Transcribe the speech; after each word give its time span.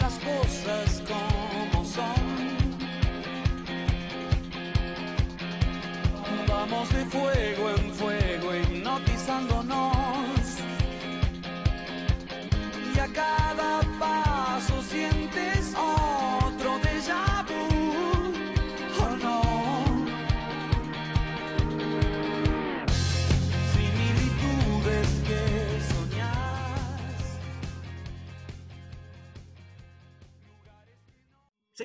las 0.00 0.18
cosas 0.18 1.02
como 1.06 1.84
son. 1.84 2.50
Vamos 6.48 6.88
de 6.92 7.04
fuego 7.06 7.69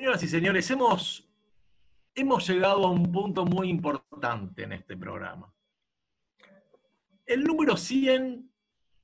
Señoras 0.06 0.24
y 0.24 0.28
señores, 0.28 0.70
hemos, 0.70 1.28
hemos 2.14 2.48
llegado 2.48 2.86
a 2.86 2.92
un 2.92 3.12
punto 3.12 3.44
muy 3.44 3.70
importante 3.70 4.62
en 4.62 4.74
este 4.74 4.96
programa. 4.96 5.52
El 7.26 7.44
número 7.44 7.76
100, 7.76 8.48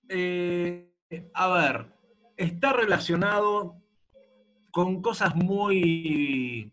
eh, 0.10 0.94
a 1.34 1.48
ver, 1.48 1.92
está 2.38 2.74
relacionado 2.74 3.82
con 4.70 5.02
cosas 5.02 5.36
muy, 5.36 6.72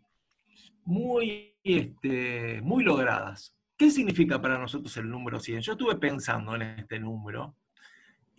muy, 0.85 1.57
este, 1.65 2.61
muy 2.61 2.85
logradas. 2.85 3.57
¿Qué 3.79 3.91
significa 3.91 4.43
para 4.43 4.59
nosotros 4.59 4.95
el 4.99 5.09
número 5.09 5.41
100? 5.41 5.63
Yo 5.63 5.73
estuve 5.73 5.97
pensando 5.97 6.55
en 6.55 6.61
este 6.81 7.01
número 7.01 7.57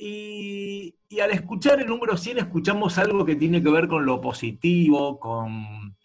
y, 0.01 0.95
al 1.19 1.31
escuchar 1.31 1.81
el 1.81 1.87
número 1.87 2.15
100 2.15 2.37
escuchamos 2.37 2.97
algo 2.97 3.25
que 3.25 3.35
tiene 3.35 3.61
que 3.61 3.69
ver 3.69 3.89
con 3.89 4.05
lo 4.05 4.21
positivo, 4.21 5.19
con, 5.19 5.97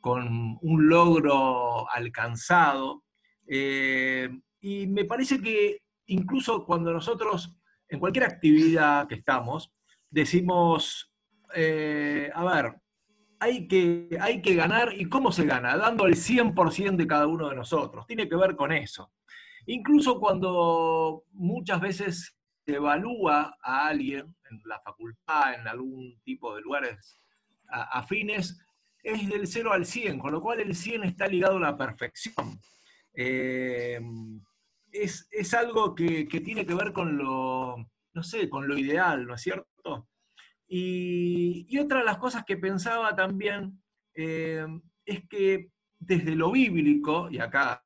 con 0.00 0.58
un 0.60 0.88
logro 0.88 1.90
alcanzado. 1.90 3.04
Eh, 3.46 4.28
y 4.60 4.86
me 4.88 5.06
parece 5.06 5.40
que 5.40 5.78
incluso 6.08 6.66
cuando 6.66 6.92
nosotros, 6.92 7.56
en 7.88 7.98
cualquier 7.98 8.26
actividad 8.26 9.08
que 9.08 9.14
estamos, 9.14 9.72
decimos, 10.10 11.10
eh, 11.54 12.30
a 12.34 12.44
ver, 12.44 12.74
hay 13.40 13.66
que, 13.66 14.10
hay 14.20 14.42
que 14.42 14.56
ganar, 14.56 14.92
¿y 14.92 15.08
cómo 15.08 15.32
se 15.32 15.46
gana? 15.46 15.74
Dando 15.78 16.04
el 16.04 16.16
100% 16.16 16.96
de 16.96 17.06
cada 17.06 17.26
uno 17.26 17.48
de 17.48 17.56
nosotros. 17.56 18.06
Tiene 18.06 18.28
que 18.28 18.36
ver 18.36 18.56
con 18.56 18.72
eso. 18.72 19.10
Incluso 19.64 20.20
cuando 20.20 21.24
muchas 21.32 21.80
veces 21.80 22.37
evalúa 22.74 23.56
a 23.62 23.86
alguien 23.86 24.34
en 24.50 24.60
la 24.64 24.80
facultad, 24.80 25.54
en 25.54 25.66
algún 25.66 26.20
tipo 26.22 26.54
de 26.54 26.62
lugares 26.62 27.18
afines, 27.68 28.58
es 29.02 29.28
del 29.28 29.46
0 29.46 29.72
al 29.72 29.86
100, 29.86 30.18
con 30.18 30.32
lo 30.32 30.42
cual 30.42 30.60
el 30.60 30.74
100 30.74 31.04
está 31.04 31.26
ligado 31.26 31.56
a 31.56 31.60
la 31.60 31.76
perfección. 31.76 32.60
Eh, 33.14 34.00
es, 34.90 35.28
es 35.30 35.54
algo 35.54 35.94
que, 35.94 36.26
que 36.28 36.40
tiene 36.40 36.66
que 36.66 36.74
ver 36.74 36.92
con 36.92 37.16
lo, 37.16 37.76
no 38.12 38.22
sé, 38.22 38.48
con 38.48 38.66
lo 38.68 38.76
ideal, 38.76 39.26
¿no 39.26 39.34
es 39.34 39.42
cierto? 39.42 40.08
Y, 40.66 41.66
y 41.68 41.78
otra 41.78 42.00
de 42.00 42.04
las 42.04 42.18
cosas 42.18 42.44
que 42.44 42.56
pensaba 42.56 43.14
también 43.14 43.82
eh, 44.14 44.66
es 45.04 45.26
que 45.28 45.70
desde 45.98 46.34
lo 46.34 46.52
bíblico, 46.52 47.28
y 47.30 47.38
acá 47.38 47.84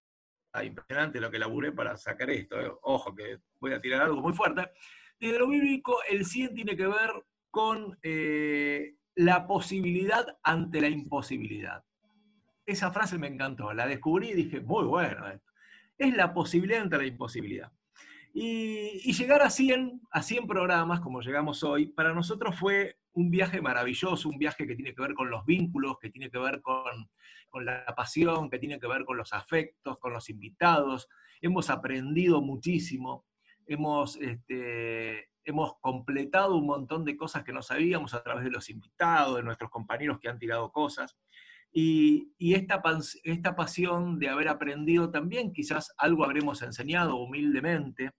ah, 0.52 0.64
impresionante 0.64 1.20
lo 1.20 1.30
que 1.30 1.38
laburé 1.38 1.72
para 1.72 1.96
sacar 1.96 2.30
esto, 2.30 2.60
eh, 2.60 2.70
ojo 2.82 3.14
que 3.14 3.38
voy 3.60 3.72
a 3.72 3.80
tirar 3.80 4.02
algo 4.02 4.20
muy 4.20 4.32
fuerte, 4.32 4.70
desde 5.18 5.38
lo 5.38 5.48
bíblico 5.48 5.98
el 6.08 6.24
100 6.24 6.54
tiene 6.54 6.76
que 6.76 6.86
ver 6.86 7.10
con 7.50 7.98
eh, 8.02 8.96
la 9.14 9.46
posibilidad 9.46 10.26
ante 10.42 10.80
la 10.80 10.88
imposibilidad. 10.88 11.84
Esa 12.66 12.90
frase 12.90 13.18
me 13.18 13.28
encantó, 13.28 13.72
la 13.72 13.86
descubrí 13.86 14.30
y 14.30 14.34
dije, 14.34 14.60
muy 14.60 14.84
bueno. 14.84 15.24
Es 15.98 16.16
la 16.16 16.32
posibilidad 16.32 16.82
ante 16.82 16.96
la 16.96 17.06
imposibilidad. 17.06 17.70
Y, 18.34 19.02
y 19.04 19.12
llegar 19.12 19.42
a 19.42 19.50
100, 19.50 20.00
a 20.10 20.22
100 20.22 20.46
programas, 20.46 21.00
como 21.00 21.20
llegamos 21.20 21.62
hoy, 21.62 21.86
para 21.86 22.14
nosotros 22.14 22.58
fue 22.58 22.96
un 23.12 23.30
viaje 23.30 23.60
maravilloso, 23.60 24.28
un 24.28 24.38
viaje 24.38 24.66
que 24.66 24.74
tiene 24.74 24.94
que 24.94 25.02
ver 25.02 25.14
con 25.14 25.30
los 25.30 25.44
vínculos, 25.44 25.98
que 26.00 26.10
tiene 26.10 26.30
que 26.30 26.38
ver 26.38 26.62
con, 26.62 27.10
con 27.52 27.66
la 27.66 27.84
pasión, 27.94 28.50
que 28.50 28.58
tiene 28.58 28.80
que 28.80 28.88
ver 28.88 29.04
con 29.04 29.16
los 29.16 29.32
afectos, 29.32 29.98
con 29.98 30.12
los 30.12 30.28
invitados. 30.30 31.08
Hemos 31.40 31.70
aprendido 31.70 32.40
muchísimo, 32.40 33.26
hemos, 33.66 34.16
este, 34.16 35.28
hemos 35.44 35.74
completado 35.80 36.56
un 36.56 36.66
montón 36.66 37.04
de 37.04 37.16
cosas 37.16 37.44
que 37.44 37.52
no 37.52 37.62
sabíamos 37.62 38.14
a 38.14 38.22
través 38.22 38.42
de 38.42 38.50
los 38.50 38.70
invitados, 38.70 39.36
de 39.36 39.42
nuestros 39.42 39.70
compañeros 39.70 40.18
que 40.18 40.28
han 40.28 40.38
tirado 40.38 40.72
cosas. 40.72 41.16
Y, 41.70 42.32
y 42.38 42.54
esta, 42.54 42.82
esta 43.24 43.54
pasión 43.54 44.18
de 44.18 44.30
haber 44.30 44.48
aprendido 44.48 45.10
también, 45.10 45.52
quizás 45.52 45.94
algo 45.98 46.24
habremos 46.24 46.62
enseñado 46.62 47.16
humildemente. 47.16 48.12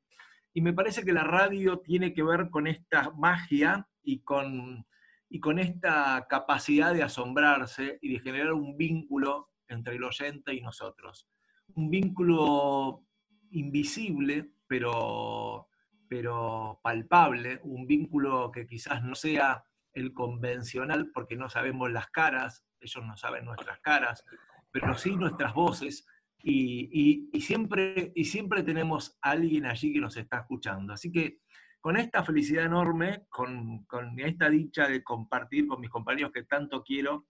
Y 0.53 0.61
me 0.61 0.73
parece 0.73 1.03
que 1.03 1.13
la 1.13 1.23
radio 1.23 1.79
tiene 1.79 2.13
que 2.13 2.21
ver 2.21 2.51
con 2.51 2.67
esta 2.67 3.09
magia 3.17 3.87
y 4.03 4.19
con, 4.19 4.85
y 5.33 5.39
con 5.39 5.57
esta 5.57 6.27
capacidad 6.29 6.93
de 6.93 7.01
asombrarse 7.01 7.97
y 8.03 8.13
de 8.13 8.19
generar 8.19 8.53
un 8.53 8.77
vínculo 8.77 9.49
entre 9.67 9.95
el 9.95 10.03
oyente 10.03 10.53
y 10.53 10.61
nosotros. 10.61 11.27
Un 11.73 11.89
vínculo 11.89 13.03
invisible, 13.49 14.51
pero, 14.67 15.69
pero 16.07 16.79
palpable, 16.83 17.59
un 17.63 17.87
vínculo 17.87 18.51
que 18.51 18.67
quizás 18.67 19.03
no 19.03 19.15
sea 19.15 19.63
el 19.93 20.13
convencional 20.13 21.09
porque 21.11 21.35
no 21.35 21.49
sabemos 21.49 21.91
las 21.91 22.11
caras, 22.11 22.63
ellos 22.79 23.03
no 23.03 23.17
saben 23.17 23.45
nuestras 23.45 23.79
caras, 23.79 24.23
pero 24.71 24.95
sí 24.95 25.15
nuestras 25.15 25.55
voces, 25.55 26.05
y, 26.43 27.29
y- 27.33 27.41
siempre, 27.41 28.11
y 28.15 28.25
siempre 28.25 28.61
tenemos 28.61 29.17
alguien 29.19 29.65
allí 29.65 29.93
que 29.93 29.99
nos 30.01 30.15
está 30.15 30.41
escuchando. 30.41 30.93
Así 30.93 31.11
que 31.11 31.39
con 31.83 31.97
esta 31.97 32.23
felicidad 32.23 32.63
enorme, 32.63 33.25
con, 33.27 33.83
con 33.83 34.17
esta 34.17 34.49
dicha 34.49 34.87
de 34.87 35.03
compartir 35.03 35.67
con 35.67 35.81
mis 35.81 35.89
compañeros 35.89 36.31
que 36.31 36.43
tanto 36.43 36.81
quiero 36.81 37.25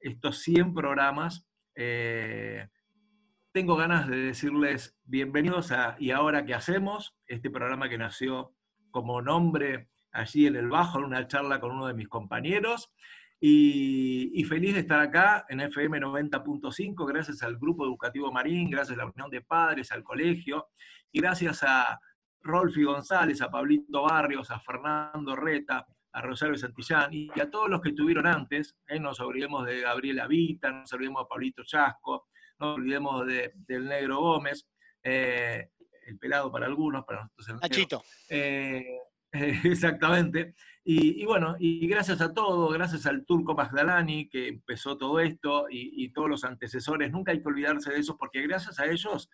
estos 0.00 0.38
100 0.38 0.72
programas, 0.72 1.46
eh, 1.74 2.68
tengo 3.52 3.76
ganas 3.76 4.08
de 4.08 4.16
decirles 4.16 4.96
bienvenidos 5.04 5.72
a 5.72 5.94
¿Y 5.98 6.12
ahora 6.12 6.46
qué 6.46 6.54
hacemos? 6.54 7.18
Este 7.26 7.50
programa 7.50 7.90
que 7.90 7.98
nació 7.98 8.54
como 8.90 9.20
nombre 9.20 9.90
allí 10.10 10.46
en 10.46 10.56
el 10.56 10.70
Bajo, 10.70 11.00
en 11.00 11.04
una 11.04 11.28
charla 11.28 11.60
con 11.60 11.72
uno 11.72 11.86
de 11.86 11.92
mis 11.92 12.08
compañeros. 12.08 12.90
Y, 13.38 14.30
y 14.32 14.44
feliz 14.44 14.72
de 14.72 14.80
estar 14.80 15.00
acá 15.00 15.44
en 15.50 15.60
FM 15.60 16.00
90.5, 16.00 17.06
gracias 17.06 17.42
al 17.42 17.58
Grupo 17.58 17.84
Educativo 17.84 18.32
Marín, 18.32 18.70
gracias 18.70 18.98
a 18.98 19.02
la 19.04 19.10
Unión 19.10 19.28
de 19.28 19.42
Padres, 19.42 19.92
al 19.92 20.02
colegio, 20.02 20.68
y 21.12 21.20
gracias 21.20 21.62
a 21.62 22.00
Rolfi 22.42 22.82
González, 22.84 23.40
a 23.42 23.50
Pablito 23.50 24.02
Barrios, 24.02 24.50
a 24.50 24.58
Fernando 24.60 25.36
Reta, 25.36 25.86
a 26.12 26.22
Rosario 26.22 26.56
Santillán 26.56 27.12
y 27.12 27.28
a 27.40 27.50
todos 27.50 27.68
los 27.68 27.80
que 27.80 27.90
estuvieron 27.90 28.26
antes. 28.26 28.76
¿eh? 28.86 28.98
No 28.98 29.08
nos 29.10 29.20
olvidemos 29.20 29.66
de 29.66 29.80
Gabriela 29.82 30.26
Vita, 30.26 30.70
no 30.70 30.80
nos 30.80 30.92
olvidemos 30.92 31.22
de 31.22 31.28
Pablito 31.28 31.62
Chasco, 31.64 32.28
no 32.58 32.66
nos 32.68 32.76
olvidemos 32.76 33.26
de- 33.26 33.52
del 33.54 33.86
Negro 33.86 34.18
Gómez, 34.20 34.66
eh, 35.02 35.70
el 36.06 36.18
pelado 36.18 36.50
para 36.50 36.66
algunos, 36.66 37.04
para 37.04 37.22
nosotros 37.22 37.48
el 37.48 37.54
negro. 37.56 38.02
Eh, 38.30 38.84
eh, 39.32 39.60
exactamente. 39.64 40.54
Y, 40.84 41.20
y 41.22 41.26
bueno, 41.26 41.54
y 41.58 41.86
gracias 41.86 42.22
a 42.22 42.32
todo, 42.32 42.68
gracias 42.70 43.04
al 43.04 43.26
turco 43.26 43.54
Magdalani 43.54 44.28
que 44.30 44.48
empezó 44.48 44.96
todo 44.96 45.20
esto 45.20 45.66
y, 45.68 46.02
y 46.02 46.12
todos 46.14 46.30
los 46.30 46.44
antecesores, 46.44 47.10
nunca 47.12 47.32
hay 47.32 47.42
que 47.42 47.48
olvidarse 47.48 47.92
de 47.92 47.98
eso 48.00 48.16
porque 48.16 48.40
gracias 48.40 48.78
a 48.80 48.86
ellos 48.86 49.28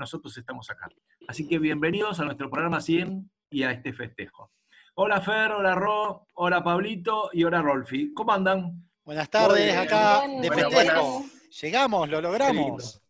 nosotros 0.00 0.36
estamos 0.36 0.68
acá. 0.70 0.88
Así 1.28 1.46
que 1.46 1.58
bienvenidos 1.58 2.18
a 2.20 2.24
nuestro 2.24 2.50
programa 2.50 2.80
100 2.80 3.30
y 3.50 3.62
a 3.64 3.70
este 3.70 3.92
festejo. 3.92 4.50
Hola 4.94 5.20
Fer, 5.20 5.52
hola 5.52 5.74
Ro, 5.74 6.26
hola 6.34 6.64
Pablito 6.64 7.28
y 7.34 7.44
hola 7.44 7.60
Rolfi. 7.60 8.12
¿Cómo 8.14 8.32
andan? 8.32 8.88
Buenas 9.04 9.28
tardes, 9.28 9.66
bien. 9.66 9.78
acá 9.78 10.22
Bien, 10.26 10.40
de 10.40 10.50
festejo. 10.50 11.24
Llegamos, 11.60 12.08
lo 12.08 12.20
logramos. 12.22 13.02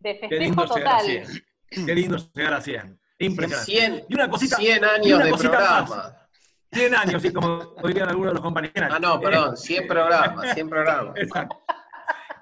De 0.00 0.18
Qué 0.28 0.36
lindo 0.38 0.62
festejo 0.62 0.76
llegar 0.76 0.94
a 0.94 0.98
total. 0.98 1.26
100. 1.70 1.86
Qué 1.86 1.94
lindo 1.94 2.16
llegar 2.34 2.54
a 2.54 2.60
100. 2.60 3.00
Impresionante. 3.20 3.72
100, 3.72 4.04
Y 4.08 4.14
una 4.14 4.28
cosita, 4.28 4.56
100 4.56 4.82
y 4.82 4.86
años 4.86 5.16
una 5.16 5.24
de 5.24 5.30
cosita 5.30 5.50
programa. 5.50 5.80
más. 5.88 6.14
100 6.72 6.94
años, 6.96 7.22
sí, 7.22 7.32
como 7.32 7.74
dirían 7.84 8.08
algunos 8.08 8.30
de 8.30 8.34
los 8.34 8.42
compañeros. 8.42 8.90
Ah, 8.92 8.98
no, 8.98 9.20
perdón, 9.20 9.56
100 9.56 9.86
programas, 9.86 10.52
100 10.54 10.68
programas. 10.68 11.16
Exacto. 11.18 11.62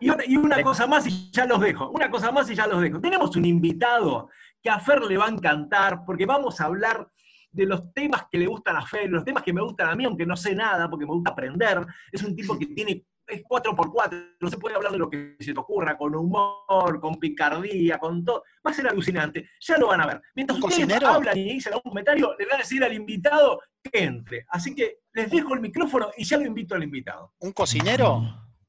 Y 0.03 0.11
una, 0.11 0.25
y 0.27 0.37
una 0.37 0.63
cosa 0.63 0.87
más 0.89 1.07
y 1.07 1.31
ya 1.31 1.47
los 1.47 1.61
dejo. 1.61 1.91
Una 1.91 2.11
cosa 2.11 2.33
más 2.33 2.51
y 2.51 2.57
ya 2.57 2.67
los 2.67 2.81
dejo. 2.81 3.01
Tenemos 3.01 3.37
un 3.37 3.45
invitado 3.45 4.29
que 4.61 4.69
a 4.69 4.81
Fer 4.81 5.01
le 5.03 5.17
va 5.17 5.27
a 5.27 5.31
encantar 5.31 6.05
porque 6.05 6.27
vamos 6.27 6.61
a 6.61 6.65
hablar 6.65 7.09
de 7.53 7.67
los 7.67 7.93
temas 7.93 8.27
que 8.31 8.39
le 8.39 8.47
gustan 8.47 8.77
a 8.77 8.85
Fer, 8.85 9.09
los 9.09 9.25
temas 9.25 9.45
que 9.45 9.53
me 9.53 9.61
gustan 9.63 9.91
a 9.91 9.95
mí, 9.95 10.05
aunque 10.05 10.27
no 10.27 10.37
sé 10.37 10.55
nada, 10.57 10.91
porque 10.91 11.07
me 11.07 11.13
gusta 11.13 11.31
aprender. 11.31 11.87
Es 12.11 12.23
un 12.25 12.35
tipo 12.35 12.59
que 12.59 12.67
tiene, 12.67 13.05
es 13.29 13.45
4x4, 13.45 14.37
no 14.41 14.51
se 14.51 14.59
puede 14.59 14.75
hablar 14.75 14.91
de 14.91 14.99
lo 14.99 15.09
que 15.09 15.37
se 15.39 15.53
te 15.53 15.61
ocurra, 15.61 15.97
con 15.97 16.15
humor, 16.17 16.99
con 17.01 17.15
picardía, 17.17 17.99
con 17.99 18.25
todo. 18.25 18.43
Va 18.67 18.71
a 18.71 18.75
ser 18.75 18.89
alucinante, 18.89 19.51
ya 19.61 19.79
lo 19.79 19.89
van 19.89 20.01
a 20.01 20.07
ver. 20.07 20.23
Mientras 20.35 20.59
¿Un 20.59 20.65
ustedes 20.65 20.85
cocinero? 20.87 21.09
hablan 21.09 21.39
y 21.39 21.45
dicen 21.45 21.75
algún 21.75 21.91
comentario, 21.91 22.35
le 22.39 22.47
van 22.47 22.57
a 22.57 22.59
decir 22.59 22.83
al 22.83 22.93
invitado 22.93 23.61
que 23.83 24.03
entre. 24.03 24.47
Así 24.49 24.75
que 24.75 25.01
les 25.13 25.31
dejo 25.31 25.55
el 25.55 25.61
micrófono 25.61 26.11
y 26.17 26.25
ya 26.25 26.39
lo 26.39 26.47
invito 26.47 26.75
al 26.75 26.83
invitado. 26.83 27.35
¿Un 27.39 27.53
cocinero? 27.53 28.23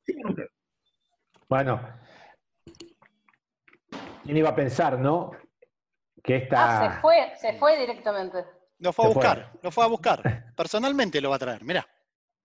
Sigan 0.05 0.29
ustedes. 0.29 0.51
Bueno, 1.49 1.81
¿quién 4.23 4.37
iba 4.37 4.49
a 4.49 4.55
pensar, 4.55 4.97
no? 4.99 5.31
Que 6.23 6.37
esta. 6.37 6.87
Ah, 6.87 6.93
se 6.95 7.01
fue, 7.01 7.33
se 7.37 7.53
fue 7.59 7.77
directamente. 7.77 8.45
Lo 8.79 8.91
fue 8.93 9.05
a 9.05 9.07
Se 9.09 9.13
fue. 9.13 9.23
buscar, 9.23 9.51
lo 9.61 9.71
fue 9.71 9.83
a 9.83 9.87
buscar. 9.87 10.45
Personalmente 10.55 11.21
lo 11.21 11.29
va 11.29 11.35
a 11.37 11.39
traer, 11.39 11.63
mirá. 11.63 11.87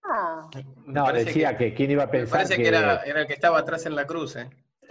Ah, 0.05 0.49
No, 0.87 1.13
decía 1.13 1.57
que, 1.57 1.75
quién 1.75 1.91
iba 1.91 2.05
a 2.05 2.07
Me 2.07 2.13
pensar 2.13 2.39
parece 2.39 2.57
que, 2.57 2.69
era, 2.69 3.03
era 3.05 3.21
el 3.21 3.27
que 3.27 3.35
estaba 3.35 3.59
atrás 3.59 3.85
en 3.87 3.95
la 3.97 4.07
cruz, 4.07 4.37
¿eh? 4.37 4.49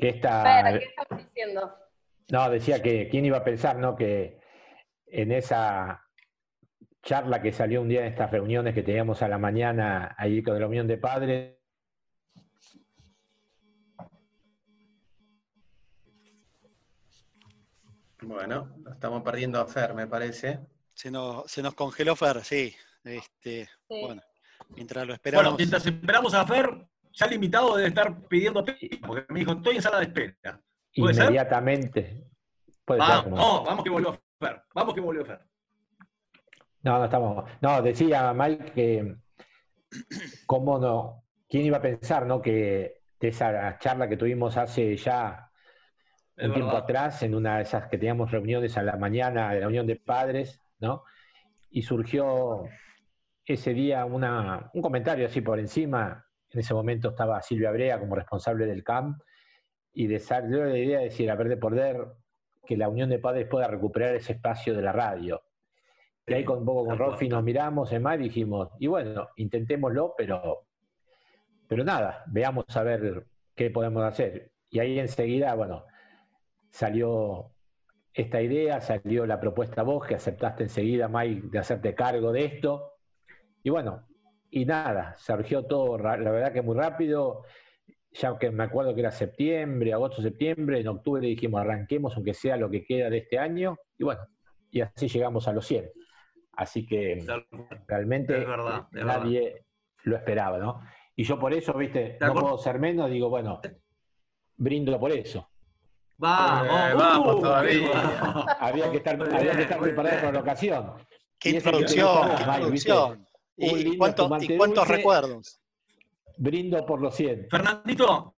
que 0.00 0.08
esta. 0.08 0.42
Fer, 0.42 0.78
¿qué 0.78 0.84
estás 0.86 1.18
diciendo? 1.18 1.76
No, 2.30 2.50
decía 2.50 2.82
que 2.82 3.08
quién 3.08 3.24
iba 3.24 3.38
a 3.38 3.44
pensar, 3.44 3.76
¿no? 3.78 3.96
Que 3.96 4.40
en 5.06 5.32
esa 5.32 6.06
charla 7.02 7.42
que 7.42 7.52
salió 7.52 7.82
un 7.82 7.88
día 7.88 8.00
en 8.00 8.06
estas 8.06 8.30
reuniones 8.30 8.74
que 8.74 8.82
teníamos 8.82 9.22
a 9.22 9.28
la 9.28 9.38
mañana 9.38 10.14
ahí 10.18 10.42
con 10.42 10.58
la 10.60 10.66
Unión 10.66 10.86
de 10.86 10.98
Padres, 10.98 11.56
Bueno, 18.20 18.72
lo 18.84 18.92
estamos 18.92 19.22
perdiendo 19.22 19.60
a 19.60 19.66
Fer, 19.66 19.94
me 19.94 20.06
parece. 20.06 20.60
Se 20.94 21.10
nos, 21.10 21.50
se 21.50 21.62
nos 21.62 21.74
congeló 21.74 22.14
Fer, 22.14 22.44
sí. 22.44 22.74
Este, 23.04 23.66
Sí. 23.88 24.00
Bueno, 24.06 24.22
mientras 24.70 25.02
lo 25.02 25.06
Bueno, 25.08 25.14
esperamos. 25.14 25.56
mientras 25.58 25.86
esperamos 25.86 26.34
a 26.34 26.46
Fer, 26.46 26.86
ya 27.12 27.26
el 27.26 27.32
invitado 27.32 27.76
debe 27.76 27.88
estar 27.88 28.28
pidiendo 28.28 28.64
pizza, 28.64 29.06
porque 29.06 29.32
me 29.32 29.40
dijo, 29.40 29.52
estoy 29.52 29.76
en 29.76 29.82
sala 29.82 29.98
de 29.98 30.04
espera. 30.04 30.62
¿Puede 30.94 31.14
ser? 31.14 31.24
inmediatamente. 31.24 32.24
Puede 32.84 33.00
ser, 33.00 33.08
Vamos, 33.08 33.30
no, 33.38 33.64
vamos 33.64 33.84
que 33.84 33.90
volvió 33.90 34.22
Fer. 34.38 34.62
Vamos 34.74 34.94
que 34.94 35.00
volvió 35.00 35.24
Fer. 35.24 35.40
No, 36.82 36.98
no 36.98 37.04
estamos. 37.04 37.44
No, 37.60 37.82
decía 37.82 38.32
Mike 38.34 38.72
que 38.72 39.16
cómo 40.46 40.78
no, 40.78 41.24
quién 41.48 41.64
iba 41.64 41.78
a 41.78 41.82
pensar, 41.82 42.26
¿no? 42.26 42.40
Que 42.42 43.02
de 43.20 43.28
esa 43.28 43.78
charla 43.78 44.08
que 44.08 44.16
tuvimos 44.16 44.56
hace 44.56 44.96
ya 44.96 45.50
Es 46.36 46.48
un 46.48 46.54
tiempo 46.54 46.74
verdad. 46.74 46.82
atrás, 46.84 47.22
en 47.22 47.34
una 47.34 47.56
de 47.56 47.62
esas 47.62 47.88
que 47.88 47.98
teníamos 47.98 48.30
reuniones 48.30 48.76
a 48.76 48.82
la 48.82 48.96
mañana 48.96 49.52
de 49.54 49.60
la 49.60 49.68
Unión 49.68 49.86
de 49.86 49.96
Padres, 49.96 50.60
¿no? 50.80 51.04
Y 51.70 51.82
surgió 51.82 52.64
ese 53.44 53.74
día 53.74 54.04
una, 54.04 54.70
un 54.74 54.82
comentario 54.82 55.26
así 55.26 55.40
por 55.40 55.58
encima. 55.58 56.26
En 56.50 56.60
ese 56.60 56.74
momento 56.74 57.10
estaba 57.10 57.40
Silvia 57.42 57.70
Brea 57.70 57.98
como 57.98 58.16
responsable 58.16 58.66
del 58.66 58.84
CAM 58.84 59.18
y 59.92 60.06
de 60.06 60.18
salió 60.20 60.64
la 60.64 60.78
idea 60.78 60.98
de 60.98 61.04
decir, 61.06 61.30
a 61.30 61.36
ver, 61.36 61.48
de 61.48 61.56
poder 61.56 62.08
que 62.66 62.76
la 62.76 62.88
Unión 62.88 63.10
de 63.10 63.18
Padres 63.18 63.48
pueda 63.48 63.68
recuperar 63.68 64.14
ese 64.14 64.34
espacio 64.34 64.74
de 64.74 64.82
la 64.82 64.92
radio. 64.92 65.42
Y 66.26 66.34
ahí 66.34 66.44
con 66.44 66.58
un 66.58 66.64
poco 66.64 66.86
con. 66.86 66.98
Rolfi 66.98 67.28
nos 67.28 67.42
miramos 67.42 67.92
en 67.92 68.02
más 68.02 68.18
y 68.18 68.24
dijimos, 68.24 68.70
y 68.78 68.86
bueno, 68.86 69.28
intentémoslo, 69.36 70.14
pero, 70.16 70.66
pero 71.66 71.84
nada, 71.84 72.24
veamos 72.28 72.64
a 72.76 72.82
ver 72.82 73.26
qué 73.54 73.70
podemos 73.70 74.04
hacer. 74.04 74.52
Y 74.70 74.78
ahí 74.78 74.98
enseguida, 74.98 75.54
bueno, 75.54 75.84
salió 76.70 77.50
esta 78.14 78.40
idea, 78.40 78.80
salió 78.80 79.26
la 79.26 79.40
propuesta 79.40 79.82
vos, 79.82 80.06
que 80.06 80.14
aceptaste 80.14 80.64
enseguida, 80.64 81.08
Mike, 81.08 81.48
de 81.50 81.58
hacerte 81.58 81.94
cargo 81.94 82.32
de 82.32 82.44
esto. 82.44 82.92
Y 83.62 83.70
bueno, 83.70 84.06
y 84.50 84.64
nada, 84.64 85.16
surgió 85.18 85.64
todo, 85.64 85.98
la 85.98 86.16
verdad 86.16 86.52
que 86.52 86.62
muy 86.62 86.76
rápido, 86.76 87.44
ya 88.12 88.38
que 88.38 88.50
me 88.50 88.64
acuerdo 88.64 88.94
que 88.94 89.00
era 89.00 89.10
septiembre, 89.10 89.92
agosto, 89.92 90.20
septiembre, 90.20 90.80
en 90.80 90.88
octubre 90.88 91.26
dijimos 91.26 91.60
arranquemos 91.60 92.14
aunque 92.14 92.34
sea 92.34 92.56
lo 92.56 92.68
que 92.70 92.84
queda 92.84 93.08
de 93.08 93.18
este 93.18 93.38
año, 93.38 93.78
y 93.98 94.04
bueno, 94.04 94.20
y 94.70 94.82
así 94.82 95.08
llegamos 95.08 95.48
a 95.48 95.52
los 95.52 95.66
100. 95.66 95.90
Así 96.62 96.86
que 96.86 97.24
realmente 97.88 98.38
Es 98.40 98.46
verdad, 98.46 98.86
es 98.92 99.04
nadie 99.04 99.64
lo 100.04 100.16
esperaba, 100.16 100.58
¿no? 100.58 100.80
Y 101.16 101.24
yo 101.24 101.38
por 101.38 101.52
eso, 101.52 101.72
viste, 101.74 102.16
¿Te 102.20 102.26
no 102.26 102.34
puedo 102.34 102.58
ser 102.58 102.78
menos, 102.78 103.10
digo, 103.10 103.28
bueno, 103.28 103.60
brindo 104.56 104.98
por 105.00 105.10
eso. 105.12 105.48
Vamos, 106.18 106.68
Eh, 106.68 106.94
vamos 106.94 107.34
uh, 107.36 107.40
todavía. 107.40 107.90
vamos. 108.22 108.46
Había 108.60 108.90
que 108.92 108.96
estar, 108.98 109.18
Muy 109.18 109.26
había 109.28 109.56
que 109.56 109.62
estar 109.62 109.80
preparado 109.80 110.16
para 110.20 110.32
la 110.32 110.40
ocasión. 110.40 110.92
Qué 111.38 111.50
Y 111.50 111.54
introducción, 111.56 112.28
qué 112.36 112.94
¿Y, 113.56 113.96
cuánto- 113.98 114.28
cuántos 114.28 114.48
dulce. 114.86 114.92
recuerdos? 114.96 115.60
Brindo 116.38 116.86
por 116.86 117.00
los 117.00 117.14
100. 117.16 117.48
Fernandito, 117.50 118.36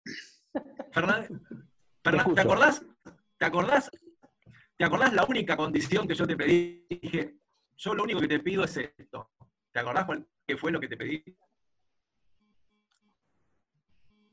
Fernan-. 0.93 1.29
¿te 2.03 2.41
acordás? 2.41 2.83
¿Te 3.39 3.45
acordás? 3.47 3.91
¿Te 4.77 4.85
acordás 4.85 5.13
la 5.13 5.25
única 5.25 5.57
condición 5.57 6.09
que 6.09 6.15
yo 6.15 6.27
te 6.27 6.37
pedí? 6.37 6.87
Dije, 6.89 7.35
yo 7.77 7.95
lo 7.95 8.03
único 8.05 8.21
que 8.21 8.29
te 8.29 8.41
pido 8.41 8.65
es 8.65 8.77
esto. 8.77 9.31
¿Te 9.73 9.81
acordás 9.81 10.05
cuál, 10.05 10.27
qué 10.47 10.57
fue 10.57 10.71
lo 10.71 10.81
que 10.81 10.89
te 10.89 10.97
pedí? 10.97 11.23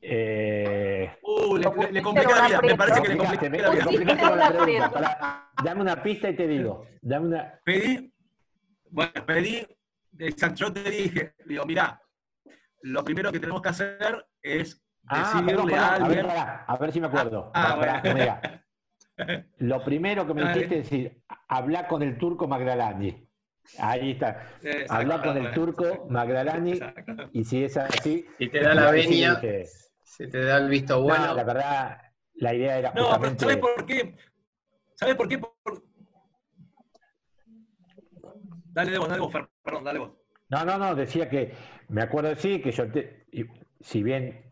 Eh, 0.00 1.18
Uh, 1.22 1.56
le, 1.56 1.92
le- 1.92 2.02
compliqué 2.02 2.32
la 2.34 2.46
vida, 2.46 2.60
me 2.62 2.74
parece 2.76 3.02
que 3.02 3.08
le 3.08 3.16
compliqué 3.16 3.48
la 3.48 3.70
vida. 3.70 3.84
Complicaste 3.84 4.24
la. 4.78 4.90
Pará, 4.90 5.50
dame 5.62 5.80
una 5.80 6.02
pista 6.02 6.28
y 6.30 6.36
te 6.36 6.46
digo. 6.48 6.86
Dame 7.00 7.28
una. 7.28 7.60
Pedí, 7.64 8.12
bueno, 8.90 9.12
pedí, 9.26 9.66
exacto, 10.18 10.56
yo 10.66 10.72
te 10.72 10.90
dije, 10.90 11.34
digo, 11.46 11.64
mirá, 11.64 12.00
lo 12.82 13.04
primero 13.04 13.30
que 13.32 13.38
tenemos 13.40 13.62
que 13.62 13.68
hacer 13.68 14.26
es 14.42 14.84
Ah, 15.06 15.16
decirle 15.18 15.52
a 15.52 15.56
pará, 15.64 15.94
a 15.94 15.98
ver, 15.98 16.02
alguien. 16.18 16.26
pará, 16.26 16.64
a 16.66 16.76
ver 16.78 16.92
si 16.92 17.00
me 17.00 17.06
acuerdo. 17.08 17.50
Ah, 17.54 17.76
Pará, 17.78 18.00
bueno. 18.02 18.18
mira. 18.18 18.64
Lo 19.58 19.84
primero 19.84 20.26
que 20.26 20.34
me 20.34 20.42
dijiste 20.52 20.78
es 20.78 20.90
decir, 20.90 21.22
habla 21.48 21.86
con 21.88 22.02
el 22.02 22.16
turco 22.18 22.46
Magdalani. 22.48 23.28
Ahí 23.78 24.12
está. 24.12 24.48
Exacto, 24.62 24.92
Habla 24.94 25.22
con 25.22 25.36
el 25.36 25.52
turco 25.52 26.06
Magdalani 26.10 26.72
exacto. 26.72 27.30
y 27.32 27.44
si 27.44 27.64
es 27.64 27.76
así. 27.76 28.26
Si 28.38 28.48
te 28.48 28.60
da 28.60 28.74
la 28.74 28.90
venia, 28.90 29.40
si 30.02 30.28
te 30.28 30.44
da 30.44 30.58
el 30.58 30.68
visto 30.68 30.96
no, 30.96 31.02
bueno. 31.02 31.34
la 31.34 31.44
verdad, 31.44 31.98
la 32.34 32.54
idea 32.54 32.78
era 32.78 32.92
No, 32.94 33.18
pero. 33.20 33.38
¿sabes 33.38 33.56
por 33.58 33.86
qué? 33.86 34.14
¿Sabes 34.94 35.14
por 35.14 35.28
qué? 35.28 35.38
Por- 35.38 35.82
Dale, 38.74 38.90
Debo, 38.90 39.06
dale 39.06 39.20
vos, 39.20 39.32
Fer, 39.32 39.48
perdón, 39.62 39.84
dale 39.84 39.98
vos. 39.98 40.12
No, 40.48 40.64
no, 40.64 40.78
no, 40.78 40.94
decía 40.94 41.28
que, 41.28 41.52
me 41.88 42.02
acuerdo 42.02 42.34
sí, 42.36 42.60
que 42.60 42.72
yo, 42.72 42.90
te- 42.90 43.26
y 43.32 43.44
si 43.80 44.02
bien 44.02 44.50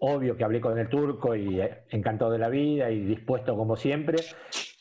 obvio 0.00 0.36
que 0.36 0.44
hablé 0.44 0.60
con 0.60 0.78
el 0.78 0.88
turco 0.88 1.34
y 1.34 1.60
eh, 1.60 1.84
encantado 1.90 2.30
de 2.30 2.38
la 2.38 2.48
vida 2.48 2.90
y 2.90 3.00
dispuesto 3.04 3.56
como 3.56 3.76
siempre, 3.76 4.16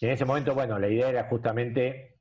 en 0.01 0.09
ese 0.11 0.25
momento, 0.25 0.53
bueno, 0.53 0.77
la 0.79 0.87
idea 0.87 1.09
era 1.09 1.23
justamente 1.25 2.16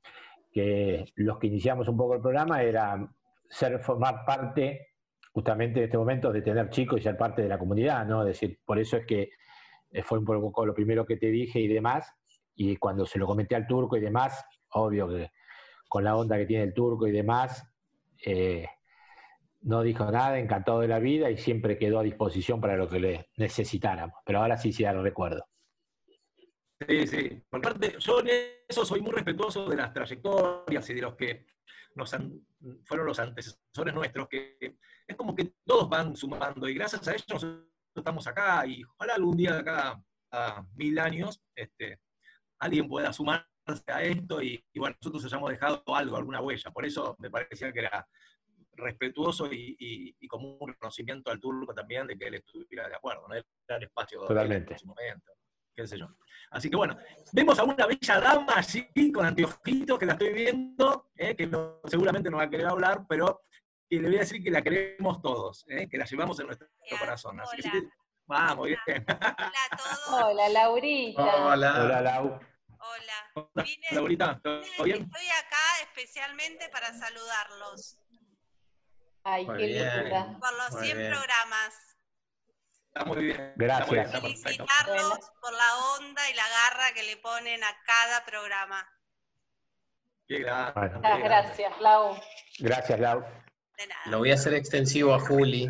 que 0.57 1.05
los 1.17 1.37
que 1.37 1.45
iniciamos 1.45 1.87
un 1.87 1.95
poco 1.95 2.15
el 2.15 2.21
programa 2.21 2.63
era 2.63 3.07
ser, 3.47 3.79
formar 3.79 4.25
parte 4.25 4.87
justamente 5.31 5.81
de 5.81 5.85
este 5.85 5.99
momento 5.99 6.33
de 6.33 6.41
tener 6.41 6.71
chicos 6.71 6.99
y 6.99 7.03
ser 7.03 7.15
parte 7.15 7.43
de 7.43 7.47
la 7.47 7.59
comunidad, 7.59 8.07
¿no? 8.07 8.21
Es 8.23 8.29
decir, 8.29 8.59
por 8.65 8.79
eso 8.79 8.97
es 8.97 9.05
que 9.05 9.29
eh, 9.91 10.01
fue 10.01 10.17
un 10.17 10.25
poco 10.25 10.65
lo 10.65 10.73
primero 10.73 11.05
que 11.05 11.17
te 11.17 11.27
dije 11.27 11.59
y 11.59 11.67
demás, 11.67 12.11
y 12.55 12.75
cuando 12.77 13.05
se 13.05 13.19
lo 13.19 13.27
comenté 13.27 13.55
al 13.55 13.67
turco 13.67 13.97
y 13.97 13.99
demás, 13.99 14.43
obvio 14.69 15.07
que 15.07 15.29
con 15.87 16.03
la 16.03 16.15
onda 16.15 16.37
que 16.37 16.47
tiene 16.47 16.63
el 16.63 16.73
turco 16.73 17.05
y 17.05 17.11
demás, 17.11 17.63
eh, 18.25 18.65
no 19.61 19.83
dijo 19.83 20.11
nada, 20.11 20.39
encantado 20.39 20.79
de 20.79 20.87
la 20.87 20.97
vida 20.97 21.29
y 21.29 21.37
siempre 21.37 21.77
quedó 21.77 21.99
a 21.99 22.03
disposición 22.03 22.59
para 22.59 22.77
lo 22.77 22.89
que 22.89 22.99
le 22.99 23.29
necesitáramos. 23.37 24.15
Pero 24.25 24.39
ahora 24.39 24.57
sí, 24.57 24.73
sí, 24.73 24.81
ya 24.81 24.93
lo 24.93 25.03
recuerdo. 25.03 25.45
Sí, 26.87 27.07
sí. 27.07 27.41
Por 27.49 27.61
parte, 27.61 27.95
yo 27.99 28.19
en 28.19 28.27
eso 28.67 28.85
soy 28.85 29.01
muy 29.01 29.11
respetuoso 29.13 29.67
de 29.67 29.75
las 29.77 29.93
trayectorias 29.93 30.89
y 30.89 30.93
de 30.93 31.01
los 31.01 31.15
que 31.15 31.45
nos 31.95 32.13
han- 32.13 32.45
fueron 32.85 33.07
los 33.07 33.17
antecesores 33.19 33.93
nuestros, 33.93 34.27
que 34.27 34.57
es 35.07 35.15
como 35.15 35.35
que 35.35 35.53
todos 35.65 35.89
van 35.89 36.15
sumando 36.15 36.67
y 36.69 36.75
gracias 36.75 37.07
a 37.07 37.13
ellos 37.13 37.25
nosotros 37.27 37.65
estamos 37.95 38.27
acá 38.27 38.65
y 38.67 38.83
ojalá 38.83 39.15
algún 39.15 39.35
día 39.37 39.57
acá 39.57 39.99
a 40.31 40.63
mil 40.75 40.99
años 40.99 41.41
este, 41.55 41.99
alguien 42.59 42.87
pueda 42.87 43.11
sumarse 43.11 43.47
a 43.87 44.03
esto 44.03 44.41
y, 44.43 44.63
y 44.71 44.79
bueno, 44.79 44.95
nosotros 45.01 45.25
hayamos 45.25 45.49
dejado 45.49 45.83
algo, 45.95 46.15
alguna 46.17 46.41
huella. 46.41 46.69
Por 46.71 46.85
eso 46.85 47.15
me 47.19 47.31
parecía 47.31 47.73
que 47.73 47.79
era 47.79 48.07
respetuoso 48.73 49.51
y, 49.51 49.75
y- 49.79 50.15
y 50.19 50.27
como 50.27 50.57
un 50.57 50.69
reconocimiento 50.69 51.31
al 51.31 51.39
turco 51.39 51.73
también 51.73 52.05
de 52.05 52.15
que 52.17 52.27
él 52.27 52.35
estuviera 52.35 52.87
de 52.87 52.95
acuerdo, 52.95 53.27
¿no? 53.27 53.33
Era 53.33 53.45
el 53.77 53.83
espacio 53.83 54.21
Totalmente. 54.21 54.73
en 54.73 54.79
su 54.79 54.85
momento, 54.85 55.31
qué 55.77 55.87
sé 55.87 55.97
yo. 55.99 56.07
Así 56.49 56.69
que 56.69 56.75
bueno, 56.75 56.97
vemos 57.33 57.59
a 57.59 57.63
una 57.63 57.85
bella 57.85 58.19
dama 58.19 58.53
allí 58.57 59.11
con 59.13 59.25
anteojitos 59.25 59.99
que 59.99 60.05
la 60.07 60.13
estoy 60.13 60.33
viendo, 60.33 61.11
eh, 61.15 61.35
que 61.35 61.45
no- 61.45 61.79
seguramente 61.85 62.29
no 62.31 62.37
va 62.37 62.43
a 62.43 62.49
querer 62.49 62.65
hablar, 62.67 63.05
pero 63.07 63.43
que 63.87 63.97
le 64.01 64.07
voy 64.07 64.17
a 64.17 64.21
decir 64.21 64.43
que 64.43 64.49
la 64.49 64.61
queremos 64.63 65.21
todos, 65.21 65.65
eh, 65.69 65.87
que 65.87 65.97
la 65.97 66.05
llevamos 66.05 66.39
en 66.39 66.47
nuestro 66.47 66.67
corazón. 66.99 67.39
Así 67.41 67.57
que 67.61 67.69
hola. 67.69 67.79
sí, 67.79 67.87
vamos, 68.25 68.67
bien. 68.67 68.79
Hola 68.87 69.49
a 69.71 69.77
todos. 69.77 70.23
Hola, 70.23 70.49
Laurita. 70.49 71.21
Hola. 71.45 71.83
Hola, 71.83 72.01
Lau. 72.01 72.25
Hola. 72.79 73.13
Hola, 73.35 73.63
Vine- 73.63 73.87
Laurita, 73.91 74.39
¿todo 74.41 74.61
bien? 74.83 75.03
Estoy 75.03 75.27
acá 75.27 75.83
especialmente 75.83 76.69
para 76.69 76.91
saludarlos 76.93 77.97
Ay, 79.23 79.45
Muy 79.45 79.57
qué 79.57 79.65
bien. 79.67 80.03
linda. 80.05 80.37
por 80.39 80.53
los 80.53 80.71
Muy 80.71 80.85
100 80.85 80.97
bien. 80.97 81.11
programas. 81.11 81.73
Está 82.97 83.05
muy 83.05 83.25
bien. 83.25 83.53
Gracias. 83.55 84.05
Está, 84.07 84.19
muy 84.21 84.33
bien, 84.33 84.49
está. 84.51 84.65
Felicitarlos 84.65 85.19
por 85.41 85.53
la 85.53 85.77
onda 85.97 86.29
y 86.29 86.33
la 86.33 86.43
garra 86.49 86.93
que 86.95 87.03
le 87.03 87.17
ponen 87.17 87.63
a 87.63 87.67
cada 87.85 88.25
programa. 88.25 88.87
Qué 90.27 90.39
grande, 90.39 90.71
Bueno. 90.75 91.01
qué 91.01 91.23
gracias, 91.23 91.73
Lau. 91.79 92.19
Gracias, 92.59 92.99
Lau. 92.99 93.21
De 93.77 93.87
nada. 93.87 94.01
Lo 94.07 94.17
voy 94.19 94.31
a 94.31 94.33
hacer 94.33 94.55
extensivo 94.55 95.13
a 95.13 95.19
Juli, 95.19 95.69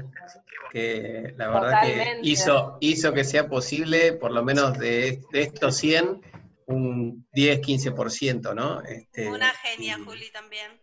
que 0.71 1.33
la 1.35 1.47
verdad 1.49 1.81
que 1.81 1.89
Totalmente. 1.91 2.27
hizo, 2.29 2.77
hizo 2.79 3.13
que 3.13 3.23
sea 3.25 3.47
posible, 3.49 4.13
por 4.13 4.31
lo 4.31 4.43
menos 4.43 4.77
de, 4.79 5.21
de 5.31 5.41
estos 5.41 5.75
100, 5.77 6.21
un 6.67 7.27
10-15%, 7.33 8.55
¿no? 8.55 8.81
Este, 8.83 9.27
Una 9.27 9.49
genia, 9.51 9.97
y- 9.99 10.03
Juli, 10.05 10.31
también. 10.31 10.81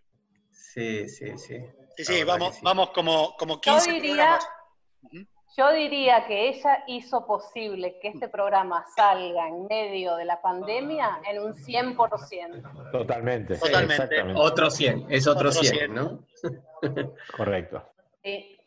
Sí, 0.52 1.08
sí, 1.08 1.36
sí. 1.38 1.56
Sí, 1.96 2.04
sí, 2.04 2.24
vamos, 2.24 2.50
que 2.50 2.56
sí. 2.56 2.60
vamos 2.64 2.90
como, 2.90 3.34
como 3.36 3.54
Yo 3.54 3.60
15 3.72 3.92
diría, 3.92 4.14
programas. 4.14 4.48
Yo 5.56 5.72
diría 5.72 6.26
que 6.26 6.48
ella 6.48 6.82
hizo 6.88 7.24
posible 7.26 7.98
que 8.00 8.08
este 8.08 8.28
programa 8.28 8.84
salga 8.96 9.46
en 9.46 9.66
medio 9.66 10.16
de 10.16 10.24
la 10.24 10.42
pandemia 10.42 11.20
en 11.30 11.40
un 11.42 11.54
100%. 11.54 12.90
Totalmente. 12.90 13.56
Totalmente. 13.56 13.94
Exactamente. 14.02 14.40
Otro 14.40 14.68
100, 14.68 15.06
es 15.10 15.26
otro, 15.28 15.50
Otro 15.50 15.62
100, 15.62 15.74
100. 15.76 15.94
¿no? 15.94 16.26
Correcto. 17.36 17.88
Sí, 18.22 18.58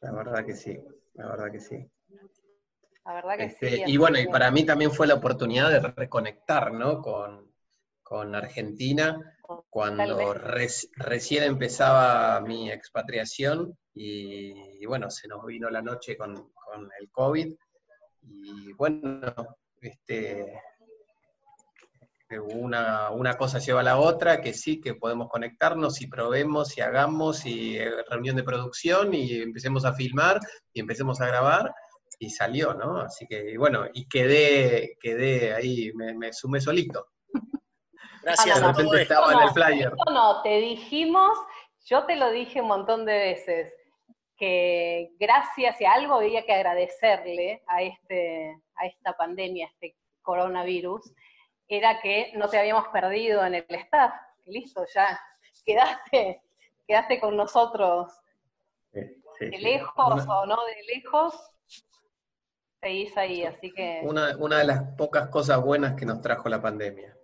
La 0.00 0.12
verdad 0.12 0.46
que 0.46 0.54
sí, 0.54 0.80
la 1.14 1.26
verdad 1.26 1.52
que 1.52 1.60
sí. 1.60 1.90
la 3.04 3.12
verdad 3.14 3.36
que 3.36 3.44
Este, 3.44 3.70
sí. 3.70 3.82
y 3.86 3.96
bueno, 3.98 4.18
y 4.18 4.26
para 4.28 4.50
mí 4.50 4.64
también 4.64 4.92
fue 4.92 5.06
la 5.06 5.14
oportunidad 5.14 5.68
de 5.70 5.80
reconectar, 5.80 6.72
¿no? 6.72 7.02
Con, 7.02 7.52
con 8.02 8.34
Argentina, 8.34 9.36
cuando 9.70 10.32
res- 10.34 10.88
recién 10.96 11.44
empezaba 11.44 12.40
mi 12.40 12.70
expatriación 12.70 13.76
y, 13.94 14.80
y 14.82 14.86
bueno, 14.86 15.10
se 15.10 15.28
nos 15.28 15.44
vino 15.46 15.68
la 15.70 15.82
noche 15.82 16.16
con, 16.16 16.34
con 16.52 16.88
el 16.98 17.10
COVID 17.10 17.54
y 18.22 18.72
bueno, 18.74 19.20
este, 19.80 20.60
que 22.28 22.38
una, 22.38 23.10
una 23.10 23.36
cosa 23.36 23.58
lleva 23.58 23.80
a 23.80 23.84
la 23.84 23.98
otra, 23.98 24.40
que 24.40 24.54
sí, 24.54 24.80
que 24.80 24.94
podemos 24.94 25.28
conectarnos 25.28 26.00
y 26.00 26.06
probemos 26.06 26.76
y 26.78 26.80
hagamos 26.80 27.44
y 27.44 27.76
eh, 27.78 27.90
reunión 28.08 28.36
de 28.36 28.44
producción 28.44 29.12
y 29.12 29.40
empecemos 29.42 29.84
a 29.84 29.92
filmar 29.92 30.40
y 30.72 30.80
empecemos 30.80 31.20
a 31.20 31.26
grabar 31.26 31.74
y 32.18 32.30
salió, 32.30 32.72
¿no? 32.74 33.00
Así 33.00 33.26
que, 33.26 33.50
y 33.50 33.56
bueno, 33.56 33.84
y 33.92 34.06
quedé, 34.06 34.96
quedé 35.00 35.52
ahí, 35.52 35.92
me, 35.94 36.14
me 36.14 36.32
sumé 36.32 36.60
solito. 36.60 37.08
Gracias 38.22 38.60
De 38.60 38.66
repente 38.66 39.02
estaba 39.02 39.32
en 39.32 39.40
el 39.40 39.50
flyer. 39.50 39.92
No, 40.12 40.42
te 40.42 40.58
dijimos, 40.58 41.36
yo 41.86 42.04
te 42.04 42.16
lo 42.16 42.30
dije 42.30 42.60
un 42.60 42.68
montón 42.68 43.04
de 43.04 43.12
veces, 43.12 43.72
que 44.36 45.10
gracias 45.18 45.80
y 45.80 45.84
algo 45.84 46.14
había 46.14 46.44
que 46.44 46.52
agradecerle 46.52 47.62
a, 47.66 47.82
este, 47.82 48.58
a 48.76 48.86
esta 48.86 49.12
pandemia, 49.16 49.66
a 49.66 49.70
este 49.70 49.96
coronavirus, 50.22 51.12
era 51.68 52.00
que 52.00 52.32
no 52.34 52.48
te 52.48 52.58
habíamos 52.58 52.88
perdido 52.88 53.44
en 53.44 53.54
el 53.54 53.66
staff. 53.68 54.12
Listo, 54.46 54.84
ya 54.94 55.20
quedaste, 55.64 56.42
quedaste 56.86 57.20
con 57.20 57.36
nosotros 57.36 58.12
Sí, 58.92 59.00
sí, 59.38 59.46
de 59.46 59.58
lejos 59.58 60.26
o 60.28 60.46
no 60.46 60.56
de 60.66 60.94
lejos, 60.94 61.34
seguís 62.80 63.16
ahí, 63.16 63.44
así 63.44 63.72
que 63.72 64.02
Una, 64.04 64.36
una 64.36 64.58
de 64.58 64.64
las 64.64 64.82
pocas 64.98 65.28
cosas 65.28 65.62
buenas 65.62 65.94
que 65.94 66.04
nos 66.04 66.20
trajo 66.20 66.48
la 66.50 66.60
pandemia. 66.60 67.16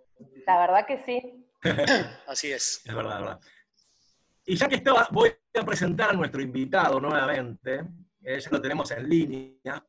La 0.49 0.57
verdad 0.57 0.85
que 0.87 0.97
sí. 1.05 1.45
Así 2.27 2.51
es. 2.51 2.81
Es 2.83 2.95
verdad, 2.95 3.17
es 3.17 3.21
verdad. 3.21 3.39
Y 4.47 4.55
ya 4.55 4.67
que 4.67 4.75
estaba, 4.75 5.07
voy 5.11 5.31
a 5.53 5.63
presentar 5.63 6.09
a 6.09 6.13
nuestro 6.13 6.41
invitado 6.41 6.99
nuevamente. 6.99 7.83
eh, 8.23 8.39
ya 8.39 8.49
lo 8.49 8.59
tenemos 8.59 8.89
en 8.89 9.07
línea. 9.07 9.85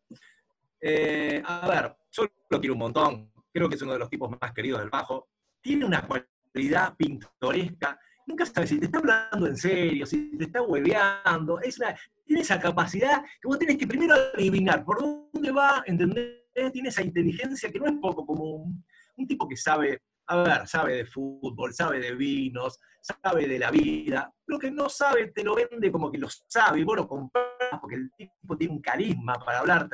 Eh, 0.78 1.42
a 1.42 1.66
ver, 1.66 1.96
yo 2.12 2.24
lo 2.50 2.60
quiero 2.60 2.74
un 2.74 2.80
montón. 2.80 3.32
Creo 3.50 3.70
que 3.70 3.76
es 3.76 3.82
uno 3.82 3.94
de 3.94 4.00
los 4.00 4.10
tipos 4.10 4.30
más 4.38 4.52
queridos 4.52 4.80
del 4.80 4.90
bajo. 4.90 5.30
Tiene 5.62 5.86
una 5.86 6.06
cualidad 6.06 6.94
pintoresca. 6.94 7.98
Nunca 8.26 8.44
sabes 8.44 8.68
si 8.68 8.78
te 8.78 8.84
está 8.84 8.98
hablando 8.98 9.46
en 9.46 9.56
serio, 9.56 10.04
si 10.04 10.36
te 10.36 10.44
está 10.44 10.60
hueveando. 10.60 11.58
Es 11.60 11.78
una, 11.78 11.96
tiene 12.26 12.42
esa 12.42 12.60
capacidad 12.60 13.22
que 13.40 13.48
vos 13.48 13.58
tenés 13.58 13.78
que 13.78 13.86
primero 13.86 14.14
adivinar 14.34 14.84
por 14.84 15.00
dónde 15.00 15.52
va, 15.52 15.82
¿entendés? 15.86 16.36
Tiene 16.70 16.90
esa 16.90 17.02
inteligencia 17.02 17.72
que 17.72 17.78
no 17.78 17.86
es 17.86 17.94
poco 17.98 18.26
común. 18.26 18.84
Un 19.16 19.26
tipo 19.26 19.48
que 19.48 19.56
sabe 19.56 20.02
a 20.30 20.42
ver, 20.42 20.68
sabe 20.68 20.94
de 20.94 21.04
fútbol, 21.04 21.75
sabe 21.75 21.99
de 21.99 22.14
vinos, 22.14 22.78
sabe 23.00 23.49
de 23.49 23.58
la 23.58 23.70
vida. 23.72 24.32
Lo 24.46 24.60
que 24.60 24.70
no 24.70 24.88
sabe 24.88 25.32
te 25.32 25.42
lo 25.42 25.56
vende 25.56 25.90
como 25.90 26.10
que 26.10 26.18
lo 26.18 26.28
sabe 26.30 26.78
y 26.78 26.84
vos 26.84 26.96
lo 26.96 27.08
compras 27.08 27.46
porque 27.80 27.96
el 27.96 28.12
tipo 28.12 28.56
tiene 28.56 28.75
un 28.75 28.80
carisma 28.80 29.34
para 29.44 29.58
hablar 29.58 29.88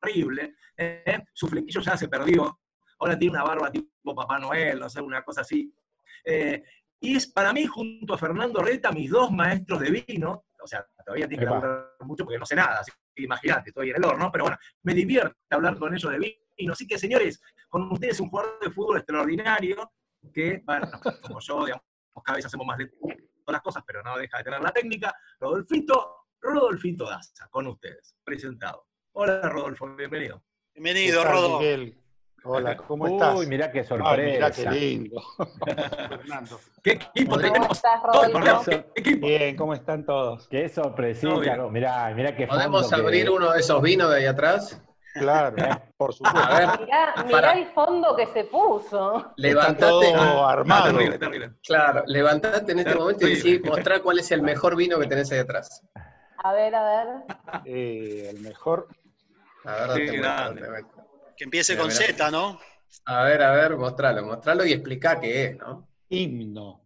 terrible. 0.00 0.54
¿eh? 0.76 1.24
Su 1.32 1.48
flequillo 1.48 1.80
ya 1.80 1.96
se 1.96 2.06
perdió. 2.06 2.60
Ahora 3.00 3.18
tiene 3.18 3.34
una 3.34 3.42
barba 3.42 3.72
tipo 3.72 4.14
Papá 4.14 4.38
Noel, 4.38 4.78
no 4.78 4.88
sé, 4.88 5.00
una 5.00 5.24
cosa 5.24 5.40
así. 5.40 5.74
Eh, 6.24 6.62
y 7.00 7.16
es 7.16 7.26
para 7.26 7.52
mí, 7.52 7.66
junto 7.66 8.14
a 8.14 8.18
Fernando 8.18 8.62
Reta, 8.62 8.92
mis 8.92 9.10
dos 9.10 9.32
maestros 9.32 9.80
de 9.80 10.04
vino. 10.06 10.44
O 10.62 10.66
sea, 10.68 10.86
todavía 11.04 11.26
tiene 11.26 11.42
que 11.42 11.52
hablar 11.52 11.94
mucho 12.02 12.24
porque 12.24 12.38
no 12.38 12.46
sé 12.46 12.54
nada. 12.54 12.78
Así 12.78 12.92
imagínate, 13.24 13.70
estoy 13.70 13.90
en 13.90 13.96
el 13.96 14.04
horno, 14.04 14.30
pero 14.30 14.44
bueno, 14.44 14.58
me 14.82 14.94
divierte 14.94 15.36
hablar 15.50 15.78
con 15.78 15.94
ellos 15.94 16.10
de 16.12 16.18
vino. 16.18 16.72
Así 16.72 16.86
que, 16.86 16.98
señores, 16.98 17.40
con 17.68 17.90
ustedes 17.90 18.20
un 18.20 18.28
jugador 18.28 18.58
de 18.60 18.70
fútbol 18.70 18.98
extraordinario 18.98 19.92
que, 20.32 20.62
bueno, 20.64 20.88
como 21.22 21.40
yo, 21.40 21.64
digamos, 21.64 21.84
cada 22.24 22.36
vez 22.36 22.46
hacemos 22.46 22.66
más 22.66 22.78
de 22.78 22.86
todas 22.86 23.12
las 23.46 23.62
cosas, 23.62 23.82
pero 23.86 24.02
no 24.02 24.18
deja 24.18 24.38
de 24.38 24.44
tener 24.44 24.60
la 24.60 24.72
técnica. 24.72 25.14
Rodolfito, 25.38 26.26
Rodolfito 26.40 27.08
Daza, 27.08 27.48
con 27.48 27.66
ustedes, 27.66 28.14
presentado. 28.24 28.86
Hola, 29.12 29.48
Rodolfo, 29.48 29.94
bienvenido. 29.96 30.42
Bienvenido, 30.74 31.20
¿Qué 31.20 31.24
tal, 31.24 31.32
Rodo. 31.34 31.58
Miguel? 31.60 31.99
Hola, 32.44 32.76
¿cómo 32.88 33.06
estás? 33.06 33.36
Uy, 33.38 33.46
mirá 33.46 33.70
qué 33.70 33.80
Ay, 33.80 33.84
sorpresa. 33.86 34.16
mirá 34.16 34.50
qué 34.50 34.70
lindo. 34.78 35.22
Fernando. 36.08 36.60
¿Qué 36.82 36.92
equipo 36.92 37.30
¿Cómo 37.32 37.40
tenemos? 37.42 37.70
estás, 37.76 38.00
perdón, 38.02 38.62
¿Qué 38.94 39.00
equipo? 39.00 39.26
Bien, 39.26 39.56
¿cómo 39.56 39.74
están 39.74 40.04
todos? 40.04 40.48
Qué 40.48 40.68
sorpresita. 40.68 41.56
no, 41.56 41.70
Mirá, 41.70 42.10
mirá 42.14 42.34
qué 42.34 42.46
¿Podemos 42.46 42.88
que- 42.88 42.94
abrir 42.94 43.30
uno 43.30 43.52
de 43.52 43.60
esos 43.60 43.80
vinos 43.82 44.10
de 44.10 44.16
ahí 44.18 44.26
atrás? 44.26 44.80
Claro, 45.14 45.56
por 45.96 46.14
supuesto. 46.14 46.38
A 46.40 46.58
ver, 46.58 46.80
Mirá, 46.80 47.14
mirá 47.26 47.30
Para- 47.30 47.52
el 47.52 47.66
fondo 47.72 48.14
que 48.16 48.26
se 48.28 48.44
puso. 48.44 49.16
Está 49.18 49.32
levantate, 49.36 50.14
Ah, 50.14 50.50
armado. 50.52 50.84
terrible, 50.92 51.18
terrible. 51.18 51.50
claro, 51.66 52.04
levantate 52.06 52.72
en 52.72 52.78
este 52.78 52.94
momento 52.94 53.26
y 53.26 53.30
decí, 53.30 53.58
mostrar 53.58 54.02
cuál 54.02 54.20
es 54.20 54.30
el 54.30 54.40
mejor 54.42 54.76
vino 54.76 54.98
que 54.98 55.06
tenés 55.06 55.30
ahí 55.32 55.40
atrás. 55.40 55.82
A 56.42 56.52
ver, 56.52 56.74
a 56.74 56.82
ver. 56.84 57.06
Eh, 57.66 58.30
el 58.30 58.40
mejor. 58.40 58.86
A 59.64 59.72
ver, 59.72 59.88
date 59.88 60.00
Qué 60.04 60.10
vuelta, 60.12 60.28
grande. 60.36 60.60
date 60.60 60.70
vuelta. 60.72 60.99
Que 61.40 61.44
empiece 61.44 61.74
con. 61.74 61.90
Z, 61.90 62.30
¿no? 62.30 62.60
A 63.06 63.24
ver, 63.24 63.40
a 63.42 63.52
ver, 63.52 63.74
mostralo, 63.78 64.22
mostralo 64.26 64.62
y 64.66 64.74
explica 64.74 65.18
qué 65.18 65.44
es, 65.46 65.56
¿no? 65.56 65.88
Himno. 66.10 66.82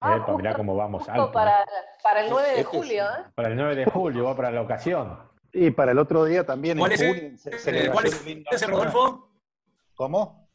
Ah, 0.00 0.16
Epa, 0.16 0.36
mirá 0.36 0.54
cómo 0.56 0.74
vamos 0.74 1.08
alto. 1.08 1.30
para, 1.30 1.64
para 2.02 2.24
el 2.24 2.30
9 2.30 2.48
de 2.48 2.60
Este 2.62 2.64
julio, 2.64 3.04
¿eh? 3.04 3.24
Para 3.36 3.48
el 3.50 3.54
9 3.56 3.76
de 3.76 3.84
julio, 3.84 4.24
va 4.24 4.34
para 4.34 4.50
la 4.50 4.62
ocasión. 4.62 5.20
Y 5.52 5.70
para 5.70 5.92
el 5.92 6.00
otro 6.00 6.24
día 6.24 6.44
también 6.44 6.76
¿Cuál 6.76 6.90
en 6.90 7.00
es 7.36 7.46
el- 7.46 7.76
Eh, 7.76 7.90
¿Cuál 7.92 8.06
es 8.06 8.26
ese. 8.50 8.66
Rodolfo? 8.66 9.30
¿Cómo? 9.94 10.50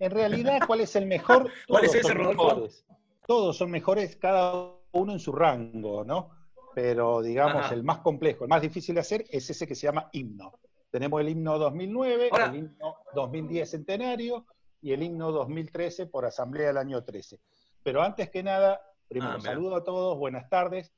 En 0.00 0.10
realidad, 0.10 0.62
¿cuál 0.66 0.80
es 0.80 0.96
el 0.96 1.06
mejor? 1.06 1.48
¿Cuál 1.68 1.84
es 1.84 1.92
Todos 1.92 1.94
ese, 1.94 2.08
son 2.08 2.16
Rodolfo? 2.16 2.44
mejores. 2.48 2.84
Todos 3.24 3.56
son 3.56 3.70
mejores, 3.70 4.16
cada 4.16 4.52
uno 4.90 5.12
en 5.12 5.20
su 5.20 5.30
rango, 5.30 6.02
¿no? 6.04 6.30
Pero 6.74 7.22
digamos, 7.22 7.66
Ajá. 7.66 7.74
el 7.74 7.84
más 7.84 7.98
complejo, 7.98 8.42
el 8.42 8.50
más 8.50 8.60
difícil 8.62 8.96
de 8.96 9.02
hacer 9.02 9.24
es 9.30 9.48
ese 9.48 9.64
que 9.68 9.76
se 9.76 9.86
llama 9.86 10.08
himno. 10.12 10.58
Tenemos 10.94 11.20
el 11.22 11.28
himno 11.30 11.58
2009, 11.58 12.28
Ahora- 12.30 12.44
el 12.46 12.54
himno 12.54 12.96
2010 13.16 13.68
centenario 13.68 14.46
y 14.80 14.92
el 14.92 15.02
himno 15.02 15.32
2013 15.32 16.06
por 16.06 16.24
asamblea 16.24 16.68
del 16.68 16.76
año 16.76 17.02
13. 17.02 17.40
Pero 17.82 18.00
antes 18.00 18.30
que 18.30 18.44
nada, 18.44 18.80
primero 19.08 19.32
Ah, 19.38 19.40
saludo 19.40 19.74
a 19.74 19.82
todos, 19.82 20.16
buenas 20.16 20.48
tardes. 20.48 20.92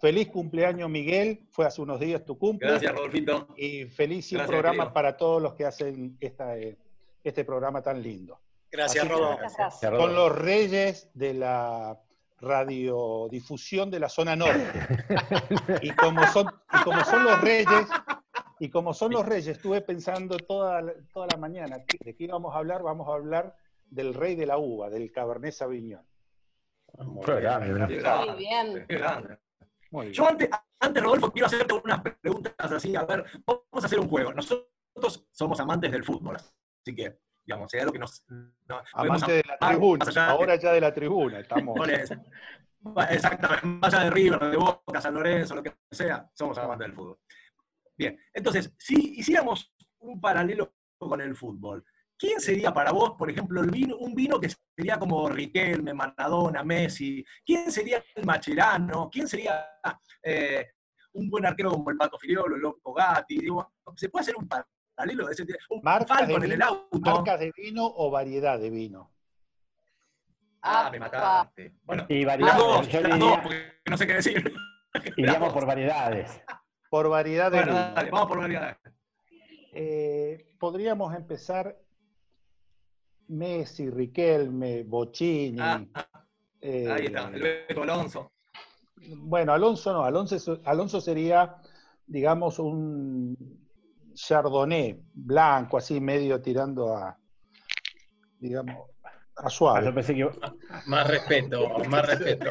Feliz 0.00 0.28
cumpleaños 0.28 0.88
Miguel, 0.88 1.48
fue 1.50 1.66
hace 1.66 1.82
unos 1.82 1.98
días 1.98 2.24
tu 2.24 2.38
cumple. 2.38 2.68
Gracias, 2.68 2.94
Rodolfito. 2.94 3.48
Y 3.56 3.86
feliz 3.86 4.30
y 4.30 4.36
un 4.36 4.38
Gracias, 4.38 4.48
programa 4.54 4.84
querido. 4.84 4.94
para 4.94 5.16
todos 5.16 5.42
los 5.42 5.54
que 5.54 5.66
hacen 5.66 6.16
esta, 6.20 6.56
eh, 6.56 6.78
este 7.24 7.44
programa 7.44 7.82
tan 7.82 8.00
lindo. 8.00 8.38
Gracias, 8.70 9.02
Así 9.04 9.08
que- 9.12 9.12
Rodo. 9.18 9.32
Muchas 9.32 9.40
gracias. 9.56 9.80
Cerró. 9.80 9.98
Son 10.00 10.14
los 10.14 10.38
reyes 10.38 11.10
de 11.14 11.34
la 11.34 11.98
radiodifusión 12.38 13.90
de 13.90 13.98
la 14.00 14.08
zona 14.08 14.36
norte. 14.36 14.62
Y 15.82 15.90
como 15.90 16.24
son, 16.28 16.46
y 16.72 16.84
como 16.84 17.04
son 17.04 17.24
los 17.24 17.40
reyes, 17.40 17.86
y 18.60 18.68
como 18.68 18.92
son 18.92 19.12
los 19.12 19.24
reyes, 19.24 19.48
estuve 19.56 19.80
pensando 19.80 20.36
toda, 20.36 20.82
la- 20.82 20.92
toda 21.12 21.26
la 21.32 21.38
mañana, 21.38 21.78
¿de 21.78 22.14
qué 22.14 22.24
íbamos 22.24 22.54
a 22.54 22.58
hablar? 22.58 22.82
Vamos 22.82 23.08
a 23.08 23.14
hablar 23.14 23.56
del 23.86 24.12
rey 24.12 24.36
de 24.36 24.44
la 24.44 24.58
uva, 24.58 24.90
del 24.90 25.10
Cabernet 25.10 25.52
Sauvignon. 25.52 26.06
Muy 26.98 27.24
bien. 28.36 28.86
Qué 28.86 29.00
Muy 29.90 30.06
bien. 30.06 30.12
Yo 30.14 30.28
antes, 30.28 30.50
antes, 30.78 31.02
Rodolfo, 31.02 31.32
quiero 31.32 31.46
hacerte 31.46 31.72
unas 31.72 32.02
preguntas 32.02 32.54
así. 32.58 32.94
A 32.94 33.04
ver, 33.04 33.24
vamos 33.46 33.82
a 33.82 33.86
hacer 33.86 33.98
un 33.98 34.08
juego. 34.08 34.34
Nosotros 34.34 35.26
somos 35.32 35.58
amantes 35.58 35.90
del 35.90 36.04
fútbol, 36.04 36.36
así 36.36 36.94
que, 36.94 37.18
digamos, 37.44 37.72
es 37.72 37.80
algo 37.80 37.92
que 37.94 37.98
nos... 37.98 38.22
Amante 38.92 39.32
de 39.32 39.42
la 39.46 39.54
amar 39.58 39.70
tribuna, 39.70 40.28
ahora 40.28 40.56
ya 40.56 40.72
de 40.72 40.80
la 40.82 40.92
tribuna, 40.92 41.40
estamos. 41.40 41.78
Exactamente, 43.10 43.66
más 43.66 43.94
allá 43.94 44.04
de 44.04 44.10
River, 44.10 44.50
de 44.50 44.56
Boca, 44.56 45.00
San 45.00 45.14
Lorenzo, 45.14 45.54
lo 45.54 45.62
que 45.62 45.72
sea, 45.90 46.28
somos 46.34 46.58
amantes 46.58 46.86
del 46.88 46.94
fútbol. 46.94 47.18
Bien, 48.00 48.18
entonces, 48.32 48.72
si 48.78 49.18
hiciéramos 49.20 49.74
un 49.98 50.18
paralelo 50.22 50.72
con 50.96 51.20
el 51.20 51.36
fútbol, 51.36 51.84
¿quién 52.16 52.40
sería 52.40 52.72
para 52.72 52.92
vos, 52.92 53.10
por 53.18 53.30
ejemplo, 53.30 53.60
el 53.60 53.70
vino, 53.70 53.94
un 53.98 54.14
vino 54.14 54.40
que 54.40 54.48
sería 54.74 54.98
como 54.98 55.28
Riquelme, 55.28 55.92
Maradona, 55.92 56.64
Messi? 56.64 57.22
¿Quién 57.44 57.70
sería 57.70 58.02
el 58.14 58.24
Macherano? 58.24 59.10
¿Quién 59.12 59.28
sería 59.28 59.66
eh, 60.22 60.66
un 61.12 61.28
buen 61.28 61.44
arquero 61.44 61.72
como 61.72 61.90
el 61.90 61.98
Pato 61.98 62.18
Filiolo, 62.18 62.56
el 62.56 62.62
Loco 62.62 62.94
Gatti? 62.94 63.36
Digo, 63.38 63.70
¿Se 63.96 64.08
puede 64.08 64.22
hacer 64.22 64.36
un 64.38 64.48
paralelo 64.48 65.26
de 65.26 65.32
ese 65.34 65.44
tipo? 65.44 65.58
Un 65.68 65.80
Marcas 65.82 66.20
de, 66.20 66.24
Falcon 66.24 66.44
en 66.44 66.52
el 66.52 66.56
vino, 66.56 66.88
auto. 66.90 67.36
de 67.36 67.52
vino 67.54 67.84
o 67.84 68.10
variedad 68.10 68.58
de 68.58 68.70
vino. 68.70 69.12
Ah, 70.62 70.88
me 70.90 70.98
mataste. 71.00 71.74
Bueno, 71.82 72.06
Y 72.08 72.24
las 72.24 72.38
variedades, 72.38 72.56
dos, 72.64 72.88
yo 72.88 73.00
las 73.02 73.10
diría- 73.12 73.26
dos, 73.26 73.38
porque 73.42 73.72
no 73.90 73.96
sé 73.98 74.06
qué 74.06 74.14
decir. 74.14 74.54
iríamos 75.18 75.52
por 75.52 75.66
variedades. 75.66 76.42
Por 76.90 77.08
variedad 77.08 77.50
de 77.50 77.58
Bueno, 77.58 77.72
dale, 77.74 78.10
vamos 78.10 78.28
por 78.28 78.38
variedades. 78.40 78.76
Eh, 79.72 80.54
podríamos 80.58 81.14
empezar 81.14 81.78
Messi, 83.28 83.88
Riquelme, 83.88 84.82
Bocini. 84.82 85.56
Ah, 85.60 85.82
eh, 86.60 86.90
ahí 86.90 87.06
está, 87.06 87.28
el 87.32 87.40
Beto 87.40 87.82
Alonso. 87.84 88.32
Bueno, 89.18 89.52
Alonso 89.52 89.92
no, 89.92 90.02
Alonso, 90.04 90.60
Alonso 90.64 91.00
sería, 91.00 91.56
digamos, 92.06 92.58
un 92.58 93.36
Chardonnay 94.12 95.00
blanco, 95.14 95.78
así 95.78 96.00
medio 96.00 96.42
tirando 96.42 96.96
a, 96.96 97.16
digamos, 98.40 98.90
a 99.06 99.10
Ah, 99.36 99.44
yo 99.44 99.50
suave. 99.50 99.92
pensé 99.92 100.14
que 100.14 100.28
Más 100.86 101.06
respeto, 101.08 101.66
más 101.88 102.06
respeto. 102.06 102.50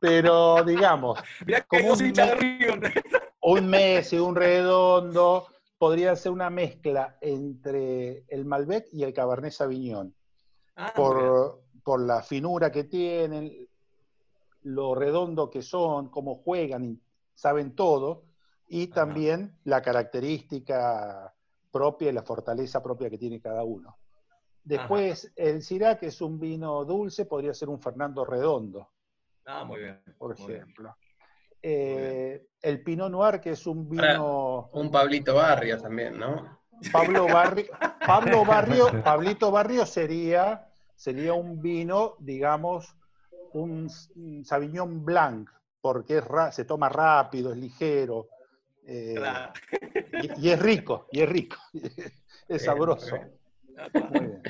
Pero, 0.00 0.62
digamos, 0.64 1.18
como 1.68 1.92
un 1.92 2.06
hinchas 2.06 2.28
de 2.28 2.34
me- 2.34 2.40
River. 2.40 3.04
un 3.42 3.66
Messi, 3.68 4.18
un 4.18 4.34
Redondo, 4.36 5.46
podría 5.78 6.14
ser 6.16 6.32
una 6.32 6.50
mezcla 6.50 7.16
entre 7.20 8.24
el 8.28 8.44
Malbec 8.44 8.88
y 8.92 9.02
el 9.04 9.12
Cabernet 9.12 9.52
Sauvignon. 9.52 10.14
Ah, 10.76 10.92
por, 10.94 11.62
por 11.82 12.00
la 12.00 12.22
finura 12.22 12.70
que 12.70 12.84
tienen, 12.84 13.68
lo 14.62 14.94
redondo 14.94 15.50
que 15.50 15.62
son, 15.62 16.08
cómo 16.08 16.36
juegan, 16.36 16.84
y 16.84 17.00
saben 17.34 17.74
todo, 17.74 18.24
y 18.68 18.84
Ajá. 18.84 18.94
también 18.94 19.58
la 19.64 19.82
característica 19.82 21.34
propia 21.72 22.10
y 22.10 22.12
la 22.12 22.22
fortaleza 22.22 22.82
propia 22.82 23.10
que 23.10 23.18
tiene 23.18 23.40
cada 23.40 23.64
uno. 23.64 23.96
Después, 24.62 25.32
el 25.34 25.62
Syrah, 25.62 25.98
que 25.98 26.06
es 26.08 26.20
un 26.20 26.38
vino 26.38 26.84
dulce, 26.84 27.24
podría 27.24 27.54
ser 27.54 27.68
un 27.70 27.80
Fernando 27.80 28.24
Redondo, 28.24 28.90
Ah, 29.50 29.64
muy 29.64 29.80
bien. 29.80 29.98
por 30.18 30.38
muy 30.38 30.48
bien. 30.48 30.60
ejemplo. 30.62 30.94
Eh, 31.62 32.46
el 32.60 32.82
Pinot 32.82 33.10
Noir, 33.10 33.40
que 33.40 33.50
es 33.52 33.66
un 33.66 33.88
vino... 33.88 34.68
Un 34.72 34.90
Pablito 34.90 35.34
Barrios 35.34 35.82
también, 35.82 36.18
¿no? 36.18 36.60
Pablo 36.92 37.24
Barrio, 37.26 37.64
Pablo 38.06 38.44
Barrio, 38.44 39.02
Pablito 39.02 39.50
Barrio 39.50 39.86
sería, 39.86 40.68
sería 40.94 41.32
un 41.32 41.62
vino, 41.62 42.14
digamos, 42.18 42.94
un, 43.54 43.90
un 44.16 44.44
Sauvignon 44.44 45.02
Blanc, 45.02 45.48
porque 45.80 46.18
es 46.18 46.24
ra- 46.24 46.52
se 46.52 46.66
toma 46.66 46.90
rápido, 46.90 47.50
es 47.52 47.56
ligero, 47.58 48.28
eh, 48.86 49.14
Claro. 49.16 49.52
y, 50.12 50.46
y 50.46 50.50
es 50.50 50.60
rico, 50.60 51.08
y 51.10 51.20
es 51.22 51.28
rico, 51.28 51.56
es 52.48 52.64
sabroso. 52.64 53.16
Muy 54.10 54.26
bien. 54.26 54.42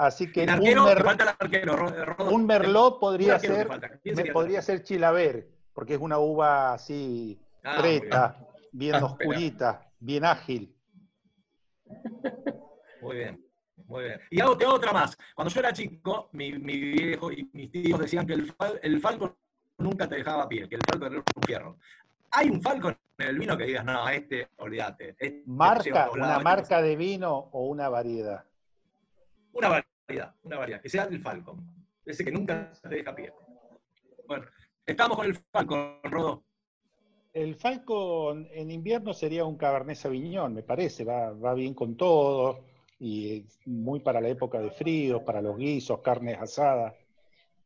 Así 0.00 0.32
que 0.32 0.44
un, 0.44 0.48
arquero, 0.50 0.86
te 0.86 0.94
mer- 0.94 1.04
falta 1.04 1.24
el 1.24 1.28
arquero. 1.38 1.76
Ro- 1.76 2.04
Rodo. 2.04 2.30
un 2.30 2.46
Merlot 2.46 2.98
podría 2.98 3.34
Un 3.34 3.40
ser, 3.40 3.66
falta. 3.66 3.88
¿Quién 3.88 4.00
me- 4.14 4.16
sería 4.16 4.30
el 4.30 4.32
podría 4.32 4.62
ser 4.62 4.82
Chilaver, 4.82 5.46
porque 5.74 5.94
es 5.94 6.00
una 6.00 6.18
uva 6.18 6.72
así, 6.72 7.38
Ah, 7.62 7.80
muy 7.80 7.88
bien. 7.90 8.00
preta, 8.00 8.38
bien 8.72 8.94
Áspera. 8.94 9.12
oscurita, 9.12 9.92
bien 9.98 10.24
ágil. 10.24 10.74
Muy 13.02 13.16
bien, 13.16 13.44
muy 13.86 14.04
bien. 14.04 14.20
Y 14.30 14.40
hago, 14.40 14.56
te 14.56 14.64
hago 14.64 14.74
otra 14.74 14.92
más. 14.92 15.16
Cuando 15.34 15.52
yo 15.52 15.60
era 15.60 15.72
chico, 15.72 16.28
mi, 16.32 16.52
mi 16.52 16.78
viejo 16.78 17.30
y 17.32 17.48
mis 17.52 17.70
tíos 17.70 17.98
decían 18.00 18.26
que 18.26 18.34
el, 18.34 18.54
fal- 18.56 18.78
el 18.82 19.00
Falcon 19.00 19.34
nunca 19.78 20.08
te 20.08 20.16
dejaba 20.16 20.48
pie, 20.48 20.68
que 20.68 20.76
el 20.76 20.82
Falcon 20.90 21.12
era 21.12 21.22
un 21.36 21.42
fierro. 21.42 21.78
¿Hay 22.30 22.48
un 22.48 22.62
Falcon 22.62 22.96
en 23.18 23.28
el 23.28 23.38
vino 23.38 23.56
que 23.56 23.64
digas, 23.64 23.84
no, 23.84 24.08
este, 24.08 24.48
olvídate? 24.58 25.10
este 25.18 25.42
Marca, 25.46 26.10
una 26.12 26.26
lados, 26.28 26.44
marca 26.44 26.80
de 26.80 26.96
vino 26.96 27.32
o 27.52 27.66
una 27.66 27.88
variedad. 27.88 28.44
Una 29.52 29.68
variedad, 29.68 30.34
una 30.42 30.58
variedad. 30.58 30.80
Que 30.80 30.88
sea 30.88 31.04
el 31.04 31.20
Falcon. 31.20 31.58
Ese 32.04 32.24
que 32.24 32.32
nunca 32.32 32.72
te 32.82 32.88
deja 32.88 33.14
pie. 33.14 33.32
Bueno, 34.26 34.46
estamos 34.86 35.16
con 35.16 35.26
el 35.26 35.34
Falcon, 35.34 35.98
Rodo. 36.04 36.44
El 37.32 37.54
Falcon 37.54 38.48
en 38.52 38.70
invierno 38.70 39.14
sería 39.14 39.44
un 39.44 39.56
Cabernet 39.56 39.96
Sauvignon, 39.96 40.52
me 40.52 40.62
parece, 40.62 41.04
va, 41.04 41.32
va 41.32 41.54
bien 41.54 41.74
con 41.74 41.96
todo 41.96 42.64
y 42.98 43.38
es 43.38 43.66
muy 43.66 44.00
para 44.00 44.20
la 44.20 44.28
época 44.28 44.60
de 44.60 44.70
frío, 44.70 45.24
para 45.24 45.40
los 45.40 45.56
guisos, 45.56 46.00
carnes 46.00 46.38
asadas. 46.38 46.94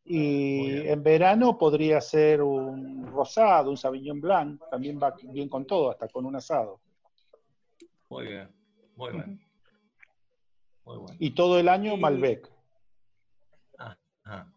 Y 0.04 0.86
en 0.86 1.02
verano 1.02 1.56
podría 1.56 2.00
ser 2.00 2.42
un 2.42 3.06
rosado, 3.06 3.70
un 3.70 3.76
Sauvignon 3.78 4.20
Blanc, 4.20 4.60
también 4.70 5.00
va 5.02 5.14
bien 5.22 5.48
con 5.48 5.66
todo, 5.66 5.90
hasta 5.90 6.08
con 6.08 6.26
un 6.26 6.36
asado. 6.36 6.78
Muy 8.10 8.26
bien, 8.26 8.48
muy 8.96 9.12
bien. 9.12 9.40
Muy 10.84 10.98
bueno. 10.98 11.16
Y 11.18 11.30
todo 11.30 11.58
el 11.58 11.68
año 11.68 11.96
Malbec. 11.96 12.50
Ajá. 13.78 14.50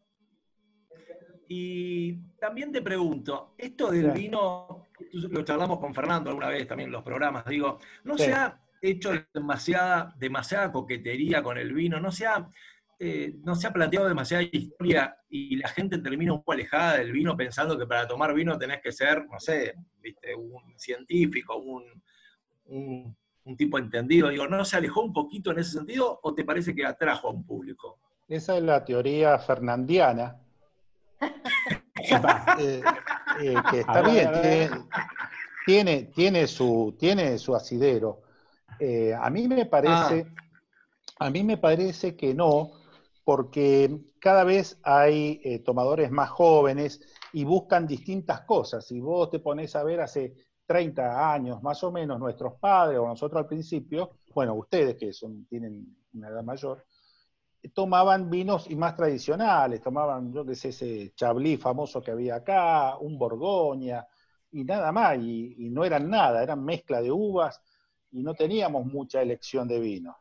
Y 1.50 2.18
también 2.40 2.72
te 2.72 2.82
pregunto, 2.82 3.54
esto 3.58 3.90
del 3.92 4.12
Sí. 4.13 4.20
vino, 4.22 4.84
lo 5.13 5.44
charlamos 5.44 5.80
con 5.80 5.94
Fernando 5.94 6.30
alguna 6.30 6.50
vez 6.50 6.68
también 6.68 6.90
en 6.90 6.94
los 6.94 7.04
programas, 7.04 7.46
digo, 7.46 7.80
¿no 8.04 8.18
Sí. 8.18 8.26
se 8.26 8.34
ha 8.34 8.60
hecho 8.82 9.12
demasiada, 9.34 10.13
demasiada 10.18 10.72
coquetería 10.72 11.42
con 11.42 11.58
el 11.58 11.74
vino? 11.74 12.00
¿No 12.02 12.12
se, 12.12 12.28
ha, 12.28 12.50
eh, 13.00 13.34
¿No 13.44 13.56
se 13.56 13.68
ha 13.68 13.72
planteado 13.72 14.08
demasiada 14.10 14.44
historia 14.44 15.18
y 15.30 15.56
la 15.56 15.70
gente 15.70 16.00
termina 16.00 16.34
un 16.34 16.40
poco 16.40 16.52
alejada 16.52 16.98
del 16.98 17.13
vino 17.13 17.38
pensando 17.38 17.78
que 17.78 17.88
para 17.88 18.08
tomar 18.08 18.34
vino 18.34 18.58
tenés 18.58 18.82
que 18.82 18.92
ser, 18.92 19.26
no 19.28 19.40
sé, 19.40 19.74
viste, 20.02 20.36
un 20.36 20.78
científico, 20.78 21.56
un, 21.58 21.86
un, 22.66 23.18
un 23.47 23.57
tipo 23.57 23.77
entendido? 23.77 24.29
Digo, 24.29 24.47
¿no 24.47 24.63
se 24.65 24.77
alejó 24.77 25.01
un 25.01 25.13
poquito 25.13 25.51
en 25.51 25.60
ese 25.60 25.71
sentido 25.71 26.19
o 26.21 26.33
te 26.33 26.43
parece 26.43 26.75
que 26.75 26.86
atrajo 26.86 27.29
a 27.29 27.31
un 27.31 27.45
público? 27.45 27.99
Esa 28.27 28.57
es 28.57 28.63
la 28.63 28.83
teoría 28.83 29.38
fernandiana. 29.39 30.38
Eh, 32.60 32.81
eh, 33.41 33.55
que 33.69 33.79
está 33.81 34.01
ver, 34.01 34.12
bien, 34.12 34.41
tiene, 34.41 34.69
tiene, 35.65 36.03
tiene 36.15 36.47
su, 36.47 36.95
tiene 36.97 37.38
su 37.38 37.53
asidero. 37.55 38.21
Eh, 38.79 39.13
a 39.13 39.29
mí 39.29 39.47
me 39.47 39.65
parece, 39.65 40.27
a 41.19 41.29
mí 41.29 41.43
me 41.43 41.57
parece 41.57 42.15
que 42.15 42.33
no, 42.33 42.71
porque 43.23 43.99
cada 44.19 44.43
vez 44.43 44.79
hay 44.83 45.41
eh, 45.43 45.60
tomadores 45.60 46.12
más 46.12 46.29
jóvenes 46.29 47.01
y 47.33 47.43
buscan 47.43 47.88
distintas 47.88 48.41
cosas. 48.41 48.86
Si 48.86 48.99
vos 48.99 49.29
te 49.29 49.39
pones 49.39 49.75
a 49.75 49.83
ver 49.83 50.01
hace 50.01 50.46
30 50.67 51.34
años, 51.34 51.63
más 51.63 51.84
o 51.84 51.91
menos, 51.91 52.19
nuestros 52.19 52.56
padres 52.56 52.99
o 52.99 53.08
nosotros 53.08 53.41
al 53.41 53.47
principio, 53.47 54.12
bueno, 54.36 54.53
ustedes 54.53 54.95
que 54.97 55.13
son, 55.13 55.45
tienen 55.45 55.97
una 56.13 56.27
edad 56.27 56.43
mayor, 56.43 56.86
tomaban 57.73 58.30
vinos 58.30 58.69
y 58.69 58.75
más 58.75 58.95
tradicionales, 58.95 59.82
tomaban, 59.82 60.32
yo 60.32 60.45
qué 60.45 60.56
sé, 60.56 60.69
ese 60.69 61.13
Chablis 61.15 61.60
famoso 61.60 62.01
que 62.01 62.12
había 62.12 62.36
acá, 62.36 62.97
un 62.97 63.17
Borgoña, 63.17 64.06
y 64.51 64.63
nada 64.63 64.91
más, 64.91 65.17
y, 65.17 65.56
y 65.58 65.69
no 65.69 65.84
eran 65.84 66.10
nada, 66.10 66.43
eran 66.43 66.63
mezcla 66.63 67.01
de 67.01 67.12
uvas, 67.12 67.62
y 68.12 68.21
no 68.21 68.34
teníamos 68.34 68.86
mucha 68.86 69.21
elección 69.21 69.67
de 69.67 69.80
vino. 69.80 70.17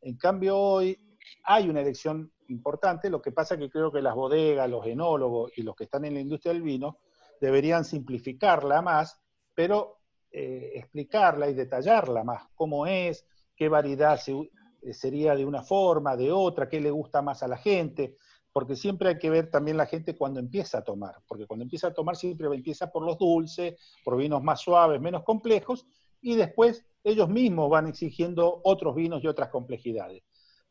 En 0.00 0.16
cambio 0.16 0.58
hoy 0.58 0.98
hay 1.44 1.68
una 1.68 1.80
elección 1.80 2.32
importante, 2.48 3.10
lo 3.10 3.22
que 3.22 3.32
pasa 3.32 3.56
que 3.56 3.70
creo 3.70 3.92
que 3.92 4.02
las 4.02 4.14
bodegas, 4.14 4.68
los 4.68 4.86
enólogos 4.86 5.52
y 5.56 5.62
los 5.62 5.76
que 5.76 5.84
están 5.84 6.04
en 6.04 6.14
la 6.14 6.20
industria 6.20 6.52
del 6.52 6.62
vino 6.62 6.98
deberían 7.40 7.84
simplificarla 7.84 8.82
más, 8.82 9.21
pero 9.54 9.98
eh, 10.30 10.72
explicarla 10.74 11.48
y 11.48 11.54
detallarla 11.54 12.24
más, 12.24 12.44
cómo 12.54 12.86
es, 12.86 13.26
qué 13.54 13.68
variedad 13.68 14.16
se, 14.18 14.32
eh, 14.32 14.94
sería 14.94 15.34
de 15.34 15.44
una 15.44 15.62
forma, 15.62 16.16
de 16.16 16.32
otra, 16.32 16.68
qué 16.68 16.80
le 16.80 16.90
gusta 16.90 17.22
más 17.22 17.42
a 17.42 17.48
la 17.48 17.58
gente, 17.58 18.16
porque 18.52 18.76
siempre 18.76 19.10
hay 19.10 19.18
que 19.18 19.30
ver 19.30 19.50
también 19.50 19.76
la 19.76 19.86
gente 19.86 20.16
cuando 20.16 20.40
empieza 20.40 20.78
a 20.78 20.84
tomar, 20.84 21.16
porque 21.26 21.46
cuando 21.46 21.62
empieza 21.64 21.88
a 21.88 21.94
tomar 21.94 22.16
siempre 22.16 22.46
empieza 22.48 22.90
por 22.90 23.04
los 23.04 23.18
dulces, 23.18 23.74
por 24.04 24.16
vinos 24.16 24.42
más 24.42 24.60
suaves, 24.60 25.00
menos 25.00 25.22
complejos, 25.22 25.86
y 26.20 26.36
después 26.36 26.84
ellos 27.02 27.28
mismos 27.28 27.68
van 27.68 27.88
exigiendo 27.88 28.60
otros 28.64 28.94
vinos 28.94 29.22
y 29.24 29.26
otras 29.26 29.48
complejidades. 29.48 30.22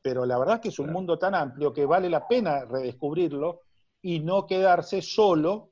Pero 0.01 0.25
la 0.25 0.39
verdad 0.39 0.61
que 0.61 0.69
es 0.69 0.79
un 0.79 0.85
Claro. 0.85 0.99
mundo 0.99 1.19
tan 1.19 1.35
amplio 1.35 1.73
que 1.73 1.85
vale 1.85 2.09
la 2.09 2.27
pena 2.27 2.65
redescubrirlo 2.65 3.61
y 4.01 4.19
no 4.19 4.47
quedarse 4.47 5.01
solo 5.01 5.71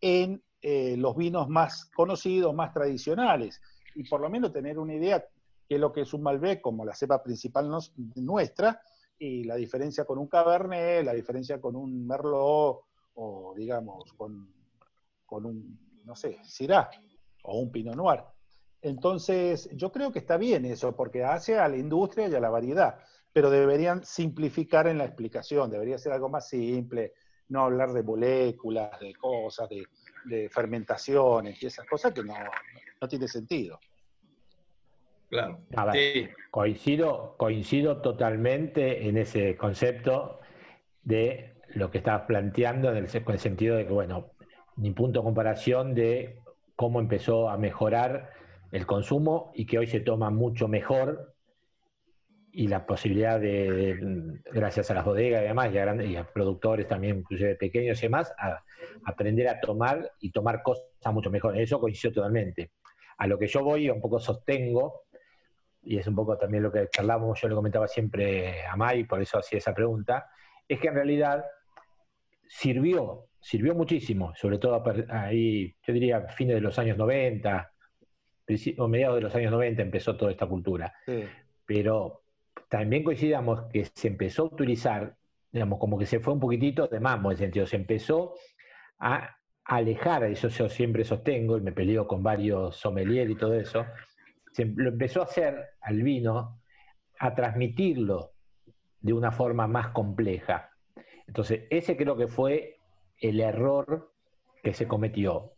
en 0.00 0.42
eh, 0.68 0.96
los 0.96 1.14
vinos 1.14 1.48
más 1.48 1.84
conocidos, 1.94 2.52
más 2.52 2.72
tradicionales, 2.72 3.62
y 3.94 4.02
por 4.08 4.20
lo 4.20 4.28
menos 4.28 4.52
tener 4.52 4.80
una 4.80 4.94
idea 4.94 5.24
que 5.68 5.78
lo 5.78 5.92
que 5.92 6.00
es 6.00 6.12
un 6.12 6.24
Malbec 6.24 6.60
como 6.60 6.84
la 6.84 6.92
cepa 6.92 7.22
principal 7.22 7.70
nos- 7.70 7.94
nuestra, 8.16 8.80
y 9.16 9.44
la 9.44 9.54
diferencia 9.54 10.04
con 10.04 10.18
un 10.18 10.26
Cabernet, 10.26 11.04
la 11.04 11.14
diferencia 11.14 11.60
con 11.60 11.76
un 11.76 12.04
Merlot, 12.04 12.80
o 13.14 13.54
digamos, 13.56 14.12
con, 14.14 14.52
con 15.24 15.46
un, 15.46 15.78
no 16.04 16.16
sé, 16.16 16.38
Syrah, 16.42 16.90
o 17.44 17.60
un 17.60 17.70
Pinot 17.70 17.94
Noir. 17.94 18.24
Entonces, 18.82 19.70
yo 19.72 19.92
creo 19.92 20.10
que 20.10 20.18
está 20.18 20.36
bien 20.36 20.64
eso, 20.64 20.96
porque 20.96 21.22
hace 21.22 21.58
a 21.58 21.68
la 21.68 21.76
industria 21.76 22.26
y 22.26 22.34
a 22.34 22.40
la 22.40 22.50
variedad, 22.50 22.98
pero 23.32 23.50
deberían 23.50 24.04
simplificar 24.04 24.88
en 24.88 24.98
la 24.98 25.04
explicación, 25.04 25.70
debería 25.70 25.96
ser 25.96 26.12
algo 26.12 26.28
más 26.28 26.48
simple, 26.48 27.12
no 27.50 27.62
hablar 27.62 27.92
de 27.92 28.02
moléculas, 28.02 28.98
de 28.98 29.14
cosas, 29.14 29.68
de, 29.68 29.86
de 30.26 30.48
fermentaciones 30.48 31.62
y 31.62 31.66
esas 31.66 31.86
cosas 31.86 32.12
que 32.12 32.22
no, 32.22 32.34
no 33.00 33.08
tiene 33.08 33.28
sentido. 33.28 33.78
Claro. 35.28 35.60
A 35.76 35.84
ver, 35.86 35.94
Sí. 35.94 36.28
coincido, 36.50 37.34
coincido 37.36 38.00
totalmente 38.00 39.08
en 39.08 39.16
ese 39.18 39.56
concepto 39.56 40.40
de 41.02 41.54
lo 41.74 41.90
que 41.90 41.98
estabas 41.98 42.22
planteando, 42.22 42.90
en 42.90 42.96
el, 42.96 43.24
con 43.24 43.34
el 43.34 43.40
sentido 43.40 43.76
de 43.76 43.86
que, 43.86 43.92
bueno, 43.92 44.30
ni 44.76 44.90
punto 44.92 45.20
de 45.20 45.24
comparación 45.24 45.94
de 45.94 46.40
cómo 46.74 47.00
empezó 47.00 47.48
a 47.48 47.56
mejorar 47.56 48.32
el 48.72 48.86
consumo 48.86 49.52
y 49.54 49.66
que 49.66 49.78
hoy 49.78 49.86
se 49.86 50.00
toma 50.00 50.30
mucho 50.30 50.68
mejor 50.68 51.35
y 52.58 52.68
la 52.68 52.86
posibilidad 52.86 53.38
de, 53.38 53.98
gracias 54.50 54.90
a 54.90 54.94
las 54.94 55.04
bodegas 55.04 55.42
y 55.42 55.48
demás, 55.48 55.70
y 55.72 55.76
a, 55.76 55.82
grandes, 55.82 56.08
y 56.08 56.16
a 56.16 56.24
productores 56.24 56.88
también, 56.88 57.18
inclusive 57.18 57.54
pequeños 57.56 57.98
y 57.98 58.06
demás, 58.06 58.32
a 58.38 58.62
aprender 59.04 59.46
a 59.48 59.60
tomar 59.60 60.10
y 60.20 60.30
tomar 60.32 60.62
cosas 60.62 60.86
mucho 61.12 61.30
mejor. 61.30 61.58
Eso 61.58 61.78
coincido 61.78 62.14
totalmente. 62.14 62.70
A 63.18 63.26
lo 63.26 63.38
que 63.38 63.46
yo 63.46 63.62
voy, 63.62 63.90
un 63.90 64.00
poco 64.00 64.18
sostengo, 64.18 65.02
y 65.82 65.98
es 65.98 66.06
un 66.06 66.14
poco 66.14 66.38
también 66.38 66.62
lo 66.62 66.72
que 66.72 66.88
charlamos, 66.90 67.38
yo 67.38 67.46
le 67.48 67.54
comentaba 67.54 67.86
siempre 67.88 68.64
a 68.64 68.74
Mai, 68.74 69.04
por 69.04 69.20
eso 69.20 69.36
hacía 69.38 69.58
esa 69.58 69.74
pregunta, 69.74 70.30
es 70.66 70.80
que 70.80 70.88
en 70.88 70.94
realidad 70.94 71.44
sirvió, 72.48 73.26
sirvió 73.38 73.74
muchísimo, 73.74 74.32
sobre 74.34 74.56
todo 74.58 74.82
ahí, 75.10 75.74
yo 75.86 75.92
diría, 75.92 76.22
fines 76.28 76.54
de 76.54 76.60
los 76.62 76.78
años 76.78 76.96
90, 76.96 77.70
princi- 78.46 78.74
o 78.78 78.88
mediados 78.88 79.16
de 79.16 79.22
los 79.22 79.34
años 79.34 79.52
90 79.52 79.82
empezó 79.82 80.16
toda 80.16 80.30
esta 80.30 80.46
cultura 80.46 80.92
Sí. 81.04 81.24
pero 81.66 82.22
también 82.68 83.04
coincidamos 83.04 83.62
que 83.72 83.84
se 83.84 84.08
empezó 84.08 84.42
a 84.42 84.46
utilizar, 84.46 85.16
digamos, 85.52 85.78
como 85.78 85.98
que 85.98 86.06
se 86.06 86.20
fue 86.20 86.34
un 86.34 86.40
poquitito 86.40 86.86
de 86.88 87.00
mambo 87.00 87.30
en 87.30 87.34
el 87.34 87.38
sentido, 87.38 87.66
se 87.66 87.76
empezó 87.76 88.34
a 88.98 89.36
alejar, 89.64 90.24
eso 90.24 90.48
yo 90.48 90.68
siempre 90.68 91.04
sostengo, 91.04 91.56
y 91.56 91.60
me 91.60 91.72
peleo 91.72 92.06
con 92.06 92.22
varios 92.22 92.76
sommeliers 92.76 93.30
y 93.30 93.36
todo 93.36 93.54
eso, 93.54 93.84
em- 94.58 94.74
lo 94.76 94.90
empezó 94.90 95.20
a 95.20 95.24
hacer 95.24 95.70
al 95.80 96.02
vino, 96.02 96.60
a 97.18 97.34
transmitirlo 97.34 98.32
de 99.00 99.12
una 99.12 99.32
forma 99.32 99.66
más 99.66 99.88
compleja. 99.88 100.70
Entonces, 101.26 101.64
ese 101.70 101.96
creo 101.96 102.16
que 102.16 102.28
fue 102.28 102.78
el 103.20 103.40
error 103.40 104.12
que 104.62 104.74
se 104.74 104.86
cometió. 104.86 105.52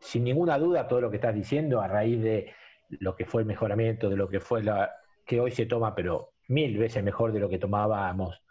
Sin 0.00 0.24
ninguna 0.24 0.58
duda, 0.58 0.88
todo 0.88 1.00
lo 1.00 1.10
que 1.10 1.16
estás 1.16 1.34
diciendo, 1.34 1.80
a 1.80 1.88
raíz 1.88 2.22
de 2.22 2.52
lo 2.88 3.16
que 3.16 3.24
fue 3.24 3.42
el 3.42 3.46
mejoramiento, 3.46 4.10
de 4.10 4.16
lo 4.16 4.28
que 4.28 4.40
fue 4.40 4.62
la, 4.62 4.92
que 5.24 5.40
hoy 5.40 5.50
se 5.50 5.66
toma, 5.66 5.94
pero 5.94 6.33
mil 6.48 6.76
veces 6.78 7.02
mejor 7.02 7.32
de 7.32 7.40
lo 7.40 7.48
que 7.48 7.58
tomábamos 7.58 8.42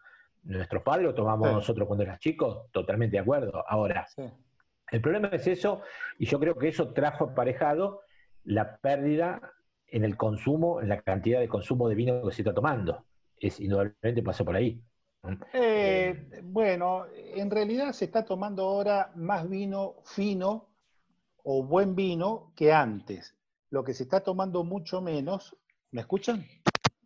nuestros 0.43 0.83
padres 0.83 1.09
o 1.09 1.13
tomamos 1.13 1.47
Sí. 1.49 1.53
nosotros 1.55 1.87
cuando 1.87 2.03
eras 2.03 2.19
chicos, 2.19 2.69
totalmente 2.71 3.15
de 3.15 3.21
acuerdo. 3.21 3.63
Ahora, 3.67 4.05
Sí. 4.07 4.23
el 4.91 5.01
problema 5.01 5.29
es 5.29 5.47
eso, 5.47 5.81
y 6.19 6.25
yo 6.25 6.39
creo 6.39 6.55
que 6.55 6.67
eso 6.67 6.91
trajo 6.93 7.25
aparejado 7.25 8.01
la 8.43 8.77
pérdida 8.77 9.41
en 9.87 10.03
el 10.03 10.17
consumo, 10.17 10.81
en 10.81 10.89
la 10.89 11.01
cantidad 11.01 11.39
de 11.39 11.47
consumo 11.47 11.87
de 11.87 11.95
vino 11.95 12.23
que 12.25 12.33
se 12.33 12.41
está 12.41 12.53
tomando. 12.53 13.05
Es 13.37 13.59
indudablemente 13.59 14.21
pasó 14.23 14.43
por 14.43 14.55
ahí. 14.55 14.81
Eh, 15.53 16.41
bueno, 16.43 17.05
en 17.13 17.49
realidad 17.49 17.93
se 17.93 18.05
está 18.05 18.25
tomando 18.25 18.63
ahora 18.63 19.11
más 19.15 19.47
vino 19.49 19.95
fino 20.03 20.67
o 21.43 21.63
buen 21.63 21.95
vino 21.95 22.51
que 22.55 22.73
antes. 22.73 23.33
Lo 23.69 23.83
que 23.83 23.93
se 23.93 24.03
está 24.03 24.19
tomando 24.21 24.63
mucho 24.63 25.01
menos, 25.01 25.55
¿me 25.91 26.01
escuchan? 26.01 26.45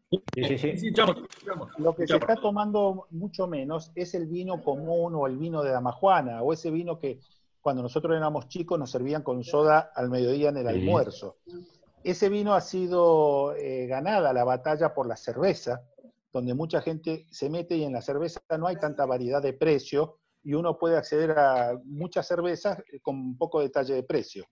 Sí, 0.10 0.24
sí, 0.36 0.58
sí. 0.58 0.58
Sí, 0.58 0.88
escuchamos, 0.88 1.18
escuchamos. 1.30 1.70
Lo 1.80 1.94
que 1.96 2.08
se 2.08 2.16
está 2.16 2.36
tomando 2.38 3.08
mucho 3.12 3.48
menos 3.48 3.92
es 3.96 4.14
el 4.14 4.28
vino 4.28 4.64
común 4.64 5.14
o 5.16 5.28
el 5.28 5.38
vino 5.38 5.64
de 5.64 5.72
damajuana 5.72 6.42
o 6.44 6.54
ese 6.54 6.72
vino 6.72 6.98
que 6.98 7.20
cuando 7.62 7.82
nosotros 7.84 8.16
éramos 8.16 8.48
chicos 8.48 8.80
nos 8.80 8.90
servían 8.92 9.24
con 9.24 9.44
soda 9.44 9.92
al 9.94 10.10
mediodía 10.10 10.50
en 10.50 10.58
el 10.58 10.68
Sí. 10.68 10.74
almuerzo. 10.76 11.38
Ese 12.04 12.30
vino 12.30 12.54
ha 12.54 12.62
sido 12.62 13.54
eh, 13.56 13.86
ganada 13.88 14.32
la 14.32 14.46
batalla 14.46 14.94
por 14.94 15.08
la 15.08 15.18
cerveza, 15.18 15.82
donde 16.32 16.54
mucha 16.54 16.80
gente 16.82 17.26
se 17.32 17.50
mete 17.50 17.76
y 17.76 17.84
en 17.84 17.92
la 17.92 18.02
cerveza 18.02 18.40
no 18.58 18.68
hay 18.68 18.78
tanta 18.78 19.06
variedad 19.06 19.42
de 19.42 19.52
precio 19.54 20.20
y 20.44 20.54
uno 20.54 20.78
puede 20.78 20.96
acceder 20.96 21.32
a 21.32 21.78
muchas 21.84 22.26
cervezas 22.28 22.78
con 23.02 23.38
poco 23.38 23.60
detalle 23.60 23.94
de 23.96 24.04
precio. 24.04 24.46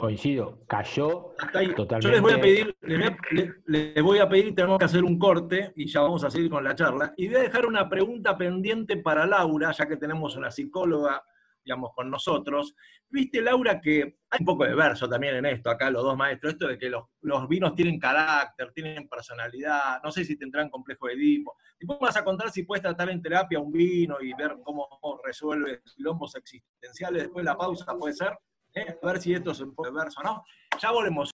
Coincido, 0.00 0.64
cayó 0.66 1.34
ahí. 1.54 1.74
totalmente. 1.74 2.00
Yo 2.00 2.10
les 2.10 2.20
voy 2.22 2.32
a 2.32 2.40
pedir, 2.40 2.76
les 2.80 2.98
voy 2.98 3.06
a, 3.08 3.16
le- 3.32 3.92
les 3.92 4.02
voy 4.02 4.18
a 4.18 4.28
pedir, 4.28 4.54
tenemos 4.54 4.78
que 4.78 4.84
hacer 4.86 5.04
un 5.04 5.18
corte 5.18 5.72
y 5.76 5.86
ya 5.86 6.00
vamos 6.00 6.24
a 6.24 6.30
seguir 6.30 6.50
con 6.50 6.64
la 6.64 6.74
charla. 6.74 7.12
Y 7.18 7.26
voy 7.28 7.36
a 7.36 7.40
dejar 7.40 7.66
una 7.66 7.88
pregunta 7.88 8.36
pendiente 8.38 8.96
para 8.96 9.26
Laura, 9.26 9.72
ya 9.72 9.86
que 9.86 9.98
tenemos 9.98 10.36
una 10.36 10.50
psicóloga, 10.50 11.22
digamos, 11.62 11.90
con 11.94 12.10
nosotros. 12.10 12.74
Viste, 13.10 13.42
Laura, 13.42 13.78
que 13.80 14.18
hay 14.30 14.38
un 14.40 14.46
poco 14.46 14.64
de 14.64 14.74
verso 14.74 15.06
también 15.06 15.34
en 15.36 15.44
esto, 15.44 15.68
acá 15.68 15.90
los 15.90 16.02
dos 16.02 16.16
maestros, 16.16 16.54
esto 16.54 16.66
de 16.68 16.78
que 16.78 16.88
los, 16.88 17.04
los 17.20 17.46
vinos 17.46 17.74
tienen 17.74 17.98
carácter, 17.98 18.72
tienen 18.72 19.06
personalidad, 19.06 20.00
no 20.02 20.10
sé 20.10 20.24
si 20.24 20.38
tendrán 20.38 20.70
complejo 20.70 21.08
de 21.08 21.12
Edipo. 21.14 21.56
Y 21.78 21.84
vos 21.84 21.98
vas 22.00 22.16
a 22.16 22.24
contar 22.24 22.50
si 22.50 22.62
puedes 22.62 22.82
tratar 22.82 23.10
en 23.10 23.20
terapia 23.20 23.58
un 23.60 23.70
vino 23.70 24.16
y 24.22 24.32
ver 24.32 24.56
cómo 24.64 24.88
resuelve 25.22 25.82
quilombos 25.94 26.34
existenciales 26.36 27.24
después 27.24 27.44
de 27.44 27.50
la 27.50 27.56
pausa, 27.58 27.94
puede 27.98 28.14
ser. 28.14 28.32
¿Eh? 28.74 28.98
A 29.02 29.06
ver 29.06 29.20
si 29.20 29.34
esto 29.34 29.50
es 29.50 29.60
un 29.60 29.74
poco 29.74 29.90
de 29.90 29.96
verso, 29.96 30.22
¿no? 30.22 30.44
Ya 30.80 30.90
volvemos. 30.90 31.30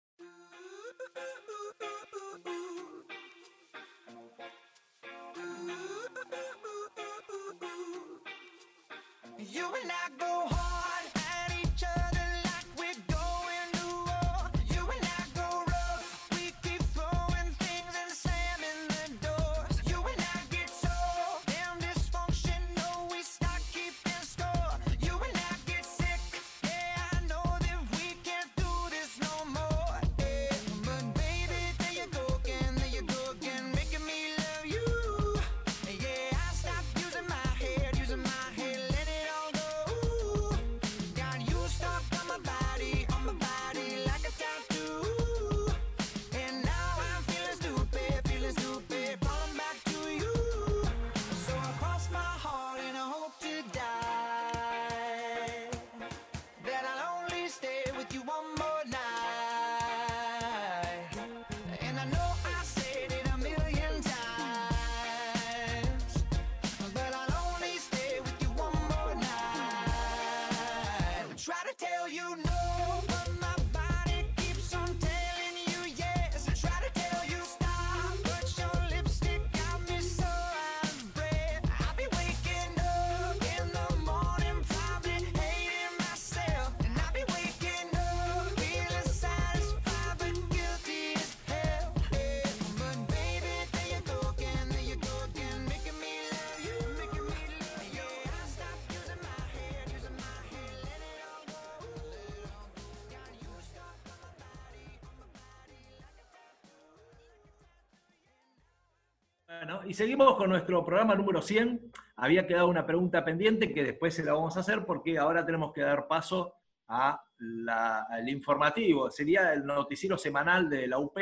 Y 109.85 109.93
seguimos 109.93 110.35
con 110.35 110.49
nuestro 110.49 110.83
programa 110.85 111.15
número 111.15 111.41
100. 111.41 111.91
Había 112.17 112.47
quedado 112.47 112.67
una 112.67 112.85
pregunta 112.85 113.23
pendiente 113.25 113.73
que 113.73 113.83
después 113.83 114.13
se 114.13 114.23
la 114.23 114.33
vamos 114.33 114.55
a 114.57 114.61
hacer 114.61 114.85
porque 114.85 115.17
ahora 115.17 115.45
tenemos 115.45 115.73
que 115.73 115.81
dar 115.81 116.07
paso 116.07 116.53
a 116.87 117.21
la- 117.39 118.03
al 118.09 118.27
informativo. 118.29 119.09
Sería 119.11 119.53
el 119.53 119.65
noticiero 119.65 120.17
semanal 120.17 120.69
de 120.69 120.87
la 120.87 120.99
UP 120.99 121.17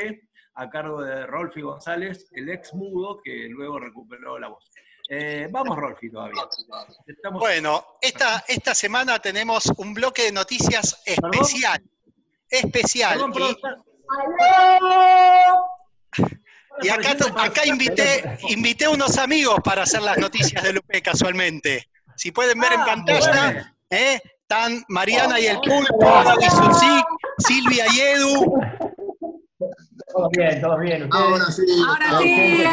a 0.56 0.70
cargo 0.70 1.02
de 1.02 1.26
Rolfi 1.26 1.62
González, 1.62 2.30
el 2.34 2.50
ex 2.50 2.74
mudo 2.74 3.20
que 3.24 3.48
luego 3.50 3.80
recuperó 3.80 4.38
la 4.38 4.50
voz. 4.50 4.70
Eh, 5.10 5.48
vamos, 5.52 5.76
Rolfi, 5.78 6.10
todavía. 6.10 6.44
Estamos- 7.08 7.40
Bueno, 7.40 7.84
esta, 8.02 8.44
esta 8.48 8.74
semana 8.76 9.20
tenemos 9.20 9.66
un 9.78 9.94
bloque 9.94 10.24
de 10.24 10.32
noticias 10.32 11.02
especial. 11.06 11.82
Especial. 12.50 13.14
Perdón, 13.14 13.34
Y- 13.36 13.52
está- 13.52 13.84
Y 16.82 16.90
acá, 16.90 17.66
invité, 17.66 18.38
invité 18.50 18.88
unos 18.88 19.18
amigos 19.18 19.58
para 19.64 19.84
hacer 19.84 20.02
las 20.02 20.18
noticias 20.18 20.64
de 20.64 20.74
Lupe 20.74 21.02
casualmente. 21.02 21.88
Si 22.16 22.32
pueden 22.32 22.60
ver 22.60 22.74
en 22.74 22.82
Ah, 22.82 22.86
pantalla, 22.86 23.44
bueno. 23.46 23.62
¿eh? 23.92 24.22
están 24.42 24.84
Mariana 24.90 25.40
y 25.40 25.48
el 25.48 25.58
Pulpo, 25.58 26.00
Gaby 26.00 26.46
Susic, 26.50 27.06
Silvia 27.40 27.86
y 27.94 28.00
Edu. 28.02 28.54
Todos 30.14 30.30
bien, 30.32 30.62
todos 30.62 30.80
bien. 30.80 31.04
Ustedes- 31.04 31.24
Ahora 31.24 31.46
sí. 31.52 31.64
Ahora 31.88 32.20
sí. 32.20 32.64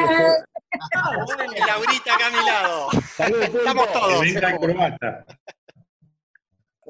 Laurita 1.66 2.14
acá 2.14 2.26
a 2.26 2.30
mi 2.30 2.44
lado. 2.46 2.88
Saludos. 3.16 3.44
Estamos 3.54 3.92
todos. 3.92 4.24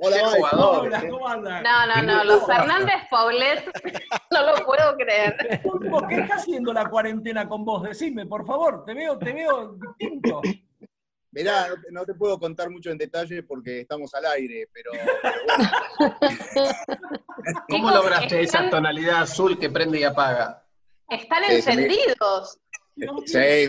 Hola, 0.03 0.31
jugador. 0.31 0.91
¿cómo 1.11 1.29
andan? 1.29 1.63
No, 1.63 1.87
no, 1.87 2.03
no, 2.03 2.25
los 2.25 2.47
Fernández 2.47 3.03
Paulet, 3.11 3.65
no 4.31 4.43
lo 4.47 4.65
puedo 4.65 4.97
creer. 4.97 5.61
Pulpo, 5.63 6.07
¿Qué 6.09 6.17
está 6.21 6.37
haciendo 6.37 6.73
la 6.73 6.89
cuarentena 6.89 7.49
con 7.49 7.65
vos? 7.65 7.83
Decime, 7.83 8.27
por 8.27 8.47
favor, 8.47 8.85
te 8.85 8.95
veo, 8.95 9.19
te 9.19 9.33
veo 9.33 9.75
distinto. 9.75 10.41
Mirá, 11.33 11.69
no 11.69 11.75
te, 11.81 11.93
no 11.93 12.05
te 12.05 12.15
puedo 12.15 12.39
contar 12.39 12.71
mucho 12.71 12.91
en 12.91 12.99
detalle 12.99 13.43
porque 13.45 13.81
estamos 13.83 14.13
al 14.15 14.27
aire, 14.27 14.69
pero, 14.73 14.91
pero 15.23 15.35
bueno, 15.47 15.71
¿Cómo 17.69 17.91
lograste 17.91 18.41
esa 18.41 18.69
tonalidad 18.69 19.23
azul 19.23 19.59
que 19.59 19.71
prende 19.71 20.01
y 20.01 20.05
apaga? 20.05 20.65
Están 21.09 21.45
Sí, 21.45 21.63
sí, 21.63 21.69
me- 21.77 21.83
encendidos. 21.85 22.59
sí, 23.27 23.69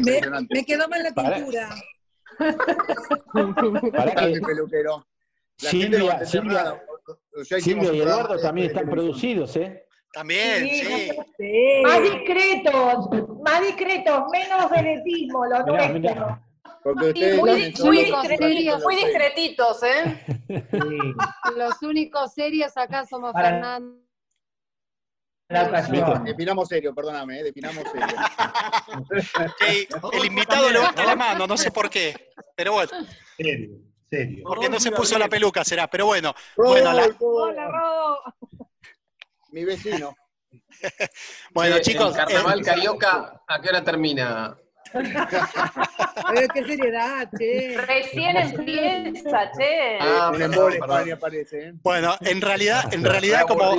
Me, 0.50 0.66
quedó 0.66 0.88
mal 0.88 1.04
la 1.04 1.12
Pará. 1.12 1.36
tintura. 1.36 1.70
Pará 3.92 4.16
que 4.16 4.42
peluquero. 4.42 5.06
Silvia, 5.70 6.26
Silvia, 6.26 6.84
y 7.94 8.00
Eduardo 8.00 8.36
de- 8.36 8.42
también 8.42 8.68
de 8.68 8.74
están 8.74 8.90
producidos, 8.90 9.56
¿eh? 9.56 9.86
También, 10.14 10.68
sí. 10.68 11.10
Sí. 11.38 11.82
Más 11.84 12.02
discretos, 12.02 13.10
más 13.44 13.62
discretos, 13.62 14.24
menos 14.32 14.70
venetismo, 14.70 15.46
lo 15.46 15.64
Mirá, 15.66 15.88
nuestro. 15.88 16.00
mirá. 16.00 16.48
Sí, 16.84 17.40
muy, 17.40 17.42
muy 17.42 17.50
los- 17.50 17.58
discre- 17.60 18.10
los 18.10 18.24
que 18.78 18.84
muy 18.84 18.96
discretitos, 18.96 19.84
¿eh? 19.84 20.26
Sí, 20.48 20.98
Los 21.56 21.82
únicos 21.84 22.34
serios 22.34 22.76
acá 22.76 23.06
somos 23.06 23.34
Para- 23.34 23.50
Fernando. 23.52 24.02
la 25.50 25.64
ocasión. 25.64 26.24
Definamos 26.24 26.68
serio, 26.68 26.94
perdóname, 26.96 27.40
eh, 27.40 27.44
definamos 27.44 27.84
serio. 27.92 28.08
El 30.14 30.26
invitado 30.26 30.70
levanta 30.72 31.06
la 31.06 31.16
mano, 31.16 31.46
no 31.48 31.58
sé 31.58 31.72
por 31.72 31.90
qué. 31.90 32.30
Pero 32.56 32.74
bueno, 32.74 32.92
Serio, 33.38 33.78
serio. 34.12 34.44
porque 34.46 34.70
no 34.70 34.80
se 34.80 34.92
puso 34.92 35.18
la 35.18 35.28
peluca, 35.30 35.64
será. 35.64 35.88
Pero 35.90 36.06
bueno, 36.08 36.36
Bueno, 36.56 36.94
la- 36.94 37.10
Hola, 37.20 37.68
Rodo. 37.68 38.20
Mi 39.52 39.64
vecino. 39.66 40.16
bueno, 41.54 41.80
chicos. 41.80 42.12
El 42.12 42.18
carnaval 42.18 42.60
eh, 42.60 42.64
carioca, 42.64 43.42
¿a 43.48 43.62
qué 43.62 43.70
hora 43.70 43.84
termina? 43.84 44.58
Pero 44.94 46.48
qué 46.54 46.64
seriedad, 46.66 47.30
che. 47.38 47.78
Recién 47.78 48.36
empieza, 48.38 49.52
che. 49.58 49.98
Ah, 50.02 50.32
un 50.34 50.42
embole. 50.42 50.76
España 50.78 51.14
aparece, 51.16 51.70
¿eh? 51.70 51.74
bueno, 51.82 52.16
en 52.20 52.42
realidad, 52.42 52.94
en 52.94 53.04
realidad 53.04 53.44
como, 53.48 53.74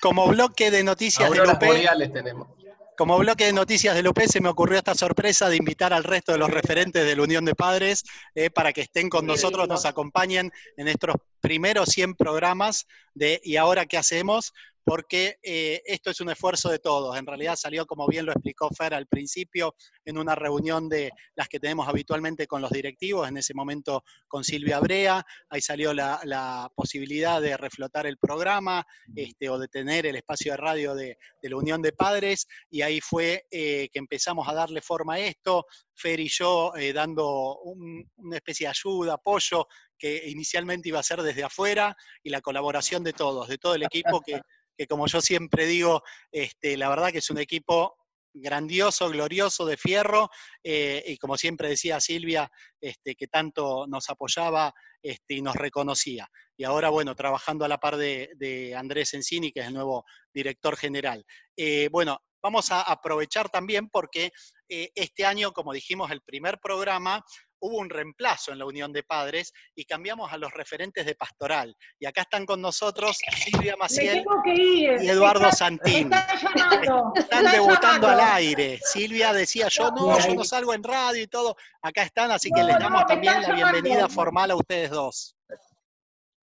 como 0.00 0.28
bloque 0.28 0.70
de 0.70 0.84
noticias 0.84 1.30
de 1.30 1.38
Lupe, 1.46 1.66
boreales 1.66 2.12
tenemos. 2.12 2.48
Como 2.96 3.18
bloque 3.18 3.46
de 3.46 3.54
noticias 3.54 3.94
de 3.94 4.02
Lupe 4.02 4.28
se 4.28 4.40
me 4.40 4.50
ocurrió 4.50 4.76
esta 4.76 4.94
sorpresa 4.94 5.48
de 5.48 5.56
invitar 5.56 5.94
al 5.94 6.04
resto 6.04 6.32
de 6.32 6.38
los 6.38 6.50
referentes 6.50 7.04
de 7.06 7.16
la 7.16 7.22
Unión 7.22 7.44
de 7.44 7.54
Padres 7.54 8.04
eh, 8.34 8.50
para 8.50 8.74
que 8.74 8.82
estén 8.82 9.08
con 9.08 9.26
nosotros, 9.26 9.66
nos 9.66 9.86
acompañen 9.86 10.52
en 10.76 10.88
estos 10.88 11.14
primeros 11.40 11.88
100 11.88 12.14
programas 12.16 12.86
de 13.14 13.40
¿Y 13.44 13.56
ahora 13.56 13.86
qué 13.86 13.96
hacemos? 13.96 14.52
Porque 14.84 15.36
eh, 15.42 15.80
esto 15.86 16.10
es 16.10 16.20
un 16.20 16.30
esfuerzo 16.30 16.68
de 16.68 16.78
todos. 16.78 17.16
En 17.16 17.26
realidad 17.26 17.56
salió, 17.56 17.86
como 17.86 18.06
bien 18.08 18.26
lo 18.26 18.32
explicó 18.32 18.68
Fer 18.70 18.94
al 18.94 19.06
principio, 19.06 19.74
en 20.04 20.18
una 20.18 20.34
reunión 20.34 20.88
de 20.88 21.10
las 21.36 21.48
que 21.48 21.60
tenemos 21.60 21.86
habitualmente 21.88 22.46
con 22.46 22.60
los 22.60 22.70
directivos, 22.70 23.28
en 23.28 23.36
ese 23.36 23.54
momento 23.54 24.02
con 24.26 24.42
Silvia 24.44 24.80
Brea, 24.80 25.24
ahí 25.48 25.60
salió 25.60 25.94
la, 25.94 26.20
la 26.24 26.70
posibilidad 26.74 27.40
de 27.40 27.56
reflotar 27.56 28.06
el 28.06 28.18
programa 28.18 28.84
este, 29.14 29.48
o 29.48 29.58
de 29.58 29.68
tener 29.68 30.06
el 30.06 30.16
espacio 30.16 30.52
de 30.52 30.56
radio 30.56 30.94
de, 30.94 31.16
de 31.40 31.48
la 31.50 31.56
Unión 31.56 31.80
de 31.80 31.92
Padres, 31.92 32.46
y 32.68 32.82
ahí 32.82 33.00
fue 33.00 33.46
eh, 33.50 33.88
que 33.92 33.98
empezamos 33.98 34.48
a 34.48 34.54
darle 34.54 34.80
forma 34.82 35.14
a 35.14 35.20
esto, 35.20 35.66
Fer 35.94 36.18
y 36.18 36.28
yo 36.28 36.72
eh, 36.74 36.92
dando 36.92 37.58
un- 37.60 38.10
una 38.16 38.36
especie 38.36 38.66
de 38.66 38.70
ayuda, 38.76 39.14
apoyo, 39.14 39.66
que 39.96 40.28
inicialmente 40.28 40.88
iba 40.88 40.98
a 40.98 41.02
ser 41.04 41.22
desde 41.22 41.44
afuera, 41.44 41.96
y 42.24 42.30
la 42.30 42.40
colaboración 42.40 43.04
de 43.04 43.12
todos, 43.12 43.46
de 43.48 43.58
todo 43.58 43.74
el 43.76 43.84
equipo, 43.84 44.20
que, 44.20 44.32
que 44.82 44.88
como 44.88 45.06
yo 45.06 45.20
siempre 45.20 45.66
digo, 45.66 46.02
este, 46.32 46.76
la 46.76 46.88
verdad 46.88 47.12
que 47.12 47.18
es 47.18 47.30
un 47.30 47.38
equipo 47.38 47.94
grandioso, 48.34 49.08
glorioso, 49.10 49.64
de 49.64 49.76
fierro, 49.76 50.28
eh, 50.64 51.04
y 51.06 51.16
como 51.18 51.36
siempre 51.36 51.68
decía 51.68 52.00
Silvia, 52.00 52.50
este, 52.80 53.14
que 53.14 53.28
tanto 53.28 53.86
nos 53.86 54.10
apoyaba 54.10 54.74
este, 55.00 55.34
y 55.34 55.42
nos 55.42 55.54
reconocía. 55.54 56.28
Y 56.56 56.64
ahora, 56.64 56.88
bueno, 56.88 57.14
trabajando 57.14 57.64
a 57.64 57.68
la 57.68 57.78
par 57.78 57.96
de, 57.96 58.74
Andrés 58.76 59.14
Encini, 59.14 59.52
que 59.52 59.60
es 59.60 59.66
el 59.66 59.74
nuevo 59.74 60.04
director 60.34 60.76
general. 60.76 61.24
Eh, 61.56 61.88
bueno, 61.92 62.18
vamos 62.42 62.72
a 62.72 62.82
aprovechar 62.82 63.50
también 63.50 63.88
porque 63.88 64.32
eh, 64.68 64.90
este 64.96 65.24
año, 65.24 65.52
como 65.52 65.72
dijimos, 65.72 66.10
el 66.10 66.22
primer 66.22 66.58
programa, 66.58 67.24
hubo 67.62 67.78
un 67.78 67.88
reemplazo 67.90 68.52
en 68.52 68.58
la 68.58 68.66
Unión 68.66 68.92
de 68.92 69.02
Padres 69.04 69.52
y 69.74 69.84
cambiamos 69.84 70.32
a 70.32 70.36
los 70.36 70.52
referentes 70.52 71.06
de 71.06 71.14
pastoral. 71.14 71.76
Y 71.98 72.06
acá 72.06 72.22
están 72.22 72.44
con 72.44 72.60
nosotros 72.60 73.18
Silvia 73.36 73.76
Maciel 73.76 74.24
y 74.46 74.86
Eduardo 75.08 75.44
Está- 75.46 75.56
Santín. 75.56 76.10
Están 77.16 77.44
debutando 77.50 78.08
al 78.08 78.20
aire. 78.20 78.78
Silvia 78.82 79.32
decía, 79.32 79.68
yo 79.68 79.90
no, 79.92 80.18
yo 80.18 80.34
no 80.34 80.44
salgo 80.44 80.74
en 80.74 80.82
radio 80.82 81.22
y 81.22 81.26
todo. 81.28 81.56
Acá 81.82 82.02
están, 82.02 82.30
así 82.32 82.50
que 82.50 82.60
No, 82.60 82.66
les 82.66 82.78
damos 82.78 83.06
también 83.06 83.40
la 83.42 83.52
bienvenida 83.54 83.94
llamando. 83.94 84.14
formal 84.14 84.50
a 84.50 84.56
ustedes 84.56 84.90
dos. 84.90 85.36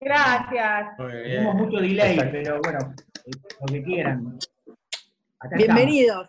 Gracias. 0.00 0.88
Tenemos 0.96 1.54
mucho 1.54 1.78
delay, 1.78 2.16
pero 2.30 2.60
bueno, 2.62 2.94
lo 3.60 3.66
que 3.66 3.82
quieran. 3.82 4.38
Acá 5.40 5.56
Bienvenidos. 5.56 6.28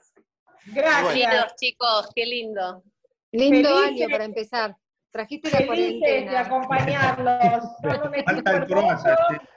Gracias. 0.66 1.14
Bienvenidos, 1.14 1.54
chicos, 1.60 2.10
qué 2.16 2.26
lindo. 2.26 2.84
Lindo 3.32 3.70
Felices- 3.70 3.88
año 3.88 4.08
para 4.12 4.24
empezar. 4.26 4.76
Trajiste 5.12 5.50
la 5.50 5.58
Felices 5.58 5.94
de 5.94 6.00
cuarentena. 6.00 6.40
acompañarlos. 6.42 7.64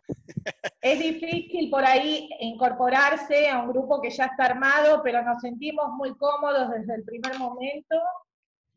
Es 0.80 0.98
difícil 0.98 1.70
por 1.70 1.84
ahí 1.84 2.28
incorporarse 2.40 3.48
a 3.48 3.60
un 3.60 3.68
grupo 3.68 4.00
que 4.00 4.10
ya 4.10 4.24
está 4.26 4.46
armado, 4.46 5.00
pero 5.04 5.22
nos 5.22 5.40
sentimos 5.40 5.90
muy 5.92 6.16
cómodos 6.16 6.70
desde 6.70 6.96
el 6.96 7.04
primer 7.04 7.38
momento. 7.38 7.96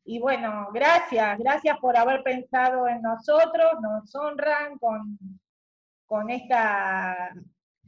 Y 0.04 0.20
bueno, 0.20 0.70
gracias, 0.72 1.40
gracias 1.40 1.80
por 1.80 1.98
haber 1.98 2.22
pensado 2.22 2.88
en 2.88 3.02
nosotros, 3.02 3.72
nos 3.82 4.14
honran 4.14 4.78
con, 4.78 5.18
con, 6.06 6.30
esta, 6.30 7.34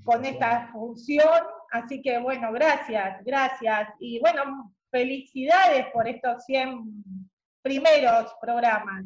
con 0.03 0.25
esta 0.25 0.69
función. 0.71 1.29
Así 1.71 2.01
que 2.01 2.17
bueno, 2.19 2.51
gracias, 2.51 3.23
gracias. 3.23 3.89
Y 3.99 4.19
bueno, 4.19 4.73
felicidades 4.91 5.88
por 5.93 6.08
estos 6.08 6.43
100 6.45 6.82
primeros 7.62 8.34
programas. 8.41 9.06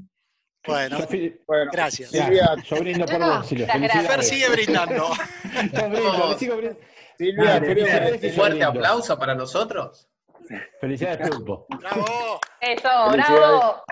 Bueno, 0.66 1.00
Bueno, 1.48 1.72
gracias. 1.72 2.12
Silvia, 2.12 2.56
Yo 2.64 2.76
brindo 2.78 3.06
por 3.08 3.20
vos, 3.20 3.48
Silvia. 3.48 3.68
Fer 3.68 4.24
sigue 4.24 4.50
brindando. 4.50 5.08
Yo 5.74 5.90
brindo, 5.90 6.38
sigo 6.38 6.56
brindando. 6.58 6.82
Silvia, 7.18 7.46
Dale, 7.46 7.74
creo 7.74 7.86
que 8.20 8.28
Un 8.28 8.34
fuerte 8.34 8.56
brindo. 8.56 8.68
aplauso 8.70 9.18
para 9.18 9.34
nosotros. 9.36 10.08
Felicidades, 10.80 11.30
Pulpo. 11.30 11.66
¡Bravo! 11.80 12.40
Eso, 12.60 12.90
bravo. 13.12 13.84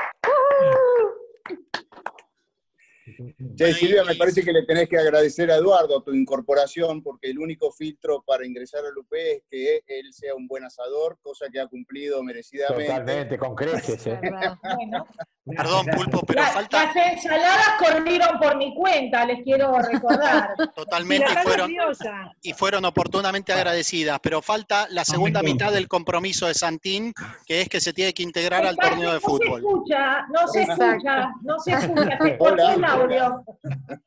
Che, 3.55 3.73
Silvia, 3.73 4.03
me 4.03 4.15
parece 4.15 4.43
que 4.43 4.53
le 4.53 4.63
tenés 4.63 4.88
que 4.88 4.97
agradecer 4.97 5.51
a 5.51 5.55
Eduardo 5.55 6.01
tu 6.01 6.13
incorporación, 6.13 7.03
porque 7.03 7.29
el 7.29 7.39
único 7.39 7.71
filtro 7.71 8.23
para 8.25 8.45
ingresar 8.45 8.86
al 8.86 8.97
UP 8.97 9.12
es 9.13 9.43
que 9.49 9.84
él 9.88 10.13
sea 10.13 10.36
un 10.36 10.47
buen 10.47 10.63
asador, 10.63 11.17
cosa 11.21 11.47
que 11.51 11.60
ha 11.60 11.67
cumplido 11.67 12.23
merecidamente. 12.23 12.86
Totalmente, 12.86 13.38
con 13.38 13.55
creces, 13.55 14.08
¿eh? 14.08 14.19
Perdón, 15.45 15.88
Pulpo, 15.95 16.21
pero 16.27 16.41
la- 16.43 16.47
falta 16.49 16.86
las 16.86 16.95
ensaladas 16.95 17.67
corrieron 17.79 18.39
por 18.39 18.55
mi 18.58 18.73
cuenta, 18.75 19.25
les 19.25 19.43
quiero 19.43 19.71
recordar. 19.79 20.51
Totalmente 20.75 21.25
y 21.32 21.36
fueron, 21.43 21.71
y 22.43 22.53
fueron 22.53 22.86
oportunamente 22.86 23.51
agradecidas, 23.51 24.19
pero 24.21 24.41
falta 24.43 24.88
la 24.91 25.03
segunda 25.03 25.41
me 25.41 25.51
mitad 25.53 25.71
del 25.73 25.88
compromiso 25.88 26.45
de 26.47 26.53
Santín, 26.53 27.13
que 27.47 27.62
es 27.62 27.69
que 27.69 27.82
se 27.82 27.93
tiene 27.93 28.13
que 28.13 28.21
integrar 28.21 28.63
al 28.65 28.77
torneo 28.77 29.10
de 29.10 29.15
no 29.15 29.19
se 29.19 29.25
fútbol. 29.25 29.60
escucha, 29.62 30.27
no 30.32 30.47
se 30.47 30.62
Exacto. 30.62 30.86
escucha, 30.86 31.29
no 31.41 31.60
se 31.60 31.71
escucha, 31.71 32.17
se 32.21 32.38
cortó 32.38 32.69
el 32.69 32.79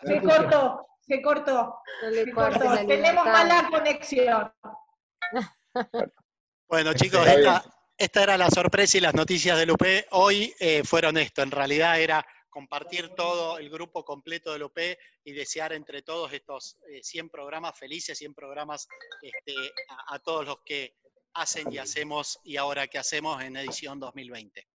Se 0.04 0.20
cortó. 0.20 0.86
se 1.00 1.22
cortó. 1.22 1.74
No 2.02 2.10
le 2.10 2.24
Se 2.24 2.32
cortó. 2.32 2.86
Tenemos 2.86 3.24
mala 3.24 3.68
conexión. 3.70 4.52
Bueno, 6.68 6.94
chicos, 6.94 7.26
esta 7.98 8.22
era 8.22 8.38
la 8.38 8.50
sorpresa 8.50 8.96
y 8.96 9.00
las 9.00 9.14
noticias 9.14 9.58
del 9.58 9.70
UP. 9.70 9.82
Hoy 10.12 10.54
eh, 10.58 10.82
fueron 10.84 11.18
esto. 11.18 11.42
En 11.42 11.50
realidad 11.50 12.00
era 12.00 12.26
compartir 12.48 13.10
todo 13.10 13.58
el 13.58 13.70
grupo 13.70 14.04
completo 14.04 14.52
del 14.52 14.64
UP 14.64 14.78
y 15.24 15.32
desear 15.32 15.72
entre 15.72 16.02
todos 16.02 16.32
estos 16.32 16.78
eh, 16.90 17.02
100 17.02 17.30
programas 17.30 17.78
felices, 17.78 18.18
100 18.18 18.34
programas 18.34 18.88
este, 19.20 19.54
a, 19.88 20.14
a 20.14 20.18
todos 20.18 20.46
los 20.46 20.58
que 20.64 20.96
hacen 21.34 21.72
y 21.72 21.78
hacemos 21.78 22.40
y 22.44 22.56
ahora 22.56 22.86
que 22.88 22.98
hacemos 22.98 23.42
en 23.42 23.56
edición 23.56 24.00
2020. 24.00 24.66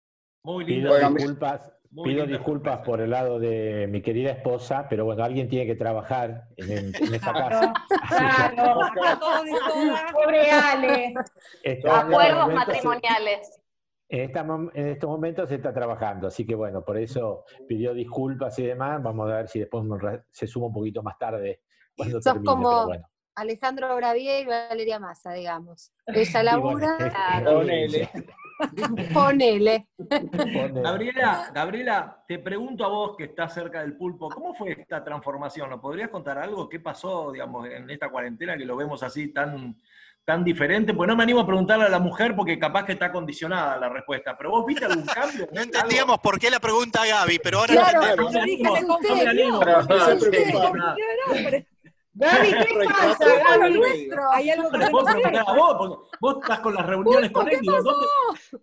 Muy 0.48 0.64
Pido 0.64 0.98
lindo. 0.98 1.10
disculpas, 1.18 1.74
Muy 1.92 2.10
pido 2.14 2.26
disculpas 2.26 2.80
por 2.86 3.02
el 3.02 3.10
lado 3.10 3.38
de 3.38 3.86
mi 3.90 4.02
querida 4.02 4.32
esposa, 4.32 4.88
pero 4.90 5.04
bueno, 5.04 5.22
alguien 5.26 5.50
tiene 5.50 5.66
que 5.66 5.76
trabajar 5.76 6.46
en, 6.56 6.94
esta 7.14 7.34
casa. 7.34 7.74
Claro, 8.08 8.80
de 9.44 9.52
toda. 9.60 10.08
pobre 10.14 10.50
Ale. 10.50 11.14
Estos 11.64 11.92
Acuerdos 11.92 12.54
matrimoniales. 12.54 13.62
En, 14.08 14.22
esta 14.22 14.46
mom- 14.46 14.72
en 14.74 14.88
estos 14.88 15.10
momentos 15.10 15.50
se 15.50 15.56
está 15.56 15.74
trabajando, 15.74 16.28
así 16.28 16.46
que 16.46 16.56
bueno, 16.56 16.82
por 16.86 16.98
eso 16.98 17.44
pidió 17.68 17.94
disculpas 17.94 18.58
y 18.60 18.66
demás. 18.68 19.04
Vamos 19.04 19.30
a 19.30 19.36
ver 19.36 19.48
si 19.50 19.60
después 19.60 19.84
se 20.32 20.48
suma 20.48 20.68
un 20.68 20.74
poquito 20.74 21.04
más 21.04 21.18
tarde 21.18 21.60
cuando 21.94 22.22
Sos 22.22 22.24
termine, 22.36 22.46
como- 22.46 22.70
pero 22.70 22.86
bueno. 22.86 23.10
Alejandro 23.36 23.94
Bravier 23.98 24.44
y 24.44 24.46
Valeria 24.48 24.98
Massa, 24.98 25.34
digamos. 25.34 25.92
Ella 26.06 26.42
Y 26.56 26.58
bueno, 26.62 26.88
labura, 26.88 27.44
Ponele. 27.44 28.10
ponele. 29.14 29.88
pone- 29.98 30.82
Gabriela, 30.82 31.52
Gabriela, 31.54 32.24
te 32.28 32.40
pregunto 32.40 32.86
a 32.86 32.88
vos 32.90 33.16
que 33.18 33.26
estás 33.26 33.54
cerca 33.54 33.82
del 33.82 33.96
pulpo, 33.96 34.30
¿cómo 34.30 34.54
fue 34.54 34.72
esta 34.72 35.04
transformación? 35.04 35.70
¿Nos 35.70 35.80
podrías 35.80 36.10
contar 36.10 36.38
algo? 36.38 36.68
¿Qué 36.70 36.80
pasó, 36.80 37.32
digamos, 37.32 37.68
en 37.70 37.90
esta 37.90 38.10
cuarentena 38.10 38.58
que 38.58 38.66
lo 38.66 38.76
vemos 38.76 39.04
así 39.04 39.34
tan, 39.34 39.76
tan 40.26 40.44
diferente? 40.44 40.94
Pues 40.94 41.08
no 41.08 41.16
me 41.16 41.24
animo 41.24 41.42
a 41.42 41.46
preguntarle 41.48 41.86
a 41.86 41.90
la 41.90 42.00
mujer 42.00 42.36
porque 42.36 42.58
capaz 42.60 42.86
que 42.86 42.94
está 42.94 43.12
condicionada 43.12 43.78
la 43.78 43.90
respuesta, 43.90 44.36
pero 44.38 44.52
vos 44.52 44.66
viste 44.66 44.86
algún 44.86 45.06
cambio? 45.06 45.48
No 45.54 45.62
entendíamos 45.62 46.20
por 46.20 46.40
qué 46.40 46.50
la 46.50 46.60
pregunta 46.60 47.02
a 47.04 47.06
Gaby, 47.06 47.40
pero 47.44 47.60
ahora 47.60 47.74
Claro, 47.74 48.02
lo 48.16 48.32
No 48.32 48.40
entendemos. 48.40 48.74
me 48.74 48.76
animo, 48.80 48.98
Dije, 49.02 49.10
no 49.10 49.16
me 49.16 49.30
animo. 49.30 49.60
Pero- 49.60 49.82
no 49.84 51.77
Gaby, 52.20 52.50
¿qué 52.52 52.86
pasa, 52.88 53.26
Gaby? 53.60 54.10
Hay 54.34 54.50
algo 54.50 54.72
que 54.72 54.78
no 54.80 54.92
vos, 54.92 55.76
porque 55.78 55.96
vos 56.20 56.38
estás 56.42 56.60
con 56.60 56.74
las 56.74 56.86
reuniones 56.86 57.32
con 57.32 57.46
¿qué 57.46 57.56
él. 57.56 57.62
digo, 57.62 57.82
¿dónde, 57.84 58.08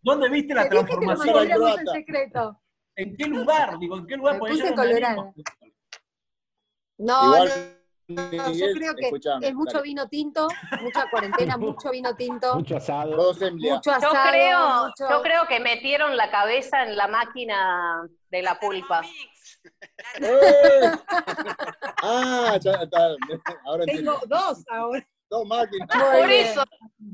dónde 0.03 0.29
viste 0.29 0.55
la 0.55 0.69
transformación? 0.69 1.51
en 1.51 1.87
secreto. 1.87 2.61
¿En 2.97 3.17
qué 3.17 3.27
lugar? 3.27 3.79
Digo, 3.79 3.97
¿en 3.99 4.07
qué 4.07 4.17
lugar? 4.17 4.35
Me 4.35 4.41
puse 4.41 4.59
yo 4.65 4.71
no 4.71 4.77
colorada. 4.77 5.33
No, 6.99 7.25
Igual, 7.25 7.79
no, 8.09 8.31
yo 8.31 8.49
Miguel, 8.51 8.75
creo 8.77 8.95
que 8.95 9.07
es 9.09 9.55
mucho 9.55 9.79
dale. 9.79 9.83
vino 9.83 10.09
tinto, 10.09 10.49
mucha 10.81 11.11
cuarentena, 11.11 11.57
mucho 11.59 11.91
vino 11.91 12.15
tinto, 12.15 12.57
Mucho 12.57 12.77
asado. 12.77 13.17
Mucho 13.17 13.51
Yo 13.61 13.93
asado, 13.93 14.31
creo, 14.31 14.85
mucho... 14.85 15.11
yo 15.11 15.23
creo 15.23 15.47
que 15.49 15.61
metieron 15.61 16.17
la 16.17 16.31
cabeza 16.31 16.83
en 16.85 16.97
la 16.97 17.09
máquina 17.09 18.03
de 18.31 18.43
la 18.43 18.59
pulpa. 18.61 19.03
¡Eh! 20.21 20.91
Ah, 22.07 22.59
ya 22.61 22.73
está. 22.73 22.99
Ahora 23.65 23.85
Tengo 23.87 24.13
entiendo. 24.15 24.21
dos 24.27 24.63
ahora. 24.71 25.09
Dos 25.31 25.47
máquinas. 25.49 25.89
Por 25.89 26.29
bien. 26.29 26.47
eso, 26.47 26.63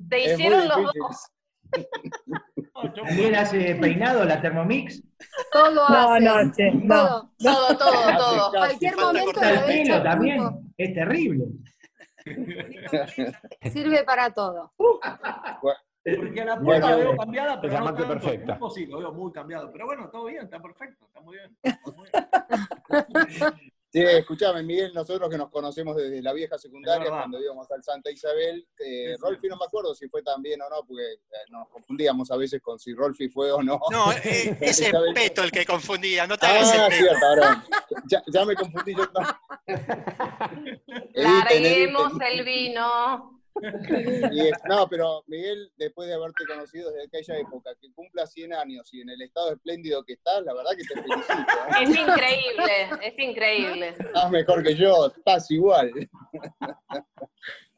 te 0.09 0.25
Es 0.25 0.33
hicieron 0.33 0.67
los 0.67 0.83
dos. 0.95 1.27
¿También 2.97 3.37
hace 3.37 3.77
peinado 3.77 4.25
la 4.25 4.41
Thermomix? 4.41 5.01
Todo 5.53 5.71
No, 5.89 6.13
hace, 6.15 6.25
no, 6.25 6.53
che, 6.53 6.71
no. 6.73 6.95
todo. 6.97 7.31
Todo, 7.39 7.79
todo, 7.79 8.17
todo. 8.19 8.53
casi. 8.53 8.67
Cualquier 8.67 8.97
momento 8.97 9.41
El 9.43 9.71
hecho 9.71 9.93
pelo 9.93 10.03
también. 10.03 10.73
Es 10.77 10.95
terrible. 10.95 11.45
Sirve 13.73 14.03
para 14.05 14.31
todo. 14.33 14.73
Porque 16.03 16.41
a 16.41 16.45
la 16.47 16.57
Bueno, 16.57 16.87
pulpa 16.87 16.91
la 16.91 16.97
veo 16.97 17.13
eh, 17.13 17.17
cambiada, 17.19 17.61
pero 17.61 17.75
es 17.75 17.79
no 17.81 17.87
tanto. 17.87 18.09
perfecta. 18.09 18.53
El 18.53 18.59
pulpo 18.59 18.71
sí, 18.75 18.87
lo 18.87 18.99
veo 18.99 19.13
muy 19.13 19.33
cambiado. 19.33 19.71
Pero 19.71 19.87
bueno, 19.87 20.09
todo 20.11 20.25
bien, 20.27 20.45
está 20.45 20.61
perfecto, 20.61 21.05
está 21.07 21.21
muy 21.21 21.37
bien. 21.37 21.57
está 21.63 21.93
muy 21.95 23.27
bien. 23.27 23.73
Sí, 23.93 24.01
escuchame, 24.03 24.63
Miguel, 24.63 24.93
nosotros 24.95 25.29
que 25.29 25.37
nos 25.37 25.51
conocemos 25.51 25.97
desde 25.97 26.23
la 26.23 26.33
vieja 26.33 26.55
Es 26.55 26.63
secundaria, 26.63 27.09
cuando 27.11 27.43
íbamos 27.43 27.69
al 27.73 27.83
Santa 27.83 28.09
Isabel, 28.09 28.65
eh. 28.79 29.17
Rolfi 29.19 29.49
no 29.49 29.57
me 29.57 29.65
acuerdo 29.65 29.97
si 29.97 30.09
fue 30.09 30.23
también 30.23 30.63
o 30.63 30.69
no, 30.71 30.85
porque 30.87 31.03
eh, 31.15 31.17
nos 31.51 31.69
confundíamos 31.69 32.31
a 32.31 32.37
veces 32.37 32.63
con 32.63 32.79
si 32.79 32.95
Rolfi 32.95 33.29
fue 33.29 33.51
o 33.51 33.61
no. 33.65 33.81
No, 33.91 34.13
eh, 34.13 34.57
ese 34.61 34.91
Isabel. 34.91 35.13
peto 35.13 35.43
el 35.43 35.51
que 35.51 35.67
confundía, 35.67 36.25
no 36.29 36.39
te 36.39 36.47
hagas 36.47 36.73
Ah, 36.73 36.87
el 36.87 36.91
peto. 36.93 37.05
cierto, 37.05 37.27
ahora. 37.27 37.65
Ya, 38.07 38.23
ya 38.33 38.45
me 38.45 38.55
confundí 38.55 38.95
yo 38.95 39.09
también. 39.11 40.81
Larguemos 41.15 42.13
el 42.33 42.45
vino. 42.45 43.40
Y 44.33 44.49
es- 44.49 44.59
no, 44.69 44.89
pero 44.89 45.23
Miguel, 45.27 45.71
después 45.77 46.09
de 46.09 46.15
haberte 46.15 46.47
conocido 46.47 46.91
desde 46.91 47.07
aquella 47.07 47.39
época, 47.39 47.71
que 47.81 47.93
cumpla 47.93 48.27
100 48.27 48.55
años 48.55 48.89
y 48.93 49.01
en 49.03 49.11
el 49.11 49.21
estado 49.23 49.53
espléndido 49.53 50.03
que 50.05 50.15
estás, 50.15 50.43
la 50.45 50.55
verdad 50.55 50.71
que 50.77 50.85
te 50.85 50.95
felicito. 51.03 51.33
¿eh? 51.33 51.83
Es 51.83 51.89
increíble, 51.91 52.89
es 53.03 53.19
increíble. 53.19 53.89
Estás 53.99 54.31
mejor 54.31 54.63
que 54.63 54.75
yo, 54.75 55.07
estás 55.07 55.51
igual. 55.51 55.91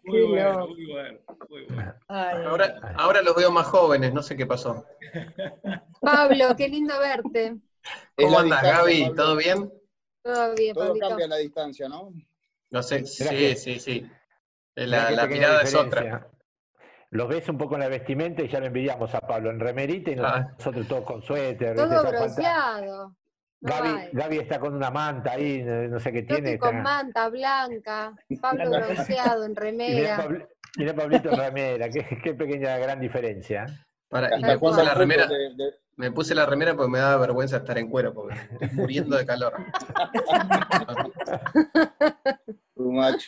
Muy 0.04 0.22
bueno, 0.22 0.66
muy 0.66 0.86
bueno, 0.92 1.18
muy 1.48 1.64
bueno. 1.66 1.94
Ay, 2.08 2.44
Ahora, 2.44 2.94
ahora 2.96 3.22
los 3.22 3.36
veo 3.36 3.50
más 3.52 3.66
jóvenes, 3.68 4.12
no 4.12 4.22
sé 4.22 4.36
qué 4.36 4.46
pasó. 4.46 4.84
Pablo, 6.00 6.56
qué 6.56 6.68
lindo 6.68 6.98
verte. 6.98 7.56
¿Cómo 8.16 8.38
andas, 8.38 8.62
Gaby? 8.62 9.00
Pablo. 9.02 9.14
¿Todo 9.22 9.36
bien? 9.36 9.72
Todo 10.22 10.54
bien, 10.54 10.74
Todo 10.74 10.86
Pablito. 10.88 11.08
cambia 11.08 11.26
la 11.28 11.36
distancia, 11.36 11.88
¿no? 11.88 12.12
No 12.70 12.82
sé, 12.82 13.06
sí, 13.06 13.54
sí, 13.56 13.78
sí. 13.78 14.06
La, 14.74 15.10
la 15.10 15.22
pequeña 15.22 15.40
mirada 15.48 15.62
es 15.62 15.74
otra. 15.74 16.00
diferencia. 16.02 16.28
Los 17.10 17.28
ves 17.28 17.48
un 17.50 17.58
poco 17.58 17.74
en 17.74 17.80
la 17.80 17.88
vestimenta 17.88 18.42
y 18.42 18.48
ya 18.48 18.58
lo 18.60 18.66
envidiamos 18.66 19.14
a 19.14 19.20
Pablo 19.20 19.50
en 19.50 19.60
remerita 19.60 20.10
y 20.10 20.16
Ah. 20.18 20.54
nosotros 20.58 20.88
todos 20.88 21.04
con 21.04 21.22
suéter. 21.22 21.76
Todo 21.76 22.02
bronceado. 22.06 23.14
No 23.60 23.70
Gaby, 24.12 24.38
está 24.38 24.58
con 24.58 24.74
una 24.74 24.90
manta 24.90 25.32
ahí, 25.32 25.62
no 25.62 26.00
sé 26.00 26.10
qué 26.10 26.22
Yo 26.22 26.34
tiene. 26.34 26.58
con 26.58 26.70
está- 26.78 26.82
manta 26.82 27.28
blanca, 27.28 28.12
Pablo 28.40 28.70
bronceado 28.70 29.44
en 29.44 29.54
remera. 29.62 30.26
Mira 30.78 30.94
Pablito 30.94 31.30
en 31.30 31.38
remera, 31.38 31.88
qué, 31.90 32.18
qué 32.24 32.34
pequeña 32.34 32.76
gran 32.78 32.98
diferencia. 32.98 33.66
Para, 34.08 34.36
y 34.38 34.42
me 34.42 34.58
puse 34.58 34.82
la 34.82 34.94
remera, 34.94 35.28
me 35.96 36.10
puse 36.10 36.34
la 36.34 36.44
remera 36.46 36.74
porque 36.74 36.90
me 36.90 36.98
daba 36.98 37.18
vergüenza 37.18 37.58
estar 37.58 37.78
en 37.78 37.88
cuero, 37.88 38.12
porque 38.14 38.34
estoy 38.50 38.68
muriendo 38.72 39.16
de 39.16 39.26
calor. 39.26 39.52
Too 42.74 42.90
much. 42.90 43.22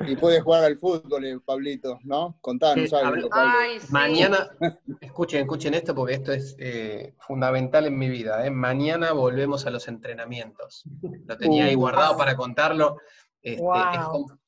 Y 0.00 0.16
puede 0.16 0.40
jugar 0.40 0.64
al 0.64 0.76
fútbol, 0.78 1.24
eh, 1.24 1.38
Pablito, 1.44 1.98
¿no? 2.02 2.36
Contanos 2.40 2.90
Sí, 2.90 2.96
algo. 2.96 3.28
Ay, 3.32 3.78
sí. 3.80 3.86
Mañana, 3.90 4.50
escuchen, 5.00 5.42
escuchen 5.42 5.72
esto 5.74 5.94
porque 5.94 6.14
esto 6.14 6.32
es 6.32 6.56
eh, 6.58 7.14
fundamental 7.20 7.86
en 7.86 7.96
mi 7.96 8.08
vida. 8.08 8.44
¿eh? 8.44 8.50
Mañana 8.50 9.12
volvemos 9.12 9.66
a 9.66 9.70
los 9.70 9.86
entrenamientos. 9.88 10.82
Lo 11.26 11.36
tenía 11.38 11.66
ahí 11.66 11.76
Uh. 11.76 11.80
guardado 11.80 12.16
para 12.16 12.36
contarlo. 12.36 12.98
Este, 13.40 13.62
Wow. 13.62 13.76
es 13.92 13.98
como- 14.06 14.38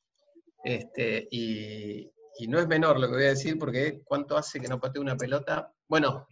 este, 0.65 1.29
y, 1.31 2.11
y 2.39 2.49
no 2.49 2.59
es 2.59 2.67
menor 2.67 2.99
lo 2.99 3.07
que 3.07 3.15
voy 3.15 3.25
a 3.25 3.29
decir 3.29 3.57
porque 3.59 4.01
¿cuánto 4.05 4.37
hace 4.37 4.59
que 4.59 4.67
no 4.69 4.81
pateo 4.81 5.01
una 5.01 5.17
pelota? 5.17 5.73
Bueno, 5.89 6.27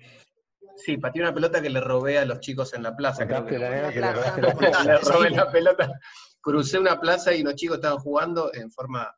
sí, 0.77 0.97
pateé 0.99 1.23
una 1.23 1.33
pelota 1.33 1.63
que 1.63 1.71
le 1.71 1.81
robé 1.81 2.19
a 2.19 2.25
los 2.25 2.41
chicos 2.41 2.75
en 2.75 2.83
la 2.83 2.97
plaza. 2.97 3.27
creo 3.29 3.47
que 3.47 3.59
la 3.59 3.91
que 3.93 4.01
la 4.01 4.35
pelota. 4.35 4.85
le 4.85 4.99
robé 4.99 5.31
la 5.31 5.51
pelota. 5.53 6.01
Crucé 6.45 6.79
una 6.79 7.01
plaza 7.01 7.33
y 7.33 7.43
los 7.43 7.55
chicos 7.55 7.77
estaban 7.79 7.99
jugando 7.99 8.53
en 8.55 8.71
forma 8.71 9.11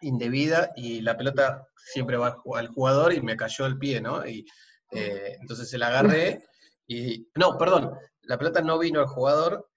indebida 0.00 0.70
y 0.76 1.00
la 1.00 1.16
pelota 1.16 1.66
siempre 1.76 2.16
va 2.16 2.26
al 2.28 2.34
ju- 2.34 2.58
al 2.58 2.68
jugador 2.68 3.12
y 3.12 3.20
me 3.20 3.36
cayó 3.36 3.64
el 3.66 3.78
pie, 3.78 4.00
¿no? 4.00 4.26
Y 4.26 4.44
eh, 4.92 5.36
entonces 5.40 5.70
se 5.70 5.78
la 5.78 5.86
agarré 5.88 6.44
y. 6.86 7.28
No, 7.36 7.56
perdón, 7.56 7.92
la 8.22 8.36
pelota 8.38 8.60
no 8.60 8.78
vino 8.78 9.00
al 9.00 9.06
jugador 9.06 9.68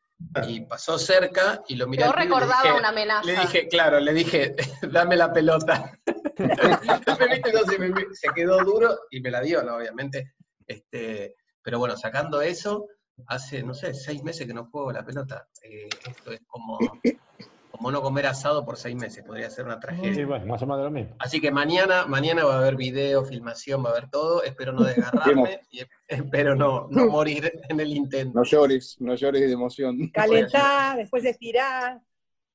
y 0.47 0.61
pasó 0.61 0.97
cerca 0.99 1.61
y 1.67 1.75
lo 1.75 1.87
miré. 1.87 2.03
Yo 2.05 2.11
recordaba 2.11 2.61
dije- 2.63 2.77
una 2.77 2.89
amenaza. 2.89 3.25
Le 3.25 3.35
dije, 3.41 3.67
claro, 3.67 3.99
le 3.99 4.13
dije, 4.13 4.55
dame 4.91 5.15
la 5.17 5.31
pelota. 5.33 5.99
Entonces 6.37 7.79
me 7.79 7.93
se 8.13 8.29
quedó 8.35 8.63
duro 8.63 8.97
y 9.09 9.21
me 9.21 9.31
la 9.31 9.41
dio, 9.41 9.63
¿no? 9.63 9.75
Obviamente. 9.75 10.33
Este, 10.67 11.35
pero 11.61 11.79
bueno, 11.79 11.97
sacando 11.97 12.41
eso, 12.41 12.87
hace, 13.27 13.63
no 13.63 13.73
sé, 13.73 13.93
seis 13.93 14.23
meses 14.23 14.45
que 14.47 14.53
no 14.53 14.65
juego 14.65 14.91
la 14.91 15.03
pelota. 15.05 15.47
Eh, 15.63 15.89
esto 16.07 16.31
es 16.31 16.41
como, 16.47 16.77
como 17.71 17.91
no 17.91 18.01
comer 18.01 18.27
asado 18.27 18.65
por 18.65 18.77
seis 18.77 18.95
meses, 18.95 19.23
podría 19.23 19.49
ser 19.49 19.65
una 19.65 19.75
Sí, 19.75 19.81
tragedia. 19.81 20.25
bueno, 20.27 20.45
más 20.45 20.61
o 20.61 20.67
menos 20.67 20.83
lo 20.83 20.91
mismo. 20.91 21.15
Así 21.19 21.39
que 21.39 21.51
mañana, 21.51 22.05
mañana 22.05 22.43
va 22.43 22.55
a 22.55 22.57
haber 22.59 22.75
video, 22.75 23.23
filmación, 23.25 23.83
va 23.83 23.89
a 23.89 23.91
haber 23.93 24.09
todo. 24.09 24.43
Espero 24.43 24.73
no 24.73 24.83
desgarrarme 24.83 25.61
y 25.71 25.81
espero 26.07 26.55
no, 26.55 26.87
no 26.91 27.07
morir 27.07 27.51
en 27.69 27.79
el 27.79 27.89
intento. 27.95 28.37
No 28.39 28.43
llores, 28.43 28.97
no 28.99 29.15
llores 29.15 29.41
de 29.41 29.51
emoción. 29.51 30.09
Calentar, 30.13 30.97
después 30.97 31.23
estirar. 31.25 32.01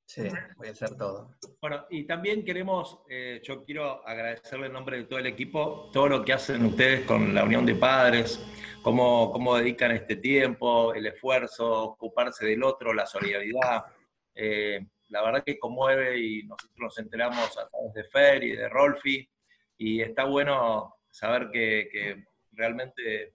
Sí, 0.07 0.22
a 0.28 0.70
hacer 0.70 0.96
todo. 0.96 1.34
Bueno, 1.61 1.84
y 1.90 2.07
también 2.07 2.44
queremos, 2.44 3.00
eh, 3.11 3.40
yo 3.42 3.64
quiero 3.64 4.07
agradecerle 4.07 4.66
en 4.66 4.72
nombre 4.72 4.98
de 4.98 5.04
todo 5.04 5.18
el 5.18 5.26
equipo 5.26 5.90
todo 5.92 6.09
lo 6.09 6.24
que 6.24 6.32
hacen 6.32 6.64
ustedes 6.64 7.04
con 7.04 7.34
la 7.34 7.42
Unión 7.42 7.66
de 7.66 7.74
Padres, 7.74 8.40
cómo, 8.82 9.32
cómo 9.32 9.57
dedican 9.57 9.90
este 9.90 10.16
tiempo, 10.16 10.94
el 10.94 11.07
esfuerzo, 11.07 11.90
ocuparse 11.90 12.46
del 12.46 12.62
otro, 12.62 12.94
la 12.94 13.04
solidaridad. 13.04 13.84
Eh, 14.32 14.86
la 15.09 15.22
verdad 15.22 15.42
que 15.44 15.59
conmueve 15.59 16.18
y 16.18 16.42
nosotros 16.44 16.78
nos 16.78 16.98
enteramos 16.98 17.59
a 17.59 17.68
través 17.68 17.92
de 17.94 18.04
Fer 18.04 18.44
y 18.44 18.52
de 18.52 18.68
Rolfi, 18.68 19.28
y 19.78 20.00
está 20.00 20.24
bueno 20.24 20.96
saber 21.11 21.50
que, 21.50 22.24
realmente 22.52 23.34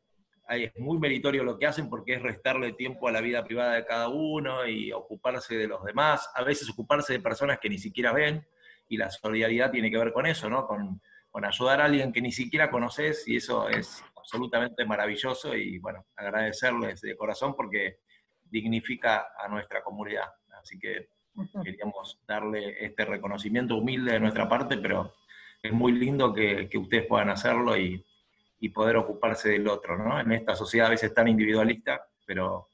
es 0.57 0.77
muy 0.79 0.99
meritorio 0.99 1.43
lo 1.43 1.57
que 1.57 1.65
hacen 1.65 1.89
porque 1.89 2.15
es 2.15 2.21
restarle 2.21 2.73
tiempo 2.73 3.07
a 3.07 3.11
la 3.11 3.21
vida 3.21 3.43
privada 3.43 3.73
de 3.73 3.85
cada 3.85 4.09
uno 4.09 4.67
y 4.67 4.91
ocuparse 4.91 5.55
de 5.55 5.67
los 5.67 5.83
demás, 5.83 6.29
a 6.35 6.43
veces 6.43 6.69
ocuparse 6.69 7.13
de 7.13 7.19
personas 7.19 7.59
que 7.59 7.69
ni 7.69 7.77
siquiera 7.77 8.11
ven, 8.11 8.45
y 8.89 8.97
la 8.97 9.09
solidaridad 9.09 9.71
tiene 9.71 9.89
que 9.89 9.97
ver 9.97 10.11
con 10.11 10.25
eso, 10.25 10.49
¿no? 10.49 10.67
Con, 10.67 11.01
con 11.29 11.45
ayudar 11.45 11.79
a 11.79 11.85
alguien 11.85 12.11
que 12.11 12.21
ni 12.21 12.31
siquiera 12.31 12.69
conoces, 12.69 13.25
y 13.27 13.37
eso 13.37 13.69
es 13.69 14.03
absolutamente 14.17 14.85
maravilloso, 14.85 15.55
y 15.55 15.79
bueno, 15.79 16.05
agradecerles 16.15 16.99
de 17.01 17.15
corazón 17.15 17.55
porque 17.55 17.99
dignifica 18.43 19.27
a 19.37 19.47
nuestra 19.47 19.81
comunidad. 19.81 20.27
Así 20.61 20.77
que 20.77 21.07
queríamos 21.63 22.19
darle 22.27 22.83
este 22.85 23.05
reconocimiento 23.05 23.77
humilde 23.77 24.11
de 24.13 24.19
nuestra 24.19 24.49
parte, 24.49 24.77
pero 24.77 25.13
es 25.63 25.71
muy 25.71 25.93
lindo 25.93 26.33
que, 26.33 26.67
que 26.67 26.77
ustedes 26.77 27.05
puedan 27.05 27.29
hacerlo 27.29 27.77
y, 27.77 28.05
y 28.61 28.69
poder 28.69 28.95
ocuparse 28.95 29.49
del 29.49 29.67
otro, 29.67 29.97
¿no? 29.97 30.19
En 30.19 30.31
esta 30.31 30.55
sociedad 30.55 30.87
a 30.87 30.91
veces 30.91 31.13
tan 31.13 31.27
individualista, 31.27 32.07
pero 32.25 32.69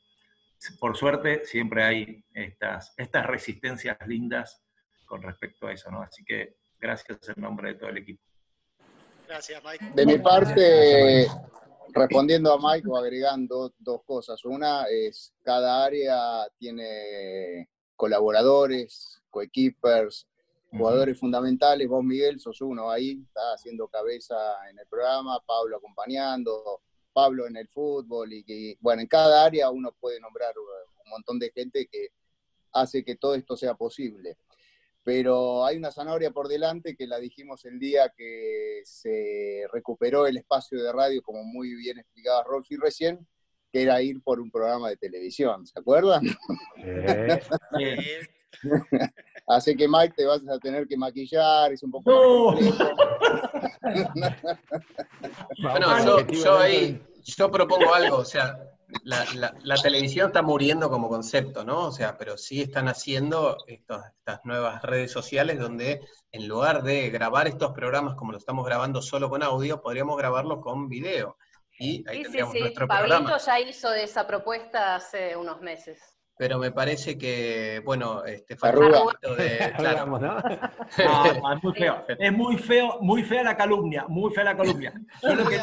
por 0.80 0.98
suerte 0.98 1.46
siempre 1.46 1.84
hay 1.84 2.26
estas, 2.34 2.94
estas 2.98 3.26
resistencias 3.26 3.98
lindas 4.06 4.62
con 5.06 5.22
respecto 5.22 5.66
a 5.68 5.72
eso, 5.72 5.90
¿no? 5.90 6.02
Así 6.02 6.26
que 6.26 6.58
gracias 6.78 7.18
en 7.34 7.42
nombre 7.42 7.70
de 7.70 7.80
todo 7.80 7.90
el 7.90 8.00
equipo. 8.00 8.22
Gracias, 9.30 9.64
Mike. 9.64 9.92
De 9.96 10.06
mi 10.06 10.18
parte, 10.20 11.28
respondiendo 11.94 12.54
a 12.54 12.58
Mike 12.58 12.88
o 12.90 12.98
agregando 12.98 13.74
dos 13.80 14.04
cosas. 14.04 14.44
Una 14.44 14.88
es, 14.90 15.34
cada 15.42 15.86
área 15.86 16.48
tiene 16.58 17.70
colaboradores, 17.96 19.22
coequippers, 19.30 20.28
jugadores 20.72 21.20
fundamentales. 21.20 21.88
Vos, 21.88 22.03
Miguel, 22.03 22.39
sos 22.39 22.61
uno 22.61 22.89
ahí, 22.89 23.24
está 23.26 23.53
haciendo 23.53 23.88
cabeza 23.88 24.36
en 24.70 24.80
el 24.80 24.88
programa, 24.88 25.39
Pablo 25.45 25.78
acompañando, 25.78 26.82
Pablo 27.13 27.47
en 27.47 27.57
el 27.57 27.68
fútbol. 27.68 28.34
Y, 28.34 28.43
que, 28.43 28.78
bueno, 28.80 29.01
en 29.01 29.07
cada 29.07 29.45
área 29.45 29.70
uno 29.70 29.95
puede 29.99 30.20
nombrar 30.20 30.53
un 30.57 31.09
montón 31.09 31.39
de 31.39 31.51
gente 31.51 31.88
que 31.91 32.09
hace 32.74 33.03
que 33.03 33.15
todo 33.15 33.36
esto 33.36 33.55
sea 33.55 33.76
posible 33.76 34.38
pero 35.07 35.65
hay 35.65 35.78
una 35.78 35.89
zanahoria 35.89 36.32
por 36.32 36.49
delante 36.49 36.97
que 36.97 37.07
la 37.07 37.18
dijimos 37.18 37.63
el 37.63 37.80
día 37.80 38.13
que 38.13 38.82
se 38.84 39.63
recuperó 39.72 40.28
el 40.28 40.36
espacio 40.36 40.84
de 40.84 40.91
radio, 40.91 41.22
como 41.22 41.45
muy 41.45 41.76
bien 41.76 41.97
explicaba 41.97 42.43
Rolfi 42.43 42.76
recién, 42.76 43.26
que 43.72 43.84
era 43.84 44.01
ir 44.01 44.22
por 44.22 44.41
un 44.41 44.51
programa 44.51 44.89
de 44.89 44.97
televisión, 44.97 45.65
¿se 45.65 45.80
acuerdan? 45.80 46.24
Así 49.48 49.76
que 49.78 49.88
Mike 49.88 50.14
te 50.18 50.26
vas 50.26 50.41
a 50.50 50.60
tener 50.60 50.88
que 50.88 50.98
maquillar, 50.98 51.72
es 51.72 51.82
un 51.84 51.91
poco 51.91 52.12
complejo. 52.54 52.89
Bueno, 55.62 56.06
yo, 56.06 56.28
yo 56.28 56.58
ahí, 56.60 57.02
yo 57.24 57.50
propongo 57.52 57.93
algo, 57.93 58.18
o 58.18 58.26
sea, 58.26 58.58
la, 59.04 59.26
la- 59.36 59.54
la 59.64 59.76
televisión 59.76 60.28
está 60.28 60.41
muriendo 60.41 60.89
como 60.89 61.10
concepto, 61.10 61.64
¿no? 61.64 61.86
O 61.86 61.91
sea, 61.91 62.18
pero 62.18 62.38
sí 62.38 62.62
están 62.62 62.88
haciendo 62.88 63.58
estos- 63.68 64.02
estas 64.20 64.41
nuevas 64.45 64.82
redes 64.82 65.12
sociales 65.12 65.60
donde 65.60 66.02
en 66.32 66.48
lugar 66.48 66.84
de 66.84 67.10
grabar 67.10 67.48
estos 67.48 67.72
programas 67.74 68.16
como 68.16 68.32
lo 68.32 68.38
estamos 68.38 68.66
grabando 68.66 69.02
solo 69.02 69.30
con 69.30 69.43
audio, 69.43 69.82
podríamos 69.82 70.18
grabarlo 70.18 70.62
con 70.62 70.88
video. 70.89 71.38
Y 71.80 72.04
ahí 72.10 72.24
Sí, 72.26 72.32
sí, 72.32 72.39
sí. 72.52 72.60
nuestro 72.60 72.88
Pablito 72.88 73.18
programa. 73.18 73.38
ya 73.38 73.60
hizo 73.60 73.93
esa 73.93 74.26
propuesta 74.26 74.95
hace 74.95 75.36
unos 75.38 75.62
meses. 75.62 76.00
Pero 76.40 76.60
me 76.60 76.72
parece 76.72 77.18
que, 77.18 77.82
bueno, 77.84 78.24
este, 78.26 78.56
falta 78.56 78.78
Arruga. 78.78 79.00
un 79.02 79.06
poquito 79.08 79.36
de. 79.36 79.58
Claro. 79.78 80.00
Hablamos, 80.02 80.22
¿no? 80.22 80.36
No, 80.98 81.34
no, 81.34 81.54
es 81.54 81.64
muy 81.64 81.74
feo. 81.74 82.06
Es 82.20 82.32
muy 82.34 82.58
feo, 82.58 82.98
muy 83.02 83.24
fea 83.24 83.44
la 83.44 83.58
calumnia, 83.58 84.06
muy 84.08 84.34
fea 84.34 84.44
la 84.44 84.56
calumnia. 84.58 84.94
Yo 85.24 85.36
lo 85.36 85.48
que- 85.50 85.60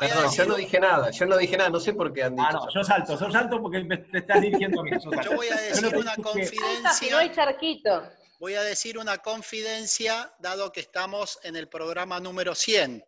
Perdón, 0.00 0.30
yo 0.34 0.44
no 0.46 0.54
dije 0.54 0.80
nada, 0.80 1.10
yo 1.10 1.26
no 1.26 1.36
dije 1.36 1.56
nada, 1.56 1.70
no 1.70 1.80
sé 1.80 1.92
por 1.94 2.12
qué 2.12 2.24
han 2.24 2.36
dicho. 2.36 2.48
Ah, 2.48 2.52
no, 2.52 2.68
yo 2.70 2.84
salto, 2.84 3.18
yo 3.18 3.30
salto 3.30 3.60
porque 3.62 3.82
me- 3.84 3.96
te 3.98 4.18
estás 4.18 4.40
dirigiendo 4.40 4.80
a 4.80 4.84
mí. 4.84 4.90
Yo, 5.24 5.32
voy 5.36 5.48
a 5.48 5.56
decir 5.56 5.86
una 5.96 6.02
no 6.04 6.10
hay 6.10 6.22
confidencia. 6.22 7.32
charquito. 7.32 8.02
Voy 8.38 8.54
a 8.54 8.62
decir 8.62 8.98
una 8.98 9.18
confidencia, 9.18 10.32
dado 10.40 10.72
que 10.72 10.80
estamos 10.80 11.38
en 11.44 11.54
el 11.56 11.68
programa 11.68 12.18
número 12.20 12.54
100. 12.54 13.04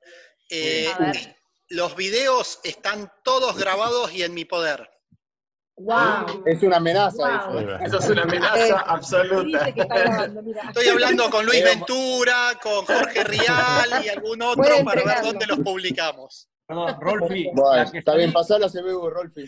Eh, 0.48 0.88
los 1.70 1.96
videos 1.96 2.60
están 2.62 3.10
todos 3.24 3.56
grabados 3.58 4.12
y 4.12 4.22
en 4.22 4.32
mi 4.32 4.44
poder. 4.44 4.90
¡Wow! 5.76 6.44
Es 6.46 6.62
una 6.62 6.76
amenaza 6.76 7.46
Wow. 7.48 7.58
eso. 7.58 7.76
Eso 7.84 7.98
es 7.98 8.08
una 8.10 8.22
amenaza 8.22 8.66
Eh, 8.68 8.74
absoluta. 8.86 9.68
Estoy 10.68 10.88
hablando 10.88 11.28
con 11.30 11.44
Luis 11.44 11.64
Ventura, 11.64 12.52
con 12.62 12.84
Jorge 12.86 13.24
Rial 13.24 14.04
y 14.04 14.08
algún 14.08 14.40
otro 14.42 14.84
para 14.84 15.02
ver 15.04 15.22
dónde 15.22 15.46
los 15.46 15.58
publicamos. 15.60 16.48
Perdón, 16.66 16.96
Rolfi, 16.98 17.50
Bueno, 17.52 17.76
la 17.76 17.90
que 17.90 17.98
está 17.98 18.14
bien, 18.14 18.30
salí- 18.30 18.32
pasala 18.32 18.66
a 18.66 18.68
CBU, 18.70 19.10
Rolfi. 19.10 19.44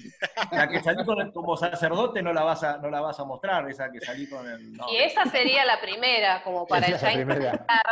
La 0.53 0.69
que 0.69 0.83
salí 0.83 1.03
con 1.05 1.19
el- 1.21 1.33
como 1.33 1.57
sacerdote 1.57 2.21
no 2.23 2.31
la 2.33 2.43
vas 2.43 2.63
a, 2.65 2.77
no 2.77 2.91
la 2.91 3.01
vas 3.01 3.19
a 3.21 3.25
mostrar, 3.25 3.71
esa 3.71 3.91
que 3.91 4.01
salí 4.01 4.29
con 4.29 4.47
el. 4.47 4.73
No, 4.75 4.85
Y 4.93 4.97
esa 4.99 5.25
sería 5.27 5.65
la 5.65 5.81
primera, 5.81 6.43
como 6.43 6.67
para 6.67 6.89
Esa 6.89 6.91
ya 6.91 6.97
es 6.97 7.03
la 7.19 7.25
primera. 7.25 7.51
intentar. 7.53 7.83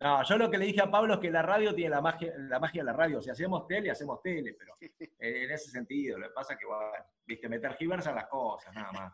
No, 0.00 0.24
yo 0.24 0.38
lo 0.38 0.50
que 0.50 0.56
le 0.58 0.64
dije 0.64 0.80
a 0.80 0.90
Pablo 0.90 1.14
es 1.14 1.20
que 1.20 1.30
la 1.30 1.42
radio 1.42 1.74
tiene 1.74 1.90
la 1.90 2.00
magia, 2.00 2.32
la 2.36 2.58
magia 2.58 2.80
de 2.82 2.86
la 2.86 2.92
radio. 2.94 3.20
Si 3.20 3.28
hacemos 3.30 3.66
tele, 3.66 3.90
hacemos 3.90 4.22
tele, 4.22 4.56
pero 4.58 4.74
en 5.18 5.50
ese 5.50 5.70
sentido, 5.70 6.18
lo 6.18 6.28
que 6.28 6.32
pasa 6.34 6.54
es 6.54 6.58
que, 6.58 6.64
bueno, 6.66 6.86
viste, 7.26 7.48
meter 7.50 7.74
giversa 7.76 8.10
las 8.12 8.26
cosas, 8.26 8.74
nada 8.74 8.90
más. 8.92 9.12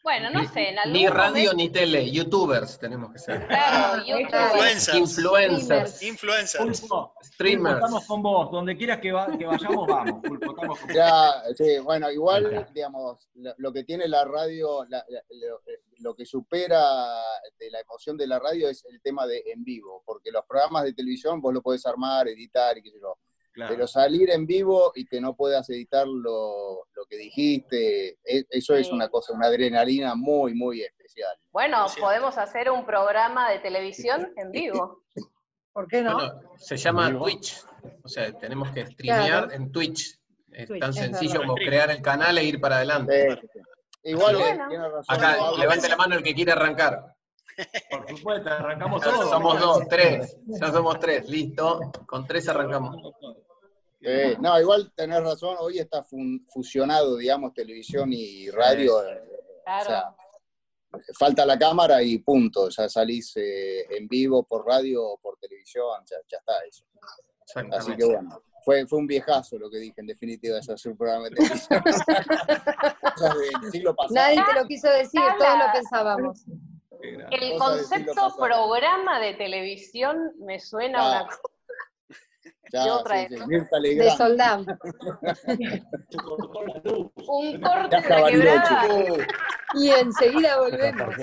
Bueno, 0.00 0.30
no 0.30 0.44
sé, 0.46 0.68
en 0.68 0.78
algún 0.78 0.92
Ni 0.92 1.08
radio 1.08 1.50
momento- 1.50 1.54
ni 1.56 1.70
tele, 1.70 2.08
youtubers 2.08 2.78
tenemos 2.78 3.10
que 3.12 3.18
ser. 3.18 3.44
Claro, 3.48 4.00
YouTube. 4.06 4.96
Influencers. 4.96 6.02
Influencers, 6.04 6.80
Pulpo, 6.82 7.14
streamers. 7.20 7.74
estamos 7.78 8.06
con 8.06 8.22
vos. 8.22 8.50
Donde 8.52 8.76
quieras 8.76 9.00
que, 9.00 9.10
va- 9.10 9.36
que 9.36 9.44
vayamos, 9.44 9.88
vamos. 9.88 10.20
Pulpo, 10.22 10.52
estamos 10.52 10.78
con 10.78 10.86
vos. 10.86 10.94
Ya, 10.96 11.42
sí, 11.56 11.78
bueno, 11.82 12.12
igual, 12.12 12.68
digamos, 12.72 13.28
lo, 13.34 13.52
lo 13.58 13.72
que 13.72 13.82
tiene 13.82 14.06
la 14.06 14.24
radio, 14.24 14.84
la- 14.88 15.04
la- 15.08 15.22
lo, 15.30 15.60
lo 15.98 16.14
que 16.14 16.24
supera 16.26 16.82
de 17.58 17.70
la 17.70 17.80
emoción 17.80 18.16
de 18.16 18.26
la 18.26 18.38
radio 18.38 18.68
es 18.68 18.84
el 18.86 19.00
tema 19.00 19.26
de 19.26 19.42
en 19.46 19.64
vivo, 19.64 20.02
porque 20.06 20.30
los 20.30 20.44
programas 20.46 20.84
de 20.84 20.92
televisión 20.94 21.40
vos 21.40 21.52
lo 21.54 21.62
podés 21.62 21.84
armar, 21.86 22.28
editar 22.28 22.76
y 22.78 22.82
qué 22.82 22.90
sé 22.90 22.98
yo, 23.00 23.16
Claro. 23.52 23.74
pero 23.74 23.86
salir 23.88 24.30
en 24.30 24.46
vivo 24.46 24.92
y 24.94 25.04
que 25.04 25.20
no 25.20 25.34
puedas 25.34 25.68
editar 25.70 26.06
lo, 26.06 26.84
lo 26.94 27.04
que 27.08 27.16
dijiste, 27.16 28.18
e- 28.24 28.44
eso 28.50 28.74
es 28.76 28.90
una 28.92 29.08
cosa, 29.08 29.32
una 29.32 29.46
adrenalina 29.48 30.14
muy, 30.14 30.54
muy 30.54 30.82
especial. 30.82 31.36
Bueno, 31.50 31.86
podemos 31.98 32.38
hacer 32.38 32.70
un 32.70 32.86
programa 32.86 33.50
de 33.50 33.58
televisión 33.58 34.32
en 34.36 34.50
vivo. 34.52 35.02
¿Por 35.72 35.88
qué 35.88 36.02
no? 36.02 36.14
Bueno, 36.14 36.40
se 36.58 36.76
llama. 36.76 37.16
Twitch. 37.18 37.64
O 38.04 38.08
sea, 38.08 38.32
tenemos 38.38 38.70
que 38.72 38.86
streamear 38.86 39.26
Claro. 39.48 39.52
en 39.52 39.72
Twitch. 39.72 40.18
Es 40.52 40.66
Twitch, 40.68 40.80
tan 40.80 40.92
sencillo 40.94 41.40
como 41.40 41.54
crear 41.54 41.90
el 41.90 42.02
canal 42.02 42.36
e 42.38 42.44
ir 42.44 42.60
para 42.60 42.76
adelante. 42.76 43.38
Sí. 43.52 43.60
Igual, 44.10 44.36
Pero 44.36 44.38
bueno. 44.38 44.68
tiene 44.68 44.88
razón. 44.88 45.16
Acá, 45.16 45.36
levante 45.58 45.88
la 45.88 45.96
mano 45.96 46.14
el 46.16 46.22
que 46.22 46.34
quiere 46.34 46.52
arrancar. 46.52 47.14
Por 47.90 48.08
supuesto, 48.16 48.48
arrancamos 48.50 49.04
Ya 49.04 49.10
todos. 49.10 49.30
somos 49.30 49.60
dos, 49.60 49.88
tres. 49.88 50.36
Ya 50.46 50.70
somos 50.72 50.98
tres, 51.00 51.28
listo. 51.28 51.80
Con 52.06 52.26
tres 52.26 52.48
arrancamos. 52.48 52.96
Eh, 54.00 54.36
no, 54.40 54.58
igual 54.60 54.92
tenés 54.94 55.20
razón, 55.22 55.56
hoy 55.58 55.80
está 55.80 56.04
fun- 56.04 56.46
fusionado, 56.48 57.16
digamos, 57.16 57.52
televisión 57.52 58.12
y 58.12 58.48
radio. 58.50 59.02
eh, 59.06 59.22
Claro. 59.64 59.82
O 59.82 59.86
sea, 59.86 60.16
falta 61.18 61.44
la 61.44 61.58
cámara 61.58 62.00
y 62.02 62.18
punto, 62.18 62.68
ya 62.70 62.88
salís 62.88 63.32
eh, 63.36 63.84
en 63.90 64.06
vivo 64.08 64.44
por 64.44 64.64
radio 64.64 65.04
o 65.04 65.18
por 65.18 65.36
televisión, 65.38 65.84
ya, 66.08 66.16
ya 66.28 66.38
está 66.38 66.52
eso. 66.66 66.84
Así 67.72 67.96
que 67.96 68.04
bueno, 68.04 68.42
fue, 68.64 68.86
fue 68.86 68.98
un 68.98 69.06
viejazo 69.06 69.58
lo 69.58 69.70
que 69.70 69.78
dije, 69.78 70.00
en 70.00 70.06
definitiva, 70.06 70.58
es 70.58 70.68
hacer 70.68 70.92
un 70.92 70.98
programa 70.98 71.24
de 71.24 71.36
televisión. 71.36 71.82
Siglo 73.72 73.96
pasado. 73.96 74.14
Nadie 74.14 74.44
te 74.44 74.60
lo 74.60 74.66
quiso 74.66 74.88
decir, 74.90 75.20
todos 75.38 75.58
lo 75.58 75.72
pensábamos. 75.72 76.44
El 77.30 77.58
concepto 77.58 78.34
programa 78.36 79.20
de 79.20 79.34
televisión 79.34 80.32
me 80.40 80.58
suena 80.58 80.98
a 81.00 81.10
una 81.10 81.26
cosa. 81.26 81.40
Ya, 82.70 82.84
de 82.84 82.90
otra 82.90 83.28
sí, 83.28 83.36
sí, 83.36 83.94
De 83.94 84.10
soldado. 84.10 84.66
Un 87.28 87.60
corte 87.62 88.00
de 88.00 88.08
la 88.08 88.28
quebrada. 88.28 89.26
Y 89.74 89.88
enseguida 89.88 90.58
volvemos. 90.58 91.14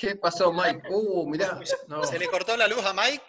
¿Qué 0.00 0.16
pasó, 0.16 0.52
Mike? 0.52 0.82
Uh, 0.90 1.28
mirá. 1.28 1.56
No. 1.86 2.02
¿Se 2.02 2.18
le 2.18 2.26
cortó 2.26 2.56
la 2.56 2.66
luz 2.66 2.84
a 2.84 2.92
Mike? 2.92 3.22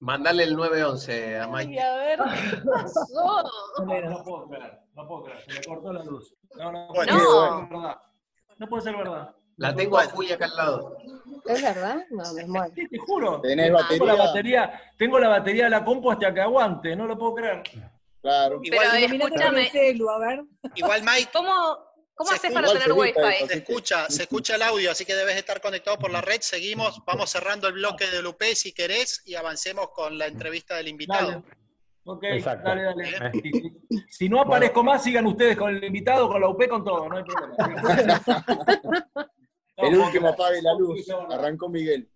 Mandale 0.00 0.44
el 0.44 0.56
911 0.56 1.38
a 1.38 1.44
Ay, 1.44 1.50
Mike. 1.68 1.80
a 1.80 1.94
ver, 1.96 2.18
¿qué 2.50 2.56
pasó? 2.70 3.50
No 3.78 4.22
puedo 4.24 4.48
creer, 4.48 4.80
no 4.94 5.06
puedo 5.08 5.24
creer, 5.24 5.40
se 5.44 5.52
me 5.52 5.64
cortó 5.64 5.92
la 5.92 6.02
luz. 6.04 6.34
No, 6.54 6.72
no, 6.72 6.88
puede 6.92 7.12
No. 7.12 7.18
ser 7.18 7.68
verdad. 7.70 7.96
No 8.58 8.66
puede 8.68 8.82
ser 8.82 8.96
verdad. 8.96 9.34
La 9.58 9.74
tengo 9.74 9.98
a 9.98 10.04
Juli 10.04 10.32
acá 10.32 10.46
al 10.46 10.56
lado. 10.56 10.96
¿Es 11.46 11.62
verdad? 11.62 11.96
No, 12.10 12.32
me 12.34 12.46
muero. 12.46 12.74
Sí, 12.74 12.88
te 12.88 12.98
juro. 12.98 13.40
¿Tenés 13.40 13.66
Tengo 13.88 14.06
la 14.06 14.14
batería? 14.14 14.26
batería, 14.26 14.80
tengo 14.98 15.18
la 15.18 15.28
batería 15.28 15.64
de 15.64 15.70
la 15.70 15.84
compu 15.84 16.10
hasta 16.10 16.32
que 16.34 16.40
aguante, 16.40 16.94
no 16.96 17.06
lo 17.06 17.16
puedo 17.18 17.34
creer. 17.36 17.62
Claro. 18.20 18.60
Igual, 18.62 18.86
Pero 18.92 19.14
escúchame, 19.24 19.60
el 19.62 19.70
celu, 19.70 20.10
a 20.10 20.18
ver. 20.18 20.44
igual 20.74 21.02
Mike, 21.04 21.30
¿cómo, 21.32 21.50
¿Cómo 22.16 22.30
Se 22.30 22.36
haces 22.36 22.50
para 22.50 22.72
tener 22.72 22.92
wifi? 22.92 23.12
Se 23.46 23.58
escucha, 23.58 24.08
se 24.08 24.22
escucha 24.22 24.54
el 24.54 24.62
audio, 24.62 24.90
así 24.90 25.04
que 25.04 25.14
debes 25.14 25.36
estar 25.36 25.60
conectado 25.60 25.98
por 25.98 26.10
la 26.10 26.22
red. 26.22 26.40
Seguimos, 26.40 27.04
vamos 27.04 27.28
cerrando 27.28 27.68
el 27.68 27.74
bloque 27.74 28.06
de 28.06 28.22
Lupe 28.22 28.54
si 28.54 28.72
querés 28.72 29.20
y 29.26 29.34
avancemos 29.34 29.90
con 29.90 30.16
la 30.16 30.26
entrevista 30.26 30.76
del 30.76 30.88
invitado. 30.88 31.44
Ok, 32.04 32.24
Exacto. 32.24 32.70
dale, 32.70 32.84
dale. 32.84 33.32
Si, 33.32 33.52
si- 34.08 34.28
no 34.30 34.40
aparezco 34.40 34.82
más, 34.82 35.04
sigan 35.04 35.26
ustedes 35.26 35.58
con 35.58 35.76
el 35.76 35.84
invitado, 35.84 36.28
con 36.28 36.40
la 36.40 36.48
UP, 36.48 36.66
con 36.68 36.82
todo, 36.82 37.06
no 37.06 37.18
hay 37.18 37.24
problema. 37.24 38.24
El 39.76 39.94
último 39.98 40.28
apague 40.28 40.62
la 40.62 40.72
luz. 40.72 41.06
Arrancó 41.30 41.68
Miguel. 41.68 42.08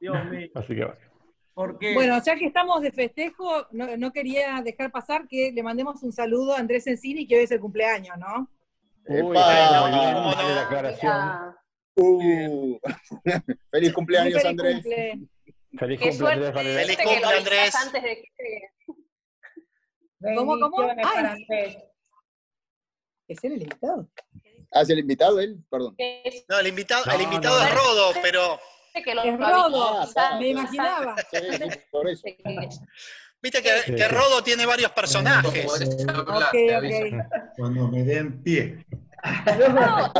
Dios 0.00 0.16
mío. 0.24 0.48
Así 0.56 0.74
que 0.74 0.84
bueno. 0.84 1.00
Porque 1.54 1.94
Bueno, 1.94 2.20
ya 2.24 2.34
que 2.34 2.46
estamos 2.46 2.82
de 2.82 2.90
festejo, 2.90 3.68
no, 3.70 3.96
no 3.96 4.12
quería 4.12 4.60
dejar 4.64 4.90
pasar 4.90 5.28
que 5.28 5.52
le 5.52 5.62
mandemos 5.62 6.02
un 6.02 6.12
saludo 6.12 6.56
a 6.56 6.58
Andrés 6.58 6.88
Encini, 6.88 7.28
que 7.28 7.36
hoy 7.36 7.44
es 7.44 7.52
el 7.52 7.60
cumpleaños, 7.60 8.18
¿no? 8.18 8.50
Uy, 9.06 9.36
Epa. 9.36 10.62
aclaración. 10.62 11.12
Ah, 11.12 11.50
Uh. 11.96 12.76
Feliz 13.70 13.92
cumpleaños, 13.92 14.32
feliz 14.42 14.46
Andrés. 14.46 14.74
cumple. 14.82 15.18
Feliz 15.78 15.98
qué 16.00 16.08
cumple, 16.08 16.16
suerte 16.18 16.34
Andrés 16.46 16.54
Valerés. 16.54 16.86
Feliz 16.86 16.96
que 16.96 17.04
lo 17.04 17.10
cumple, 17.10 17.26
avisás 17.26 17.38
Andrés. 17.46 17.74
antes 17.76 18.02
de 18.02 18.32
que... 18.36 20.34
¿Cómo, 20.36 20.58
cómo? 20.58 20.80
Andrés. 20.80 21.78
¿Es 23.28 23.44
él 23.44 23.52
el 23.52 23.62
invitado? 23.62 24.08
Ah, 24.72 24.82
¿es 24.82 24.90
el 24.90 24.98
invitado 24.98 25.38
él? 25.40 25.64
Perdón. 25.70 25.96
No, 26.48 26.58
el 26.58 26.66
invitado, 26.66 27.04
No, 27.06 27.12
el 27.12 27.22
invitado 27.22 27.58
no, 27.60 27.64
es. 27.66 27.74
Rodo, 27.74 28.12
pero 28.22 28.60
que 28.92 29.10
Es 29.12 29.38
Rodo, 29.38 30.04
Ah, 30.16 30.36
me 30.40 30.48
imaginaba. 30.48 31.16
Sí, 31.30 31.38
sí, 31.52 31.78
por 31.90 32.08
eso. 32.08 32.22
Viste 33.44 33.62
que, 33.62 33.70
Sí, 33.82 33.94
que 33.94 34.08
sí. 34.08 34.08
Rodo 34.08 34.42
tiene 34.42 34.66
varios 34.66 34.90
personajes. 34.92 35.66
Ok, 35.66 35.80
ok. 36.32 36.54
Cuando 37.56 37.88
me 37.88 38.02
den 38.02 38.42
pie. 38.42 38.84
No, 39.24 40.12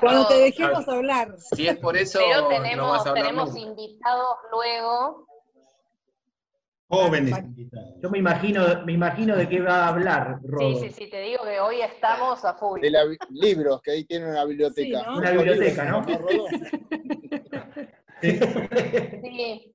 Cuando 0.00 0.28
te 0.28 0.34
dejemos 0.34 0.86
hablar. 0.88 1.34
Si 1.54 1.68
es 1.68 1.76
por 1.78 1.96
eso, 1.96 2.18
Pero 2.18 2.42
no 2.42 2.48
tenemos, 2.48 2.90
vas 2.90 3.06
a 3.06 3.10
hablar 3.10 3.24
tenemos 3.24 3.56
invitados 3.56 4.36
luego. 4.50 5.26
Jóvenes 6.88 7.38
invitados. 7.38 7.94
Yo 8.02 8.10
me 8.10 8.18
imagino, 8.18 8.84
me 8.84 8.92
imagino 8.92 9.36
de 9.36 9.48
qué 9.48 9.60
va 9.60 9.84
a 9.84 9.88
hablar, 9.88 10.38
Rodo. 10.42 10.78
Sí, 10.80 10.88
sí, 10.88 10.92
sí, 10.92 11.10
te 11.10 11.20
digo 11.20 11.42
que 11.44 11.58
hoy 11.60 11.80
estamos 11.80 12.44
a 12.44 12.52
full. 12.54 12.80
De 12.80 12.90
la, 12.90 13.04
libros, 13.30 13.80
que 13.80 13.92
ahí 13.92 14.04
tiene 14.04 14.28
una 14.28 14.44
biblioteca. 14.44 14.98
Sí, 14.98 15.06
¿no? 15.06 15.16
Una 15.16 15.30
biblioteca, 15.30 15.84
¿no? 15.84 16.04
Sí, 18.22 19.74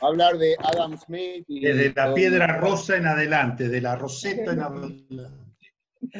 Hablar 0.00 0.36
de 0.38 0.56
Adam 0.58 0.96
Smith. 0.98 1.44
Y 1.48 1.60
Desde 1.60 1.92
la 1.94 2.12
piedra 2.14 2.46
rosa 2.58 2.96
en 2.96 3.06
adelante, 3.06 3.68
de 3.68 3.80
la 3.80 3.96
roseta 3.96 4.52
en 4.52 4.60
adelante. 4.60 5.74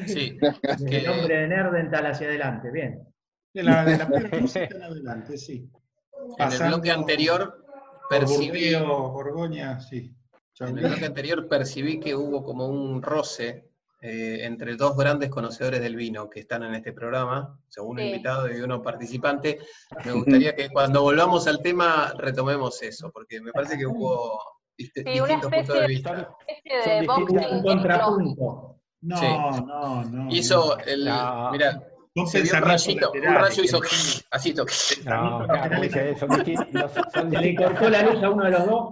Sí, 0.06 0.38
Desde 0.62 0.98
el 0.98 1.06
nombre 1.06 1.36
de 1.36 1.48
Nerdental 1.48 2.06
hacia 2.06 2.26
adelante, 2.26 2.70
bien. 2.70 3.06
De 3.52 3.62
la, 3.62 3.84
de 3.84 3.98
la 3.98 4.08
piedra 4.08 4.38
roseta 4.38 4.76
en 4.76 4.82
adelante, 4.82 5.36
sí. 5.36 5.70
en 6.38 6.52
el 6.52 6.68
bloque 6.68 6.90
anterior 6.90 7.64
percibí, 8.08 8.74
Borgoña, 8.74 9.80
sí. 9.80 10.14
en 10.60 10.78
el 10.78 10.84
bloque 10.86 11.04
anterior 11.04 11.48
percibí 11.48 12.00
que 12.00 12.14
hubo 12.14 12.42
como 12.42 12.66
un 12.66 13.02
roce 13.02 13.67
eh, 14.00 14.40
entre 14.44 14.76
dos 14.76 14.96
grandes 14.96 15.28
conocedores 15.30 15.80
del 15.80 15.96
vino 15.96 16.30
que 16.30 16.40
están 16.40 16.62
en 16.62 16.74
este 16.74 16.92
programa, 16.92 17.58
según 17.68 17.98
Sí. 17.98 18.04
invitado 18.04 18.48
y 18.50 18.60
uno 18.60 18.80
participante. 18.82 19.58
Me 20.04 20.12
gustaría 20.12 20.54
que 20.54 20.68
cuando 20.70 21.02
volvamos 21.02 21.46
al 21.48 21.60
tema 21.60 22.12
retomemos 22.16 22.80
eso, 22.82 23.10
porque 23.12 23.40
me 23.40 23.50
parece 23.52 23.76
que 23.76 23.86
hubo 23.86 24.40
dist- 24.78 24.92
Sí, 24.94 25.02
una 25.20 25.34
distintos 25.34 25.50
puntos 25.52 25.80
de 25.80 25.86
vista. 25.88 26.36
especie 26.46 26.92
de 27.00 27.06
boxing 27.06 27.62
contrapunto. 27.62 28.74
No, 29.00 29.16
Sí. 29.16 29.26
no, 29.26 30.04
no. 30.04 30.30
Hizo 30.34 30.78
el. 30.80 31.04
No. 31.04 31.50
Mira, 31.52 31.82
se 32.26 32.42
dio 32.42 32.52
un 32.54 32.62
rayito, 32.62 33.12
un 33.12 33.22
rayo 33.22 33.62
hizo. 33.62 33.80
Así. 34.30 34.52
No, 35.06 35.44
claro, 35.46 36.16
son, 36.18 36.30
son 36.30 37.30
Se 37.30 37.38
le 37.38 37.54
cortó 37.54 37.88
la 37.90 38.02
luz 38.02 38.22
a 38.22 38.30
uno 38.30 38.44
de 38.44 38.50
los 38.50 38.66
dos. 38.66 38.90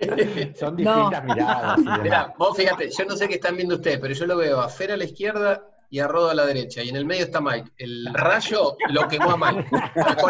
son 0.58 0.76
distintas 0.76 1.24
miradas. 1.24 1.78
Mirá, 2.02 2.32
vos 2.38 2.56
fíjate, 2.56 2.90
yo 2.90 3.04
no 3.04 3.16
sé 3.16 3.28
qué 3.28 3.34
están 3.34 3.56
viendo 3.56 3.74
ustedes, 3.76 3.98
pero 4.00 4.14
yo 4.14 4.26
lo 4.26 4.36
veo 4.36 4.60
a 4.60 4.68
Fer 4.68 4.92
a 4.92 4.96
la 4.96 5.04
izquierda 5.04 5.62
y 5.92 5.98
a 5.98 6.06
Rodo 6.06 6.30
a 6.30 6.34
la 6.34 6.46
derecha. 6.46 6.82
Y 6.82 6.88
en 6.90 6.96
el 6.96 7.04
medio 7.04 7.24
está 7.24 7.40
Mike. 7.40 7.72
El 7.76 8.08
rayo 8.14 8.76
lo 8.90 9.08
quemó 9.08 9.32
a 9.32 9.36
Mike. 9.36 9.68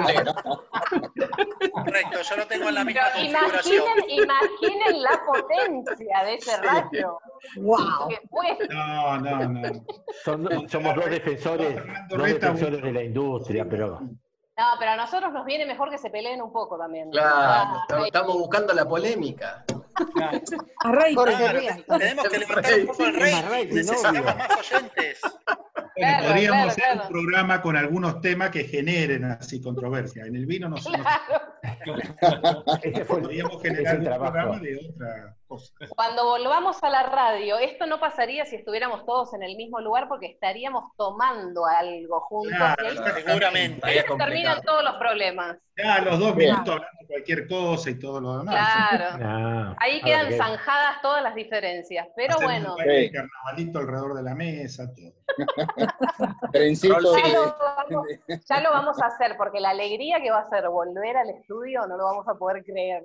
Negro. 0.07 0.33
Correcto, 1.73 2.19
yo 2.29 2.37
lo 2.37 2.47
tengo 2.47 2.69
en 2.71 2.75
la 2.77 2.85
misma 2.85 3.03
Pero 3.15 3.31
configuración. 3.31 3.85
imaginen, 4.09 4.25
imaginen 4.25 5.03
la 5.03 5.23
potencia 5.27 6.25
de 6.25 6.35
ese 6.35 6.57
rayo. 6.63 7.19
¡Wow! 7.57 8.09
No, 8.71 9.19
no, 9.19 9.49
no. 9.49 9.85
Son- 10.25 10.69
somos 10.69 10.95
dos 10.97 11.11
defensores, 11.11 11.77
dos 12.09 12.23
defensores 12.25 12.83
de 12.83 12.93
la 12.93 13.03
industria, 13.05 13.67
pero 13.69 14.01
No, 14.61 14.67
pero 14.79 14.91
a 14.91 14.97
nosotros 14.97 15.33
nos 15.33 15.47
viene 15.47 15.65
mejor 15.65 15.89
que 15.89 15.97
se 15.97 16.11
peleen 16.11 16.43
un 16.43 16.53
poco 16.53 16.77
también. 16.77 17.11
Claro, 17.11 17.31
Ah, 17.35 17.79
estamos- 17.89 18.07
estamos 18.07 18.35
buscando 18.37 18.75
la 18.75 18.85
polémica. 18.87 19.65
A 20.83 21.99
tenemos 21.99 22.29
que 22.29 22.39
levantar 22.39 22.81
un 22.81 22.87
poco 22.87 23.05
el 23.05 23.15
rating, 23.15 23.75
necesitamos 23.75 24.37
más 24.37 24.59
oyentes. 24.59 25.21
Bueno, 25.23 25.71
Claro, 26.01 26.29
podríamos 26.29 26.57
claro, 26.57 26.71
hacer 26.71 26.85
claro. 26.85 27.03
un 27.03 27.09
programa 27.09 27.63
con 27.63 27.77
algunos 27.77 28.21
temas 28.21 28.51
que 28.51 28.65
generen 28.65 29.25
así 29.25 29.61
controversia. 29.61 30.25
En 30.25 30.37
el 30.37 30.47
vino 30.47 30.69
no 30.69 30.77
se 30.79 30.91
podríamos 33.07 33.61
generar 33.63 33.99
un 33.99 34.05
programa 34.05 34.59
de 34.59 34.77
otra 34.77 35.37
cosa. 35.47 35.73
Cuando 35.95 36.25
volvamos 36.25 36.83
a 36.83 36.91
la 36.91 37.03
radio, 37.03 37.59
esto 37.59 37.87
no 37.87 38.01
pasaría 38.01 38.47
si 38.47 38.57
estuviéramos 38.57 39.05
todos 39.05 39.35
en 39.35 39.43
el 39.43 39.57
mismo 39.57 39.81
lugar 39.81 40.09
porque 40.09 40.27
estaríamos 40.27 40.85
tomando 40.97 41.67
algo 41.67 42.21
juntos 42.21 42.57
Claro, 42.57 42.85
y 42.85 42.99
ahí 42.99 43.23
Seguramente. 43.25 43.81
Ahí 43.87 43.99
es 43.99 44.05
se 44.07 44.17
terminan 44.17 44.63
todos 44.63 44.85
los 44.85 44.95
problemas. 44.95 45.59
Ya 45.77 46.01
los 46.01 46.19
dos 46.19 46.37
Bien. 46.37 46.51
minutos 46.53 46.75
hablando 46.77 46.99
de 47.01 47.07
cualquier 47.07 47.49
cosa 47.49 47.91
y 47.91 47.99
todo 47.99 48.21
lo 48.21 48.39
demás. 48.39 48.55
Claro. 48.55 49.77
Ahí 49.91 50.01
quedan 50.03 50.33
zanjadas 50.35 51.03
todas 51.03 51.23
las 51.23 51.35
diferencias. 51.35 52.07
Pero 52.17 52.37
bueno, 52.43 52.75
un 52.77 52.83
Sí. 52.85 53.11
carnavalito 53.11 53.79
alrededor 53.81 54.15
de 54.15 54.23
la 54.23 54.35
mesa, 54.35 54.85
todo. 54.95 55.13
Ya 56.53 56.99
lo, 57.01 57.13
vamos, 57.59 58.07
ya 58.49 58.61
lo 58.61 58.71
vamos 58.71 59.03
a 59.03 59.07
hacer 59.07 59.37
porque 59.37 59.61
la 59.61 59.71
alegría 59.71 60.21
que 60.21 60.31
va 60.31 60.41
a 60.41 60.49
ser 60.51 60.69
volver 60.69 61.17
al 61.17 61.31
estudio 61.31 61.87
no 61.87 61.97
lo 61.97 62.05
vamos 62.05 62.29
a 62.29 62.35
poder 62.35 62.65
creer. 62.65 63.03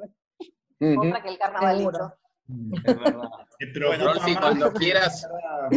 Ujú. 0.79 1.07
Otra 1.07 1.21
que 1.21 1.29
el 1.29 1.37
carnavalito. 1.37 1.91
Seguro. 1.91 2.13
Es 2.85 2.99
verdad. 2.99 3.29
Rolfi, 4.05 4.33
más- 4.33 4.41
cuando 4.41 4.73
quieras, 4.73 5.27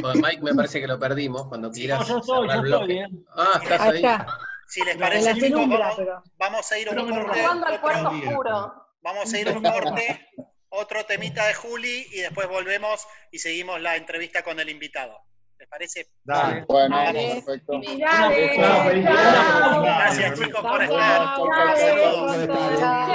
con 0.03 0.21
Mike 0.21 0.43
me 0.43 0.55
parece 0.55 0.81
que 0.81 0.87
lo 0.87 0.99
perdimos, 0.99 1.47
cuando 1.49 1.69
No, 1.69 1.73
quieras 1.75 2.07
yo 2.09 2.21
yo 2.21 2.45
estoy. 2.45 2.99
¿eh? 2.99 3.07
Ah, 3.37 3.61
estás 3.63 3.81
Ahí 3.81 3.97
está. 3.97 4.27
Si 4.67 4.85
les 4.85 4.97
parece, 4.99 5.35
chicos, 5.35 5.67
vamos, 5.67 5.95
pero. 5.97 6.23
vamos 6.39 6.73
a 6.73 6.79
ir 6.79 6.89
a 6.89 6.91
un 6.93 6.97
Pero 7.09 7.81
corte. 7.81 7.99
Día. 8.17 8.29
oscuro. 8.29 8.85
Vamos 9.01 9.33
a 9.33 9.39
ir 9.41 9.49
a 9.49 9.53
un 9.53 9.63
corte, 9.63 10.27
otro 10.71 11.05
temita 11.05 11.47
de 11.47 11.55
Juli 11.55 12.07
y 12.13 12.21
después 12.21 12.49
volvemos 12.49 13.07
y 13.31 13.39
seguimos 13.39 13.81
la 13.81 13.97
entrevista 13.97 14.43
con 14.43 14.61
el 14.61 14.69
invitado. 14.69 15.19
¿Les 15.59 15.69
parece? 15.69 16.07
Dale. 16.23 16.65
Bueno, 16.69 16.97
Dale. 16.97 17.43
perfecto. 17.45 17.81
Dale, 17.99 18.57
chao. 18.57 19.83
Gracias 19.83 20.39
chicos 20.39 20.61
por 20.61 20.83
estar. 20.83 21.39
Gracias 21.47 22.01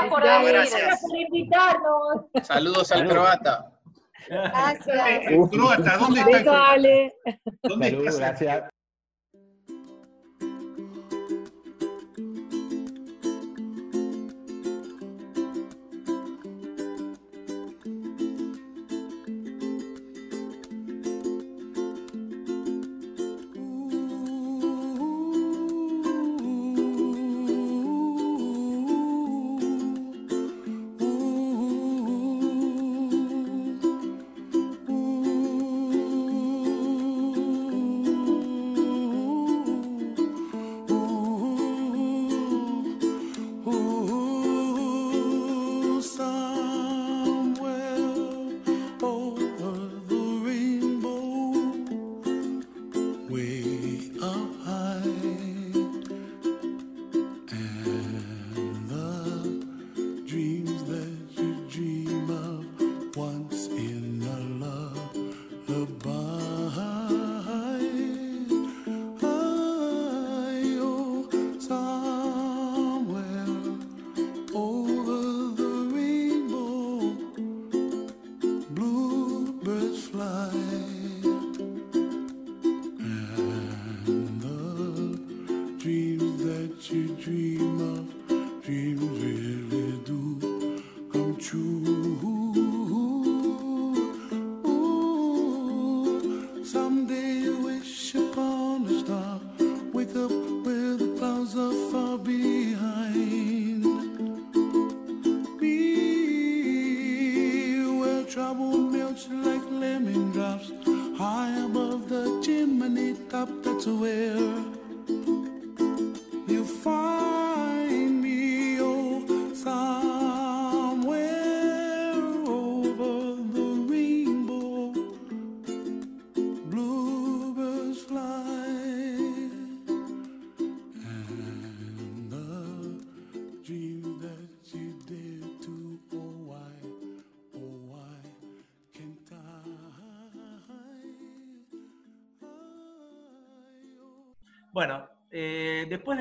por 0.09 0.23
Chao, 0.23 0.39
venir. 0.39 0.53
gracias. 0.53 0.81
Gracias 0.81 1.01
por 1.01 1.19
invitarnos. 1.19 2.25
Saludos 2.43 2.91
al 2.91 3.07
croata. 3.07 3.69
Gracias. 4.27 5.07
Eh, 5.07 5.39
Croata, 5.51 5.97
¿dónde 5.97 6.21
está. 6.21 6.75
¿Dónde 7.63 7.87
está 7.87 8.17
gracias. 8.17 8.63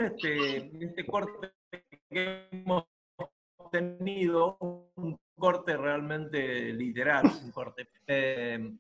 Este, 0.07 0.85
este 0.85 1.07
corte 1.07 1.53
que 2.11 2.49
hemos 2.51 2.85
tenido, 3.71 4.59
un 4.61 5.19
corte 5.35 5.77
realmente 5.77 6.73
literal, 6.73 7.25
un 7.45 7.51
corte, 7.51 7.89
eh, 8.07 8.73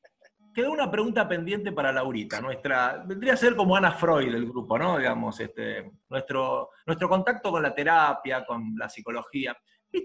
quedó 0.55 0.71
una 0.71 0.91
pregunta 0.91 1.27
pendiente 1.27 1.73
para 1.73 1.93
Laurita, 1.93 2.41
nuestra, 2.41 3.03
vendría 3.07 3.33
a 3.33 3.37
ser 3.37 3.57
como 3.57 3.75
Ana 3.77 3.93
Freud 3.93 4.33
del 4.33 4.47
grupo, 4.47 4.79
¿no? 4.79 4.99
Digamos, 4.99 5.41
este, 5.41 5.91
nuestro, 6.09 6.71
nuestro 6.87 7.09
contacto 7.09 7.51
con 7.51 7.63
la 7.63 7.75
terapia, 7.75 8.45
con 8.45 8.75
la 8.77 8.89
psicología. 8.89 9.57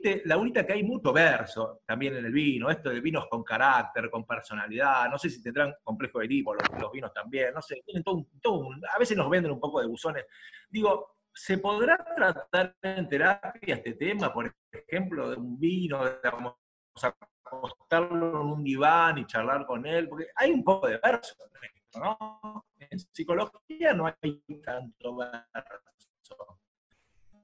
Viste, 0.08 0.22
Laurita, 0.26 0.66
que 0.66 0.74
hay 0.74 0.84
mucho 0.84 1.12
verso 1.12 1.82
también 1.86 2.16
en 2.16 2.26
el 2.26 2.32
vino, 2.32 2.70
esto 2.70 2.90
de 2.90 3.02
vinos 3.02 3.28
con 3.30 3.44
carácter, 3.44 4.10
con 4.10 4.26
personalidad, 4.26 5.10
no 5.10 5.18
sé 5.18 5.30
si 5.30 5.44
tendrán 5.44 5.76
complejo 5.84 6.20
de 6.20 6.30
tipo, 6.30 6.54
los, 6.54 6.64
los 6.80 6.92
vinos 6.92 7.12
también, 7.14 7.54
no 7.54 7.62
sé, 7.62 7.82
tienen 7.86 8.04
todo 8.04 8.70
a 8.94 9.00
veces 9.00 9.18
nos 9.18 9.30
venden 9.30 9.52
un 9.52 9.60
poco 9.60 9.82
de 9.82 9.88
buzones. 9.88 10.26
Digo, 10.70 11.18
¿se 11.34 11.58
podrá 11.58 11.98
tratar 12.16 12.76
en 12.82 13.10
terapia 13.10 13.76
este 13.76 13.94
tema, 13.96 14.32
por 14.34 14.56
ejemplo, 14.72 15.30
de 15.30 15.36
un 15.36 15.60
vino, 15.60 16.00
digamos, 16.10 16.54
acostarlo 17.44 18.42
en 18.42 18.48
un 18.48 18.64
diván 18.64 19.18
y 19.18 19.26
charlar 19.26 19.66
con 19.66 19.86
él? 19.86 20.08
Porque 20.08 20.28
hay 20.36 20.52
un 20.52 20.64
poco 20.64 20.88
de 20.88 21.00
verso 21.04 21.36
en 21.44 21.70
esto, 21.70 22.00
¿no? 22.00 22.66
En 22.80 22.98
psicología 22.98 23.94
no 23.94 24.08
hay 24.08 24.42
tanto 24.64 25.18
verso. 25.18 26.60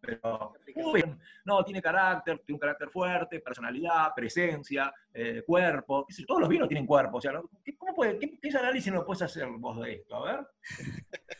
Pero, 0.05 0.53
muy 0.75 1.01
bien. 1.01 1.17
no, 1.45 1.63
tiene 1.63 1.81
carácter, 1.81 2.39
tiene 2.39 2.55
un 2.55 2.59
carácter 2.59 2.89
fuerte, 2.89 3.39
personalidad, 3.39 4.13
presencia, 4.13 4.93
eh, 5.13 5.43
cuerpo. 5.47 6.05
todos 6.27 6.41
los 6.41 6.49
vinos 6.49 6.67
tienen 6.67 6.85
cuerpo. 6.85 7.17
O 7.17 7.21
sea, 7.21 7.31
¿no? 7.31 7.49
¿Qué, 7.63 7.77
cómo 7.77 7.95
puede, 7.95 8.19
qué, 8.19 8.37
qué 8.41 8.49
análisis 8.57 8.91
nos 8.91 9.05
puedes 9.05 9.21
hacer 9.21 9.47
vos 9.47 9.79
de 9.81 9.93
esto? 9.93 10.15
A 10.17 10.31
ver. 10.33 10.47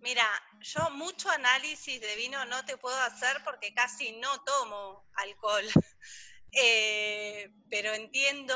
Mira, 0.00 0.26
yo 0.60 0.90
mucho 0.90 1.30
análisis 1.30 2.00
de 2.00 2.16
vino 2.16 2.44
no 2.46 2.64
te 2.66 2.76
puedo 2.76 2.98
hacer 3.02 3.36
porque 3.44 3.72
casi 3.72 4.12
no 4.20 4.28
tomo 4.44 5.04
alcohol. 5.14 5.64
Eh, 6.54 7.50
pero 7.70 7.94
entiendo 7.94 8.54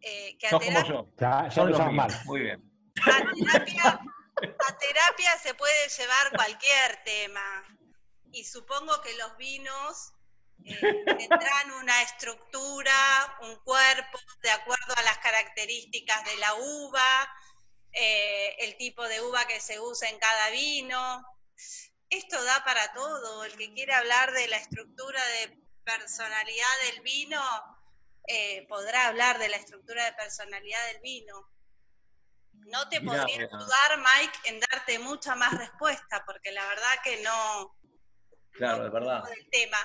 eh, 0.00 0.38
que 0.38 0.46
a 0.46 0.50
Sos 0.50 0.60
como 0.64 0.70
terapia, 0.72 0.92
yo. 0.94 1.08
Ya, 1.18 1.42
ya 1.46 1.50
Son 1.50 1.68
los 1.68 1.80
empezamos 1.80 1.92
míos. 1.92 2.14
mal. 2.16 2.26
Muy 2.26 2.40
bien. 2.42 2.72
a 3.02 3.34
terapia- 3.34 4.00
a 4.68 4.78
terapia 4.78 5.38
se 5.42 5.52
puede 5.54 5.88
llevar 5.98 6.30
cualquier 6.32 7.02
tema. 7.04 7.40
Y 8.34 8.44
supongo 8.44 9.00
que 9.00 9.14
los 9.14 9.36
vinos 9.36 10.12
eh, 10.64 11.04
tendrán 11.04 11.70
una 11.80 12.02
estructura, 12.02 13.38
un 13.42 13.54
cuerpo, 13.60 14.18
de 14.42 14.50
acuerdo 14.50 14.94
a 14.96 15.02
las 15.02 15.18
características 15.18 16.24
de 16.24 16.36
la 16.38 16.54
uva, 16.54 17.36
eh, 17.92 18.56
el 18.58 18.76
tipo 18.76 19.06
de 19.06 19.22
uva 19.22 19.46
que 19.46 19.60
se 19.60 19.78
usa 19.78 20.08
en 20.08 20.18
cada 20.18 20.50
vino. 20.50 21.24
Esto 22.10 22.42
da 22.42 22.64
para 22.64 22.92
todo. 22.92 23.44
El 23.44 23.56
que 23.56 23.72
quiere 23.72 23.94
hablar 23.94 24.32
de 24.32 24.48
la 24.48 24.56
estructura 24.56 25.24
de 25.24 25.56
personalidad 25.84 26.80
del 26.90 27.02
vino, 27.02 27.40
eh, 28.26 28.66
podrá 28.68 29.06
hablar 29.06 29.38
de 29.38 29.48
la 29.48 29.58
estructura 29.58 30.04
de 30.06 30.12
personalidad 30.14 30.84
del 30.88 31.00
vino. 31.02 31.50
No 32.66 32.88
te 32.88 33.00
podría 33.00 33.36
ayudar, 33.36 33.98
Mike, 33.98 34.38
en 34.44 34.58
darte 34.58 34.98
mucha 34.98 35.36
más 35.36 35.56
respuesta, 35.56 36.24
porque 36.26 36.50
la 36.50 36.66
verdad 36.66 37.02
que 37.04 37.22
no 37.22 37.76
Claro, 38.54 38.84
de 38.84 38.90
verdad. 38.90 39.24
del 39.24 39.50
tema. 39.50 39.78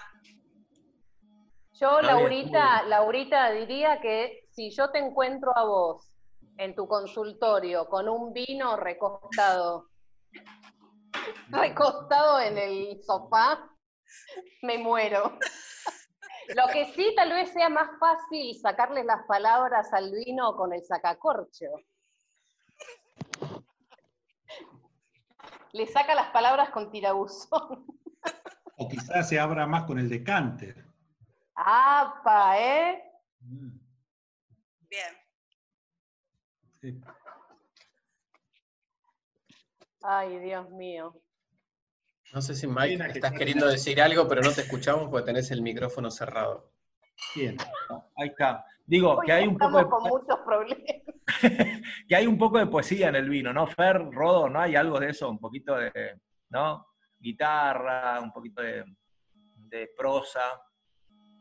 Yo, 1.74 2.02
Laurita, 2.02 2.84
Laurita, 2.84 3.52
diría 3.52 4.02
que 4.02 4.48
si 4.52 4.70
yo 4.72 4.92
te 4.92 5.00
encuentro 5.00 5.58
a 5.58 5.64
vos 5.64 6.12
en 6.58 6.76
tu 6.76 6.88
consultorio 6.88 7.88
con 7.88 8.10
un 8.10 8.34
vino 8.34 8.76
recostado, 8.76 9.88
recostado 11.50 12.42
en 12.42 12.58
el 12.58 13.02
sofá, 13.02 13.66
me 14.62 14.78
muero. 14.78 15.40
Lo 16.56 16.68
que 16.74 16.86
sí 16.94 17.14
tal 17.16 17.30
vez 17.30 17.54
sea 17.54 17.70
más 17.70 17.90
fácil 18.00 18.60
sacarle 18.60 19.04
las 19.04 19.26
palabras 19.26 19.94
al 19.94 20.12
vino 20.12 20.56
con 20.56 20.74
el 20.74 20.84
sacacorcho. 20.84 21.68
Le 25.72 25.86
saca 25.88 26.16
las 26.16 26.32
palabras 26.32 26.72
con 26.72 26.92
tirabuzón. 26.92 27.86
O 28.80 28.88
quizás 28.88 29.28
se 29.28 29.38
abra 29.38 29.68
más 29.68 29.84
con 29.84 30.00
el 30.00 30.08
decanter. 30.08 30.86
¡Apa, 31.54 32.58
eh! 32.58 33.04
Bien. 34.90 35.14
Sí. 36.80 37.02
Ay, 40.02 40.40
Dios 40.40 40.70
mío. 40.70 41.14
No 42.34 42.42
sé 42.42 42.56
si 42.56 42.68
Mike 42.68 43.06
estás 43.16 43.34
queriendo 43.34 43.68
decir 43.68 44.02
algo, 44.02 44.28
pero 44.30 44.42
no 44.42 44.54
te 44.54 44.62
escuchamos 44.62 45.10
porque 45.10 45.26
tenés 45.26 45.52
el 45.52 45.62
micrófono 45.62 46.10
cerrado. 46.10 46.72
Bien. 47.36 47.58
Ahí 48.16 48.30
está. 48.30 48.66
Digo, 48.86 49.20
que 49.26 49.34
hay 49.34 49.46
un 49.46 49.58
poco 49.58 49.80
estamos 49.80 49.84
de, 49.84 50.10
con 50.10 50.22
muchos 50.22 50.40
problemas. 50.46 50.96
que 52.08 52.16
hay 52.16 52.28
un 52.28 52.38
poco 52.38 52.60
de 52.60 52.68
poesía 52.68 53.10
en 53.10 53.16
el 53.16 53.30
vino, 53.30 53.52
¿no? 53.52 53.68
Fer, 53.68 54.10
Rodo, 54.10 54.50
¿no? 54.50 54.62
Hay 54.62 54.78
algo 54.78 55.02
de 55.02 55.10
eso, 55.10 55.30
un 55.30 55.40
poquito 55.40 55.76
de, 55.76 55.92
¿no? 56.50 56.89
Guitarra, 57.20 58.20
un 58.22 58.32
poquito 58.32 58.62
de, 58.62 58.84
de 59.56 59.90
prosa. 59.98 60.42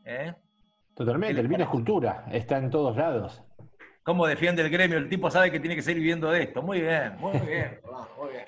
¿eh? 0.03 0.33
Totalmente, 0.93 1.39
el 1.39 1.47
vino 1.47 1.63
es 1.63 1.69
cultura, 1.69 2.25
está 2.31 2.57
en 2.57 2.69
todos 2.69 2.95
lados. 2.97 3.43
¿Cómo 4.03 4.25
defiende 4.25 4.61
el 4.61 4.69
gremio? 4.69 4.97
El 4.97 5.09
tipo 5.09 5.29
sabe 5.29 5.51
que 5.51 5.59
tiene 5.59 5.75
que 5.75 5.81
seguir 5.81 5.99
viviendo 5.99 6.31
de 6.31 6.43
esto. 6.43 6.61
Muy 6.61 6.81
bien, 6.81 7.15
muy 7.17 7.39
bien, 7.39 7.79
muy 8.17 8.29
bien. 8.31 8.45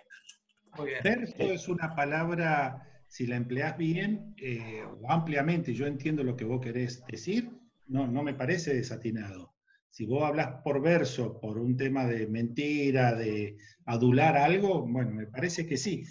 Muy 0.77 0.87
bien. 0.87 0.99
Verso 1.03 1.43
es 1.43 1.67
una 1.67 1.95
palabra, 1.95 2.87
si 3.07 3.27
la 3.27 3.35
empleás 3.35 3.77
bien 3.77 4.33
eh, 4.37 4.83
o 4.83 5.11
ampliamente, 5.11 5.73
yo 5.73 5.85
entiendo 5.85 6.23
lo 6.23 6.35
que 6.35 6.45
vos 6.45 6.61
querés 6.61 7.05
decir, 7.05 7.51
no, 7.87 8.07
no 8.07 8.23
me 8.23 8.33
parece 8.33 8.73
desatinado. 8.73 9.53
Si 9.89 10.05
vos 10.05 10.23
hablas 10.23 10.61
por 10.63 10.81
verso, 10.81 11.39
por 11.41 11.57
un 11.57 11.75
tema 11.75 12.05
de 12.05 12.25
mentira, 12.25 13.13
de 13.13 13.57
adular 13.85 14.37
algo, 14.37 14.87
bueno, 14.87 15.11
me 15.11 15.27
parece 15.27 15.67
que 15.67 15.75
sí. 15.75 16.05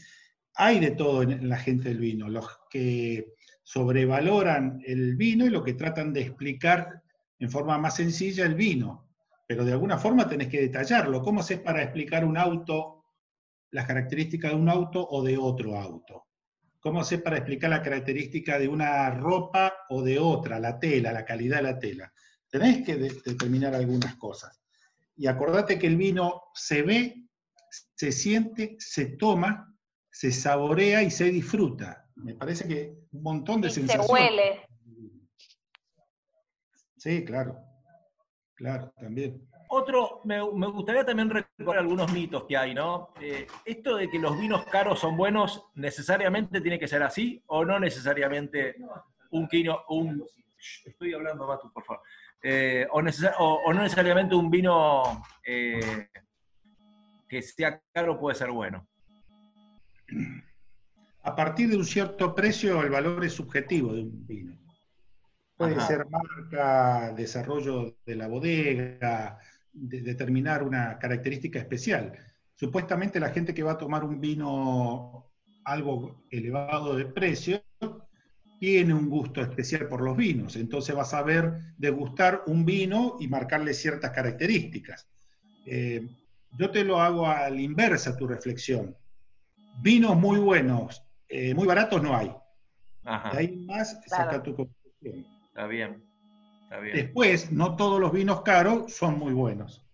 Hay 0.62 0.78
de 0.78 0.90
todo 0.90 1.22
en 1.22 1.48
la 1.48 1.58
gente 1.58 1.88
del 1.88 1.98
vino, 1.98 2.28
los 2.28 2.46
que 2.68 3.34
sobrevaloran 3.62 4.82
el 4.84 5.16
vino 5.16 5.46
y 5.46 5.50
los 5.50 5.64
que 5.64 5.74
tratan 5.74 6.12
de 6.12 6.20
explicar 6.22 7.02
en 7.38 7.50
forma 7.50 7.78
más 7.78 7.96
sencilla 7.96 8.44
el 8.44 8.54
vino, 8.54 9.08
pero 9.46 9.64
de 9.64 9.72
alguna 9.72 9.96
forma 9.96 10.28
tenés 10.28 10.48
que 10.48 10.60
detallarlo. 10.60 11.22
¿Cómo 11.22 11.40
haces 11.40 11.60
para 11.60 11.82
explicar 11.82 12.24
un 12.24 12.36
auto 12.36 13.00
las 13.72 13.86
características 13.86 14.50
de 14.50 14.56
un 14.56 14.68
auto 14.68 15.06
o 15.08 15.22
de 15.22 15.36
otro 15.36 15.78
auto. 15.78 16.26
¿Cómo 16.80 17.00
haces 17.00 17.20
para 17.22 17.36
explicar 17.36 17.70
la 17.70 17.82
característica 17.82 18.58
de 18.58 18.68
una 18.68 19.10
ropa 19.10 19.72
o 19.90 20.02
de 20.02 20.18
otra, 20.18 20.58
la 20.58 20.78
tela, 20.78 21.12
la 21.12 21.24
calidad 21.24 21.58
de 21.58 21.62
la 21.62 21.78
tela? 21.78 22.12
Tenés 22.48 22.84
que 22.84 22.96
de- 22.96 23.20
determinar 23.24 23.74
algunas 23.74 24.16
cosas. 24.16 24.60
Y 25.16 25.26
acordate 25.26 25.78
que 25.78 25.86
el 25.86 25.96
vino 25.96 26.44
se 26.54 26.82
ve, 26.82 27.26
se 27.94 28.10
siente, 28.10 28.76
se 28.78 29.16
toma, 29.16 29.69
se 30.20 30.30
saborea 30.32 31.02
y 31.02 31.10
se 31.10 31.24
disfruta. 31.30 32.06
Me 32.16 32.34
parece 32.34 32.68
que 32.68 32.94
un 33.12 33.22
montón 33.22 33.62
de 33.62 33.68
Y 33.68 33.70
se 33.70 33.80
sensaciones. 33.80 34.10
huele. 34.10 34.66
Sí, 36.98 37.24
claro. 37.24 37.56
Claro, 38.54 38.92
también. 39.00 39.48
Otro, 39.70 40.20
me, 40.24 40.36
me 40.52 40.66
gustaría 40.66 41.06
también 41.06 41.30
recordar 41.30 41.78
algunos 41.78 42.12
mitos 42.12 42.44
que 42.44 42.54
hay, 42.54 42.74
¿no? 42.74 43.14
Eh, 43.18 43.46
esto 43.64 43.96
de 43.96 44.10
que 44.10 44.18
los 44.18 44.38
vinos 44.38 44.66
caros 44.66 44.98
son 45.00 45.16
buenos, 45.16 45.64
¿necesariamente 45.74 46.60
tiene 46.60 46.78
que 46.78 46.86
ser 46.86 47.02
así? 47.02 47.42
¿O 47.46 47.64
no 47.64 47.80
necesariamente 47.80 48.76
un 49.30 49.48
vino, 49.48 49.80
un... 49.88 50.22
Estoy 50.84 51.14
hablando, 51.14 51.46
Matu, 51.46 51.72
por 51.72 51.82
favor. 51.84 52.02
Eh, 52.42 52.86
o, 52.90 53.00
necesar- 53.00 53.36
o- 53.38 53.62
o 53.64 53.72
no 53.72 53.82
necesariamente 53.82 54.34
un 54.34 54.50
vino 54.50 55.24
eh, 55.46 56.08
que 57.26 57.40
sea 57.40 57.80
caro 57.90 58.20
puede 58.20 58.34
ser 58.34 58.50
bueno. 58.50 58.86
A 61.22 61.36
partir 61.36 61.68
de 61.68 61.76
un 61.76 61.84
cierto 61.84 62.34
precio, 62.34 62.82
el 62.82 62.90
valor 62.90 63.24
es 63.24 63.32
subjetivo 63.34 63.92
de 63.94 64.02
un 64.02 64.26
vino. 64.26 64.56
Puede 65.56 65.76
Ajá. 65.76 65.86
ser 65.86 66.06
marca, 66.08 67.12
desarrollo 67.12 67.98
de 68.06 68.16
la 68.16 68.26
bodega, 68.28 69.38
de- 69.72 70.00
determinar 70.00 70.62
una 70.62 70.98
característica 70.98 71.58
especial. 71.58 72.12
Supuestamente 72.54 73.20
la 73.20 73.30
gente 73.30 73.52
que 73.52 73.62
va 73.62 73.72
a 73.72 73.78
tomar 73.78 74.04
un 74.04 74.20
vino 74.20 75.30
algo 75.64 76.24
elevado 76.30 76.96
de 76.96 77.04
precio 77.04 77.62
tiene 78.58 78.92
un 78.94 79.08
gusto 79.08 79.40
especial 79.40 79.88
por 79.88 80.02
los 80.02 80.16
vinos, 80.16 80.56
entonces 80.56 80.94
vas 80.94 81.08
a 81.14 81.18
saber 81.18 81.74
degustar 81.78 82.42
un 82.46 82.64
vino 82.64 83.16
y 83.20 83.28
marcarle 83.28 83.72
ciertas 83.72 84.10
características. 84.10 85.08
Eh, 85.66 86.06
yo 86.58 86.70
te 86.70 86.84
lo 86.84 87.00
hago 87.00 87.26
a 87.26 87.48
la 87.48 87.60
inversa 87.60 88.16
tu 88.16 88.26
reflexión. 88.26 88.94
Vinos 89.78 90.16
muy 90.16 90.38
buenos, 90.38 91.02
eh, 91.28 91.54
muy 91.54 91.66
baratos 91.66 92.02
no 92.02 92.16
hay. 92.16 92.34
Ajá. 93.04 93.30
De 93.30 93.38
ahí 93.38 93.56
más 93.66 94.00
saca 94.06 94.42
tu 94.42 94.54
conclusión. 94.54 95.26
Está 95.48 95.66
bien. 95.66 96.04
Está 96.64 96.78
bien. 96.80 96.96
Después, 96.96 97.50
no 97.50 97.76
todos 97.76 98.00
los 98.00 98.12
vinos 98.12 98.42
caros 98.42 98.92
son 98.92 99.18
muy 99.18 99.32
buenos. 99.32 99.84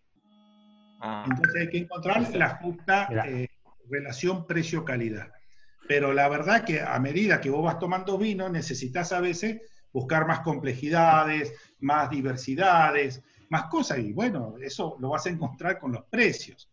Ah, 1.00 1.24
Entonces 1.28 1.62
hay 1.62 1.70
que 1.70 1.78
encontrar 1.78 2.34
la 2.34 2.56
justa 2.56 3.08
eh, 3.26 3.48
relación 3.88 4.46
precio-calidad. 4.46 5.30
Pero 5.88 6.12
la 6.12 6.28
verdad 6.28 6.64
que 6.64 6.80
a 6.80 6.98
medida 6.98 7.40
que 7.40 7.50
vos 7.50 7.64
vas 7.64 7.78
tomando 7.78 8.18
vino, 8.18 8.48
necesitas 8.48 9.12
a 9.12 9.20
veces 9.20 9.60
buscar 9.92 10.26
más 10.26 10.40
complejidades, 10.40 11.54
más 11.80 12.10
diversidades, 12.10 13.22
más 13.48 13.64
cosas. 13.64 13.98
Y 13.98 14.12
bueno, 14.12 14.54
eso 14.60 14.96
lo 14.98 15.10
vas 15.10 15.26
a 15.26 15.30
encontrar 15.30 15.78
con 15.78 15.92
los 15.92 16.04
precios. 16.04 16.68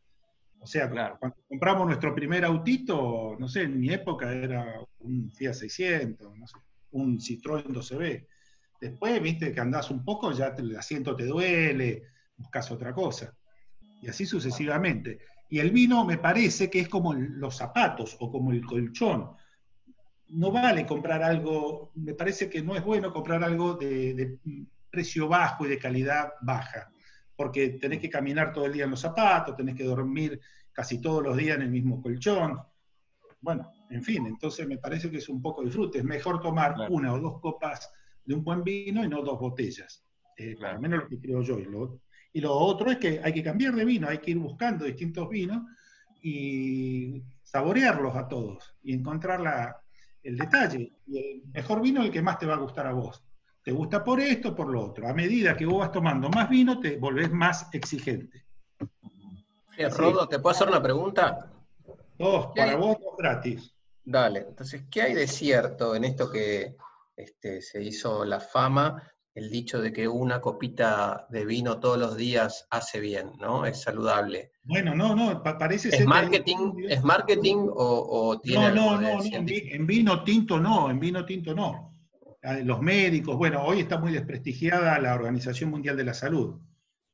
O 0.64 0.66
sea, 0.66 0.90
cuando 1.20 1.38
compramos 1.50 1.88
nuestro 1.88 2.16
primer 2.16 2.46
autito, 2.46 3.36
no 3.38 3.50
sé, 3.50 3.64
en 3.64 3.80
mi 3.82 3.90
época 3.90 4.32
era 4.32 4.80
un 5.00 5.30
Fiat 5.30 5.54
600, 5.54 6.38
no 6.38 6.48
sé, 6.48 6.56
un 6.92 7.20
Citroën 7.20 7.66
12B. 7.66 8.26
Después, 8.80 9.22
viste, 9.22 9.52
que 9.52 9.60
andás 9.60 9.92
un 9.92 10.06
poco, 10.06 10.32
ya 10.32 10.56
el 10.58 10.76
asiento 10.78 11.18
te 11.18 11.26
duele, 11.26 12.04
buscas 12.38 12.72
otra 12.72 12.94
cosa. 12.94 13.36
Y 14.02 14.08
así 14.08 14.26
sucesivamente. 14.26 15.20
Y 15.50 15.60
el 15.60 15.72
vino 15.72 16.06
me 16.06 16.18
parece 16.18 16.70
que 16.70 16.80
es 16.80 16.88
como 16.88 17.14
los 17.14 17.58
zapatos 17.58 18.16
o 18.22 18.32
como 18.32 18.54
el 18.54 18.66
colchón. 18.66 19.32
No 20.30 20.50
vale 20.50 20.86
comprar 20.86 21.22
algo, 21.24 21.92
me 21.96 22.14
parece 22.14 22.50
que 22.50 22.62
no 22.62 22.76
es 22.76 22.84
bueno 22.84 23.12
comprar 23.12 23.44
algo 23.44 23.74
de, 23.74 24.14
de 24.14 24.40
precio 24.90 25.28
bajo 25.28 25.66
y 25.66 25.70
de 25.70 25.78
calidad 25.78 26.34
baja, 26.42 26.93
porque 27.44 27.72
tenés 27.72 28.00
que 28.00 28.10
caminar 28.10 28.54
todo 28.54 28.66
el 28.68 28.74
día 28.74 28.86
en 28.86 28.92
los 28.92 29.02
zapatos, 29.02 29.56
tenés 29.58 29.76
que 29.76 29.84
dormir 29.84 30.40
casi 30.72 31.02
todos 31.02 31.22
los 31.22 31.36
días 31.36 31.58
en 31.58 31.64
el 31.64 31.70
mismo 31.72 32.02
colchón. 32.02 32.58
Bueno, 33.42 33.70
en 33.90 34.02
fin, 34.02 34.26
entonces 34.26 34.66
me 34.66 34.78
parece 34.78 35.12
que 35.12 35.18
es 35.18 35.28
un 35.28 35.42
poco 35.42 35.62
disfrute. 35.62 35.98
Es 35.98 36.06
mejor 36.06 36.40
tomar 36.40 36.74
una 36.90 37.14
o 37.14 37.20
dos 37.20 37.42
copas 37.42 37.92
de 38.24 38.34
un 38.34 38.44
buen 38.46 38.64
vino 38.64 39.04
y 39.04 39.10
no 39.10 39.22
dos 39.22 39.38
botellas. 39.40 40.06
Eh, 40.38 40.56
Al 40.64 40.80
menos 40.80 41.02
lo 41.04 41.10
que 41.10 41.20
creo 41.20 41.42
yo. 41.42 41.60
Y 41.60 41.66
lo, 41.66 42.00
y 42.32 42.40
lo 42.40 42.54
otro 42.54 42.90
es 42.92 42.98
que 42.98 43.20
hay 43.22 43.34
que 43.34 43.44
cambiar 43.44 43.76
de 43.76 43.84
vino, 43.84 44.08
hay 44.08 44.20
que 44.20 44.32
ir 44.32 44.38
buscando 44.40 44.86
distintos 44.86 45.28
vinos 45.30 45.64
y 46.22 47.22
saborearlos 47.44 48.16
a 48.16 48.28
todos 48.28 48.74
y 48.84 48.94
encontrar 48.94 49.42
la- 49.42 49.76
el 50.24 50.38
detalle. 50.38 50.94
Y 51.08 51.18
el 51.18 51.42
mejor 51.54 51.82
vino 51.82 52.00
es 52.00 52.08
el 52.08 52.14
que 52.14 52.22
más 52.22 52.40
te 52.40 52.46
va 52.46 52.54
a 52.54 52.60
gustar 52.60 52.88
a 52.88 52.94
vos. 52.94 53.22
Te 53.64 53.72
gusta 53.72 54.04
por 54.04 54.20
esto, 54.20 54.54
por 54.56 54.68
lo 54.70 54.84
otro. 54.86 55.08
A 55.08 55.14
medida 55.14 55.56
que 55.56 55.66
vos 55.66 55.80
vas 55.80 55.92
tomando 55.92 56.30
más 56.30 56.50
vino, 56.50 56.80
te 56.80 56.98
volvés 56.98 57.32
más 57.32 57.70
exigente. 57.74 58.46
Eh, 59.78 59.90
Rodo, 59.90 60.28
¿te 60.28 60.40
puedo 60.40 60.54
hacer 60.54 60.68
una 60.68 60.82
pregunta? 60.84 61.50
Dos, 62.18 62.48
¿Qué 62.54 62.60
para 62.62 62.72
hay? 62.74 62.78
vos, 62.78 62.98
dos 63.00 63.16
gratis. 63.18 63.74
Dale, 64.04 64.46
entonces, 64.50 64.84
¿qué 64.92 65.02
hay 65.04 65.14
de 65.14 65.28
cierto 65.28 65.96
en 65.96 66.04
esto 66.04 66.30
que 66.30 66.76
este, 67.16 67.62
se 67.62 67.82
hizo 67.82 68.26
la 68.26 68.42
fama, 68.42 69.02
el 69.34 69.50
dicho 69.50 69.82
de 69.82 69.94
que 69.94 70.08
una 70.10 70.42
copita 70.42 71.26
de 71.30 71.46
vino 71.46 71.80
todos 71.80 71.98
los 71.98 72.18
días 72.18 72.68
hace 72.70 73.00
bien, 73.00 73.32
¿no? 73.40 73.66
Es 73.66 73.82
saludable. 73.82 74.52
Bueno, 74.64 74.94
no, 74.94 75.16
no, 75.16 75.42
pa- 75.42 75.58
parece 75.58 75.90
ser 75.90 75.94
¿Es 75.94 75.98
que 75.98 76.02
hay 76.04 76.08
marketing, 76.08 76.74
¿es 76.90 77.04
marketing 77.04 77.68
o, 77.70 78.28
o 78.30 78.40
tiene 78.42 78.70
No, 78.72 78.76
no, 78.76 78.92
no, 78.96 79.02
no, 79.02 79.10
en, 79.14 79.22
científico? 79.22 79.68
vi- 79.70 79.74
en 79.76 79.88
vino 79.88 80.24
tinto 80.26 80.60
no, 80.60 80.90
en 80.92 81.00
vino 81.00 81.26
tinto 81.26 81.56
no. 81.56 81.93
Ah, 82.44 82.56
Los 82.60 82.82
médicos, 82.82 83.38
bueno, 83.38 83.64
hoy 83.64 83.80
está 83.80 83.98
muy 83.98 84.12
desprestigiada 84.12 85.00
la 85.00 85.16
Organización 85.16 85.70
Mundial 85.70 85.96
de 85.96 86.04
la 86.04 86.14
Salud, 86.14 86.60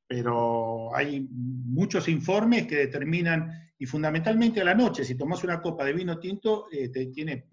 pero 0.08 0.96
hay 0.96 1.28
muchos 1.30 2.08
informes 2.10 2.66
que 2.66 2.78
determinan, 2.78 3.72
y 3.78 3.86
fundamentalmente 3.86 4.62
a 4.62 4.64
la 4.64 4.74
noche, 4.74 5.04
si 5.06 5.16
tomas 5.16 5.44
una 5.44 5.62
copa 5.62 5.86
de 5.86 5.94
vino 5.94 6.20
tinto, 6.20 6.66
eh, 6.72 6.90
te 6.90 7.06
tiene 7.08 7.48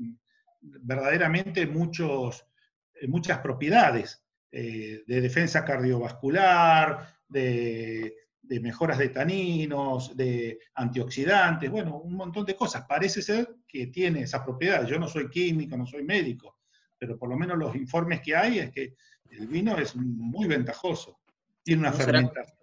verdaderamente 0.61 1.67
muchos, 1.67 2.47
eh, 2.95 3.07
muchas 3.09 3.41
propiedades 3.41 4.25
eh, 4.51 5.03
de 5.07 5.21
defensa 5.21 5.63
cardiovascular, 5.63 7.07
de 7.29 8.15
mejoras 8.63 8.97
de 8.99 9.09
taninos, 9.11 10.17
de 10.17 10.61
antioxidantes, 10.77 11.71
bueno, 11.71 11.99
un 11.99 12.15
montón 12.15 12.47
de 12.47 12.57
cosas. 12.57 12.87
Parece 12.89 13.21
ser 13.21 13.57
que 13.69 13.89
tiene 13.89 14.23
esas 14.23 14.43
propiedades. 14.43 14.89
Yo 14.89 14.99
no 14.99 15.09
soy 15.09 15.29
químico, 15.29 15.77
no 15.77 15.85
soy 15.85 16.05
médico, 16.05 16.56
pero 16.99 17.19
por 17.19 17.29
lo 17.29 17.37
menos 17.37 17.59
los 17.59 17.75
informes 17.77 18.21
que 18.21 18.35
hay 18.37 18.59
es 18.59 18.71
que 18.73 18.95
el 19.31 19.47
vino 19.49 19.77
es 19.77 19.95
muy 19.97 20.47
ventajoso. 20.47 21.19
Tiene 21.63 21.81
una 21.81 21.91
¿No 21.91 21.97
será- 21.97 22.07
fermentación. 22.07 22.57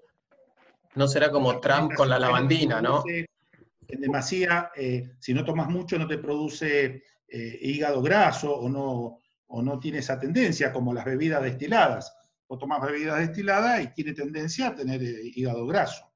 No 0.96 1.08
será 1.08 1.32
como 1.32 1.60
Trump 1.60 1.94
con 1.96 2.08
la 2.10 2.20
lavandina, 2.20 2.82
¿no? 2.82 3.04
En 3.08 4.00
demasía, 4.02 4.72
eh, 4.76 5.16
si 5.20 5.34
no 5.34 5.44
tomas 5.44 5.68
mucho, 5.68 5.98
no 5.98 6.08
te 6.08 6.18
produce 6.20 7.04
eh, 7.28 7.60
hígado 7.62 8.02
graso 8.02 8.56
o 8.56 8.70
no, 8.70 9.18
o 9.48 9.62
no 9.62 9.80
tiene 9.80 9.98
esa 10.00 10.20
tendencia, 10.20 10.72
como 10.72 10.94
las 10.94 11.06
bebidas 11.06 11.42
destiladas. 11.44 12.16
O 12.48 12.58
tomas 12.60 12.82
bebidas 12.82 13.20
destiladas 13.20 13.84
y 13.84 13.88
tiene 13.94 14.14
tendencia 14.14 14.68
a 14.68 14.76
tener 14.76 15.02
eh, 15.02 15.22
hígado 15.24 15.66
graso. 15.66 16.12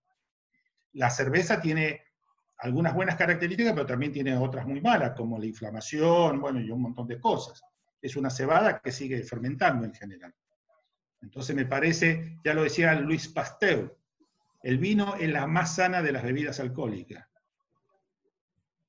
La 0.94 1.10
cerveza 1.10 1.60
tiene 1.60 2.02
algunas 2.60 2.94
buenas 2.94 3.16
características, 3.16 3.74
pero 3.74 3.86
también 3.86 4.12
tiene 4.12 4.38
otras 4.38 4.66
muy 4.68 4.80
malas, 4.82 5.14
como 5.16 5.40
la 5.40 5.46
inflamación, 5.48 6.40
bueno, 6.40 6.60
y 6.62 6.70
un 6.70 6.82
montón 6.84 7.08
de 7.08 7.20
cosas. 7.20 7.62
Es 8.02 8.16
una 8.16 8.30
cebada 8.30 8.80
que 8.80 8.92
sigue 8.92 9.24
fermentando 9.24 9.86
en 9.86 9.94
general. 9.94 10.34
Entonces 11.22 11.56
me 11.56 11.66
parece, 11.66 12.38
ya 12.44 12.54
lo 12.54 12.64
decía 12.64 12.94
Luis 12.96 13.28
Pasteur, 13.28 13.98
el 14.64 14.78
vino 14.78 15.16
es 15.16 15.30
la 15.30 15.48
más 15.48 15.76
sana 15.76 16.02
de 16.02 16.12
las 16.12 16.24
bebidas 16.24 16.60
alcohólicas. 16.60 17.28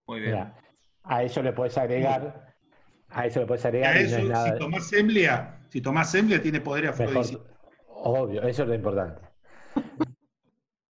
Muy 0.06 0.20
Mira, 0.20 0.54
a 1.02 1.22
eso 1.22 1.42
le 1.42 1.52
puedes 1.52 1.76
agregar, 1.78 2.56
a 3.08 3.26
eso 3.26 3.40
le 3.40 3.46
puedes 3.46 3.64
Y 3.64 3.68
agregar 3.68 3.96
a 3.96 4.02
y 4.02 4.08
no 4.08 4.16
eso, 4.16 4.18
es 4.18 4.24
nada 4.24 4.44
si 4.52 4.56
tomás 4.56 4.88
Semblia, 4.88 5.60
si 5.68 5.80
tomás 5.80 6.10
Semblia 6.10 6.42
tiene 6.42 6.60
poder 6.60 6.84
mejor. 6.96 6.96
afrodisíaco. 7.06 7.44
Obvio, 7.86 8.42
eso 8.42 8.62
es 8.62 8.68
lo 8.68 8.74
importante. 8.74 9.22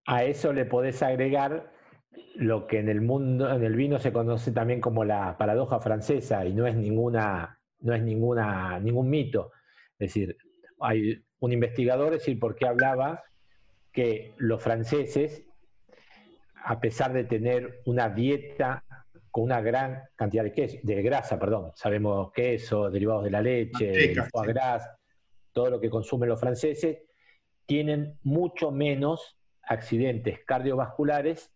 A 0.06 0.24
eso 0.24 0.52
le 0.52 0.64
podés 0.64 1.02
agregar 1.02 1.72
lo 2.34 2.66
que 2.66 2.78
en 2.80 2.88
el 2.88 3.00
mundo, 3.00 3.50
en 3.54 3.62
el 3.64 3.76
vino 3.76 3.98
se 3.98 4.12
conoce 4.12 4.52
también 4.52 4.80
como 4.80 5.04
la 5.04 5.36
paradoja 5.38 5.80
francesa 5.80 6.44
y 6.46 6.54
no 6.54 6.66
es 6.66 6.76
ninguna, 6.76 7.57
no 7.80 7.94
es 7.94 8.02
ninguna, 8.02 8.78
ningún 8.80 9.08
mito. 9.08 9.52
Es 9.98 10.08
decir, 10.08 10.36
hay 10.80 11.22
un 11.40 11.52
investigador, 11.52 12.12
es 12.14 12.20
decir, 12.20 12.38
porque 12.38 12.66
hablaba 12.66 13.22
que 13.92 14.34
los 14.38 14.62
franceses, 14.62 15.44
a 16.64 16.80
pesar 16.80 17.12
de 17.12 17.24
tener 17.24 17.80
una 17.86 18.08
dieta 18.08 18.84
con 19.30 19.44
una 19.44 19.60
gran 19.60 20.02
cantidad 20.16 20.44
de, 20.44 20.52
queso, 20.52 20.78
de 20.82 21.02
grasa, 21.02 21.38
perdón, 21.38 21.72
sabemos 21.74 22.32
queso, 22.32 22.90
derivados 22.90 23.24
de 23.24 23.30
la 23.30 23.42
leche, 23.42 23.86
Manteca, 23.86 24.24
el 24.24 24.30
foie 24.30 24.52
gras, 24.52 24.90
todo 25.52 25.70
lo 25.70 25.80
que 25.80 25.90
consumen 25.90 26.28
los 26.28 26.40
franceses, 26.40 26.98
tienen 27.66 28.18
mucho 28.22 28.70
menos 28.70 29.38
accidentes 29.62 30.40
cardiovasculares 30.46 31.52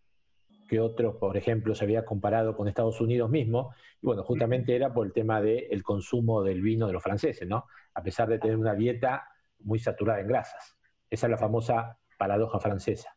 que 0.67 0.79
otros, 0.79 1.15
por 1.15 1.37
ejemplo, 1.37 1.75
se 1.75 1.83
había 1.85 2.05
comparado 2.05 2.55
con 2.55 2.67
Estados 2.67 2.99
Unidos 3.01 3.29
mismo, 3.29 3.73
y 4.01 4.05
bueno, 4.07 4.23
justamente 4.23 4.75
era 4.75 4.93
por 4.93 5.05
el 5.05 5.13
tema 5.13 5.41
del 5.41 5.83
consumo 5.83 6.43
del 6.43 6.61
vino 6.61 6.87
de 6.87 6.93
los 6.93 7.03
franceses, 7.03 7.47
¿no? 7.47 7.65
A 7.93 8.01
pesar 8.03 8.29
de 8.29 8.39
tener 8.39 8.57
una 8.57 8.73
dieta 8.75 9.27
muy 9.59 9.79
saturada 9.79 10.19
en 10.19 10.27
grasas. 10.27 10.75
Esa 11.09 11.27
es 11.27 11.31
la 11.31 11.37
famosa 11.37 11.97
paradoja 12.17 12.59
francesa. 12.59 13.15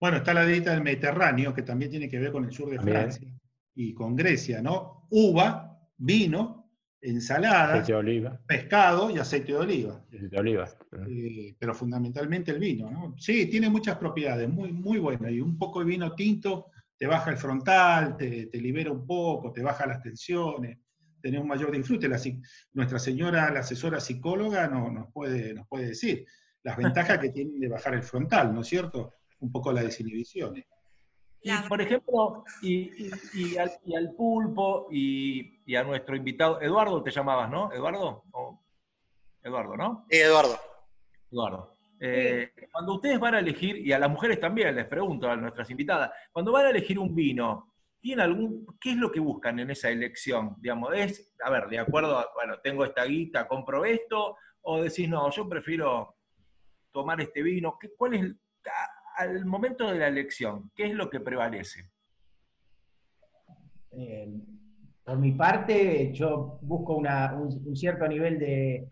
Bueno, 0.00 0.18
está 0.18 0.34
la 0.34 0.44
dieta 0.44 0.72
del 0.72 0.82
Mediterráneo, 0.82 1.54
que 1.54 1.62
también 1.62 1.90
tiene 1.90 2.08
que 2.08 2.18
ver 2.18 2.32
con 2.32 2.44
el 2.44 2.52
sur 2.52 2.68
de 2.70 2.76
También. 2.76 2.96
Francia 2.96 3.28
y 3.74 3.94
con 3.94 4.14
Grecia, 4.16 4.62
¿no? 4.62 5.06
Uva, 5.10 5.78
vino, 5.96 6.70
ensaladas, 7.00 7.70
Aceite 7.70 7.92
de 7.92 7.98
oliva. 7.98 8.40
pescado 8.46 9.10
y 9.10 9.18
aceite 9.18 9.52
de 9.52 9.58
oliva. 9.58 10.04
Aceite 10.08 10.28
de 10.28 10.38
oliva. 10.38 10.68
Eh, 11.08 11.54
pero 11.58 11.74
fundamentalmente 11.74 12.50
el 12.50 12.58
vino, 12.58 12.90
¿no? 12.90 13.14
Sí, 13.18 13.46
tiene 13.46 13.68
muchas 13.68 13.96
propiedades, 13.98 14.48
muy, 14.48 14.72
muy 14.72 14.98
buenas. 14.98 15.30
Y 15.32 15.40
un 15.40 15.58
poco 15.58 15.80
de 15.80 15.86
vino 15.86 16.14
tinto 16.14 16.66
te 16.98 17.06
baja 17.06 17.30
el 17.30 17.36
frontal, 17.36 18.16
te, 18.16 18.46
te 18.46 18.58
libera 18.60 18.90
un 18.92 19.06
poco, 19.06 19.52
te 19.52 19.62
baja 19.62 19.86
las 19.86 20.00
tensiones, 20.02 20.78
tenés 21.20 21.40
un 21.40 21.48
mayor 21.48 21.70
disfrute. 21.72 22.08
La 22.08 22.20
nuestra 22.72 22.98
señora, 22.98 23.50
la 23.50 23.60
asesora 23.60 24.00
psicóloga, 24.00 24.68
no- 24.68 24.90
nos, 24.90 25.12
puede, 25.12 25.54
nos 25.54 25.66
puede 25.68 25.86
decir 25.88 26.26
las 26.62 26.76
ventajas 26.76 27.18
que 27.18 27.30
tienen 27.30 27.60
de 27.60 27.68
bajar 27.68 27.94
el 27.94 28.02
frontal, 28.02 28.54
¿no 28.54 28.60
es 28.62 28.68
cierto? 28.68 29.14
Un 29.40 29.50
poco 29.52 29.72
las 29.72 29.84
desinhibiciones. 29.84 30.64
Y, 31.42 31.50
por 31.68 31.82
ejemplo, 31.82 32.42
y, 32.62 33.06
y- 33.06 33.10
y 33.34 33.56
al, 33.58 33.70
y 33.84 33.94
al 33.94 34.14
pulpo 34.14 34.86
y, 34.90 35.60
y 35.66 35.76
a 35.76 35.82
nuestro 35.84 36.16
invitado, 36.16 36.58
Eduardo 36.62 37.02
te 37.02 37.10
llamabas, 37.10 37.50
¿no? 37.50 37.70
Eduardo. 37.70 38.24
¿O- 38.32 38.62
Eduardo, 39.42 39.76
¿no? 39.76 40.06
Eduardo. 40.08 40.58
Eduardo. 41.30 41.73
Eh, 42.06 42.52
Cuando 42.70 42.96
ustedes 42.96 43.18
van 43.18 43.34
a 43.34 43.38
elegir, 43.38 43.78
y 43.78 43.90
a 43.92 43.98
las 43.98 44.10
mujeres 44.10 44.38
también 44.38 44.76
les 44.76 44.84
pregunto 44.86 45.30
a 45.30 45.36
nuestras 45.36 45.70
invitadas, 45.70 46.10
cuando 46.32 46.52
van 46.52 46.66
a 46.66 46.70
elegir 46.70 46.98
un 46.98 47.14
vino, 47.14 47.72
¿tienen 47.98 48.20
algún, 48.24 48.66
¿qué 48.78 48.90
es 48.90 48.96
lo 48.96 49.10
que 49.10 49.20
buscan 49.20 49.58
en 49.58 49.70
esa 49.70 49.88
elección? 49.88 50.54
Digamos, 50.58 50.90
es, 50.94 51.34
a 51.42 51.48
ver, 51.48 51.66
de 51.68 51.78
acuerdo 51.78 52.18
a, 52.18 52.26
bueno, 52.34 52.58
tengo 52.62 52.84
esta 52.84 53.04
guita, 53.06 53.48
compro 53.48 53.86
esto, 53.86 54.36
o 54.60 54.82
decís, 54.82 55.08
no, 55.08 55.30
yo 55.30 55.48
prefiero 55.48 56.14
tomar 56.92 57.20
este 57.22 57.40
vino. 57.42 57.78
¿Qué, 57.80 57.88
¿Cuál 57.96 58.14
es, 58.14 58.22
a- 58.66 59.22
al 59.22 59.46
momento 59.46 59.90
de 59.90 59.98
la 59.98 60.08
elección, 60.08 60.70
qué 60.74 60.84
es 60.86 60.94
lo 60.94 61.08
que 61.08 61.20
prevalece? 61.20 61.90
Eh, 63.92 64.28
por 65.04 65.16
mi 65.18 65.32
parte, 65.32 66.12
yo 66.12 66.58
busco 66.60 66.96
una- 66.96 67.32
un, 67.32 67.46
un 67.66 67.76
cierto 67.76 68.06
nivel 68.08 68.38
de, 68.38 68.88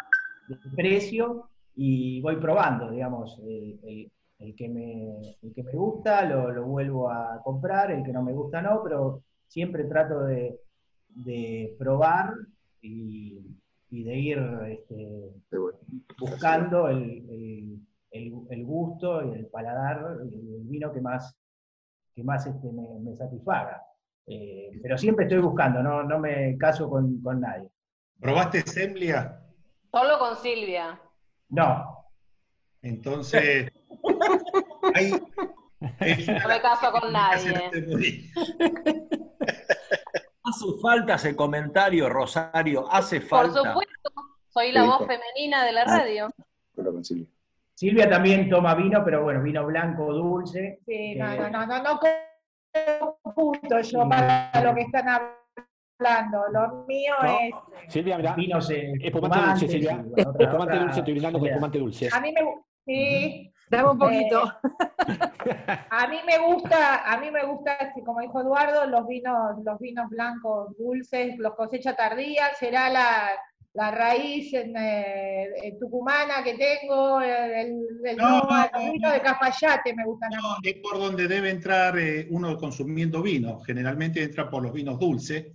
de 0.49 0.57
precio 0.77 1.51
y 1.77 2.21
voy 2.21 2.37
probando, 2.37 2.91
digamos, 2.91 3.39
el, 3.43 3.79
el- 3.85 4.13
el 4.39 4.57
que, 4.57 4.69
me, 4.69 5.37
el 5.41 5.55
que 5.55 5.63
me 5.63 5.71
gusta 5.73 6.25
lo, 6.25 6.51
lo 6.51 6.65
vuelvo 6.65 7.09
a 7.09 7.41
comprar, 7.45 7.93
el 7.93 8.03
que 8.03 8.13
no 8.13 8.25
me 8.25 8.33
gusta 8.33 8.61
no, 8.61 8.83
pero 8.83 9.23
siempre 9.47 9.85
trato 9.85 10.25
de, 10.25 10.59
de 11.09 11.77
probar 11.79 12.35
y, 12.81 13.39
y 13.91 14.03
de 14.03 14.17
ir 14.17 14.39
este, 14.69 15.31
buscando 16.19 16.89
el, 16.89 17.03
el- 17.31 17.79
el- 18.11 18.33
el 18.51 18.65
gusto 18.65 19.25
y 19.25 19.39
el 19.39 19.47
paladar, 19.47 20.17
el, 20.23 20.29
el 20.35 20.63
vino 20.65 20.93
que 20.93 21.01
más, 21.01 21.37
que 22.15 22.25
más 22.25 22.45
este, 22.47 22.71
me, 22.73 22.99
me 23.01 23.15
satisfaga. 23.17 23.81
Eh, 24.27 24.71
pero 24.83 24.99
siempre 24.99 25.27
estoy 25.27 25.41
buscando, 25.41 25.83
no, 25.83 26.03
no 26.03 26.19
me 26.19 26.57
caso 26.59 26.89
con, 26.91 27.21
con 27.23 27.41
nadie. 27.41 27.69
¿Probaste 28.21 28.63
Semblia? 28.63 29.41
Solo 29.91 30.19
con 30.19 30.37
Silvia. 30.37 31.01
No. 31.53 32.07
Entonces, 32.81 33.71
hay, 34.95 35.13
es 36.01 36.29
una 36.29 36.39
No 36.41 36.49
me 36.49 36.61
caso 36.61 36.91
con 36.93 37.13
nadie. 37.13 38.31
Hace 40.45 40.67
falta 40.83 41.15
ese 41.15 41.37
comentario, 41.37 42.09
Rosario, 42.09 42.91
hace 42.91 43.21
Por 43.21 43.29
falta. 43.29 43.59
supuesto, 43.71 44.11
soy 44.49 44.73
la 44.73 44.85
voz 44.85 45.07
femenina 45.07 45.65
de 45.65 45.73
la 45.73 45.85
radio. 45.85 46.31
Silvia 47.75 48.09
también 48.09 48.49
toma 48.49 48.75
vino, 48.75 49.05
pero 49.05 49.23
bueno, 49.23 49.43
vino 49.43 49.65
blanco, 49.67 50.13
dulce. 50.13 50.81
Sí, 50.87 51.15
no, 51.15 51.33
Eh, 51.33 51.37
no, 51.39 51.51
no, 51.51 51.67
no, 51.67 51.83
no 51.83 52.01
yo 53.83 54.09
para 54.09 54.63
lo 54.65 54.75
que 54.75 54.81
están 54.83 55.09
hablando. 55.09 55.42
Lo 56.53 56.85
mío 56.87 57.15
No. 57.23 57.39
es. 57.41 57.93
Silvia, 57.93 58.17
mirá, 58.17 58.35
Vinos 58.35 58.71
eh, 58.71 58.93
espumante 59.03 59.39
dulce, 59.39 59.69
Silvia. 59.69 59.97
bueno, 60.05 60.33
espumante 60.39 60.63
otra 60.75 60.79
dulce, 60.85 60.99
estoy 61.01 61.13
brindando 61.15 61.39
con 61.39 61.49
espumante 61.49 61.79
dulce. 61.79 62.09
A 62.13 62.21
mí 62.21 62.33
me 62.33 62.41
sí. 62.87 63.49
Dame 63.71 63.91
un 63.91 63.99
poquito. 63.99 64.43
A 65.91 66.07
mí 66.09 66.17
me 66.27 66.39
gusta, 66.47 67.11
a 67.11 67.19
mí 67.19 67.31
me 67.31 67.45
gusta, 67.47 67.77
como 68.05 68.21
dijo 68.21 68.41
Eduardo, 68.41 68.87
los 68.87 69.07
vinos, 69.07 69.57
los 69.65 69.79
vinos 69.79 70.09
blancos 70.11 70.77
dulces, 70.77 71.39
los 71.39 71.55
cosecha 71.55 71.97
tardía, 71.97 72.55
será 72.59 72.91
la, 72.91 73.31
la 73.73 73.91
raíz 73.91 74.53
en, 74.53 74.77
eh, 74.77 75.47
en 75.63 75.79
tucumana 75.79 76.45
que 76.45 76.55
tengo, 76.55 77.21
el, 77.23 77.89
el, 78.05 78.17
No, 78.19 78.41
Nova, 78.43 78.71
no, 78.75 78.79
los 78.83 78.93
vinos 78.93 79.13
de 79.15 79.21
Cafayate 79.23 79.95
me 79.95 80.05
gustan 80.05 80.31
mí. 80.31 80.37
es 80.69 80.75
por 80.83 80.99
donde 80.99 81.27
debe 81.27 81.49
entrar 81.51 81.99
eh, 81.99 82.27
uno 82.31 82.57
consumiendo 82.59 83.23
vino. 83.23 83.59
Generalmente 83.61 84.23
entra 84.23 84.51
por 84.51 84.63
los 84.63 84.73
vinos 84.73 84.99
dulces, 84.99 85.47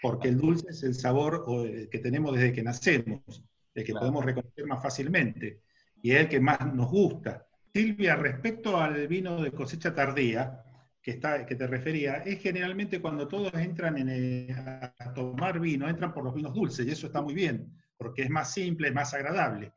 porque 0.00 0.28
el 0.28 0.38
dulce 0.38 0.66
es 0.70 0.82
el 0.82 0.94
sabor 0.94 1.44
eh, 1.66 1.88
que 1.90 1.98
tenemos 1.98 2.34
desde 2.34 2.52
que 2.52 2.62
nacemos, 2.62 3.44
el 3.74 3.84
que 3.84 3.92
podemos 3.92 4.24
reconocer 4.24 4.66
más 4.66 4.82
fácilmente, 4.82 5.62
y 6.02 6.12
es 6.12 6.20
el 6.20 6.28
que 6.28 6.40
más 6.40 6.74
nos 6.74 6.90
gusta. 6.90 7.46
Silvia, 7.72 8.16
respecto 8.16 8.78
al 8.78 9.06
vino 9.08 9.42
de 9.42 9.52
cosecha 9.52 9.94
tardía, 9.94 10.62
que, 11.02 11.12
está, 11.12 11.46
que 11.46 11.54
te 11.54 11.66
refería, 11.66 12.16
es 12.18 12.40
generalmente 12.40 13.00
cuando 13.00 13.28
todos 13.28 13.52
entran 13.54 13.98
en, 13.98 14.08
eh, 14.10 14.54
a 14.54 15.12
tomar 15.14 15.60
vino, 15.60 15.88
entran 15.88 16.12
por 16.12 16.24
los 16.24 16.34
vinos 16.34 16.54
dulces, 16.54 16.86
y 16.86 16.90
eso 16.90 17.06
está 17.06 17.22
muy 17.22 17.34
bien, 17.34 17.72
porque 17.96 18.22
es 18.22 18.30
más 18.30 18.52
simple, 18.52 18.88
es 18.88 18.94
más 18.94 19.14
agradable 19.14 19.72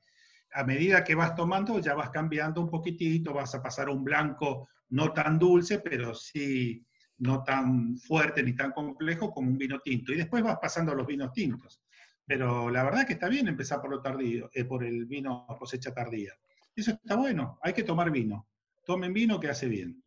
a 0.54 0.64
medida 0.64 1.04
que 1.04 1.16
vas 1.16 1.36
tomando 1.36 1.80
ya 1.80 1.94
vas 1.94 2.10
cambiando 2.10 2.62
un 2.62 2.70
poquitito, 2.70 3.34
vas 3.34 3.56
a 3.56 3.62
pasar 3.62 3.88
a 3.88 3.92
un 3.92 4.04
blanco 4.04 4.68
no 4.90 5.14
tan 5.14 5.40
dulce, 5.40 5.80
pero 5.80 6.14
sí 6.14 6.86
no 7.22 7.44
tan 7.44 7.98
fuerte 7.98 8.42
ni 8.42 8.54
tan 8.54 8.72
complejo 8.72 9.32
como 9.32 9.50
un 9.50 9.58
vino 9.58 9.80
tinto. 9.80 10.12
Y 10.12 10.18
después 10.18 10.44
vas 10.44 10.58
pasando 10.60 10.92
a 10.92 10.96
los 10.96 11.06
vinos 11.06 11.32
tintos. 11.32 11.82
Pero 12.26 12.70
la 12.70 12.84
verdad 12.84 13.06
que 13.06 13.14
está 13.14 13.28
bien 13.28 13.48
empezar 13.48 13.80
por 13.80 13.92
lo 13.92 14.02
tardío, 14.02 14.50
eh, 14.54 14.66
por 14.66 14.84
el 14.84 15.06
vino 15.06 15.46
cosecha 15.60 15.94
tardía. 15.94 16.34
Eso 16.76 16.92
está 16.92 17.16
bueno, 17.16 17.60
hay 17.62 17.74
que 17.74 17.84
tomar 17.84 18.10
vino. 18.10 18.48
Tomen 18.86 19.14
vino 19.14 19.40
que 19.40 19.50
hace 19.50 19.68
bien. 19.68 20.02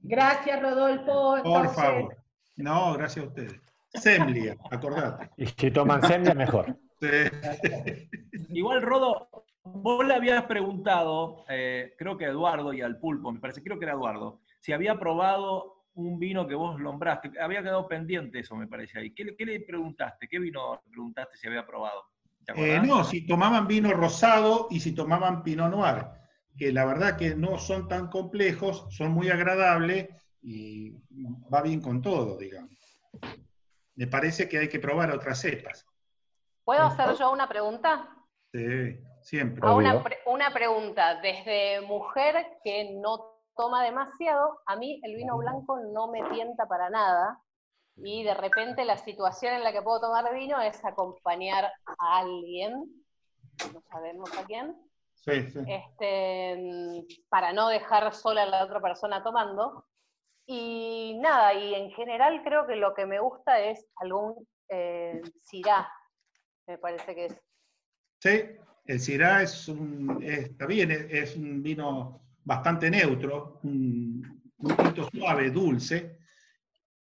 Gracias, 0.00 0.62
Rodolfo. 0.62 1.42
Por 1.42 1.64
Entonces, 1.64 1.76
favor. 1.76 2.16
No, 2.56 2.92
gracias 2.94 3.24
a 3.24 3.28
ustedes. 3.28 3.60
Semlia, 3.88 4.56
acordate. 4.70 5.30
Y 5.36 5.46
si 5.46 5.70
toman 5.70 6.02
Semblia, 6.02 6.34
mejor. 6.34 6.78
Igual, 8.50 8.82
Rodo, 8.82 9.28
vos 9.64 10.06
le 10.06 10.14
habías 10.14 10.44
preguntado, 10.44 11.44
eh, 11.48 11.94
creo 11.98 12.16
que 12.16 12.26
a 12.26 12.28
Eduardo 12.28 12.72
y 12.72 12.80
al 12.80 12.98
Pulpo, 12.98 13.32
me 13.32 13.40
parece, 13.40 13.62
creo 13.62 13.78
que 13.78 13.86
era 13.86 13.94
Eduardo, 13.94 14.40
si 14.60 14.72
había 14.72 14.98
probado 14.98 15.73
un 15.94 16.18
vino 16.18 16.46
que 16.46 16.54
vos 16.54 16.78
nombraste. 16.80 17.32
Había 17.40 17.62
quedado 17.62 17.86
pendiente 17.86 18.40
eso, 18.40 18.56
me 18.56 18.66
parece 18.66 18.98
ahí. 18.98 19.12
¿Qué, 19.14 19.24
le- 19.24 19.36
qué 19.36 19.44
le 19.46 19.60
preguntaste? 19.60 20.28
¿Qué 20.28 20.38
vino 20.38 20.80
le 20.84 20.90
preguntaste 20.90 21.36
si 21.36 21.46
había 21.46 21.66
probado? 21.66 22.04
¿Te 22.44 22.52
Eh, 22.56 22.80
no, 22.80 23.04
si 23.04 23.26
tomaban 23.26 23.66
vino 23.66 23.92
rosado 23.92 24.68
y 24.70 24.80
si 24.80 24.94
tomaban 24.94 25.42
Pinot 25.42 25.70
Noir, 25.70 26.06
que 26.56 26.72
la 26.72 26.84
verdad 26.84 27.16
que 27.16 27.34
no 27.34 27.58
son 27.58 27.88
tan 27.88 28.08
complejos, 28.08 28.86
son 28.90 29.12
muy 29.12 29.30
agradables 29.30 30.08
y 30.42 30.92
va 31.52 31.62
bien 31.62 31.80
con 31.80 32.02
todo, 32.02 32.36
digamos. 32.38 32.72
Me 33.96 34.06
parece 34.06 34.48
que 34.48 34.58
hay 34.58 34.68
que 34.68 34.80
probar 34.80 35.10
otras 35.10 35.40
cepas. 35.40 35.86
¿Puedo 36.64 36.82
hacer 36.82 37.14
yo 37.16 37.30
una 37.32 37.48
pregunta? 37.48 38.08
Sí, 38.52 38.98
siempre. 39.22 39.66
A 39.66 39.72
una, 39.74 40.02
pre- 40.02 40.18
una 40.26 40.52
pregunta, 40.52 41.20
desde 41.20 41.80
mujer 41.82 42.58
que 42.62 42.92
no 43.00 43.33
toma 43.56 43.84
demasiado, 43.84 44.60
a 44.66 44.76
mí 44.76 45.00
el 45.02 45.16
vino 45.16 45.36
blanco 45.38 45.78
no 45.92 46.08
me 46.08 46.22
tienta 46.30 46.66
para 46.66 46.90
nada. 46.90 47.40
Y 47.96 48.24
de 48.24 48.34
repente 48.34 48.84
la 48.84 48.96
situación 48.98 49.54
en 49.54 49.62
la 49.62 49.72
que 49.72 49.82
puedo 49.82 50.00
tomar 50.00 50.32
vino 50.34 50.60
es 50.60 50.84
acompañar 50.84 51.64
a 51.64 52.18
alguien, 52.18 52.72
no 53.72 53.80
sabemos 53.90 54.36
a 54.36 54.44
quién, 54.44 54.76
Sí, 55.14 55.48
sí. 55.50 55.60
este, 55.66 57.06
para 57.28 57.52
no 57.52 57.68
dejar 57.68 58.12
sola 58.12 58.42
a 58.42 58.46
la 58.46 58.64
otra 58.64 58.80
persona 58.80 59.22
tomando. 59.22 59.86
Y 60.46 61.18
nada, 61.22 61.54
y 61.54 61.74
en 61.74 61.90
general 61.92 62.42
creo 62.42 62.66
que 62.66 62.76
lo 62.76 62.94
que 62.94 63.06
me 63.06 63.20
gusta 63.20 63.60
es 63.60 63.86
algún 63.96 64.46
eh, 64.68 65.22
me 66.66 66.78
parece 66.78 67.14
que 67.14 67.26
es. 67.26 67.40
Sí, 68.18 68.42
el 68.86 69.00
Syrah 69.00 69.42
es 69.42 69.68
un, 69.68 70.22
está 70.22 70.66
bien, 70.66 70.90
es, 70.90 71.06
es 71.10 71.36
un 71.36 71.62
vino 71.62 72.23
bastante 72.44 72.90
neutro, 72.90 73.60
un, 73.62 74.42
un 74.58 74.76
tinto 74.76 75.08
suave, 75.10 75.50
dulce, 75.50 76.18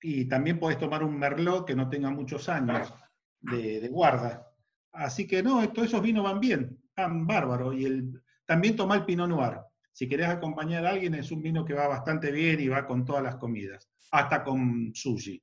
y 0.01 0.25
también 0.25 0.59
podés 0.59 0.77
tomar 0.77 1.03
un 1.03 1.17
Merlot 1.17 1.65
que 1.65 1.75
no 1.75 1.89
tenga 1.89 2.09
muchos 2.09 2.49
años 2.49 2.93
de, 3.39 3.79
de 3.79 3.87
guarda. 3.89 4.47
Así 4.93 5.27
que 5.27 5.43
no, 5.43 5.67
todos 5.69 5.87
esos 5.87 6.01
vinos 6.01 6.23
van 6.23 6.39
bien, 6.39 6.81
van 6.95 7.25
bárbaros. 7.27 7.75
Y 7.75 7.85
el, 7.85 8.21
también 8.45 8.75
toma 8.75 8.95
el 8.95 9.05
Pinot 9.05 9.29
Noir. 9.29 9.59
Si 9.91 10.07
querés 10.07 10.27
acompañar 10.29 10.85
a 10.85 10.91
alguien, 10.91 11.13
es 11.15 11.31
un 11.31 11.41
vino 11.41 11.63
que 11.63 11.73
va 11.73 11.87
bastante 11.87 12.31
bien 12.31 12.59
y 12.59 12.67
va 12.67 12.87
con 12.87 13.05
todas 13.05 13.23
las 13.23 13.35
comidas, 13.35 13.89
hasta 14.11 14.43
con 14.43 14.91
sushi. 14.93 15.41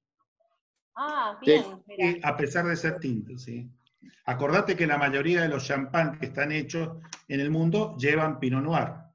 Ah, 0.96 1.38
bien. 1.40 1.62
Y 1.86 2.20
a 2.22 2.36
pesar 2.36 2.66
de 2.66 2.76
ser 2.76 2.98
tinto, 2.98 3.38
sí. 3.38 3.70
Acordate 4.24 4.74
que 4.74 4.86
la 4.86 4.98
mayoría 4.98 5.42
de 5.42 5.48
los 5.48 5.64
champán 5.64 6.18
que 6.18 6.26
están 6.26 6.50
hechos 6.50 6.98
en 7.28 7.40
el 7.40 7.50
mundo 7.50 7.96
llevan 7.96 8.40
Pinot 8.40 8.64
Noir. 8.64 9.07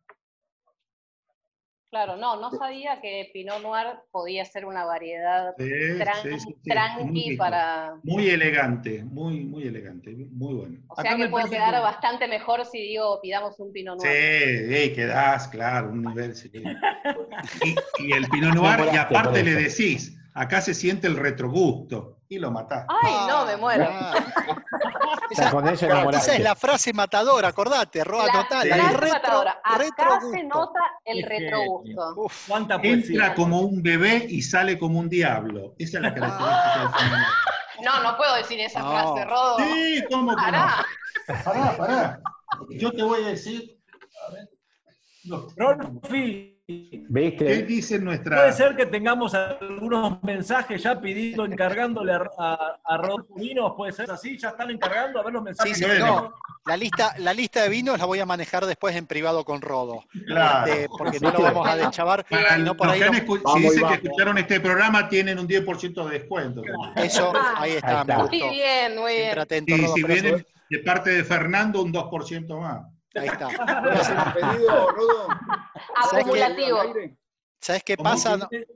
Claro, 1.93 2.17
no, 2.17 2.41
no 2.41 2.49
sabía 2.49 2.99
que 3.01 3.29
Pinot 3.31 3.61
Noir 3.61 3.85
podía 4.09 4.43
ser 4.45 4.65
una 4.65 4.83
variedad 4.83 5.53
Sí, 5.59 5.65
tran- 5.99 6.23
sí, 6.23 6.29
sí, 6.31 6.39
sí, 6.39 6.53
muy 6.55 6.63
tranqui 6.63 7.37
para... 7.37 7.99
Muy 8.01 8.29
elegante, 8.31 9.03
muy, 9.03 9.41
muy 9.41 9.67
elegante, 9.67 10.09
muy 10.31 10.55
bueno. 10.55 10.79
O 10.87 10.99
sea 10.99 11.15
que 11.15 11.27
puede 11.27 11.51
quedar 11.51 11.79
bastante 11.83 12.27
mejor 12.27 12.65
si 12.65 12.79
digo 12.79 13.19
pidamos 13.21 13.59
un 13.59 13.71
Pinot 13.71 13.99
Noir. 13.99 14.11
sí, 14.11 14.93
quedás, 14.93 15.47
claro, 15.49 15.89
un 15.91 16.01
nivel. 16.01 16.35
sí. 16.35 16.51
Y, 17.63 18.07
y 18.07 18.11
el 18.13 18.27
Pinot 18.27 18.55
Noir, 18.55 18.89
y 18.91 18.97
aparte 18.97 19.43
le 19.43 19.53
decís, 19.53 20.17
acá 20.33 20.61
se 20.61 20.73
siente 20.73 21.05
el 21.05 21.15
retrogusto, 21.15 22.22
y 22.33 22.39
lo 22.39 22.51
matás. 22.51 22.85
Ay, 22.89 23.13
no, 23.27 23.45
me 23.45 23.57
muero. 23.57 23.85
Con 25.51 25.67
eso 25.69 25.85
Esa 26.09 26.35
es 26.35 26.39
la 26.39 26.55
frase 26.55 26.93
matadora, 26.93 27.49
acordate, 27.49 28.03
Roa, 28.03 28.25
La 28.27 28.45
frase 28.45 28.69
el 28.69 28.93
retro, 28.93 29.13
matadora. 29.13 29.61
Acá 29.63 30.19
se 30.31 30.43
nota 30.43 30.79
el 31.05 31.23
retrogusto. 31.23 32.13
Uf, 32.17 32.47
¿Cuánta 32.47 32.79
Entra 32.81 33.33
como 33.35 33.61
un 33.61 33.81
bebé 33.81 34.25
y 34.29 34.41
sale 34.41 34.77
como 34.77 34.99
un 34.99 35.09
diablo. 35.09 35.75
Esa 35.77 35.97
es 35.97 36.03
la 36.03 36.13
característica 36.13 36.79
del. 36.79 37.85
No, 37.85 38.03
no 38.03 38.17
puedo 38.17 38.35
decir 38.35 38.59
esa 38.59 38.79
No. 38.79 38.91
frase, 38.91 39.25
Rodo. 39.25 39.57
Sí, 39.59 40.03
¿cómo 40.09 40.35
que 40.35 40.45
no? 40.45 40.51
Pará. 40.51 40.85
Pará, 41.43 41.77
pará. 41.77 42.19
Yo 42.71 42.91
te 42.91 43.03
voy 43.03 43.23
a 43.23 43.27
decir, 43.29 43.79
a 44.27 44.31
ver, 44.33 44.49
Rolfi, 45.55 46.52
¿Viste? 46.65 47.45
¿Qué 47.45 47.63
dice 47.63 47.99
nuestra.? 47.99 48.37
puede 48.37 48.53
ser 48.53 48.75
que 48.77 48.85
tengamos 48.85 49.33
algunos 49.33 50.23
mensajes 50.23 50.81
ya 50.81 50.99
pidiendo, 50.99 51.43
encargándole 51.43 52.13
a, 52.13 52.21
a, 52.37 52.79
a 52.85 52.97
Rodolfo 52.97 53.35
Vinos, 53.35 53.73
puede 53.75 53.91
ser 53.91 54.09
así, 54.09 54.37
ya 54.37 54.49
están 54.49 54.71
encargando 54.71 55.19
a 55.19 55.23
ver 55.23 55.33
los 55.33 55.43
mensajes. 55.43 55.77
sí, 55.77 55.85
no. 55.99 56.33
La 56.65 56.77
lista, 56.77 57.13
la 57.17 57.33
lista 57.33 57.61
de 57.63 57.67
vinos 57.67 57.99
la 57.99 58.05
voy 58.05 58.19
a 58.21 58.25
manejar 58.25 58.65
después 58.65 58.95
en 58.95 59.05
privado 59.05 59.43
con 59.43 59.61
Rodo. 59.61 60.05
Claro. 60.25 60.71
Este, 60.71 60.87
porque 60.97 61.19
no 61.19 61.31
lo 61.31 61.41
vamos 61.41 61.67
a 61.67 61.75
deschavar, 61.75 62.25
Para 62.29 62.55
por 62.73 62.87
ahí 62.89 63.01
escu- 63.01 63.41
Vamos 63.43 63.61
si 63.61 63.67
dicen 63.67 63.87
que 63.89 63.93
escucharon 63.95 64.37
este 64.37 64.61
programa, 64.61 65.09
tienen 65.09 65.39
un 65.39 65.47
10% 65.47 66.05
de 66.07 66.19
descuento. 66.19 66.61
Eso, 66.95 67.33
ahí 67.57 67.71
está, 67.71 67.89
Ahí 67.99 68.01
está. 68.01 68.15
gustó. 68.21 68.37
Muy 68.45 68.55
bien, 68.55 68.97
muy 68.97 69.13
bien. 69.13 69.37
atento, 69.39 69.75
Rodo, 69.75 69.93
si 69.95 70.03
vienen 70.03 70.45
de 70.69 70.79
parte 70.79 71.09
de 71.09 71.23
Fernando, 71.25 71.81
un 71.81 71.91
2% 71.91 72.57
más. 72.61 72.87
Ahí 73.15 73.27
está. 73.27 73.47
¿Puedo 73.81 73.91
hacer 73.93 74.17
un 74.17 74.33
pedido, 74.33 74.91
Rodo? 74.91 75.27
¿Sabes 75.27 76.11
qué? 76.11 76.17
Acumulativo. 76.43 76.79
¿Sabes 77.59 77.83
qué 77.83 77.97
pasa? 77.97 78.33
si 78.33 78.39
No- 78.39 78.47
viene- 78.49 78.67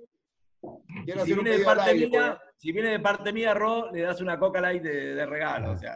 Quiero 1.06 1.26
si 1.26 1.32
hacer 1.32 1.38
un 1.40 1.44
viene 1.46 1.60
de 1.60 1.66
parte 1.66 1.90
aire. 1.92 2.08
mía, 2.08 2.42
si 2.58 2.72
viene 2.72 2.90
de 2.90 3.00
parte 3.00 3.32
mía, 3.34 3.54
Ro, 3.54 3.92
le 3.92 4.02
das 4.02 4.20
una 4.22 4.38
coca 4.40 4.60
light 4.60 4.82
de, 4.84 5.16
de 5.16 5.26
regalo. 5.26 5.72
O 5.72 5.78
sea. 5.78 5.96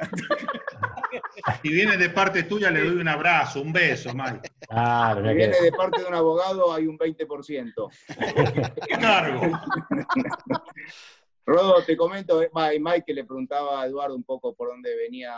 Si 1.62 1.70
viene 1.70 1.98
de 1.98 2.10
parte 2.10 2.44
tuya, 2.44 2.70
le 2.72 2.82
doy 2.84 2.96
un 2.98 3.08
abrazo, 3.08 3.62
un 3.62 3.74
beso, 3.74 4.14
Mike. 4.14 4.50
Claro, 4.70 5.28
Si 5.28 5.34
viene 5.36 5.54
que- 5.58 5.64
de 5.64 5.72
parte 5.72 6.02
de 6.02 6.08
un 6.08 6.14
abogado, 6.14 6.74
hay 6.74 6.88
un 6.88 6.98
20%. 6.98 7.90
¿Qué 8.88 8.98
cargo? 9.00 9.42
Rodo, 11.46 11.84
te 11.84 11.98
comento, 11.98 12.42
eh, 12.42 12.50
Mike 12.80 13.04
que 13.08 13.14
le 13.14 13.26
preguntaba 13.26 13.82
a 13.82 13.86
Eduardo 13.88 14.16
un 14.16 14.24
poco 14.24 14.54
por 14.54 14.70
dónde 14.70 14.96
venía 14.96 15.34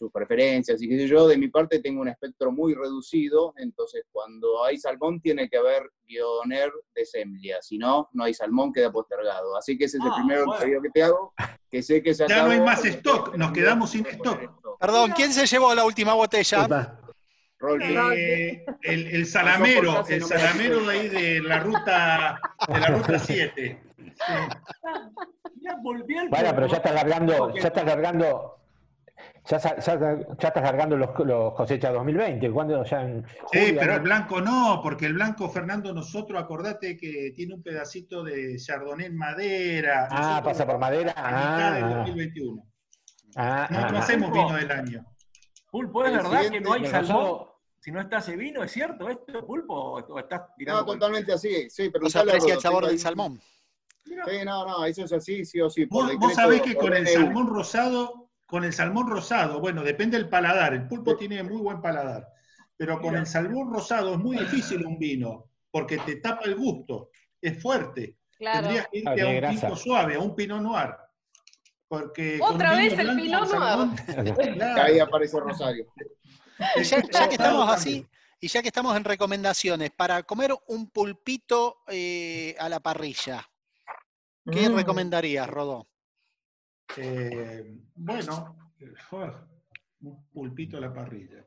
sus 0.00 0.10
preferencias 0.10 0.80
y 0.80 0.88
qué 0.88 0.96
sé 0.96 1.06
yo, 1.06 1.28
de 1.28 1.36
mi 1.36 1.48
parte 1.48 1.78
tengo 1.80 2.00
un 2.00 2.08
espectro 2.08 2.50
muy 2.50 2.72
reducido, 2.74 3.52
entonces 3.58 4.04
cuando 4.10 4.64
hay 4.64 4.78
salmón 4.78 5.20
tiene 5.20 5.46
que 5.50 5.58
haber 5.58 5.82
guioner 6.08 6.72
de 6.94 7.04
semlia, 7.04 7.58
si 7.60 7.76
no, 7.76 8.08
no 8.14 8.24
hay 8.24 8.32
salmón, 8.32 8.72
queda 8.72 8.90
postergado. 8.90 9.54
Así 9.58 9.76
que 9.76 9.84
ese 9.84 9.98
es 9.98 10.04
el 10.04 10.10
Ah, 10.10 10.14
primero 10.16 10.46
bueno. 10.46 10.58
pedido 10.62 10.80
que 10.80 10.88
te 10.88 11.02
hago, 11.02 11.34
que 11.70 11.82
sé 11.82 12.02
que 12.02 12.14
se 12.14 12.26
Ya 12.26 12.44
no 12.46 12.50
hay 12.52 12.60
más 12.60 12.82
stock, 12.82 13.36
nos 13.36 13.52
quedamos 13.52 13.90
sin 13.90 14.06
stock. 14.06 14.40
stock. 14.40 14.78
Perdón, 14.80 15.12
¿quién 15.14 15.34
se 15.34 15.44
llevó 15.44 15.74
la 15.74 15.84
última 15.84 16.14
botella? 16.14 16.66
Eh, 17.82 18.64
el, 18.84 19.06
el 19.08 19.26
salamero, 19.26 20.02
el 20.08 20.24
salamero 20.24 20.80
de 20.86 20.98
ahí 20.98 21.08
de 21.10 21.40
la 21.42 21.60
ruta, 21.60 22.40
de 22.72 22.80
la 22.80 22.86
ruta 22.88 23.18
7. 23.18 23.82
Ya 25.56 25.76
volví 25.82 26.16
al 26.16 26.30
Bueno, 26.30 26.52
pero 26.54 26.66
ya 26.68 26.76
estás 26.78 26.94
largando, 26.94 27.54
ya 27.54 27.68
estás 27.68 27.84
largando, 27.84 28.59
ya, 29.48 29.58
ya, 29.58 29.78
ya 29.78 30.48
estás 30.48 30.62
largando 30.62 30.96
los, 30.96 31.10
los 31.24 31.54
cosechas 31.54 31.92
2020. 31.92 32.50
¿Cuándo 32.50 32.84
ya 32.84 33.02
en 33.02 33.24
Sí, 33.52 33.74
pero 33.78 33.94
el 33.94 34.00
blanco 34.00 34.40
no, 34.40 34.80
porque 34.82 35.06
el 35.06 35.14
blanco, 35.14 35.48
Fernando, 35.48 35.92
nosotros, 35.92 36.40
acordate 36.40 36.96
que 36.96 37.32
tiene 37.34 37.54
un 37.54 37.62
pedacito 37.62 38.22
de 38.22 38.56
chardonnay 38.56 39.06
en 39.06 39.16
madera. 39.16 40.08
Ah, 40.10 40.18
Nosotros 40.20 40.44
pasa 40.52 40.66
por 40.66 40.78
madera. 40.78 41.12
del 41.14 41.84
Ah, 41.84 41.94
2021. 42.06 42.62
ah, 43.36 43.68
No, 43.70 43.78
ah, 43.78 43.90
no 43.90 43.96
ah. 43.98 44.00
hacemos 44.00 44.32
vino 44.32 44.52
del 44.54 44.70
año. 44.70 45.06
Pulpo, 45.70 46.04
¿es 46.04 46.12
verdad 46.12 46.50
que 46.50 46.60
no 46.60 46.72
hay 46.72 46.82
¿Y 46.82 46.84
el 46.86 46.90
salmón? 46.90 47.46
Si 47.82 47.90
no 47.90 48.00
está 48.00 48.18
ese 48.18 48.36
vino, 48.36 48.62
¿es 48.62 48.72
cierto 48.72 49.08
esto, 49.08 49.46
Pulpo? 49.46 49.74
¿O 49.74 50.18
estás 50.18 50.42
tirando 50.56 50.80
No, 50.82 50.86
por- 50.86 50.98
totalmente 50.98 51.32
así, 51.32 51.70
sí, 51.70 51.88
pero 51.90 52.02
No 52.04 52.10
se 52.10 52.18
aprecia 52.18 52.54
el 52.54 52.60
sabor 52.60 52.86
del 52.86 52.98
salmón. 52.98 53.40
Sí, 54.04 54.14
no, 54.44 54.66
no, 54.66 54.84
eso 54.84 55.04
es 55.04 55.12
así, 55.12 55.44
sí 55.44 55.60
o 55.60 55.70
sí. 55.70 55.86
Por 55.86 56.04
Vos, 56.06 56.16
vos 56.18 56.34
sabés 56.34 56.60
que 56.62 56.74
con 56.74 56.92
el 56.92 57.06
salmón 57.06 57.46
rosado, 57.46 58.19
con 58.50 58.64
el 58.64 58.72
salmón 58.72 59.08
rosado, 59.08 59.60
bueno, 59.60 59.82
depende 59.84 60.16
del 60.18 60.28
paladar. 60.28 60.74
El 60.74 60.88
pulpo 60.88 61.16
tiene 61.16 61.42
muy 61.42 61.58
buen 61.60 61.80
paladar. 61.80 62.26
Pero 62.76 62.98
con 62.98 63.10
Mira. 63.10 63.20
el 63.20 63.26
salmón 63.26 63.72
rosado 63.72 64.14
es 64.14 64.18
muy 64.18 64.36
difícil 64.38 64.84
un 64.84 64.98
vino, 64.98 65.46
porque 65.70 65.98
te 65.98 66.16
tapa 66.16 66.44
el 66.46 66.56
gusto. 66.56 67.10
Es 67.40 67.62
fuerte. 67.62 68.16
Claro. 68.36 68.62
Tendrías 68.62 68.88
que 68.88 68.98
irte 68.98 69.10
Ah, 69.22 69.24
a 69.24 69.50
un 69.50 69.58
tinto 69.58 69.76
suave, 69.76 70.14
a 70.16 70.18
un 70.18 70.34
pinot 70.34 70.60
noir. 70.62 70.90
Porque 71.86 72.38
con 72.38 72.54
Otra 72.54 72.76
vez 72.76 72.96
el 72.98 73.16
Pinot 73.16 73.48
salmón, 73.48 73.96
claro, 74.54 74.82
Ahí 74.82 74.98
aparece 75.00 75.38
Rosario. 75.40 75.86
Y 76.76 76.82
ya, 76.84 77.02
ya 77.02 77.28
que 77.28 77.34
estamos 77.34 77.68
así, 77.68 78.06
y 78.40 78.48
ya 78.48 78.62
que 78.62 78.68
estamos 78.68 78.96
en 78.96 79.04
recomendaciones, 79.04 79.90
para 79.90 80.22
comer 80.22 80.54
un 80.68 80.88
pulpito 80.90 81.78
eh, 81.88 82.54
a 82.58 82.68
la 82.68 82.80
parrilla, 82.80 83.44
¿qué 84.50 84.68
Mm. 84.68 84.76
recomendarías, 84.76 85.48
Rodó? 85.48 85.86
Eh, 86.96 87.78
bueno, 87.94 88.56
un 90.00 90.28
pulpito 90.30 90.76
a 90.76 90.80
la 90.80 90.92
parrilla. 90.92 91.44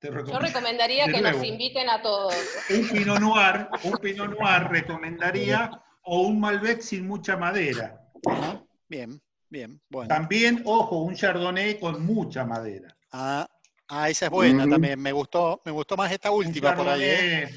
Te 0.00 0.08
Yo 0.08 0.38
recomendaría 0.38 1.06
que 1.06 1.20
nos 1.20 1.42
inviten 1.42 1.88
a 1.88 2.00
todos. 2.00 2.34
Un 2.70 2.88
Pinot 2.88 3.20
Noir, 3.20 3.68
un 3.82 3.92
Pinot 3.98 4.38
Noir 4.38 4.68
recomendaría, 4.70 5.70
o 6.02 6.22
un 6.22 6.40
Malbec 6.40 6.80
sin 6.80 7.06
mucha 7.06 7.36
madera. 7.36 8.00
Bien, 8.88 9.20
bien, 9.50 9.80
bueno. 9.88 10.08
También, 10.08 10.62
ojo, 10.64 11.02
un 11.02 11.14
Chardonnay 11.14 11.80
con 11.80 12.04
mucha 12.06 12.44
madera. 12.44 12.96
Ah, 13.10 13.48
ah, 13.88 14.08
esa 14.08 14.26
es 14.26 14.30
buena 14.30 14.62
Ujú. 14.62 14.70
también. 14.70 15.00
Me 15.00 15.12
gustó, 15.12 15.60
me 15.64 15.72
gustó 15.72 15.96
más 15.96 16.12
esta 16.12 16.30
Un 16.30 16.46
última 16.46 16.74
por 16.76 16.88
ahí. 16.88 17.02
¿eh? 17.02 17.50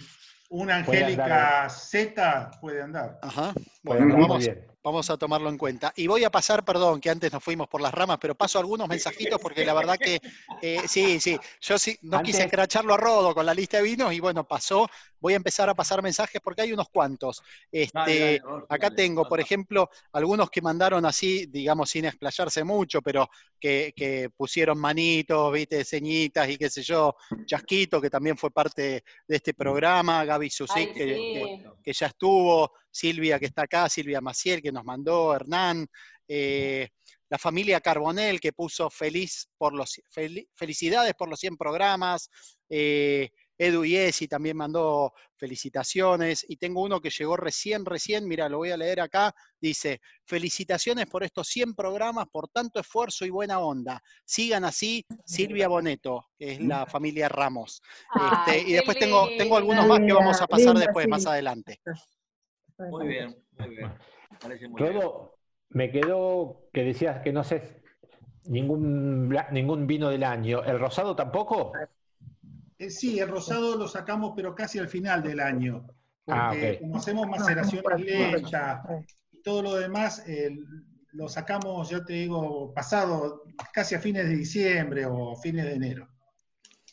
Una 0.49 0.83
Puede 0.83 1.03
Angélica 1.03 1.69
Z 1.69 2.51
puede 2.59 2.81
andar. 2.81 3.19
Ajá. 3.21 3.53
Bueno, 3.83 4.17
vamos, 4.17 4.39
bien. 4.39 4.70
Vamos 4.83 5.09
a 5.09 5.17
tomarlo 5.17 5.49
en 5.49 5.57
cuenta. 5.57 5.93
Y 5.95 6.07
voy 6.07 6.23
a 6.23 6.31
pasar, 6.31 6.65
perdón, 6.65 6.99
que 6.99 7.09
antes 7.09 7.31
nos 7.31 7.43
fuimos 7.43 7.67
por 7.67 7.81
las 7.81 7.93
ramas, 7.93 8.17
pero 8.19 8.35
paso 8.35 8.59
algunos 8.59 8.87
mensajitos 8.87 9.39
porque 9.39 9.63
la 9.63 9.73
verdad 9.73 9.97
que 9.99 10.19
eh, 10.61 10.87
sí, 10.87 11.19
sí, 11.19 11.39
yo 11.61 11.77
sí 11.77 11.97
no 12.01 12.21
quise 12.21 12.43
escracharlo 12.43 12.93
a 12.93 12.97
Rodo 12.97 13.33
con 13.35 13.45
la 13.45 13.53
lista 13.53 13.77
de 13.77 13.83
vinos 13.83 14.13
y 14.13 14.19
bueno, 14.19 14.47
pasó. 14.47 14.87
Voy 15.19 15.33
a 15.33 15.35
empezar 15.35 15.69
a 15.69 15.75
pasar 15.75 16.01
mensajes 16.01 16.41
porque 16.43 16.63
hay 16.63 16.73
unos 16.73 16.89
cuantos. 16.89 17.43
Este, 17.71 17.93
Dale, 17.93 18.19
dale, 18.19 18.39
Rolfi, 18.39 18.65
acá 18.69 18.87
dale, 18.87 18.95
tengo, 18.95 19.25
por 19.25 19.39
ejemplo, 19.39 19.89
algunos 20.13 20.49
que 20.49 20.61
mandaron 20.63 21.05
así, 21.05 21.45
digamos, 21.45 21.89
sin 21.91 22.05
explayarse 22.05 22.63
mucho, 22.63 23.01
pero 23.03 23.29
que, 23.59 23.93
que 23.95 24.29
pusieron 24.35 24.79
manitos, 24.79 25.53
viste, 25.53 25.85
ceñitas 25.85 26.49
y 26.49 26.57
qué 26.57 26.69
sé 26.71 26.81
yo, 26.81 27.15
Chasquito, 27.45 28.01
que 28.01 28.09
también 28.09 28.35
fue 28.37 28.49
parte 28.51 29.03
de 29.27 29.35
este 29.35 29.53
programa, 29.53 30.25
Gaby 30.25 30.49
Ay, 30.69 30.87
que, 30.87 31.21
que- 31.31 31.41
que 31.83 31.93
ya 31.93 32.07
estuvo, 32.07 32.71
Silvia 32.91 33.39
que 33.39 33.45
está 33.47 33.63
acá, 33.63 33.87
Silvia 33.89 34.21
Maciel 34.21 34.61
que 34.61 34.71
nos 34.71 34.83
mandó, 34.83 35.33
Hernán, 35.33 35.87
eh, 36.27 36.89
la 37.29 37.37
familia 37.37 37.79
Carbonel 37.79 38.39
que 38.39 38.51
puso 38.53 38.89
feliz 38.89 39.47
por 39.57 39.73
los, 39.73 40.01
fel- 40.13 40.47
felicidades 40.53 41.13
por 41.13 41.29
los 41.29 41.39
100 41.39 41.55
programas, 41.57 42.29
eh, 42.69 43.29
Edu 43.57 43.85
Yesi 43.85 44.27
también 44.27 44.57
mandó 44.57 45.13
felicitaciones, 45.37 46.43
y 46.49 46.57
tengo 46.57 46.81
uno 46.81 46.99
que 46.99 47.11
llegó 47.11 47.37
recién, 47.37 47.85
recién, 47.85 48.27
mira, 48.27 48.49
lo 48.49 48.57
voy 48.57 48.71
a 48.71 48.77
leer 48.77 49.01
acá, 49.01 49.33
dice, 49.59 50.01
felicitaciones 50.25 51.05
por 51.05 51.23
estos 51.23 51.47
100 51.47 51.75
programas, 51.75 52.25
por 52.31 52.47
tanto 52.49 52.79
esfuerzo 52.79 53.23
y 53.23 53.29
buena 53.29 53.59
onda. 53.59 54.01
Sigan 54.25 54.65
así, 54.65 55.05
Silvia 55.23 55.67
Boneto, 55.67 56.25
que 56.39 56.53
es 56.53 56.59
la 56.59 56.85
familia 56.97 57.29
Ramos. 57.29 57.81
Este, 58.47 58.67
y 58.67 58.73
después 58.73 58.97
tengo, 58.97 59.29
tengo 59.37 59.57
algunos 59.57 59.85
más 59.87 59.99
que 59.99 60.13
vamos 60.13 60.41
a 60.41 60.47
pasar 60.47 60.65
Linda, 60.73 60.81
después, 60.81 61.07
más 61.07 61.27
adelante. 61.27 61.79
Muy 62.89 63.07
bien, 63.07 63.35
muy 63.57 63.69
bien. 63.69 63.91
Parece 64.41 64.67
muy 64.67 64.81
bien. 64.81 64.93
Todo 64.93 65.37
me 65.69 65.91
quedó 65.91 66.69
que 66.73 66.83
decías 66.83 67.21
que 67.21 67.31
no 67.31 67.43
sé 67.43 67.81
ningún, 68.45 69.29
ningún 69.51 69.87
vino 69.87 70.09
del 70.09 70.23
año. 70.23 70.63
¿El 70.63 70.79
rosado 70.79 71.15
tampoco? 71.15 71.73
Eh, 72.79 72.89
sí, 72.89 73.19
el 73.19 73.29
rosado 73.29 73.77
lo 73.77 73.87
sacamos, 73.87 74.33
pero 74.35 74.55
casi 74.55 74.79
al 74.79 74.89
final 74.89 75.21
del 75.21 75.39
año. 75.39 75.85
Porque 76.25 76.41
Ah, 76.41 76.51
ok. 76.75 76.79
como 76.81 76.97
hacemos 76.97 77.27
maceraciones 77.27 77.99
lechas 77.99 78.81
y 79.31 79.41
todo 79.41 79.61
lo 79.61 79.75
demás, 79.75 80.23
eh, 80.27 80.55
lo 81.13 81.27
sacamos, 81.27 81.89
ya 81.89 82.03
te 82.03 82.13
digo, 82.13 82.73
pasado 82.73 83.43
casi 83.73 83.95
a 83.95 83.99
fines 83.99 84.27
de 84.27 84.35
diciembre 84.35 85.05
o 85.05 85.35
fines 85.35 85.65
de 85.65 85.73
enero. 85.73 86.07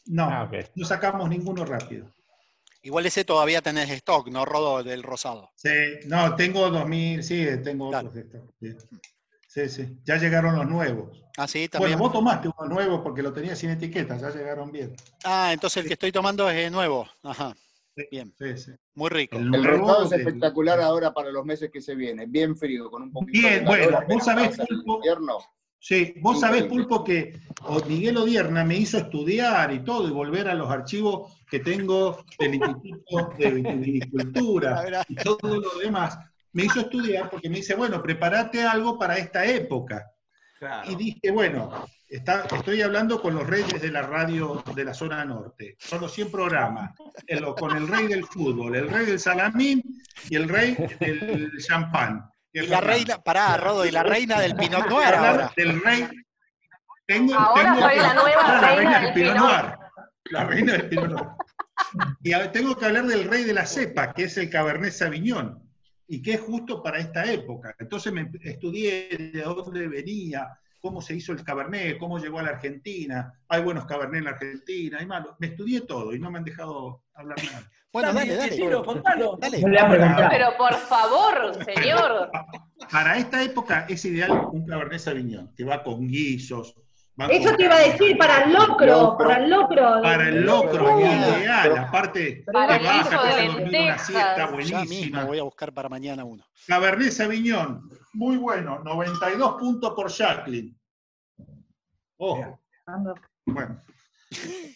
No, 0.06 0.24
Ah, 0.24 0.50
no 0.74 0.84
sacamos 0.84 1.28
ninguno 1.28 1.64
rápido. 1.64 2.10
Igual 2.82 3.06
ese 3.06 3.24
todavía 3.24 3.60
tenés 3.60 3.90
stock, 3.90 4.28
¿no, 4.28 4.44
Rodo, 4.44 4.82
del 4.82 5.02
rosado? 5.02 5.50
Sí, 5.56 5.68
no, 6.06 6.34
tengo 6.36 6.70
2000, 6.70 7.22
sí, 7.22 7.46
tengo 7.64 7.88
Claro. 7.90 8.08
otros 8.08 8.14
de 8.60 8.68
estos. 8.68 8.90
Sí. 9.48 9.66
sí, 9.66 9.68
sí, 9.68 9.98
ya 10.04 10.16
llegaron 10.16 10.54
los 10.56 10.66
nuevos. 10.68 11.24
Ah, 11.36 11.48
sí, 11.48 11.60
Bueno, 11.60 11.70
también. 11.70 11.98
vos 11.98 12.12
tomaste 12.12 12.48
unos 12.56 12.68
nuevos 12.72 13.00
porque 13.02 13.22
lo 13.22 13.32
tenías 13.32 13.58
sin 13.58 13.70
etiqueta, 13.70 14.16
ya 14.16 14.30
llegaron 14.30 14.70
bien. 14.70 14.94
Ah, 15.24 15.50
entonces 15.52 15.82
el 15.82 15.86
que 15.88 15.94
estoy 15.94 16.12
tomando 16.12 16.48
es 16.48 16.56
eh, 16.66 16.70
nuevo. 16.70 17.08
Ajá, 17.22 17.54
bien, 18.10 18.32
Sí, 18.38 18.56
sí. 18.56 18.72
muy 18.94 19.08
rico. 19.10 19.36
El 19.38 19.44
El 19.46 19.50
nuevo 19.62 19.88
rosado 19.88 20.04
es 20.06 20.12
espectacular 20.12 20.80
ahora 20.80 21.12
para 21.12 21.30
los 21.30 21.44
meses 21.44 21.70
que 21.72 21.80
se 21.80 21.94
vienen, 21.94 22.30
bien 22.30 22.56
frío, 22.56 22.90
con 22.90 23.02
un 23.02 23.12
poquito 23.12 23.48
Bien, 23.48 23.64
de 23.64 23.64
calor, 23.64 23.92
bueno, 23.92 24.04
vos 24.08 24.24
sabés, 24.24 24.58
invierno. 24.84 25.38
Sí, 25.80 26.14
vos 26.20 26.40
sabés. 26.40 26.64
Pulpo, 26.64 27.04
que 27.04 27.38
Miguel 27.88 28.16
Odierna 28.16 28.64
me 28.64 28.76
hizo 28.76 28.98
estudiar 28.98 29.72
y 29.72 29.80
todo, 29.80 30.08
y 30.08 30.10
volver 30.10 30.48
a 30.48 30.54
los 30.54 30.68
archivos 30.70 31.32
que 31.50 31.60
tengo 31.60 32.24
del 32.38 32.54
Instituto 32.56 33.32
de 33.38 33.50
Viticultura 33.52 34.82
y 35.08 35.14
todo 35.16 35.38
lo 35.60 35.78
demás. 35.78 36.18
Me 36.52 36.64
hizo 36.64 36.80
estudiar 36.80 37.30
porque 37.30 37.48
me 37.48 37.56
dice, 37.56 37.74
bueno, 37.74 38.02
prepárate 38.02 38.62
algo 38.62 38.98
para 38.98 39.16
esta 39.18 39.44
época. 39.46 40.10
Claro. 40.58 40.90
Y 40.90 40.96
dije, 40.96 41.30
bueno, 41.30 41.70
está- 42.08 42.44
estoy 42.52 42.82
hablando 42.82 43.22
con 43.22 43.34
los 43.36 43.46
reyes 43.46 43.80
de 43.80 43.90
la 43.92 44.02
radio 44.02 44.62
de 44.74 44.84
la 44.84 44.92
zona 44.92 45.24
norte. 45.24 45.76
Son 45.78 46.00
los 46.00 46.12
100 46.12 46.32
programas. 46.32 46.90
El- 47.26 47.44
con 47.54 47.76
el 47.76 47.86
rey 47.86 48.08
del 48.08 48.24
fútbol, 48.24 48.74
el 48.74 48.88
rey 48.90 49.06
del 49.06 49.20
salamín 49.20 49.82
y 50.28 50.34
el 50.34 50.48
rey 50.48 50.76
del 50.98 51.52
champán. 51.64 52.28
Y 52.52 52.66
la 52.66 52.80
reina, 52.80 53.18
pará, 53.18 53.56
Rodo, 53.56 53.84
y 53.86 53.90
la 53.90 54.02
reina 54.02 54.40
del 54.40 54.56
Pinot 54.56 54.88
Noir 54.88 55.14
ahora. 55.14 55.52
Del 55.56 55.82
rey. 55.82 56.08
Tengo, 57.06 57.34
Ahora 57.34 57.62
tengo 57.62 57.80
soy 57.80 57.94
que- 57.94 58.02
la 58.02 58.14
nueva 58.14 58.42
Ah, 58.44 58.74
reina 58.76 59.00
del 59.00 59.12
Pinot 59.14 59.32
Pinot. 59.34 59.48
Noir. 59.50 59.78
La 60.30 60.44
reina 60.44 60.72
del 60.72 60.88
Pinot 60.88 61.08
Noir. 61.10 61.26
Y 62.22 62.32
a- 62.32 62.52
tengo 62.52 62.76
que 62.76 62.84
hablar 62.86 63.06
del 63.06 63.24
rey 63.24 63.44
de 63.44 63.52
la 63.54 63.66
cepa, 63.66 64.12
que 64.12 64.24
es 64.24 64.36
el 64.38 64.50
Cabernet 64.50 64.92
Sauvignon, 64.92 65.62
y 66.06 66.20
que 66.22 66.34
es 66.34 66.40
justo 66.40 66.82
para 66.82 66.98
esta 66.98 67.24
época. 67.30 67.74
Entonces 67.78 68.12
me 68.12 68.30
estudié 68.42 69.30
de 69.32 69.42
dónde 69.42 69.88
venía, 69.88 70.48
cómo 70.80 71.00
se 71.00 71.14
hizo 71.14 71.32
el 71.32 71.44
Cabernet, 71.44 71.98
cómo 71.98 72.18
llegó 72.18 72.38
a 72.40 72.42
la 72.42 72.50
Argentina. 72.50 73.32
Hay 73.48 73.62
buenos 73.62 73.84
Cabernet 73.86 74.18
en 74.18 74.24
la 74.24 74.30
Argentina, 74.30 74.98
hay 75.00 75.06
malos. 75.06 75.34
Me 75.38 75.48
estudié 75.48 75.82
todo 75.82 76.14
y 76.14 76.18
no 76.18 76.30
me 76.30 76.38
han 76.38 76.44
dejado 76.44 77.04
hablar 77.14 77.36
nada. 77.44 77.70
Bueno, 77.92 78.12
dale, 78.12 78.36
dale. 78.36 78.56
Tiro, 78.56 78.84
contalo. 78.84 79.38
Dale. 79.40 79.62
Pero 80.30 80.56
por 80.58 80.74
favor, 80.74 81.56
señor. 81.64 82.30
Para 82.90 83.16
esta 83.16 83.42
época 83.42 83.86
es 83.88 84.04
ideal 84.04 84.48
un 84.52 84.66
Cabernet 84.66 85.00
Sauvignon, 85.00 85.54
que 85.54 85.64
va 85.64 85.82
con 85.82 86.06
guisos. 86.06 86.74
va 87.18 87.26
Eso 87.26 87.48
con 87.48 87.56
te 87.56 87.64
iba 87.64 87.76
a 87.76 87.80
decir, 87.80 88.16
para 88.18 88.44
el 88.44 88.52
locro, 88.52 89.16
para 89.16 89.38
el 89.38 89.50
locro. 89.50 90.02
Para 90.02 90.28
el 90.28 90.44
locro, 90.44 91.00
ideal. 91.00 91.78
Aparte, 91.78 92.42
te 92.44 92.52
Para 92.52 92.78
baja, 92.78 93.02
guiso 93.02 93.22
te 93.22 93.42
de 93.42 93.64
una 93.64 93.98
siesta 93.98 94.36
Ya 94.36 94.46
buenísima. 94.46 94.84
mismo 94.84 95.26
voy 95.26 95.38
a 95.38 95.42
buscar 95.42 95.72
para 95.72 95.88
mañana 95.88 96.24
uno. 96.24 96.44
Cabernet 96.66 97.10
Sauvignon, 97.10 97.88
muy 98.12 98.36
bueno, 98.36 98.80
92 98.84 99.54
puntos 99.54 99.92
por 99.94 100.10
Jacqueline. 100.10 100.78
Ojo, 102.18 102.60
bueno, 103.46 103.82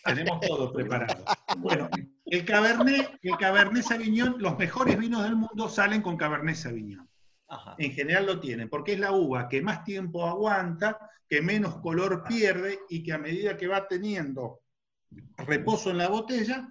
tenemos 0.05 0.41
todo 0.41 0.73
preparado. 0.73 1.25
Bueno, 1.59 1.89
el 2.33 2.47
Cabernet, 2.47 3.19
el 3.21 3.37
Cabernet 3.37 3.83
Sauvignon, 3.85 4.37
los 4.39 4.59
mejores 4.59 4.99
vinos 4.99 5.23
del 5.23 5.37
mundo 5.37 5.69
salen 5.69 6.01
con 6.01 6.17
Cabernet 6.17 6.57
Sauvignon. 6.57 7.07
Ajá. 7.49 7.75
En 7.77 7.93
general 7.93 8.25
lo 8.25 8.41
tienen, 8.41 8.71
porque 8.71 8.95
es 8.95 8.99
la 8.99 9.13
uva 9.13 9.49
que 9.51 9.61
más 9.61 9.85
tiempo 9.85 10.27
aguanta, 10.27 10.99
que 11.29 11.43
menos 11.43 11.77
color 11.81 12.25
pierde 12.27 12.79
y 12.89 13.03
que 13.03 13.13
a 13.13 13.19
medida 13.19 13.59
que 13.59 13.67
va 13.67 13.87
teniendo 13.87 14.63
reposo 15.37 15.91
en 15.91 15.99
la 15.99 16.09
botella, 16.09 16.69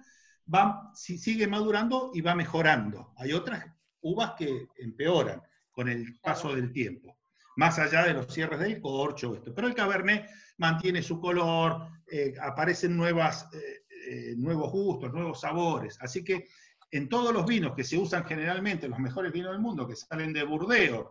va, 0.52 0.90
si- 0.94 1.16
sigue 1.16 1.46
madurando 1.46 2.10
y 2.12 2.20
va 2.22 2.34
mejorando. 2.34 3.12
Hay 3.16 3.32
otras 3.32 3.64
uvas 4.00 4.32
que 4.36 4.66
empeoran 4.78 5.40
con 5.70 5.88
el 5.88 6.18
paso 6.18 6.52
del 6.56 6.72
tiempo, 6.72 7.18
más 7.56 7.78
allá 7.78 8.02
de 8.04 8.14
los 8.14 8.26
cierres 8.34 8.58
del 8.58 8.80
corcho, 8.80 9.36
esto. 9.36 9.54
Pero 9.54 9.68
el 9.68 9.74
Cabernet 9.76 10.28
mantiene 10.58 11.02
su 11.02 11.20
color, 11.20 11.86
eh, 12.10 12.34
aparecen 12.42 12.96
nuevas, 12.96 13.48
eh, 13.54 13.81
eh, 14.08 14.34
nuevos 14.36 14.70
gustos, 14.70 15.12
nuevos 15.12 15.40
sabores. 15.40 15.98
Así 16.00 16.24
que 16.24 16.48
en 16.90 17.08
todos 17.08 17.32
los 17.32 17.46
vinos 17.46 17.74
que 17.74 17.84
se 17.84 17.96
usan 17.96 18.24
generalmente, 18.24 18.88
los 18.88 18.98
mejores 18.98 19.32
vinos 19.32 19.52
del 19.52 19.60
mundo, 19.60 19.86
que 19.86 19.96
salen 19.96 20.32
de 20.32 20.44
Burdeos, 20.44 21.06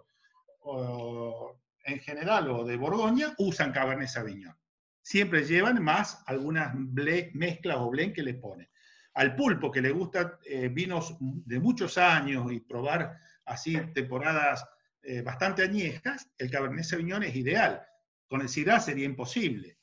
en 1.86 2.00
general, 2.00 2.50
o 2.50 2.64
de 2.64 2.78
Borgoña, 2.78 3.34
usan 3.40 3.72
Cabernet 3.72 4.08
Sauvignon. 4.08 4.56
Siempre 5.02 5.44
llevan 5.44 5.84
más 5.84 6.22
algunas 6.28 6.76
mezclas 6.76 7.78
o 7.80 7.90
blend 7.90 8.14
que 8.14 8.24
le 8.24 8.36
ponen. 8.36 8.70
Al 9.16 9.36
pulpo 9.36 9.72
que 9.72 9.82
le 9.82 9.92
gusta 9.92 10.40
eh, 10.46 10.70
vinos 10.70 11.18
de 11.20 11.60
muchos 11.60 11.98
años 11.98 12.52
y 12.52 12.60
probar 12.60 13.18
así 13.46 13.78
temporadas 13.94 14.64
eh, 15.02 15.22
bastante 15.22 15.64
añejas, 15.64 16.30
el 16.38 16.52
Cabernet 16.52 16.86
Sauvignon 16.86 17.24
es 17.24 17.36
ideal. 17.36 17.82
Con 18.28 18.42
el 18.42 18.50
Syrah 18.50 18.80
sería 18.80 19.06
imposible. 19.06 19.80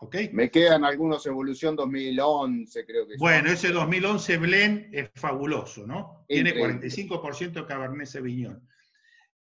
¿Ok? 0.00 0.16
Me 0.32 0.50
quedan 0.50 0.84
algunos 0.84 1.26
Evolución 1.26 1.74
2011, 1.74 2.86
creo 2.86 3.06
que 3.06 3.14
son. 3.14 3.18
Bueno, 3.18 3.50
ese 3.50 3.70
2011 3.70 4.38
Blend 4.38 4.94
es 4.94 5.10
fabuloso, 5.14 5.86
¿no? 5.86 6.24
Tiene 6.28 6.50
Increíble. 6.50 6.88
45% 6.88 7.66
Cabernet 7.66 8.06
Sauvignon. 8.06 8.68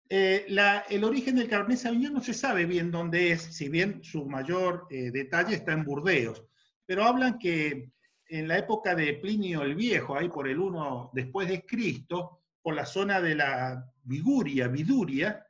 Eh, 0.10 0.46
la- 0.50 0.80
el 0.90 1.04
origen 1.04 1.36
del 1.36 1.48
Cabernet 1.48 1.78
Sauvignon 1.78 2.14
no 2.14 2.22
se 2.22 2.34
sabe 2.34 2.66
bien 2.66 2.92
dónde 2.92 3.32
es, 3.32 3.42
si 3.42 3.70
bien 3.70 4.04
su 4.04 4.26
mayor 4.26 4.88
eh, 4.90 5.12
detalle 5.12 5.56
está 5.56 5.74
en 5.74 5.86
Burdeos, 5.86 6.44
pero 6.86 7.04
hablan 7.06 7.38
que 7.38 7.92
en 8.28 8.48
la 8.48 8.58
época 8.58 8.96
de 8.96 9.14
Plinio 9.14 9.62
el 9.62 9.76
Viejo, 9.76 10.18
ahí 10.18 10.28
por 10.28 10.48
el 10.48 10.60
1 10.60 11.12
después 11.14 11.48
de 11.50 11.66
Cristo, 11.66 12.42
por 12.62 12.74
la 12.76 12.86
zona 12.86 13.22
de 13.22 13.36
la 13.36 13.86
Viguria, 14.04 14.68
Viduria, 14.68 15.46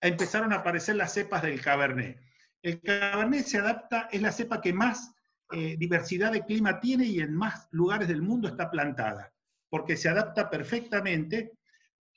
empezaron 0.00 0.52
a 0.52 0.56
aparecer 0.56 0.96
las 0.96 1.12
cepas 1.12 1.42
del 1.42 1.60
Cabernet. 1.60 2.18
El 2.64 2.80
Cabernet 2.80 3.44
se 3.44 3.58
adapta, 3.58 4.08
es 4.10 4.22
la 4.22 4.32
cepa 4.32 4.62
que 4.62 4.72
más 4.72 5.12
eh, 5.52 5.76
diversidad 5.76 6.32
de 6.32 6.46
clima 6.46 6.80
tiene 6.80 7.04
y 7.04 7.20
en 7.20 7.34
más 7.34 7.68
lugares 7.72 8.08
del 8.08 8.22
mundo 8.22 8.48
está 8.48 8.70
plantada, 8.70 9.30
porque 9.68 9.98
se 9.98 10.08
adapta 10.08 10.48
perfectamente 10.48 11.58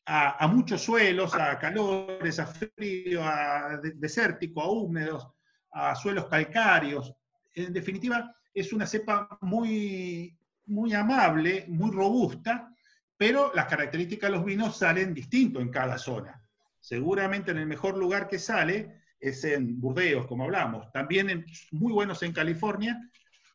a, 0.06 0.48
muchos 0.48 0.82
suelos, 0.82 1.34
a 1.36 1.60
calores, 1.60 2.40
a 2.40 2.48
frío, 2.48 3.26
a 3.26 3.78
de- 3.84 3.92
desértico, 3.96 4.62
a 4.62 4.72
húmedos, 4.72 5.28
a 5.74 5.94
suelos 5.96 6.28
calcáreos. 6.28 7.14
En 7.54 7.74
definitiva, 7.74 8.34
es 8.54 8.72
una 8.72 8.88
cepa 8.88 9.38
muy, 9.42 10.34
muy 10.68 10.94
amable, 10.94 11.66
muy 11.68 11.92
robusta, 11.92 12.74
pero 13.18 13.52
las 13.54 13.66
características 13.66 14.30
de 14.32 14.38
los 14.38 14.46
vinos 14.46 14.78
salen 14.78 15.14
distintos 15.14 15.62
en 15.62 15.72
cada 15.72 15.98
zona. 15.98 16.42
Seguramente 16.80 17.52
en 17.52 17.58
el 17.58 17.66
mejor 17.66 17.98
lugar 17.98 18.30
que 18.30 18.40
sale 18.40 19.07
es 19.20 19.44
en 19.44 19.80
Burdeos, 19.80 20.28
como 20.28 20.44
hablamos. 20.46 20.92
También 20.92 21.30
en- 21.30 21.46
muy 21.72 21.94
buenos 21.94 22.22
en 22.24 22.34
California, 22.34 23.00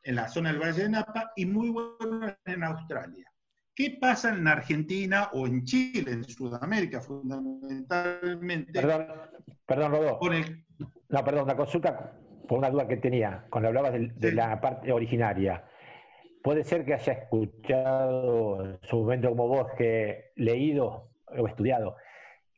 en 0.03 0.15
la 0.17 0.29
zona 0.29 0.51
del 0.53 0.61
Valle 0.61 0.83
de 0.83 0.89
Napa, 0.89 1.33
y 1.37 1.47
muy 1.47 1.71
buenos 1.71 2.35
en 2.45 2.65
Australia. 2.65 3.27
¿Qué 3.75 3.97
pasa 4.01 4.35
en 4.35 4.47
Argentina 4.47 5.31
o 5.33 5.47
en 5.47 5.65
Chile, 5.65 6.13
en 6.13 6.25
Sudamérica 6.25 7.01
fundamentalmente? 7.01 8.73
Perdón, 8.73 9.07
perdón, 9.67 9.93
Rodó. 9.93 10.33
El- 10.33 10.65
No, 11.09 11.25
perdón, 11.25 11.45
una 11.45 11.57
consulta 11.57 12.13
por 12.49 12.59
una 12.59 12.71
duda 12.71 12.87
que 12.89 12.97
tenía 12.97 13.47
cuando 13.51 13.69
hablabas 13.69 13.93
de, 13.93 14.31
Sí. 14.31 14.35
la 14.35 14.61
parte 14.61 14.93
originaria. 14.93 15.65
Puede 16.43 16.65
ser 16.65 16.85
que 16.85 16.95
haya 16.95 17.13
escuchado 17.13 18.65
en 18.65 18.79
su 18.83 18.97
momento 18.97 19.29
como 19.31 19.47
vos, 19.49 19.67
que 19.79 20.33
leído 20.37 21.11
o 21.29 21.47
estudiado, 21.49 21.97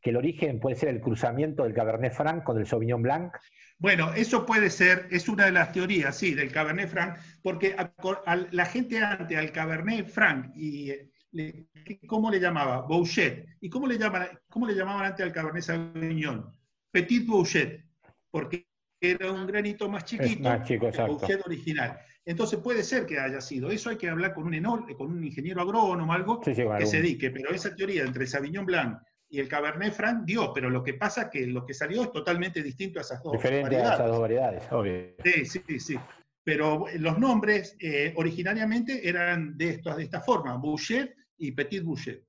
que 0.05 0.10
el 0.10 0.16
origen 0.18 0.60
puede 0.60 0.76
ser 0.76 0.90
el 0.90 1.01
cruzamiento 1.01 1.62
del 1.64 1.72
Cabernet 1.72 2.12
Franc 2.12 2.44
con 2.44 2.59
el 2.59 2.66
Sauvignon 2.66 3.01
Blanc. 3.02 3.32
Bueno, 3.78 4.12
eso 4.12 4.44
puede 4.44 4.68
ser, 4.68 5.09
es 5.10 5.31
una 5.31 5.47
de 5.47 5.52
las 5.52 5.72
teorías, 5.72 6.14
sí, 6.14 6.35
del 6.35 6.52
Cabernet 6.52 6.90
Franc, 6.90 7.16
porque 7.43 7.74
a- 7.78 8.36
la 8.52 8.66
gente 8.66 9.02
antes 9.02 9.36
al 9.36 9.51
Cabernet 9.51 10.06
Franc, 10.09 10.52
y, 10.55 10.90
eh, 10.90 11.10
le- 11.32 11.68
¿cómo 12.06 12.31
le 12.31 12.39
llamaba? 12.39 12.82
Bouchet. 12.82 13.47
¿Y 13.62 13.70
cómo 13.70 13.86
le, 13.86 13.97
llaman, 13.97 14.28
cómo 14.51 14.66
le 14.66 14.74
llamaban 14.74 15.06
antes 15.06 15.24
al 15.24 15.32
Cabernet 15.32 15.62
Sauvignon? 15.62 16.52
Petit 16.90 17.26
Bouchet, 17.26 17.82
porque 18.31 18.68
era 19.01 19.32
un 19.32 19.47
granito 19.47 19.89
más 19.89 20.05
chiquito, 20.05 20.43
más 20.51 20.68
chico, 20.68 20.86
el. 20.93 21.12
Bouchet 21.18 21.47
original. 21.47 21.98
Entonces 22.26 22.59
puede 22.60 22.82
ser 22.82 23.06
que 23.06 23.18
haya 23.18 23.40
sido. 23.40 23.70
Eso 23.70 23.89
hay 23.89 23.97
que 23.97 24.10
hablar 24.10 24.35
con 24.35 24.44
un, 24.44 24.52
enol- 24.52 24.94
con 24.98 25.10
un 25.10 25.24
ingeniero 25.24 25.62
agrónomo, 25.62 26.12
algo 26.12 26.43
Sí, 26.44 26.55
sí, 26.55 26.62
con 26.62 26.76
que 26.76 26.85
se 26.86 26.98
dedique, 26.98 27.31
pero 27.31 27.51
esa 27.55 27.74
teoría 27.74 28.02
entre 28.05 28.26
Sauvignon 28.26 28.66
Blanc 28.66 28.98
y 29.35 29.40
el 29.40 29.48
Cabernet 29.48 29.93
Franc 29.93 30.24
dio, 30.24 30.52
pero 30.52 30.70
lo 30.70 30.82
que 30.85 30.94
pasa 30.94 31.23
es 31.23 31.28
que 31.31 31.47
lo 31.47 31.66
que 31.66 31.74
salió 31.74 32.02
es 32.05 32.12
totalmente 32.12 32.62
distinto 32.62 33.01
a 33.01 33.02
esas 33.02 33.20
dos 33.23 33.32
Diferente 33.32 33.62
a 33.66 33.69
variedades. 33.69 33.94
esas 33.94 34.06
dos 34.09 34.20
variedades, 34.20 34.62
obvio. 34.73 35.15
Sí, 35.24 35.44
sí, 35.44 35.81
sí. 35.81 35.98
Pero 36.44 36.85
los 36.98 37.19
nombres 37.19 37.77
eh, 37.81 38.12
originariamente 38.16 39.09
eran 39.09 39.56
de, 39.59 39.70
estos, 39.70 39.97
de 39.97 40.05
esta 40.05 40.20
forma, 40.20 40.56
Bouchet 40.56 41.16
y 41.39 41.51
Petit 41.52 41.82
Bouchet. 41.82 42.23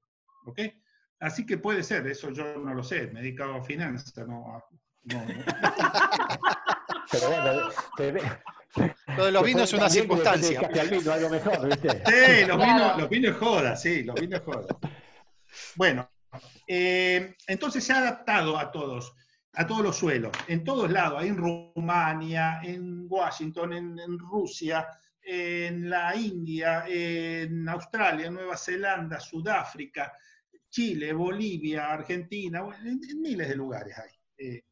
¿Ok? 0.47 0.59
Así 1.19 1.45
que 1.45 1.57
puede 1.59 1.83
ser, 1.83 2.07
eso 2.07 2.31
yo 2.31 2.57
no 2.57 2.73
lo 2.73 2.83
sé, 2.83 3.07
me 3.07 3.19
he 3.19 3.23
dedicado 3.23 3.53
a 3.55 3.63
finanzas, 3.63 4.27
no, 4.27 4.55
a- 4.55 4.63
no- 5.03 5.25
Pero 7.11 7.29
bueno, 7.29 7.69
te 7.97 8.11
ve- 8.11 8.21
Lo 9.17 9.25
de 9.25 9.31
los 9.31 9.43
vinos 9.43 9.63
es 9.63 9.73
una 9.73 9.89
circunstancia. 9.89 10.49
dedicaste 10.59 10.79
al 10.79 10.89
vino, 10.89 11.11
algo 11.13 11.29
mejor, 11.29 11.67
¿viste? 11.67 12.01
Sí, 12.05 12.45
los 12.47 12.57
vinos, 12.57 12.97
los 12.97 13.09
vinos 13.09 13.31
es 13.31 13.37
joda, 13.37 13.75
sí, 13.75 14.03
los 14.03 14.15
vinos 14.15 14.39
es 14.39 14.45
joda. 14.45 14.67
Bueno, 15.75 16.09
eh, 16.67 17.35
entonces 17.47 17.83
se 17.83 17.93
ha 17.93 17.99
adaptado 17.99 18.57
a 18.57 18.71
todos, 18.71 19.13
a 19.53 19.65
todos 19.65 19.83
los 19.83 19.97
suelos, 19.97 20.31
en 20.47 20.63
todos 20.63 20.91
lados, 20.91 21.23
en 21.23 21.37
Rumania, 21.37 22.61
en 22.63 23.05
Washington, 23.07 23.73
en, 23.73 24.19
Rusia, 24.19 24.87
en 25.21 25.89
la 25.89 26.15
India, 26.15 26.85
en 26.87 27.67
Australia, 27.69 28.29
Nueva 28.29 28.57
Zelanda, 28.57 29.19
Sudáfrica, 29.19 30.11
Chile, 30.69 31.13
Bolivia, 31.13 31.93
Argentina, 31.93 32.61
en 32.83 33.21
miles 33.21 33.47
de 33.47 33.55
lugares 33.55 33.97
hay. 33.97 34.09
Eh, 34.37 34.63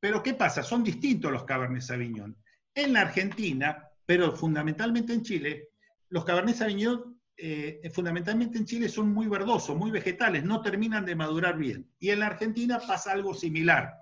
pero 0.00 0.22
¿qué 0.22 0.34
pasa? 0.34 0.62
Son 0.62 0.84
distintos 0.84 1.32
los 1.32 1.44
Cabernet 1.44 1.82
Sauvignon. 1.82 2.36
En 2.74 2.92
la 2.92 3.02
Argentina, 3.02 3.88
pero 4.04 4.36
fundamentalmente 4.36 5.12
en 5.12 5.22
Chile, 5.22 5.68
los 6.10 6.24
Cabernet 6.24 6.56
Sauvignon, 6.56 7.13
eh, 7.36 7.90
fundamentalmente 7.92 8.58
en 8.58 8.64
Chile, 8.64 8.88
son 8.88 9.12
muy 9.12 9.26
verdosos, 9.26 9.76
muy 9.76 9.90
vegetales, 9.90 10.44
no 10.44 10.62
terminan 10.62 11.04
de 11.04 11.16
madurar 11.16 11.56
bien. 11.56 11.90
Y 11.98 12.10
en 12.10 12.20
la 12.20 12.26
Argentina 12.26 12.78
pasa 12.78 13.12
algo 13.12 13.34
similar. 13.34 13.92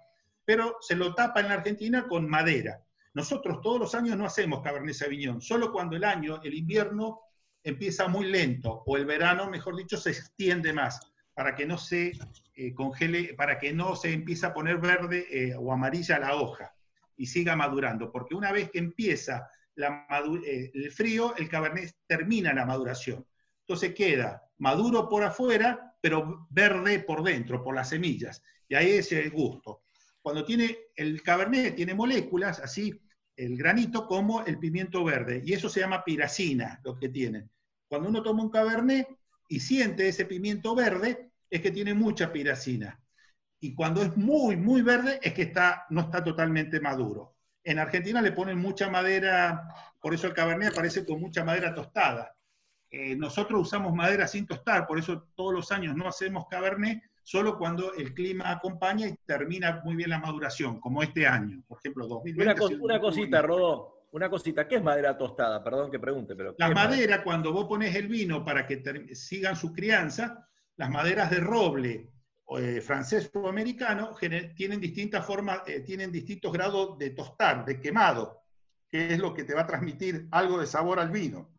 pero 0.45 0.77
se 0.81 0.97
lo 0.97 1.15
tapa 1.15 1.41
en 1.41 1.49
la 1.49 1.55
Argentina 1.55 2.09
con 2.09 2.29
madera. 2.29 2.83
Nosotros 3.15 3.61
todos 3.61 3.79
los 3.79 3.95
años 3.95 4.17
no 4.17 4.25
hacemos 4.25 4.61
Cabernet 4.63 4.95
Sauvignon, 4.95 5.41
solo 5.41 5.71
cuando 5.71 5.97
el 5.97 6.05
año, 6.05 6.41
el 6.43 6.55
invierno 6.55 7.21
empieza 7.63 8.09
muy 8.09 8.27
lento, 8.27 8.83
o 8.87 8.97
el 8.97 9.07
verano, 9.07 9.49
mejor 9.49 9.77
dicho, 9.77 9.97
se 9.97 10.11
extiende 10.11 10.73
más, 10.73 11.01
para 11.35 11.55
que 11.55 11.67
no 11.67 11.79
se 11.79 12.13
eh, 12.55 12.75
congele, 12.75 13.35
para 13.35 13.59
que 13.59 13.73
no 13.73 13.97
se 13.97 14.13
empiece 14.13 14.47
a 14.47 14.53
poner 14.53 14.79
verde 14.79 15.27
eh, 15.31 15.55
o 15.57 15.73
amarilla 15.73 16.19
la 16.19 16.35
hoja 16.35 16.75
y 17.17 17.27
siga 17.27 17.55
madurando, 17.57 18.11
porque 18.11 18.35
una 18.35 18.53
vez 18.53 18.71
que 18.71 18.79
empieza 18.79 19.49
la 19.77 20.07
eh, 20.47 20.71
el 20.75 20.93
frío, 20.93 21.35
el 21.37 21.49
Cabernet 21.49 21.95
termina 22.07 22.53
la 22.53 22.67
maduración. 22.67 23.27
Entonces 23.61 23.95
queda 23.95 24.43
maduro 24.59 25.09
por 25.09 25.25
afuera, 25.25 25.97
pero 26.01 26.47
verde 26.51 27.01
por 27.01 27.23
dentro, 27.23 27.63
por 27.63 27.75
las 27.75 27.89
semillas. 27.89 28.43
Y 28.69 28.75
ahí 28.75 28.91
es 28.91 29.13
el 29.13 29.31
gusto. 29.31 29.83
Cuando 30.21 30.45
tiene 30.45 30.79
el 30.95 31.23
Cabernet, 31.23 31.75
tiene 31.75 31.95
moléculas, 31.95 32.61
así 32.61 33.01
el 33.37 33.57
granito 33.57 34.07
como 34.07 34.45
el 34.45 34.59
pimiento 34.59 35.05
verde. 35.05 35.43
Y 35.45 35.53
eso 35.53 35.69
se 35.69 35.81
llama 35.81 36.05
piracina, 36.05 36.81
lo 36.85 36.97
que 36.97 37.09
tiene. 37.09 37.49
Cuando 37.89 38.09
uno 38.09 38.23
toma 38.23 38.43
un 38.43 38.51
Cabernet 38.51 39.09
y 39.49 39.61
siente 39.61 40.09
ese 40.09 40.25
pimiento 40.25 40.75
verde, 40.75 41.33
es 41.51 41.61
que 41.61 41.71
tiene 41.71 41.93
mucha 41.93 42.33
piracina. 42.33 43.01
Y 43.61 43.75
cuando 43.75 44.03
es 44.03 44.17
muy, 44.17 44.57
muy 44.57 44.83
verde, 44.83 45.21
es 45.23 45.35
que 45.35 45.43
está, 45.43 45.87
no 45.91 46.03
está 46.03 46.23
totalmente 46.23 46.81
maduro. 46.81 47.32
En 47.65 47.79
Argentina 47.79 48.21
le 48.21 48.33
ponen 48.33 48.59
mucha 48.59 48.91
madera, 48.91 49.69
por 50.01 50.15
eso 50.15 50.27
el 50.27 50.35
Cabernet 50.35 50.73
aparece 50.73 51.05
con 51.05 51.21
mucha 51.21 51.45
madera 51.45 51.75
tostada. 51.75 52.35
Eh, 52.91 53.17
nosotros 53.17 53.61
usamos 53.63 53.95
madera 53.95 54.27
sin 54.27 54.47
tostar, 54.47 54.87
por 54.87 54.99
eso 54.99 55.29
todos 55.35 55.55
los 55.55 55.73
años 55.73 55.97
no 55.97 56.09
hacemos 56.09 56.47
Cabernet, 56.51 57.03
solo 57.23 57.57
cuando 57.57 57.95
el 57.95 58.13
clima 58.13 58.51
acompaña 58.51 59.07
y 59.07 59.15
termina 59.25 59.81
muy 59.85 59.95
bien 59.95 60.11
la 60.11 60.19
maduración, 60.19 60.81
como 60.81 61.03
este 61.03 61.27
año. 61.27 61.63
Por 61.67 61.79
ejemplo, 61.79 62.07
2020. 62.09 62.43
Una, 62.43 62.55
cos- 62.61 63.01
cosita, 63.01 63.19
bonito. 63.21 63.43
Rodó. 63.43 63.99
Una 64.11 64.29
cosita. 64.29 64.69
¿Qué 64.69 64.75
es 64.75 64.83
madera 64.83 65.17
tostada? 65.17 65.65
Perdón 65.65 65.91
que 65.91 65.99
pregunte, 65.99 66.35
pero. 66.37 66.51
¿qué 66.55 66.57
La 66.59 66.69
madera, 66.71 67.23
cuando 67.23 67.51
vos 67.53 67.65
pones 67.67 67.95
el 67.95 68.09
vino 68.09 68.45
para 68.45 68.67
que 68.67 68.83
sigan 69.15 69.57
su 69.57 69.73
crianza, 69.73 70.47
las 70.77 70.91
maderas 70.91 71.31
de 71.31 71.39
roble 71.41 72.11
eh, 72.59 72.81
francés 72.81 73.31
o 73.35 73.49
americano 73.49 74.15
tienen 74.55 74.81
distintas 74.81 75.25
formas, 75.25 75.63
eh, 75.67 75.81
tienen 75.81 76.11
distintos 76.11 76.53
grados 76.53 76.99
de 76.99 77.11
tostar, 77.11 77.65
de 77.65 77.81
quemado, 77.81 78.43
que 78.89 79.15
es 79.15 79.19
lo 79.19 79.33
que 79.35 79.45
te 79.45 79.55
va 79.55 79.63
a 79.63 79.67
transmitir 79.67 80.29
algo 80.31 80.59
de 80.59 80.67
sabor 80.67 80.99
al 81.01 81.11
vino. 81.11 81.51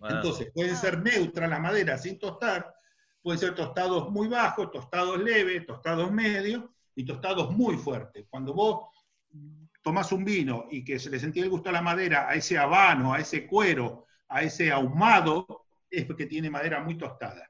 Ah. 0.00 0.08
Entonces, 0.10 0.50
pueden 0.54 0.76
ser 0.76 1.02
neutras 1.02 1.48
las 1.48 1.60
maderas 1.60 2.02
sin 2.02 2.18
tostar, 2.18 2.74
pueden 3.22 3.38
ser 3.40 3.54
tostados 3.54 4.10
muy 4.10 4.28
bajos, 4.28 4.70
tostados 4.70 5.18
leves, 5.22 5.66
tostados 5.66 6.10
medios 6.12 6.64
y 6.94 7.04
tostados 7.04 7.50
muy 7.50 7.76
fuertes. 7.76 8.26
Cuando 8.30 8.54
vos 8.54 8.88
tomás 9.82 10.10
un 10.12 10.24
vino 10.24 10.66
y 10.70 10.84
que 10.84 10.98
se 10.98 11.10
le 11.10 11.18
sentía 11.18 11.44
el 11.44 11.50
gusto 11.50 11.68
a 11.68 11.72
la 11.72 11.82
madera, 11.82 12.28
a 12.28 12.34
ese 12.34 12.58
habano, 12.58 13.14
a 13.14 13.20
ese 13.20 13.46
cuero, 13.46 14.06
a 14.28 14.42
ese 14.42 14.72
ahumado, 14.72 15.66
es 15.88 16.04
porque 16.04 16.26
tiene 16.26 16.50
madera 16.50 16.82
muy 16.82 16.98
tostada. 16.98 17.45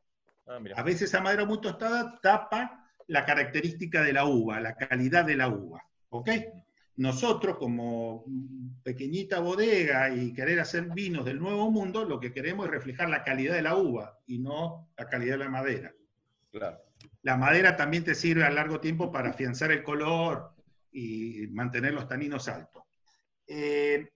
Ah. 0.47 0.59
A 0.77 0.83
veces 0.83 1.03
esa 1.03 1.21
madera 1.21 1.45
muy 1.45 1.61
tostada 1.61 2.19
tapa 2.23 2.91
la 3.09 3.25
característica 3.25 4.03
de 4.03 4.13
la 4.13 4.27
uva, 4.27 4.61
la 4.61 4.77
calidad 4.77 5.25
de 5.25 5.37
la 5.37 5.49
uva. 5.49 5.83
¿Ok? 6.11 6.31
Nosotros, 6.97 7.59
como 7.59 8.25
pequeñita 8.83 9.41
bodega 9.41 10.09
y 10.09 10.33
querer 10.33 10.61
hacer 10.61 10.85
vinos 10.95 11.25
del 11.25 11.39
nuevo 11.39 11.71
mundo, 11.71 12.05
lo 12.05 12.19
que 12.19 12.33
queremos 12.33 12.67
es 12.67 12.73
reflejar 12.73 13.11
la 13.11 13.23
calidad 13.23 13.55
de 13.55 13.63
la 13.63 13.77
uva 13.77 14.19
y 14.27 14.39
no 14.39 14.89
la 14.97 15.07
calidad 15.07 15.35
de 15.35 15.45
la 15.45 15.51
madera. 15.51 15.93
Claro. 16.51 16.79
La 17.23 17.37
madera 17.37 17.77
también 17.77 18.05
te 18.05 18.15
sirve 18.15 18.45
a 18.45 18.51
largo 18.51 18.81
tiempo 18.81 19.13
para 19.13 19.31
afianzar 19.31 19.73
el 19.73 19.83
color 19.83 20.53
y 20.91 21.49
mantener 21.49 21.93
los 21.93 22.09
taninos 22.09 22.49
altos. 22.49 22.85
Eh, 23.47 24.09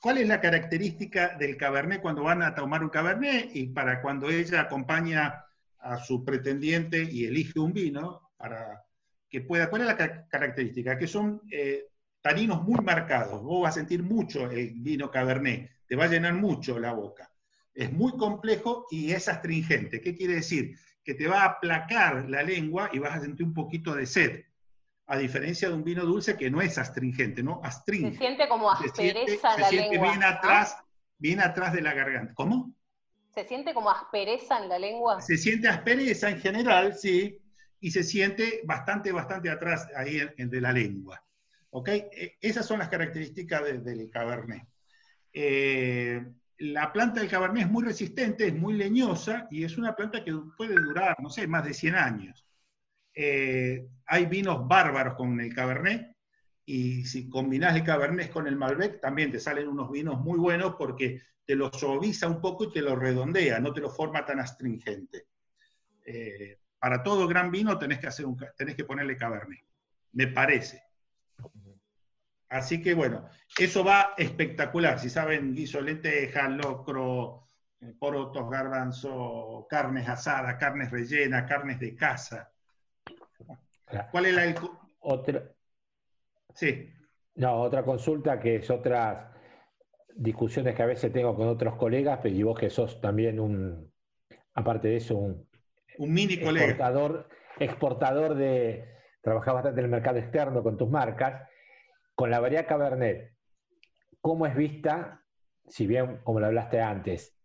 ¿Cuál 0.00 0.18
es 0.18 0.28
la 0.28 0.40
característica 0.40 1.36
del 1.36 1.56
Cabernet 1.56 2.02
cuando 2.02 2.24
van 2.24 2.42
a 2.42 2.54
tomar 2.54 2.82
un 2.82 2.90
Cabernet 2.90 3.54
y 3.54 3.68
para 3.68 4.02
cuando 4.02 4.28
ella 4.28 4.62
acompaña 4.62 5.44
a 5.84 5.98
su 5.98 6.24
pretendiente 6.24 7.02
y 7.02 7.24
elige 7.26 7.60
un 7.60 7.72
vino 7.72 8.30
para 8.36 8.82
que 9.28 9.40
pueda? 9.42 9.68
¿Cuál 9.70 9.82
es 9.82 9.88
la 9.88 9.96
ca- 9.96 10.26
característica? 10.28 10.96
Que 10.98 11.06
son 11.06 11.40
eh, 11.50 11.86
taninos 12.20 12.62
muy 12.62 12.80
marcados. 12.84 13.42
Vos 13.42 13.62
vas 13.62 13.76
a 13.76 13.80
sentir 13.80 14.02
mucho 14.02 14.50
el 14.50 14.72
vino 14.76 15.10
Cabernet, 15.10 15.70
te 15.86 15.96
va 15.96 16.04
a 16.04 16.08
llenar 16.08 16.34
mucho 16.34 16.78
la 16.78 16.92
boca. 16.92 17.30
Es 17.74 17.92
muy 17.92 18.12
complejo 18.16 18.86
y 18.90 19.12
es 19.12 19.28
astringente. 19.28 20.00
¿Qué 20.00 20.14
quiere 20.14 20.34
decir? 20.34 20.76
Que 21.04 21.14
te 21.14 21.26
va 21.26 21.42
a 21.42 21.46
aplacar 21.46 22.28
la 22.30 22.42
lengua 22.42 22.88
y 22.92 22.98
vas 22.98 23.16
a 23.16 23.20
sentir 23.20 23.44
un 23.44 23.52
poquito 23.54 23.94
de 23.94 24.06
sed. 24.06 24.44
A 25.06 25.18
diferencia 25.18 25.68
de 25.68 25.74
un 25.74 25.84
vino 25.84 26.04
dulce 26.06 26.36
que 26.36 26.50
no 26.50 26.62
es 26.62 26.78
astringente, 26.78 27.42
¿no? 27.42 27.60
Se 27.62 27.68
Astringe. 27.68 28.16
siente 28.16 28.48
como 28.48 28.74
Se 28.76 28.88
siente, 28.88 29.20
aspereza 29.20 29.48
en 29.50 29.54
se 29.56 29.60
la 29.60 29.68
siente 29.68 29.90
lengua. 29.90 30.08
bien 30.08 30.20
¿no? 30.20 30.26
atrás, 30.28 30.76
bien 31.18 31.40
atrás 31.40 31.72
de 31.74 31.82
la 31.82 31.92
garganta. 31.92 32.32
¿Cómo? 32.32 32.74
Se 33.34 33.44
siente 33.44 33.74
como 33.74 33.90
aspereza 33.90 34.62
en 34.62 34.68
la 34.68 34.78
lengua. 34.78 35.20
Se 35.20 35.36
siente 35.36 35.68
aspereza 35.68 36.30
en 36.30 36.38
general, 36.40 36.94
sí, 36.94 37.40
y 37.80 37.90
se 37.90 38.02
siente 38.04 38.62
bastante, 38.64 39.10
bastante 39.12 39.50
atrás 39.50 39.88
ahí 39.96 40.20
de 40.36 40.60
la 40.60 40.72
lengua. 40.72 41.22
¿Ok? 41.70 41.88
E- 41.88 42.36
Esas 42.40 42.64
son 42.66 42.78
las 42.78 42.88
características 42.88 43.64
de- 43.64 43.78
del 43.80 44.08
Cabernet. 44.10 44.62
Eh, 45.32 46.24
la 46.58 46.92
planta 46.92 47.20
del 47.20 47.28
Cabernet 47.28 47.64
es 47.64 47.70
muy 47.70 47.82
resistente, 47.84 48.46
es 48.46 48.54
muy 48.54 48.74
leñosa 48.74 49.48
y 49.50 49.64
es 49.64 49.76
una 49.76 49.96
planta 49.96 50.22
que 50.22 50.32
puede 50.56 50.76
durar, 50.76 51.16
no 51.20 51.28
sé, 51.28 51.48
más 51.48 51.64
de 51.64 51.74
100 51.74 51.96
años. 51.96 52.46
Eh, 53.14 53.86
hay 54.06 54.26
vinos 54.26 54.66
bárbaros 54.68 55.14
con 55.14 55.40
el 55.40 55.52
Cabernet 55.52 56.13
y 56.66 57.04
si 57.04 57.28
combinás 57.28 57.76
el 57.76 57.84
Cabernet 57.84 58.30
con 58.30 58.46
el 58.46 58.56
Malbec 58.56 59.00
también 59.00 59.30
te 59.30 59.40
salen 59.40 59.68
unos 59.68 59.90
vinos 59.90 60.20
muy 60.20 60.38
buenos 60.38 60.76
porque 60.76 61.22
te 61.44 61.54
lo 61.54 61.70
suaviza 61.72 62.26
un 62.26 62.40
poco 62.40 62.64
y 62.64 62.72
te 62.72 62.80
lo 62.80 62.96
redondea, 62.96 63.60
no 63.60 63.72
te 63.72 63.80
lo 63.80 63.90
forma 63.90 64.24
tan 64.24 64.40
astringente. 64.40 65.26
Eh, 66.06 66.58
para 66.78 67.02
todo 67.02 67.28
gran 67.28 67.50
vino 67.50 67.78
tenés 67.78 67.98
que, 67.98 68.06
hacer 68.06 68.26
un, 68.26 68.36
tenés 68.56 68.76
que 68.76 68.84
ponerle 68.84 69.16
Cabernet, 69.16 69.64
me 70.12 70.28
parece. 70.28 70.82
Así 72.48 72.80
que 72.80 72.94
bueno, 72.94 73.28
eso 73.58 73.84
va 73.84 74.14
espectacular. 74.16 74.98
Si 74.98 75.10
saben, 75.10 75.54
guiso 75.54 75.78
de 75.78 75.84
lentejas, 75.84 76.50
locro, 76.50 77.46
eh, 77.80 77.94
porotos, 77.98 78.48
garbanzo, 78.48 79.66
carnes 79.68 80.08
asadas, 80.08 80.56
carnes 80.56 80.90
rellenas, 80.90 81.48
carnes 81.48 81.80
de 81.80 81.94
casa. 81.94 82.50
¿Cuál 84.10 84.26
es 84.26 84.34
la... 84.34 84.44
el 84.44 84.56
Otra, 85.00 85.53
Sí. 86.54 86.90
no, 87.36 87.60
otra 87.60 87.84
consulta 87.84 88.38
que 88.38 88.56
es 88.56 88.70
otras 88.70 89.32
discusiones 90.14 90.74
que 90.74 90.82
a 90.82 90.86
veces 90.86 91.12
tengo 91.12 91.34
con 91.34 91.48
otros 91.48 91.76
colegas, 91.76 92.20
pero 92.22 92.34
y 92.34 92.42
vos 92.42 92.58
que 92.58 92.70
sos 92.70 93.00
también 93.00 93.40
un, 93.40 93.92
aparte 94.54 94.88
de 94.88 94.96
eso, 94.96 95.16
un 95.16 95.48
Un 95.98 96.12
mini 96.12 96.38
colega. 96.38 96.66
exportador, 96.66 97.28
exportador 97.58 98.34
de, 98.34 98.94
trabajás 99.20 99.54
bastante 99.54 99.80
en 99.80 99.86
el 99.86 99.90
mercado 99.90 100.18
externo 100.18 100.62
con 100.62 100.76
tus 100.76 100.88
marcas, 100.88 101.48
con 102.14 102.30
la 102.30 102.40
variedad 102.40 102.68
Cabernet, 102.68 103.34
¿cómo 104.20 104.46
es 104.46 104.54
vista? 104.54 105.22
Si 105.66 105.86
bien, 105.86 106.20
como 106.22 106.40
lo 106.40 106.46
hablaste 106.46 106.80
antes, 106.80 107.36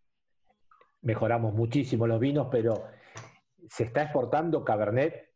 mejoramos 1.02 1.54
muchísimo 1.54 2.06
los 2.06 2.20
vinos, 2.20 2.50
pero 2.52 2.86
¿se 3.70 3.86
está 3.86 4.04
exportando 4.04 4.64
Cabernet? 4.64 5.32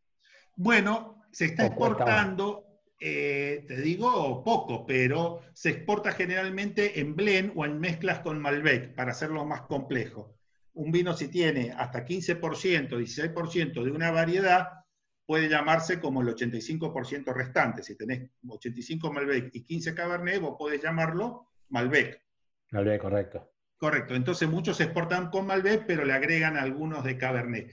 Bueno, 0.55 1.23
se 1.31 1.45
está 1.45 1.65
exportando, 1.65 2.72
eh, 3.05 3.65
te 3.67 3.81
digo 3.81 4.41
poco, 4.45 4.85
pero 4.85 5.41
se 5.51 5.71
exporta 5.71 6.13
generalmente 6.13 7.01
en 7.01 7.17
blend 7.17 7.51
o 7.53 7.65
en 7.65 7.77
mezclas 7.77 8.19
con 8.19 8.39
Malbec 8.39 8.95
para 8.95 9.11
hacerlo 9.11 9.43
más 9.43 9.63
complejo. 9.63 10.37
Un 10.75 10.89
vino 10.89 11.13
si 11.13 11.27
tiene 11.27 11.73
hasta 11.77 12.05
15%, 12.05 12.39
16% 12.39 13.83
de 13.83 13.91
una 13.91 14.09
variedad, 14.09 14.69
puede 15.25 15.49
llamarse 15.49 15.99
como 15.99 16.21
el 16.21 16.29
85% 16.29 17.33
restante. 17.33 17.83
Si 17.83 17.97
tenés 17.97 18.29
85 18.47 19.11
Malbec 19.11 19.49
y 19.53 19.65
15 19.65 19.93
Cabernet, 19.93 20.39
vos 20.39 20.55
podés 20.57 20.81
llamarlo 20.81 21.47
Malbec. 21.71 22.21
Malbec, 22.71 23.01
correcto. 23.01 23.51
Correcto, 23.75 24.15
entonces 24.15 24.47
muchos 24.47 24.77
se 24.77 24.83
exportan 24.83 25.29
con 25.29 25.45
Malbec, 25.45 25.85
pero 25.85 26.05
le 26.05 26.13
agregan 26.13 26.55
algunos 26.55 27.03
de 27.03 27.17
Cabernet. 27.17 27.69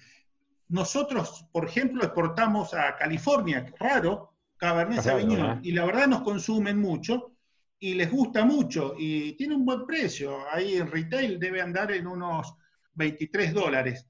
Nosotros, 0.66 1.46
por 1.52 1.66
ejemplo, 1.66 2.02
exportamos 2.02 2.74
a 2.74 2.96
California, 2.96 3.64
raro, 3.78 4.30
Cabernet 4.60 5.00
Sauvignon, 5.02 5.60
y 5.62 5.72
la 5.72 5.84
verdad 5.86 6.06
nos 6.06 6.20
consumen 6.22 6.78
mucho 6.78 7.32
y 7.78 7.94
les 7.94 8.10
gusta 8.10 8.44
mucho 8.44 8.94
y 8.98 9.32
tiene 9.32 9.54
un 9.56 9.64
buen 9.64 9.86
precio. 9.86 10.36
Ahí 10.52 10.76
en 10.76 10.90
retail 10.90 11.40
debe 11.40 11.62
andar 11.62 11.90
en 11.92 12.06
unos 12.06 12.54
23 12.92 13.54
dólares. 13.54 14.06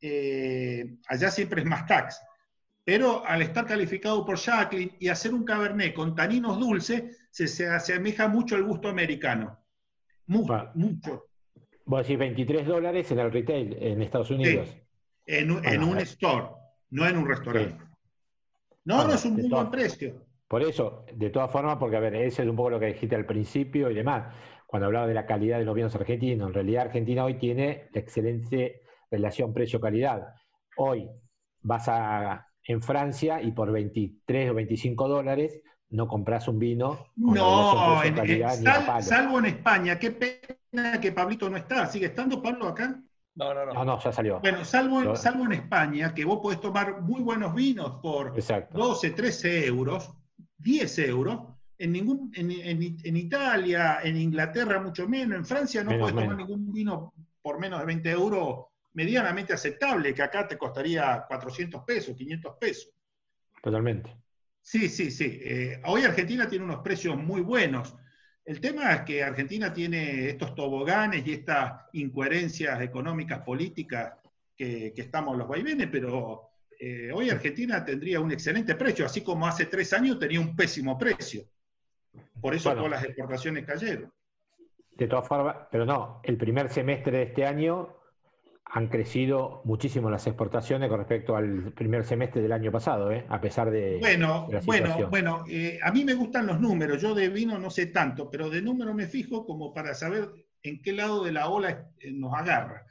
Eh, 0.00 0.96
allá 1.08 1.30
siempre 1.30 1.60
es 1.62 1.66
más 1.66 1.86
tax. 1.86 2.20
Pero 2.84 3.24
al 3.24 3.40
estar 3.40 3.64
calificado 3.66 4.26
por 4.26 4.36
Jacqueline 4.36 4.96
y 5.00 5.08
hacer 5.08 5.32
un 5.32 5.44
Cabernet 5.44 5.94
con 5.94 6.14
taninos 6.14 6.58
dulces, 6.58 7.28
se, 7.30 7.46
se 7.48 7.66
asemeja 7.68 8.28
mucho 8.28 8.56
al 8.56 8.64
gusto 8.64 8.88
americano. 8.88 9.58
Mu- 10.26 10.46
mucho. 10.74 11.26
Vos 11.86 12.02
decís 12.02 12.18
23 12.18 12.66
dólares 12.66 13.10
en 13.12 13.18
el 13.20 13.30
retail 13.32 13.76
en 13.80 14.02
Estados 14.02 14.30
Unidos. 14.30 14.68
En, 15.24 15.50
un- 15.52 15.58
en 15.64 15.76
Bueno, 15.76 15.86
un 15.92 15.98
eh. 15.98 16.02
store, 16.02 16.48
no 16.90 17.06
en 17.08 17.16
un 17.16 17.26
restaurante. 17.28 17.83
No, 18.84 18.96
Bueno, 18.96 19.10
no 19.10 19.14
es 19.16 19.24
un 19.24 19.32
muy 19.34 19.48
buen 19.48 19.70
precio. 19.70 20.14
Por 20.48 20.62
eso, 20.62 21.04
de 21.12 21.30
todas 21.30 21.50
formas, 21.50 21.76
porque 21.78 21.96
a 21.96 22.00
ver, 22.00 22.14
ese 22.16 22.42
es 22.42 22.48
un 22.48 22.56
poco 22.56 22.70
lo 22.70 22.80
que 22.80 22.86
dijiste 22.86 23.16
al 23.16 23.26
principio 23.26 23.90
y 23.90 23.94
demás, 23.94 24.32
cuando 24.66 24.86
hablaba 24.86 25.06
de 25.06 25.14
la 25.14 25.26
calidad 25.26 25.58
de 25.58 25.64
los 25.64 25.74
vinos 25.74 25.94
argentinos. 25.94 26.48
En 26.48 26.54
realidad, 26.54 26.82
Argentina 26.86 27.24
hoy 27.24 27.34
tiene 27.34 27.88
la 27.92 28.00
excelente 28.00 28.82
relación 29.10 29.52
precio-calidad. 29.54 30.34
Hoy 30.76 31.08
vas 31.62 31.88
a 31.88 32.46
en 32.66 32.82
Francia 32.82 33.42
y 33.42 33.52
por 33.52 33.70
23 33.72 34.50
o 34.50 34.54
25 34.54 35.08
dólares 35.08 35.60
no 35.90 36.08
compras 36.08 36.48
un 36.48 36.58
vino 36.58 37.06
con 37.22 37.34
No, 37.34 38.02
en- 38.02 38.14
en- 38.18 38.48
sal- 38.50 39.02
salvo 39.02 39.38
en 39.38 39.44
España. 39.46 39.98
Qué 39.98 40.10
pena 40.10 41.00
que 41.00 41.12
Pablito 41.12 41.48
no 41.50 41.56
está. 41.56 41.86
¿Sigue 41.86 42.06
estando 42.06 42.42
Pablo 42.42 42.66
acá? 42.68 43.00
No, 43.36 43.52
no, 43.52 43.66
No, 43.72 43.84
no, 43.84 44.00
ya 44.00 44.12
salió. 44.12 44.40
Bueno, 44.40 44.64
salvo, 44.64 45.00
Lo- 45.00 45.16
salvo 45.16 45.44
en 45.46 45.52
España, 45.52 46.14
que 46.14 46.24
vos 46.24 46.38
podés 46.40 46.60
tomar 46.60 47.00
muy 47.02 47.20
buenos 47.20 47.52
vinos 47.54 47.98
por 48.00 48.28
Exacto. 48.36 48.78
12, 48.78 49.10
13 49.10 49.66
euros, 49.66 50.10
10 50.58 50.98
euros. 51.00 51.40
En, 51.76 51.90
ningún, 51.92 52.30
en, 52.36 52.52
en- 52.52 52.96
en 53.02 53.16
Italia, 53.16 53.98
en 54.04 54.16
Inglaterra 54.16 54.80
mucho 54.80 55.08
menos, 55.08 55.36
en 55.36 55.44
Francia 55.44 55.82
no 55.82 55.90
Menos, 55.90 56.12
podés 56.12 56.24
tomar 56.24 56.36
menos. 56.36 56.48
ningún 56.48 56.72
vino 56.72 57.12
por 57.42 57.58
menos 57.58 57.80
de 57.80 57.86
20 57.86 58.10
euros 58.12 58.66
medianamente 58.92 59.52
aceptable, 59.52 60.14
que 60.14 60.22
acá 60.22 60.46
te 60.46 60.56
costaría 60.56 61.24
400 61.26 61.82
pesos, 61.82 62.14
500 62.16 62.54
pesos. 62.60 62.90
Totalmente. 63.60 64.16
Sí, 64.62 64.88
sí, 64.88 65.10
sí. 65.10 65.40
Eh, 65.42 65.82
hoy 65.86 66.02
Argentina 66.04 66.48
tiene 66.48 66.64
unos 66.64 66.78
precios 66.78 67.16
muy 67.16 67.40
buenos. 67.40 67.96
El 68.44 68.60
tema 68.60 68.92
es 68.92 69.00
que 69.02 69.22
Argentina 69.22 69.72
tiene 69.72 70.28
estos 70.28 70.54
toboganes 70.54 71.26
y 71.26 71.32
estas 71.32 71.86
incoherencias 71.92 72.80
económicas, 72.82 73.40
políticas, 73.40 74.14
que, 74.56 74.92
que 74.94 75.02
estamos 75.02 75.36
los 75.36 75.48
vaivenes, 75.48 75.88
pero 75.90 76.50
eh, 76.78 77.10
hoy 77.12 77.30
Argentina 77.30 77.84
tendría 77.84 78.20
un 78.20 78.32
excelente 78.32 78.74
precio, 78.74 79.06
así 79.06 79.22
como 79.22 79.46
hace 79.46 79.66
tres 79.66 79.92
años 79.92 80.18
tenía 80.18 80.40
un 80.40 80.54
pésimo 80.54 80.98
precio. 80.98 81.44
Por 82.40 82.54
eso 82.54 82.68
Bueno. 82.68 82.82
todas 82.84 83.00
las 83.00 83.08
exportaciones 83.08 83.64
cayeron. 83.64 84.12
De 84.92 85.08
todas 85.08 85.26
formas, 85.26 85.56
pero 85.70 85.84
no, 85.84 86.20
el 86.22 86.36
primer 86.36 86.68
semestre 86.68 87.18
de 87.18 87.22
este 87.24 87.46
año 87.46 87.96
han 88.66 88.88
crecido 88.88 89.60
muchísimo 89.64 90.10
las 90.10 90.26
exportaciones 90.26 90.88
con 90.88 90.98
respecto 90.98 91.36
al 91.36 91.72
primer 91.72 92.04
semestre 92.04 92.42
del 92.42 92.52
año 92.52 92.72
pasado, 92.72 93.12
¿eh? 93.12 93.24
a 93.28 93.40
pesar 93.40 93.70
de, 93.70 93.98
Bueno, 94.00 94.46
de 94.48 94.54
la 94.54 94.60
bueno, 94.62 95.08
bueno, 95.10 95.44
eh, 95.48 95.78
a 95.82 95.92
mí 95.92 96.04
me 96.04 96.14
gustan 96.14 96.46
los 96.46 96.60
números, 96.60 97.00
yo 97.00 97.14
de 97.14 97.28
vino 97.28 97.58
no 97.58 97.70
sé 97.70 97.86
tanto, 97.86 98.30
pero 98.30 98.50
de 98.50 98.62
números 98.62 98.94
me 98.94 99.06
fijo 99.06 99.46
como 99.46 99.72
para 99.72 99.94
saber 99.94 100.30
en 100.62 100.80
qué 100.82 100.92
lado 100.92 101.22
de 101.22 101.32
la 101.32 101.48
ola 101.48 101.88
eh, 101.98 102.10
nos 102.10 102.34
agarra. 102.34 102.86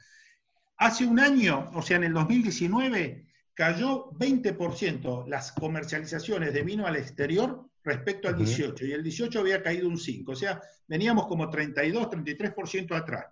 Hace 0.76 1.06
un 1.06 1.20
año, 1.20 1.70
o 1.74 1.82
sea, 1.82 1.96
en 1.98 2.04
el 2.04 2.14
2019, 2.14 3.26
cayó 3.52 4.10
20% 4.12 5.26
las 5.28 5.52
comercializaciones 5.52 6.52
de 6.54 6.62
vino 6.62 6.86
al 6.86 6.96
exterior 6.96 7.68
respecto 7.82 8.28
al 8.28 8.34
Ujú. 8.34 8.44
18, 8.44 8.86
y 8.86 8.92
el 8.92 9.02
18 9.02 9.40
había 9.40 9.62
caído 9.62 9.88
un 9.88 9.98
5, 9.98 10.32
o 10.32 10.36
sea, 10.36 10.60
veníamos 10.86 11.26
como 11.26 11.50
32, 11.50 12.08
33% 12.08 12.96
atrás. 12.96 13.26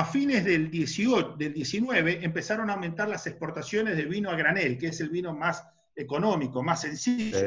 A 0.00 0.04
fines 0.06 0.46
del, 0.46 0.70
18, 0.70 1.34
del 1.36 1.52
19 1.52 2.24
empezaron 2.24 2.70
a 2.70 2.72
aumentar 2.72 3.06
las 3.06 3.26
exportaciones 3.26 3.98
de 3.98 4.06
vino 4.06 4.30
a 4.30 4.34
granel, 4.34 4.78
que 4.78 4.86
es 4.88 5.00
el 5.02 5.10
vino 5.10 5.34
más 5.34 5.62
económico, 5.94 6.62
más 6.62 6.80
sencillo. 6.80 7.38
Sí. 7.38 7.44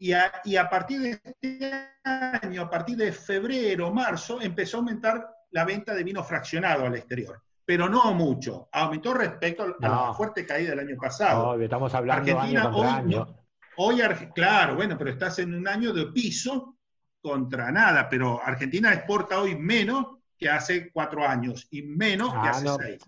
Y 0.00 0.12
a, 0.12 0.30
y 0.44 0.56
a 0.56 0.68
partir 0.68 1.00
de 1.00 1.10
este 1.24 1.72
año, 2.04 2.62
a 2.62 2.68
partir 2.70 2.98
de 2.98 3.12
febrero, 3.12 3.90
marzo, 3.90 4.42
empezó 4.42 4.76
a 4.76 4.80
aumentar 4.80 5.26
la 5.50 5.64
venta 5.64 5.94
de 5.94 6.04
vino 6.04 6.22
fraccionado 6.22 6.84
al 6.84 6.96
exterior. 6.96 7.40
Pero 7.64 7.88
no 7.88 8.12
mucho. 8.12 8.68
Aumentó 8.72 9.14
respecto 9.14 9.62
a 9.62 9.68
la 9.80 9.88
No. 9.88 10.14
fuerte 10.14 10.44
caída 10.44 10.70
del 10.70 10.80
año 10.80 10.96
pasado. 11.00 11.48
Obvio, 11.48 11.64
estamos 11.64 11.94
hablando 11.94 12.30
Argentina 12.38 12.64
año 12.64 12.76
hoy 12.76 12.86
año. 12.88 13.18
no- 13.24 13.38
Hoy, 13.78 14.02
claro, 14.34 14.74
bueno, 14.74 14.98
pero 14.98 15.08
estás 15.10 15.38
en 15.38 15.54
un 15.54 15.66
año 15.66 15.94
de 15.94 16.06
piso 16.08 16.76
contra 17.22 17.72
nada, 17.72 18.06
pero 18.06 18.38
Argentina 18.44 18.92
exporta 18.92 19.40
hoy 19.40 19.56
menos 19.56 20.17
que 20.38 20.48
hace 20.48 20.90
cuatro 20.90 21.26
años 21.26 21.66
y 21.70 21.82
menos 21.82 22.30
que 22.32 22.38
Ah, 22.38 22.50
hace 22.50 22.64
no, 22.64 22.76
seis. 22.76 22.98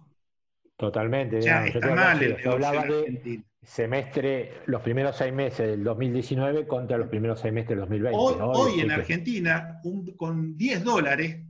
Totalmente. 0.76 1.38
O 1.38 1.42
sea, 1.42 1.66
está 1.66 1.94
mal 1.94 2.22
el 2.22 2.36
yo 2.38 2.52
hablaba 2.52 2.84
de 2.84 2.98
Argentina. 3.00 3.44
semestre, 3.62 4.62
los 4.66 4.80
primeros 4.82 5.16
seis 5.16 5.32
meses 5.32 5.68
del 5.68 5.84
2019 5.84 6.66
contra 6.66 6.96
los 6.98 7.08
primeros 7.08 7.38
seis 7.40 7.52
meses 7.52 7.68
del 7.70 7.80
2020. 7.80 8.18
Hoy, 8.18 8.34
¿no? 8.38 8.50
hoy 8.52 8.80
en 8.80 8.88
que- 8.88 8.94
Argentina, 8.94 9.80
un- 9.84 10.16
con 10.16 10.56
10 10.56 10.82
dólares, 10.82 11.44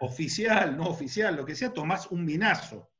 oficial, 0.00 0.76
no 0.76 0.84
oficial, 0.88 1.36
lo 1.36 1.44
que 1.44 1.54
sea, 1.54 1.72
tomás 1.72 2.06
un 2.10 2.26
vinazo. 2.26 2.90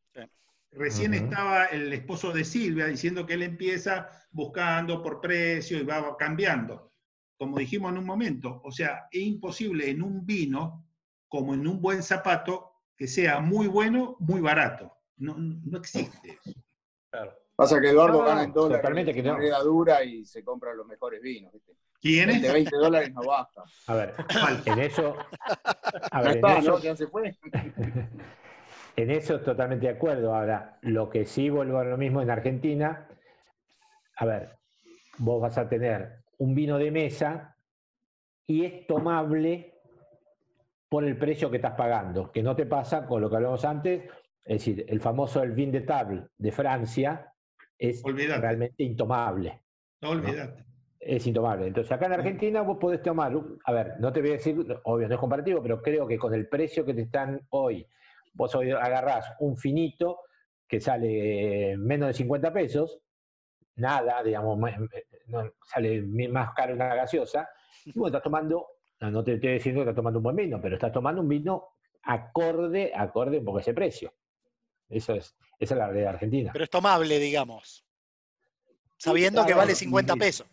Recién 0.76 1.14
estaba 1.14 1.66
el 1.66 1.92
esposo 1.92 2.32
de 2.32 2.42
Silvia 2.44 2.86
diciendo 2.86 3.24
que 3.24 3.34
él 3.34 3.44
empieza 3.44 4.08
buscando 4.32 5.00
por 5.00 5.20
precio 5.20 5.78
y 5.78 5.84
va 5.84 6.16
cambiando. 6.16 6.90
Como 7.38 7.58
dijimos 7.58 7.92
en 7.92 7.98
un 7.98 8.04
momento, 8.06 8.60
o 8.64 8.72
sea, 8.72 9.06
es 9.12 9.22
imposible 9.22 9.88
en 9.88 10.02
un 10.02 10.26
vino, 10.26 10.83
como 11.34 11.52
en 11.54 11.66
un 11.66 11.80
buen 11.82 12.00
zapato, 12.04 12.70
que 12.96 13.08
sea 13.08 13.40
muy 13.40 13.66
bueno, 13.66 14.16
muy 14.20 14.40
barato. 14.40 14.92
No, 15.16 15.34
no 15.36 15.78
existe 15.78 16.38
eso. 16.44 16.54
Pasa 17.56 17.80
que 17.80 17.90
Eduardo 17.90 18.20
No, 18.20 18.24
gana 18.26 18.44
en 18.44 18.52
dólares, 18.52 18.82
totalmente 18.82 19.12
que 19.12 19.20
no. 19.22 19.32
moneda 19.34 19.58
dura 19.62 20.04
y 20.04 20.24
se 20.24 20.44
compran 20.44 20.76
los 20.76 20.86
mejores 20.86 21.20
vinos. 21.20 21.52
¿viste? 21.52 21.72
¿Quién 22.00 22.30
El 22.30 22.40
de 22.40 22.52
20 22.52 22.76
dólares 22.76 23.12
no 23.12 23.22
baja. 23.22 23.64
A 23.88 23.94
ver, 23.94 24.14
en 24.64 24.78
eso. 24.78 25.16
A 26.12 26.22
No 26.22 26.30
en 26.30 26.46
eso- 26.46 26.70
¿no? 26.70 26.78
Ya 26.78 26.94
se 26.94 27.06
fue. 27.08 27.36
En 28.96 29.10
eso 29.10 29.40
totalmente 29.40 29.86
de 29.86 29.92
acuerdo. 29.92 30.32
Ahora, 30.32 30.78
lo 30.82 31.10
que 31.10 31.26
sí 31.26 31.50
vuelvo 31.50 31.78
a 31.78 31.84
lo 31.84 31.96
mismo 31.96 32.22
en 32.22 32.30
Argentina, 32.30 33.08
a 34.16 34.24
ver, 34.24 34.56
vos 35.18 35.42
vas 35.42 35.58
a 35.58 35.68
tener 35.68 36.22
un 36.38 36.54
vino 36.54 36.78
de 36.78 36.92
mesa 36.92 37.56
y 38.46 38.64
es 38.64 38.86
tomable 38.86 39.73
por 40.94 41.04
el 41.04 41.18
precio 41.18 41.50
que 41.50 41.56
estás 41.56 41.74
pagando, 41.74 42.30
que 42.30 42.40
no 42.40 42.54
te 42.54 42.66
pasa 42.66 43.04
con 43.04 43.20
lo 43.20 43.28
que 43.28 43.34
hablamos 43.34 43.64
antes, 43.64 44.04
es 44.44 44.58
decir, 44.64 44.86
el 44.88 45.00
famoso 45.00 45.42
el 45.42 45.50
vin 45.50 45.72
de 45.72 45.80
table 45.80 46.28
de 46.38 46.52
Francia 46.52 47.34
es 47.76 48.00
realmente 48.04 48.84
intomable. 48.84 49.64
No 50.02 50.10
olvidate. 50.10 50.64
Es 51.00 51.26
intomable. 51.26 51.66
Entonces, 51.66 51.90
acá 51.90 52.06
en 52.06 52.12
Argentina 52.12 52.62
vos 52.62 52.78
podés 52.78 53.02
tomar, 53.02 53.32
a 53.64 53.72
ver, 53.72 53.94
no 53.98 54.12
te 54.12 54.20
voy 54.20 54.30
a 54.30 54.32
decir, 54.34 54.56
obvio, 54.84 55.08
no 55.08 55.14
es 55.14 55.20
comparativo, 55.20 55.60
pero 55.60 55.82
creo 55.82 56.06
que 56.06 56.16
con 56.16 56.32
el 56.32 56.48
precio 56.48 56.84
que 56.84 56.94
te 56.94 57.02
están 57.02 57.44
hoy, 57.50 57.84
vos 58.32 58.54
hoy 58.54 58.70
agarrás 58.70 59.32
un 59.40 59.56
finito 59.56 60.20
que 60.68 60.80
sale 60.80 61.76
menos 61.76 62.06
de 62.06 62.14
50 62.14 62.52
pesos, 62.52 63.00
nada, 63.74 64.22
digamos, 64.22 64.60
sale 65.66 66.02
más 66.28 66.54
caro 66.54 66.72
una 66.72 66.94
gaseosa, 66.94 67.48
y 67.84 67.98
vos 67.98 68.06
estás 68.06 68.22
tomando, 68.22 68.64
no, 69.04 69.10
no 69.10 69.24
te 69.24 69.34
estoy 69.34 69.54
diciendo 69.54 69.80
que 69.82 69.90
estás 69.90 69.96
tomando 69.96 70.18
un 70.18 70.22
buen 70.22 70.36
vino, 70.36 70.60
pero 70.60 70.74
estás 70.76 70.92
tomando 70.92 71.20
un 71.20 71.28
vino 71.28 71.76
acorde, 72.02 72.92
acorde 72.94 73.38
un 73.38 73.44
poco 73.44 73.58
a 73.58 73.60
ese 73.60 73.74
precio. 73.74 74.14
Eso 74.88 75.14
es, 75.14 75.34
esa 75.58 75.74
es 75.74 75.78
la 75.78 75.86
realidad 75.88 76.14
argentina. 76.14 76.50
Pero 76.52 76.64
es 76.64 76.70
tomable, 76.70 77.18
digamos. 77.18 77.84
Sabiendo 78.96 79.42
que 79.42 79.46
claro, 79.48 79.58
vale 79.58 79.74
50 79.74 80.12
sí. 80.14 80.18
pesos. 80.18 80.46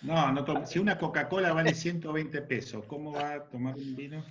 No, 0.00 0.32
no 0.32 0.44
to- 0.44 0.64
si 0.64 0.78
una 0.78 0.96
Coca-Cola 0.96 1.52
vale 1.52 1.74
120 1.74 2.42
pesos, 2.42 2.84
¿cómo 2.86 3.12
va 3.12 3.34
a 3.34 3.48
tomar 3.48 3.74
un 3.74 3.96
vino? 3.96 4.24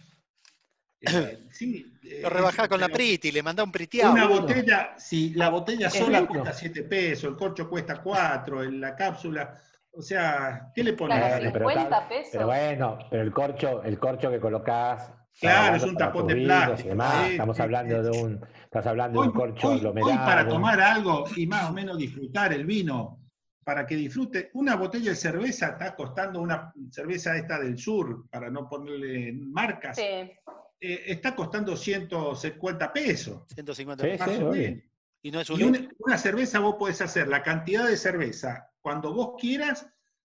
Eh, 1.01 1.45
sí, 1.51 1.93
eh, 2.03 2.21
Lo 2.23 2.29
rebajá 2.29 2.67
con 2.67 2.79
la 2.79 2.89
Priti, 2.89 3.31
le 3.31 3.43
mandá 3.43 3.63
un 3.63 3.71
priteado. 3.71 4.13
Una 4.13 4.27
botella, 4.27 4.95
si 4.97 5.31
la 5.35 5.49
botella 5.49 5.89
sola 5.89 6.25
cuesta 6.25 6.53
7 6.53 6.83
pesos, 6.83 7.29
el 7.29 7.35
corcho 7.35 7.69
cuesta 7.69 8.01
4, 8.01 8.63
en 8.63 8.81
la 8.81 8.95
cápsula, 8.95 9.61
o 9.97 10.01
sea, 10.01 10.71
¿qué 10.75 10.83
le 10.83 10.93
pones? 10.93 11.17
Claro, 11.17 11.35
Bueno, 11.37 11.51
pero 11.53 11.69
50 11.69 11.83
está- 11.97 12.09
pesos. 12.09 12.29
Pero 12.33 12.45
bueno, 12.47 12.99
pero 13.09 13.23
el 13.23 13.31
corcho, 13.31 13.83
el 13.83 13.99
corcho 13.99 14.29
que 14.29 14.39
colocás. 14.39 15.11
Claro, 15.39 15.75
es 15.75 15.83
un 15.83 15.95
tapón 15.95 16.25
de 16.27 16.35
plástico, 16.35 16.89
demás, 16.89 17.25
sí, 17.27 17.31
estamos 17.33 17.55
sí, 17.57 17.61
hablando 17.61 18.01
de 18.01 18.09
un, 18.09 18.45
estás 18.63 18.87
hablando 18.87 19.21
de 19.21 19.27
un 19.27 19.33
corcho 19.33 19.67
Hoy 19.69 19.77
aglomerado. 19.77 20.25
para 20.25 20.47
tomar 20.47 20.81
algo 20.81 21.25
y 21.35 21.45
más 21.45 21.69
o 21.69 21.73
menos 21.73 21.95
disfrutar 21.97 22.53
el 22.53 22.65
vino, 22.65 23.19
para 23.63 23.85
que 23.85 23.95
disfrute, 23.95 24.49
una 24.53 24.75
botella 24.75 25.11
de 25.11 25.15
cerveza 25.15 25.67
está 25.69 25.95
costando 25.95 26.41
una 26.41 26.73
cerveza 26.89 27.35
esta 27.37 27.59
del 27.59 27.77
sur, 27.77 28.27
para 28.31 28.49
no 28.49 28.67
ponerle 28.67 29.33
marcas, 29.33 29.95
Sí. 29.97 30.01
eh, 30.03 30.33
está 30.79 31.35
costando 31.35 31.75
150 31.75 32.91
pesos. 32.91 33.43
150 33.53 34.03
Sí, 34.05 34.09
pesos. 34.11 34.27
sí, 34.33 34.43
menos. 34.43 34.83
Y 35.21 35.31
no 35.31 35.41
es 35.41 35.49
un 35.49 35.59
Y 35.59 35.63
una, 35.65 35.87
una 35.99 36.17
cerveza 36.17 36.59
vos 36.59 36.75
podés 36.79 37.01
hacer 37.01 37.27
la 37.27 37.43
cantidad 37.43 37.85
de 37.87 37.97
cerveza 37.97 38.69
cuando 38.87 39.13
vos 39.13 39.33
quieras 39.37 39.85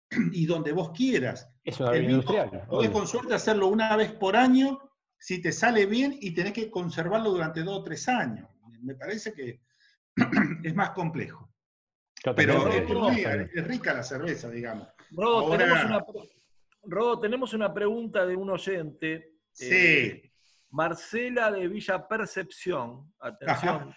y 0.32 0.46
donde 0.46 0.72
vos 0.72 0.92
quieras. 0.92 1.52
Es 1.62 1.78
una 1.82 1.92
vino 1.92 2.12
industrial. 2.12 2.66
Podés 2.70 2.90
con 2.90 3.06
suerte 3.06 3.34
hacerlo 3.34 3.68
una 3.68 3.98
vez 3.98 4.14
por 4.14 4.38
año 4.38 4.80
si 5.18 5.42
te 5.42 5.52
sale 5.52 5.86
bien 5.86 6.18
y 6.22 6.32
tenés 6.34 6.54
que 6.54 6.72
conservarlo 6.72 7.32
durante 7.32 7.64
dos 7.64 7.80
o 7.80 7.84
tres 7.84 8.08
años. 8.08 8.48
Me 8.82 8.96
parece 8.96 9.34
que 9.34 9.60
es 10.64 10.74
más 10.74 10.92
complejo. 10.92 11.52
Pero 12.34 12.70
es, 12.70 12.88
rica, 12.88 13.34
es 13.54 13.68
rica 13.68 13.94
la 13.94 14.04
cerveza, 14.04 14.50
digamos. 14.50 14.88
Rodo, 15.12 15.40
Ahora- 15.40 15.58
tenemos 15.58 15.84
una, 15.84 16.06
Rodo, 16.84 17.20
tenemos 17.20 17.54
una 17.54 17.74
pregunta 17.74 18.26
de 18.26 18.38
un 18.38 18.50
oyente. 18.52 19.34
Sí. 19.52 19.68
eh, 19.70 20.32
Marcela 20.70 21.52
de 21.52 21.68
Villa 21.68 22.08
Percepción, 22.08 23.14
atención, 23.20 23.94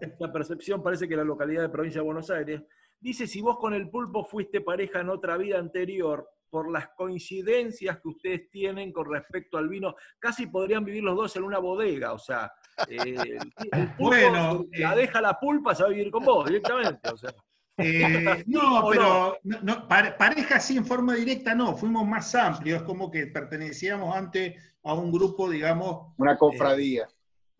esta 0.00 0.32
Percepción 0.32 0.82
parece 0.82 1.08
que 1.08 1.16
la 1.16 1.24
localidad 1.24 1.62
de 1.62 1.68
provincia 1.68 2.00
de 2.00 2.04
Buenos 2.06 2.30
Aires, 2.30 2.60
dice 3.04 3.26
si 3.26 3.42
vos 3.42 3.58
con 3.58 3.74
el 3.74 3.88
pulpo 3.90 4.24
fuiste 4.24 4.62
pareja 4.62 5.00
en 5.00 5.10
otra 5.10 5.36
vida 5.36 5.58
anterior, 5.58 6.26
por 6.48 6.70
las 6.70 6.88
coincidencias 6.96 8.00
que 8.00 8.08
ustedes 8.08 8.48
tienen 8.50 8.92
con 8.92 9.10
respecto 9.12 9.58
al 9.58 9.68
vino, 9.68 9.94
casi 10.20 10.46
podrían 10.46 10.84
vivir 10.84 11.02
los 11.02 11.16
dos 11.16 11.36
en 11.36 11.42
una 11.42 11.58
bodega, 11.58 12.12
o 12.12 12.18
sea, 12.18 12.50
eh, 12.88 13.38
el, 13.72 13.88
pulpo 13.88 13.94
Bueno, 13.98 14.64
se 14.72 14.78
la 14.80 14.94
eh. 14.94 14.96
deja 14.98 15.20
la 15.20 15.38
pulpa, 15.38 15.74
se 15.74 15.82
va 15.82 15.88
a 15.88 15.92
vivir 15.92 16.10
con 16.10 16.24
vos 16.24 16.46
directamente, 16.46 17.10
o 17.10 17.16
sea. 17.16 17.34
Eh, 17.76 18.44
no, 18.46 18.86
pero 18.88 19.36
no, 19.42 19.60
no, 19.62 19.88
pare- 19.88 20.12
pareja 20.12 20.56
así 20.56 20.76
en 20.76 20.86
forma 20.86 21.14
directa 21.16 21.54
no, 21.56 21.76
fuimos 21.76 22.06
más 22.06 22.32
amplios, 22.36 22.78
es 22.80 22.84
como 22.86 23.10
que 23.10 23.26
pertenecíamos 23.26 24.16
antes 24.16 24.54
a 24.84 24.94
un 24.94 25.10
grupo, 25.10 25.50
digamos, 25.50 26.14
Una 26.18 26.38
cofradía. 26.38 27.08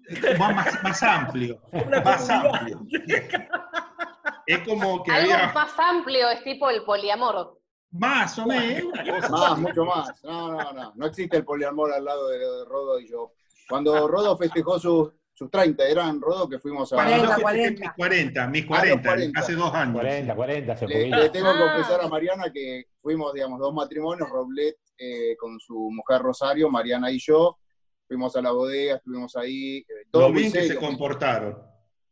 eh, 0.09 0.37
más, 0.39 0.55
más- 0.55 0.83
más 0.85 1.03
amplio, 1.03 1.61
más 2.05 2.31
amplio. 2.31 2.87
Es 4.47 4.59
como 4.61 5.03
que 5.03 5.11
Algo 5.13 5.33
había 5.35 5.53
más 5.53 5.73
amplio 5.79 6.29
es 6.31 6.43
tipo 6.45 6.69
el 6.71 6.83
poliamor. 6.85 7.59
más 7.93 8.39
o 8.39 8.47
menos, 8.47 8.93
Más, 9.31 9.59
mucho 9.59 9.85
más. 9.85 10.23
No, 10.25 10.53
no, 10.53 10.73
no. 10.73 10.93
No 10.95 11.07
existe 11.07 11.37
el 11.37 11.45
poliamor 11.45 11.93
al 11.93 12.05
lado 12.05 12.29
de, 12.29 12.39
de 12.39 12.65
Rodo 12.65 12.99
y 13.01 13.09
yo. 13.09 13.33
Cuando 13.69 14.07
Rodo 14.09 14.37
festejó 14.37 14.79
sus, 14.79 15.11
sus 15.33 15.51
30, 15.51 15.87
eran 15.89 16.21
Rodo 16.21 16.49
que 16.49 16.59
fuimos 16.59 16.93
a. 16.93 16.97
Cuando 16.97 17.17
yo 17.17 17.41
40, 17.41 17.45
festejé 17.47 17.81
mis 17.81 17.93
40, 17.97 18.47
mis 18.49 18.63
Ah, 18.65 18.67
los 18.67 18.71
40, 18.71 19.03
40. 19.09 19.41
hace 19.41 19.53
dos 19.55 19.75
años. 19.75 19.95
40, 19.95 20.35
40, 20.35 20.73
hace 20.73 20.87
Le, 20.89 20.95
poquito. 20.99 21.17
le 21.17 21.29
tengo 21.31 21.53
que 21.53 21.59
Ah. 21.59 21.73
confesar 21.77 22.01
a 22.03 22.09
Mariana 22.09 22.53
que 22.53 22.85
fuimos, 23.01 23.33
digamos, 23.33 23.59
dos 23.61 23.73
matrimonios, 23.75 24.29
Roblet 24.29 24.77
eh, 24.99 25.37
con 25.39 25.59
su 25.59 25.91
mujer 25.93 26.21
Rosario, 26.23 26.69
Mariana 26.69 27.11
y 27.11 27.19
yo. 27.19 27.59
Fuimos 28.07 28.37
a 28.37 28.43
la 28.43 28.51
bodega, 28.53 28.97
estuvimos 28.97 29.35
ahí. 29.37 29.79
eh, 29.79 29.85
todo 30.11 30.29
Lo 30.29 30.33
bien 30.35 30.53
que 30.53 30.69
se 30.69 30.77
comportaron. 30.77 31.57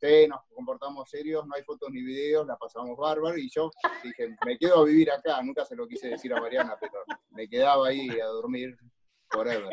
Sí, 0.02 0.26
nos 0.26 0.40
comportamos 0.52 1.08
serios, 1.08 1.46
no 1.46 1.54
hay 1.54 1.62
fotos 1.62 1.88
ni 1.92 2.02
videos, 2.02 2.44
la 2.44 2.56
pasamos 2.56 2.96
bárbaro 2.98 3.38
y 3.38 3.48
yo 3.48 3.70
dije, 4.02 4.34
me 4.44 4.58
quedo 4.58 4.80
a 4.80 4.84
vivir 4.84 5.08
acá, 5.12 5.40
nunca 5.44 5.64
se 5.64 5.76
lo 5.76 5.86
quise 5.86 6.08
decir 6.08 6.34
a 6.34 6.40
Mariana, 6.40 6.76
pero 6.80 6.92
me 7.30 7.48
quedaba 7.48 7.86
ahí 7.86 8.10
a 8.18 8.26
dormir 8.26 8.76
forever. 9.30 9.68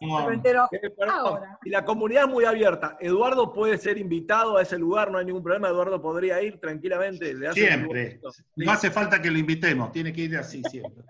No. 0.00 0.28
me 0.28 0.34
entero 0.34 0.68
ahora. 1.10 1.58
Y 1.64 1.70
la 1.70 1.84
comunidad 1.84 2.24
es 2.24 2.30
muy 2.30 2.44
abierta. 2.44 2.96
Eduardo 3.00 3.52
puede 3.52 3.76
ser 3.76 3.98
invitado 3.98 4.56
a 4.56 4.62
ese 4.62 4.78
lugar, 4.78 5.10
no 5.10 5.18
hay 5.18 5.26
ningún 5.26 5.42
problema. 5.42 5.68
Eduardo 5.68 6.00
podría 6.00 6.40
ir 6.40 6.60
tranquilamente. 6.60 7.34
le 7.34 7.48
hace 7.48 7.60
un 7.60 7.66
Siempre. 7.66 8.20
No 8.56 8.70
hace 8.72 8.90
falta 8.90 9.20
que 9.20 9.30
lo 9.30 9.38
invitemos, 9.38 9.90
tiene 9.90 10.12
que 10.12 10.22
ir 10.22 10.36
así 10.36 10.62
siempre. 10.70 11.04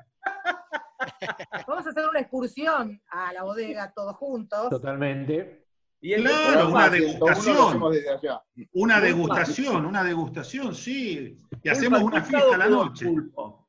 Vamos 1.68 1.86
a 1.86 1.90
hacer 1.90 2.08
una 2.08 2.20
excursión 2.20 3.00
a 3.08 3.32
la 3.34 3.42
bodega 3.44 3.92
todos 3.94 4.16
juntos. 4.16 4.70
Totalmente. 4.70 5.63
Y 6.04 6.12
el 6.12 6.22
Claro, 6.22 6.68
una 6.68 6.90
Programa 6.90 7.34
101 7.34 7.78
lo 7.78 7.90
degustación. 7.90 8.38
Una 8.74 9.00
degustación, 9.00 9.86
una 9.86 10.04
degustación, 10.04 10.74
sí. 10.74 11.38
Y 11.62 11.68
hacemos 11.70 12.02
Pulpo, 12.02 12.16
¿en 12.18 12.22
una 12.22 12.28
fiesta 12.28 12.54
a 12.54 12.58
la 12.58 12.68
noche. 12.68 13.06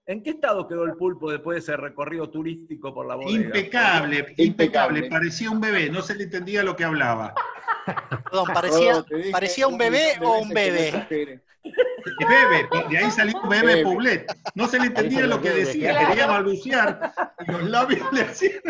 ¿En 0.05 0.21
qué 0.21 0.31
estado 0.31 0.67
quedó 0.67 0.83
el 0.83 0.95
pulpo 0.95 1.31
después 1.31 1.55
de 1.55 1.59
ese 1.59 1.77
recorrido 1.77 2.29
turístico 2.29 2.93
por 2.93 3.05
la 3.05 3.15
bodega? 3.15 3.39
Impecable, 3.39 4.17
impecable, 4.17 4.43
Impecable. 4.43 5.03
parecía 5.09 5.49
un 5.49 5.61
bebé, 5.61 5.89
no 5.89 6.01
se 6.01 6.13
le 6.15 6.25
entendía 6.25 6.61
lo 6.61 6.75
que 6.75 6.83
hablaba. 6.83 7.33
Perdón, 8.25 8.47
parecía, 8.53 9.01
dije 9.09 9.31
parecía 9.31 9.67
un 9.67 9.77
bebé 9.77 10.19
o 10.21 10.39
un 10.39 10.49
bebé. 10.49 11.07
Bebe, 11.63 12.67
de 12.89 12.97
ahí 12.97 13.11
salió 13.11 13.39
un 13.41 13.47
bebé 13.47 13.65
Bebe. 13.65 13.83
Poblet. 13.83 14.37
No 14.55 14.67
se 14.67 14.77
le 14.77 14.87
entendía 14.87 15.25
lo 15.25 15.41
que 15.41 15.51
decía, 15.51 16.05
quería 16.05 16.27
balbucear 16.27 17.13
y 17.47 17.51
los 17.53 17.63
labios 17.63 18.11
le 18.11 18.23
hacían. 18.23 18.61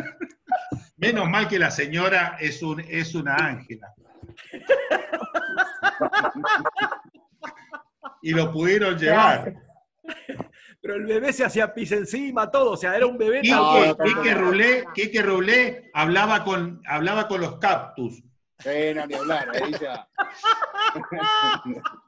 Menos 1.06 1.30
mal 1.30 1.48
que 1.48 1.60
la 1.60 1.72
señora 1.72 2.38
es, 2.40 2.62
un, 2.64 2.80
es 2.80 3.14
una 3.16 3.36
ángela. 3.36 3.94
Y 8.22 8.32
lo 8.32 8.52
pudieron 8.52 8.98
llevar. 8.98 9.54
Pero 10.82 10.96
el 10.96 11.06
bebé 11.06 11.34
se 11.34 11.46
hacía 11.46 11.74
pis 11.74 11.92
encima, 11.92 12.50
todo. 12.50 12.72
O 12.72 12.78
sea, 12.78 12.96
era 12.96 13.06
un 13.06 13.18
bebé 13.18 13.42
Quique 14.94 15.22
Rulé 15.22 15.92
hablaba 15.94 16.44
con, 16.44 16.82
hablaba 16.88 17.28
con 17.28 17.42
los 17.42 17.58
cactus. 17.58 18.24
Sí, 18.60 18.94
no, 18.96 19.06
ni 19.06 19.16
hablar, 19.16 19.50
ahí 19.54 19.72
ya. 19.80 20.08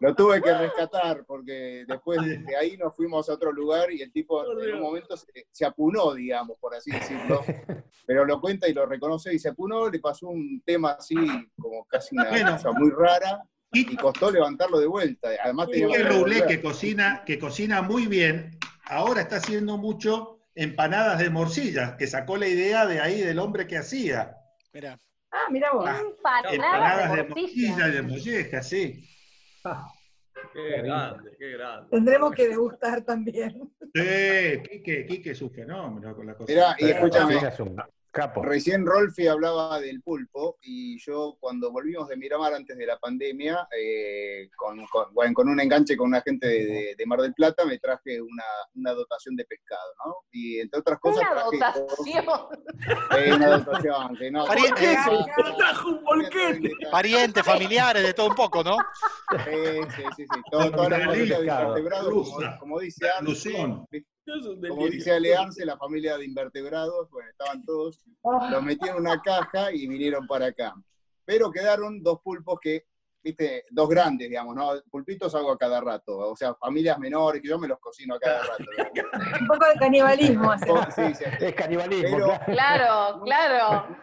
Lo 0.00 0.14
tuve 0.14 0.42
que 0.42 0.52
rescatar 0.52 1.24
porque 1.24 1.84
después 1.86 2.18
de 2.24 2.56
ahí 2.56 2.76
nos 2.76 2.94
fuimos 2.96 3.28
a 3.28 3.34
otro 3.34 3.52
lugar 3.52 3.92
y 3.92 4.02
el 4.02 4.10
tipo 4.12 4.42
en 4.60 4.74
un 4.74 4.80
momento 4.80 5.16
se, 5.16 5.26
se 5.50 5.64
apunó, 5.64 6.14
digamos, 6.14 6.58
por 6.58 6.74
así 6.74 6.90
decirlo. 6.90 7.42
Pero 8.06 8.24
lo 8.24 8.40
cuenta 8.40 8.68
y 8.68 8.72
lo 8.74 8.86
reconoce 8.86 9.32
y 9.34 9.38
se 9.38 9.50
apunó, 9.50 9.88
le 9.88 10.00
pasó 10.00 10.28
un 10.28 10.62
tema 10.64 10.92
así 10.92 11.14
como 11.60 11.84
casi 11.84 12.16
una 12.16 12.28
Bueno. 12.30 12.52
cosa 12.52 12.72
muy 12.72 12.90
rara 12.90 13.42
y 13.72 13.96
costó 13.96 14.30
levantarlo 14.30 14.80
de 14.80 14.86
vuelta. 14.86 15.28
Además 15.44 15.68
que 15.70 15.86
devolver. 15.86 16.46
que 16.46 16.60
cocina, 16.62 17.22
que 17.26 17.38
cocina 17.38 17.82
muy 17.82 18.06
bien, 18.06 18.58
ahora 18.86 19.20
está 19.20 19.36
haciendo 19.36 19.76
mucho 19.76 20.40
empanadas 20.54 21.18
de 21.20 21.30
morcilla, 21.30 21.96
que 21.96 22.06
sacó 22.06 22.36
la 22.36 22.48
idea 22.48 22.84
de 22.86 23.00
ahí 23.00 23.20
del 23.20 23.38
hombre 23.38 23.66
que 23.68 23.78
hacía. 23.78 24.34
Mira, 24.72 24.98
Ah, 25.30 25.44
mira 25.50 25.70
vos. 25.72 25.84
Ah, 25.86 26.00
Empanadas 26.00 26.52
Empanadas 26.54 27.10
de 27.12 27.16
de 27.22 27.28
morcilla. 27.28 27.88
de 27.88 28.02
molleja, 28.02 28.62
sí. 28.62 29.04
Qué 30.52 30.82
grande, 30.82 31.36
qué 31.38 31.50
grande. 31.52 31.88
Tendremos 31.90 32.32
que 32.32 32.48
degustar 32.48 33.02
también. 33.02 33.70
Sí, 33.94 34.62
Quique, 34.70 35.06
Quique 35.06 35.30
es 35.30 35.42
un 35.42 35.50
fenómeno 35.50 36.14
con 36.14 36.26
la 36.26 36.34
cocina. 36.34 36.76
Mirá, 36.78 36.88
y 36.88 36.94
escúchame, 36.94 37.36
Es 37.36 37.60
un 37.60 37.76
capo. 38.18 38.42
Recién 38.42 38.84
Rolfi 38.84 39.26
hablaba 39.28 39.80
del 39.80 40.02
pulpo 40.02 40.58
y 40.62 40.98
yo 40.98 41.36
cuando 41.38 41.70
volvimos 41.70 42.08
de 42.08 42.16
Miramar 42.16 42.52
antes 42.54 42.76
de 42.76 42.86
la 42.86 42.98
pandemia, 42.98 43.68
eh, 43.78 44.50
con, 44.56 44.84
con- 44.86 45.12
bueno, 45.14 45.32
con 45.34 45.48
un 45.48 45.60
enganche 45.60 45.96
con 45.96 46.08
una 46.08 46.20
gente 46.22 46.46
de, 46.46 46.64
de- 46.66 46.94
de 46.96 47.06
Mar 47.06 47.20
del 47.20 47.34
Plata, 47.34 47.64
me 47.64 47.78
traje 47.78 48.20
una, 48.20 48.44
una 48.74 48.92
dotación 48.92 49.36
de 49.36 49.44
pescado, 49.44 49.92
¿no? 50.04 50.16
Y 50.32 50.58
entre 50.60 50.80
otras 50.80 50.98
cosas 50.98 51.22
Una 51.22 51.30
traje 51.30 51.78
dotación. 51.80 52.24
eh, 53.18 53.32
una 53.34 53.58
dotación, 53.58 54.16
que 54.16 54.30
no, 54.30 54.46
Pari- 54.46 54.74
que- 54.74 55.42
Me 55.42 55.56
trajo 55.56 55.88
un 55.88 56.04
bolquete. 56.04 56.70
parientes, 56.90 57.44
familiares, 57.44 58.02
de 58.02 58.14
todo 58.14 58.28
un 58.28 58.34
poco, 58.34 58.64
¿no? 58.64 58.76
Sí, 59.44 59.80
sí, 59.96 60.02
sí, 60.16 60.24
sí. 60.32 60.40
Todo- 60.50 60.70
toda 60.70 60.88
la 60.90 60.96
Una 60.96 61.06
familia 61.06 61.40
de 61.40 61.88
como, 62.10 62.58
como 62.58 62.80
dice 62.80 63.06
un 63.20 63.86
como 64.68 64.86
dice 64.88 65.12
Alearse, 65.12 65.64
la 65.64 65.76
familia 65.76 66.16
de 66.18 66.24
invertebrados, 66.24 67.08
bueno, 67.10 67.28
estaban 67.30 67.64
todos 67.64 68.04
los 68.50 68.62
metí 68.62 68.88
en 68.88 68.96
una 68.96 69.20
caja 69.22 69.72
y 69.72 69.86
vinieron 69.86 70.26
para 70.26 70.46
acá. 70.46 70.74
Pero 71.24 71.50
quedaron 71.50 72.02
dos 72.02 72.20
pulpos 72.22 72.58
que, 72.60 72.86
viste, 73.22 73.64
dos 73.70 73.88
grandes, 73.88 74.28
digamos, 74.28 74.54
¿no? 74.56 74.70
Pulpitos 74.90 75.34
hago 75.34 75.52
a 75.52 75.58
cada 75.58 75.80
rato, 75.80 76.16
o 76.18 76.36
sea, 76.36 76.54
familias 76.54 76.98
menores, 76.98 77.42
que 77.42 77.48
yo 77.48 77.58
me 77.58 77.68
los 77.68 77.78
cocino 77.78 78.14
a 78.14 78.18
cada 78.20 78.40
rato. 78.42 78.64
Un 79.40 79.46
poco 79.46 79.66
de 79.72 79.78
canibalismo. 79.78 80.52
Sí, 80.94 81.14
sí. 81.14 81.24
Es 81.40 81.54
canibalismo, 81.54 82.16
Pero- 82.16 82.26
claro. 82.46 83.20
Claro, 83.24 83.24
claro. 83.24 83.96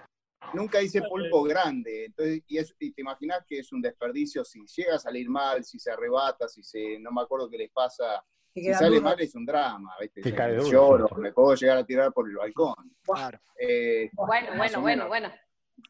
Nunca 0.54 0.80
hice 0.80 1.02
pulpo 1.02 1.42
grande, 1.44 2.06
entonces, 2.06 2.44
y, 2.48 2.60
es- 2.60 2.76
y 2.80 2.92
te 2.94 3.02
imaginas 3.02 3.44
que 3.48 3.60
es 3.60 3.72
un 3.74 3.82
desperdicio 3.82 4.46
si 4.46 4.64
llega 4.68 4.96
a 4.96 5.00
salir 5.00 5.28
mal, 5.28 5.64
si 5.64 5.80
se 5.80 5.92
arrebata, 5.92 6.48
si 6.48 6.62
se, 6.62 7.00
no 7.00 7.12
me 7.12 7.22
acuerdo 7.24 7.50
qué 7.50 7.58
les 7.58 7.72
pasa, 7.72 8.24
Que 8.56 8.62
si 8.62 8.74
sale 8.74 9.02
mal 9.02 9.20
es 9.20 9.36
un 9.36 9.46
drama, 9.46 9.94
¿viste? 10.00 10.24
Sea, 10.24 10.34
cae 10.34 10.56
duro, 10.56 10.72
lloro, 10.72 11.08
sí. 11.10 11.16
me 11.20 11.34
puedo 11.34 11.56
llegar 11.56 11.78
a 11.78 11.86
tirar 11.86 12.14
por 12.14 12.30
el 12.30 12.38
balcón. 12.38 12.74
Claro. 13.04 13.38
Eh, 13.60 14.10
Bueno, 14.14 14.56
bueno, 14.56 14.82
bueno, 14.82 15.08
bueno. 15.10 15.32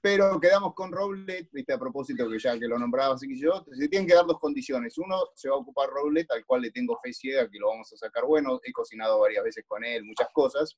Pero 0.02 0.40
quedamos 0.40 0.74
con 0.74 0.92
Roblet, 0.92 1.48
viste, 1.52 1.74
a 1.74 1.78
propósito 1.78 2.28
que 2.28 2.40
ya 2.40 2.58
que 2.58 2.68
lo 2.68 2.80
nombraba 2.80 3.14
así 3.14 3.28
que 3.28 3.38
yo, 3.38 3.64
se 3.72 3.88
tienen 3.88 4.08
que 4.08 4.16
dar 4.16 4.26
dos 4.26 4.40
condiciones. 4.40 4.98
Uno, 4.98 5.16
se 5.36 5.48
va 5.48 5.58
a 5.58 5.60
ocupar 5.60 5.90
Roblet, 5.90 6.26
al 6.32 6.44
cual 6.44 6.64
le 6.64 6.72
tengo 6.72 7.00
fe 7.04 7.14
ciega 7.14 7.48
que 7.48 7.60
lo 7.60 7.68
vamos 7.68 7.94
a 7.94 7.98
sacar 7.98 8.26
bueno, 8.26 8.60
he 8.64 8.72
cocinado 8.72 9.20
varias 9.20 9.44
veces 9.44 9.64
con 9.68 9.86
él, 9.86 10.04
muchas 10.04 10.30
cosas. 10.34 10.76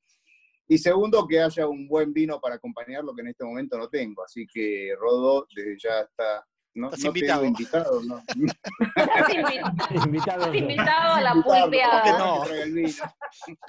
Y 0.67 0.77
segundo, 0.77 1.25
que 1.25 1.39
haya 1.39 1.69
un 1.69 1.87
buen 1.87 2.11
vino 2.11 2.41
para 2.41 2.55
acompañarlo, 2.55 3.15
que 3.15 3.21
en 3.21 3.29
este 3.29 3.45
momento 3.45 3.77
no 3.77 3.87
tengo. 3.87 4.25
Así 4.25 4.45
que 4.45 4.93
Rodo, 4.99 5.47
desde 5.55 5.77
ya 5.79 6.01
está... 6.01 6.45
No, 6.77 6.87
Estás 6.87 7.01
no 7.03 7.07
invitado. 7.07 7.41
tengo 7.41 7.51
invitado, 7.57 8.01
¿no? 8.03 8.23
Estás 8.95 9.33
invitado, 9.33 9.73
Invitado. 10.05 10.41
estás 10.43 10.55
invitado 10.55 11.13
a 11.13 11.21
la 11.21 11.31
Invitarlo, 11.31 11.61
pulpeada. 11.63 12.03
que 12.03 12.11
no? 12.11 12.43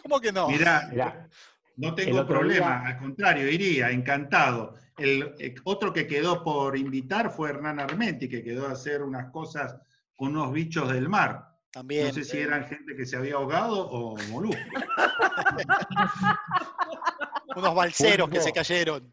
¿Cómo 0.03 0.21
que 0.21 0.33
no? 0.33 0.49
Mirá, 0.49 0.89
Mirá, 0.91 1.29
no 1.77 1.95
tengo 1.95 2.27
problema, 2.27 2.81
día- 2.81 2.87
al 2.89 2.99
contrario, 2.99 3.49
iría, 3.51 3.91
encantado. 3.91 4.75
El 4.99 5.35
eh, 5.39 5.55
otro 5.65 5.91
que 5.93 6.07
quedó 6.07 6.43
por 6.45 6.77
invitar 6.77 7.31
fue 7.31 7.49
Hernán 7.51 7.81
Armenti, 7.81 8.29
que 8.29 8.43
quedó 8.43 8.67
a 8.69 8.73
hacer 8.73 9.03
unas 9.03 9.31
cosas 9.31 9.77
con 10.15 10.37
unos 10.37 10.53
bichos 10.53 10.93
del 10.93 11.09
mar. 11.09 11.47
También. 11.71 12.09
No 12.09 12.13
sé 12.13 12.25
si 12.25 12.39
eran 12.39 12.67
gente 12.67 12.95
que 12.97 13.07
se 13.07 13.17
había 13.17 13.35
ahogado 13.37 13.89
o 13.89 14.17
moluscos. 14.31 14.61
Unos 17.57 17.75
balseros 17.75 18.29
que 18.29 18.41
se 18.41 18.53
cayeron. 18.53 19.13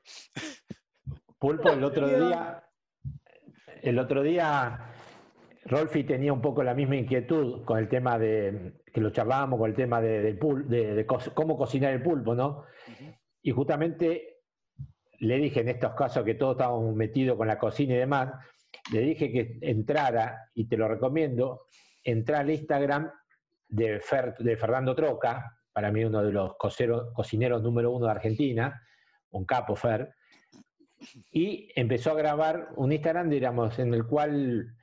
Pulpo, 1.40 1.72
el 1.72 1.84
otro 1.84 2.08
día, 2.08 2.64
el 3.90 4.00
otro 4.00 4.24
día, 4.24 4.80
Rolfi 5.66 6.04
tenía 6.04 6.34
un 6.34 6.42
poco 6.42 6.64
la 6.64 6.74
misma 6.74 6.96
inquietud 6.96 7.64
con 7.66 7.78
el 7.80 7.88
tema 7.88 8.18
de, 8.18 8.74
que 8.92 9.02
lo 9.02 9.12
charlábamos 9.12 9.60
con 9.60 9.70
el 9.70 9.76
tema 9.76 10.02
de, 10.02 10.22
del 10.22 10.40
pul- 10.40 10.66
de, 10.66 10.96
de 10.96 11.06
co- 11.06 11.20
cómo 11.34 11.58
cocinar 11.58 11.94
el 11.94 12.02
pulpo, 12.02 12.36
¿no? 12.36 12.64
Y 13.42 13.52
justamente 13.52 14.38
le 15.20 15.38
dije 15.38 15.62
en 15.62 15.70
estos 15.70 15.94
casos 15.94 16.24
que 16.26 16.36
todos 16.36 16.54
estábamos 16.56 16.96
metidos 16.96 17.38
con 17.38 17.48
la 17.48 17.60
cocina 17.60 17.94
y 17.94 17.98
demás, 17.98 18.34
le 18.92 19.00
dije 19.02 19.32
que 19.32 19.58
entrara, 19.62 20.50
y 20.56 20.68
te 20.68 20.78
lo 20.78 20.88
recomiendo, 20.88 21.68
entra 22.04 22.40
al 22.40 22.50
Instagram 22.50 23.12
de, 23.68 24.02
Fer- 24.02 24.38
de 24.38 24.58
Fernando 24.58 24.96
Troca, 24.96 25.58
para 25.72 25.92
mí 25.92 26.04
uno 26.04 26.24
de 26.24 26.32
los 26.32 26.56
cocineros 26.58 27.62
número 27.62 27.92
uno 27.92 28.06
de 28.06 28.12
Argentina, 28.12 28.82
un 29.32 29.46
capo 29.46 29.76
Fer, 29.76 30.15
y 31.32 31.70
empezó 31.76 32.12
a 32.12 32.16
grabar 32.16 32.70
un 32.76 32.92
Instagram, 32.92 33.30
digamos, 33.30 33.78
en 33.80 33.94
el 33.94 34.06
cual 34.06 34.76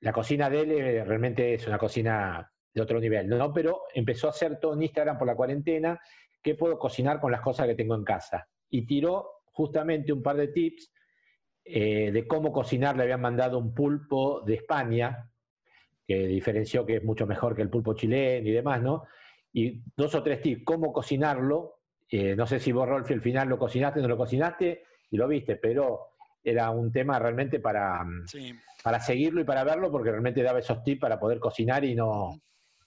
la 0.00 0.12
cocina 0.12 0.48
de 0.48 0.60
él 0.60 0.72
eh, 0.72 1.04
realmente 1.04 1.54
es 1.54 1.66
una 1.66 1.78
cocina 1.78 2.50
de 2.72 2.80
otro 2.80 3.00
nivel, 3.00 3.28
¿no? 3.28 3.52
Pero 3.52 3.82
empezó 3.94 4.28
a 4.28 4.30
hacer 4.30 4.60
todo 4.60 4.74
en 4.74 4.82
Instagram 4.82 5.18
por 5.18 5.26
la 5.26 5.34
cuarentena, 5.34 6.00
qué 6.42 6.54
puedo 6.54 6.78
cocinar 6.78 7.20
con 7.20 7.32
las 7.32 7.40
cosas 7.40 7.66
que 7.66 7.74
tengo 7.74 7.94
en 7.94 8.04
casa. 8.04 8.48
Y 8.70 8.86
tiró 8.86 9.42
justamente 9.46 10.12
un 10.12 10.22
par 10.22 10.36
de 10.36 10.48
tips 10.48 10.92
eh, 11.64 12.12
de 12.12 12.26
cómo 12.26 12.52
cocinar. 12.52 12.96
Le 12.96 13.04
habían 13.04 13.20
mandado 13.20 13.58
un 13.58 13.74
pulpo 13.74 14.42
de 14.42 14.54
España, 14.54 15.30
que 16.06 16.26
diferenció 16.26 16.86
que 16.86 16.96
es 16.96 17.04
mucho 17.04 17.26
mejor 17.26 17.56
que 17.56 17.62
el 17.62 17.70
pulpo 17.70 17.94
chileno 17.94 18.48
y 18.48 18.52
demás, 18.52 18.82
¿no? 18.82 19.04
Y 19.52 19.82
dos 19.96 20.14
o 20.14 20.22
tres 20.22 20.40
tips, 20.42 20.62
cómo 20.64 20.92
cocinarlo. 20.92 21.80
Eh, 22.10 22.36
no 22.36 22.46
sé 22.46 22.60
si 22.60 22.70
vos, 22.72 22.88
Rolfi, 22.88 23.14
al 23.14 23.20
final 23.20 23.48
lo 23.48 23.58
cocinaste 23.58 23.98
o 23.98 24.02
no 24.02 24.08
lo 24.08 24.16
cocinaste 24.16 24.84
y 25.10 25.16
lo 25.16 25.28
viste, 25.28 25.56
pero 25.56 26.08
era 26.42 26.70
un 26.70 26.92
tema 26.92 27.18
realmente 27.18 27.60
para, 27.60 28.02
mm, 28.04 28.26
para 28.82 29.00
seguirlo 29.00 29.40
y 29.40 29.44
para 29.44 29.64
verlo, 29.64 29.90
porque 29.90 30.10
realmente 30.10 30.42
daba 30.42 30.58
esos 30.60 30.82
tips 30.82 31.00
para 31.00 31.18
poder 31.18 31.38
cocinar 31.40 31.84
y 31.84 31.94
no 31.94 32.40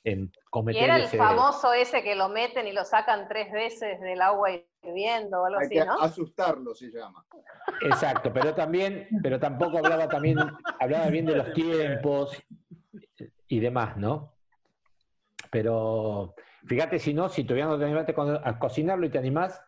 en 0.03 0.23
Y 0.23 0.31
cometer 0.49 0.83
era 0.83 0.95
el 0.97 1.03
ese- 1.03 1.17
famoso 1.17 1.73
ese 1.73 2.01
que 2.01 2.15
lo 2.15 2.29
meten 2.29 2.67
y 2.67 2.71
lo 2.71 2.83
sacan 2.85 3.27
tres 3.27 3.51
veces 3.51 3.99
del 3.99 4.21
agua 4.21 4.49
hirviendo 4.83 5.41
o 5.41 5.45
algo 5.45 5.59
Hay 5.59 5.65
así, 5.65 5.75
que 5.75 5.85
¿no? 5.85 5.93
asustarlo, 5.99 6.73
se 6.73 6.89
llama. 6.89 7.23
Exacto, 7.81 8.31
pero 8.33 8.53
también, 8.55 9.07
pero 9.21 9.39
tampoco 9.39 9.77
hablaba 9.79 10.09
también, 10.09 10.37
hablaba 10.79 11.07
bien 11.09 11.25
de 11.25 11.35
los 11.35 11.53
tiempos 11.53 12.41
y 13.47 13.59
demás, 13.59 13.97
¿no? 13.97 14.33
Pero 15.51 16.33
fíjate 16.65 16.99
si 16.99 17.13
no, 17.13 17.27
si 17.29 17.43
todavía 17.43 17.65
no 17.65 17.77
te 17.77 17.85
animaste 17.85 18.15
a 18.43 18.59
cocinarlo 18.59 19.05
y 19.05 19.09
te 19.09 19.17
animás. 19.17 19.61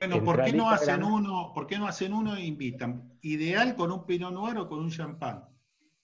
Bueno, 0.00 0.24
¿por 0.24 0.42
qué 0.44 0.52
no 0.54 0.70
hacen 0.70 1.02
uno, 1.04 1.52
por 1.54 1.66
qué 1.66 1.78
no 1.78 1.86
hacen 1.86 2.14
uno 2.14 2.34
e 2.34 2.44
invitan? 2.46 3.18
Ideal 3.20 3.76
con 3.76 3.92
un 3.92 4.06
Pinot 4.06 4.32
Noir 4.32 4.56
o 4.56 4.66
con 4.68 4.78
un 4.78 4.90
champán. 4.90 5.44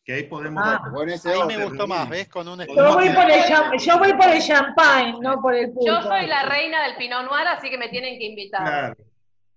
Que 0.05 0.12
ahí 0.12 0.23
podemos 0.24 0.62
Ah. 0.64 0.82
Con 0.94 1.09
ese 1.09 1.32
Ahí 1.32 1.40
me 1.47 1.64
gustó 1.64 1.86
más. 1.89 2.09
¿ves? 2.09 2.28
Con 2.28 2.47
un 2.47 2.59
Yo 2.60 2.94
voy 2.94 3.09
por 3.09 3.24
el, 3.31 3.78
yo 3.81 3.98
voy 3.98 4.12
por 4.12 4.28
el 4.28 4.43
champagne, 4.43 5.18
no 5.20 5.40
por 5.40 5.55
el. 5.55 5.73
Yo 5.85 6.02
soy 6.02 6.27
la 6.27 6.44
reina 6.47 6.82
del 6.85 6.97
Pinot 6.97 7.24
Noir, 7.24 7.47
así 7.48 7.70
que 7.70 7.78
me 7.78 7.89
tienen 7.89 8.18
que 8.18 8.27
invitar. 8.27 8.97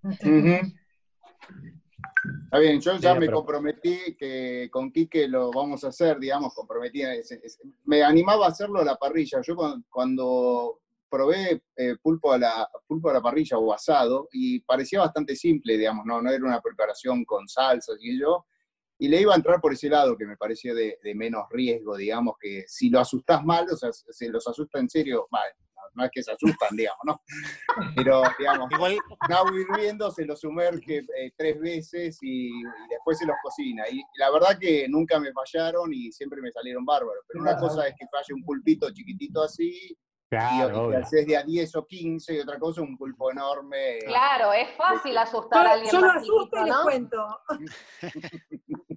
Ujú. 0.03 0.73
Está 2.45 2.57
bien, 2.59 2.79
yo 2.81 2.95
ya 2.97 3.13
Sí, 3.13 3.19
me 3.19 3.25
pero- 3.27 3.37
comprometí 3.37 4.15
que 4.17 4.69
con 4.71 4.91
Quique 4.91 5.27
lo 5.27 5.51
vamos 5.51 5.83
a 5.83 5.89
hacer, 5.89 6.17
digamos, 6.17 6.53
comprometí. 6.55 7.01
ese- 7.03 7.39
ese- 7.43 7.61
me 7.85 8.01
animaba 8.03 8.45
a 8.45 8.49
hacerlo 8.49 8.79
a 8.79 8.85
la 8.85 8.95
parrilla. 8.95 9.41
Yo 9.41 9.55
cuando, 9.55 9.85
cuando 9.89 10.79
probé 11.09 11.63
eh, 11.75 11.95
pulpo, 12.01 12.31
a 12.31 12.37
la, 12.37 12.69
pulpo 12.87 13.09
a 13.09 13.13
la 13.13 13.21
parrilla 13.21 13.57
o 13.57 13.73
asado, 13.73 14.29
y 14.31 14.59
parecía 14.61 14.99
bastante 14.99 15.35
simple, 15.35 15.77
digamos, 15.77 16.05
no, 16.05 16.21
no 16.21 16.31
era 16.31 16.43
una 16.43 16.61
preparación 16.61 17.25
con 17.25 17.47
salsas 17.47 17.97
y 17.99 18.19
yo, 18.19 18.45
y 19.01 19.07
le 19.07 19.21
iba 19.21 19.33
a 19.33 19.37
entrar 19.37 19.61
por 19.61 19.71
ese 19.71 19.89
lado 19.89 20.17
que 20.17 20.25
me 20.25 20.35
parecía 20.35 20.73
de, 20.73 20.99
de 21.01 21.15
menos 21.15 21.45
riesgo, 21.49 21.95
digamos, 21.95 22.35
que 22.39 22.65
si 22.67 22.89
lo 22.89 22.99
asustás 22.99 23.43
mal, 23.45 23.65
o 23.71 23.77
sea, 23.77 23.91
se 23.93 24.29
los 24.29 24.45
asusta 24.45 24.79
en 24.79 24.89
serio, 24.89 25.27
vale, 25.31 25.53
no, 25.73 25.81
no 25.95 26.03
es 26.03 26.11
que 26.11 26.21
se 26.21 26.33
asustan, 26.33 26.75
digamos, 26.75 26.99
¿no? 27.05 27.21
Pero, 27.95 28.23
digamos, 28.37 28.69
Igual, 28.71 28.97
un 29.27 29.33
agua 29.33 29.51
hirviendo 29.57 30.11
se 30.11 30.25
los 30.25 30.41
sumerge 30.41 30.97
eh, 30.97 31.31
tres 31.37 31.59
veces 31.59 32.17
y, 32.21 32.47
y 32.47 32.63
después 32.89 33.17
se 33.17 33.25
los 33.25 33.37
cocina. 33.41 33.83
Y 33.89 34.01
la 34.17 34.31
verdad 34.31 34.59
que 34.59 34.87
nunca 34.89 35.17
me 35.17 35.31
fallaron 35.31 35.93
y 35.93 36.11
siempre 36.11 36.41
me 36.41 36.51
salieron 36.51 36.85
bárbaros. 36.85 37.23
Pero 37.27 37.41
una 37.41 37.57
cosa 37.57 37.87
es 37.87 37.95
que 37.97 38.05
falle 38.07 38.33
un 38.33 38.43
pulpito 38.43 38.91
chiquitito 38.91 39.43
así, 39.43 39.97
Claro, 40.29 40.91
y 40.91 40.95
haces 40.95 41.25
de 41.25 41.35
a 41.37 41.43
10 41.43 41.75
o 41.75 41.85
15, 41.87 42.35
y 42.35 42.39
otra 42.39 42.59
cosa 42.59 42.81
un 42.81 42.95
pulpo 42.97 43.31
enorme. 43.31 43.97
Claro, 44.05 44.53
es 44.53 44.69
fácil 44.75 45.17
asustar 45.17 45.65
a 45.65 45.71
alguien 45.73 45.91
yo 45.91 46.01
lo 46.01 46.11
asusto 46.11 46.57
y 46.57 46.63
les 46.65 46.69
¿no? 46.75 46.83
cuento. 46.83 47.39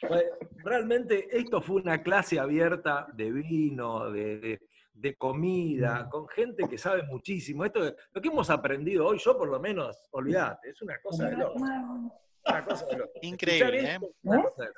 Pues, 0.00 0.24
Realmente 0.64 1.26
esto 1.36 1.60
fue 1.60 1.76
una 1.76 2.02
clase 2.02 2.38
abierta 2.38 3.06
de 3.14 3.32
vino, 3.32 4.10
de, 4.10 4.38
de- 4.38 4.60
de 4.92 5.14
comida, 5.16 6.08
con 6.10 6.26
gente 6.28 6.68
que 6.68 6.76
sabe 6.76 7.04
muchísimo. 7.04 7.64
Esto, 7.64 7.80
lo 8.12 8.20
que 8.20 8.28
hemos 8.28 8.50
aprendido 8.50 9.06
hoy, 9.06 9.18
yo 9.18 9.38
por 9.38 9.48
lo 9.48 9.60
menos, 9.60 10.08
olvídate, 10.10 10.70
es 10.70 10.82
una 10.82 11.00
cosa 11.00 11.26
de 11.28 11.36
loco. 11.36 11.54
Una 11.54 12.64
cosa 12.64 12.84
de 12.86 12.96
loco. 12.96 13.12
increíble, 13.22 13.94
¿eh? 13.94 13.98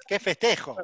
Qué 0.07 0.19
festejo. 0.19 0.77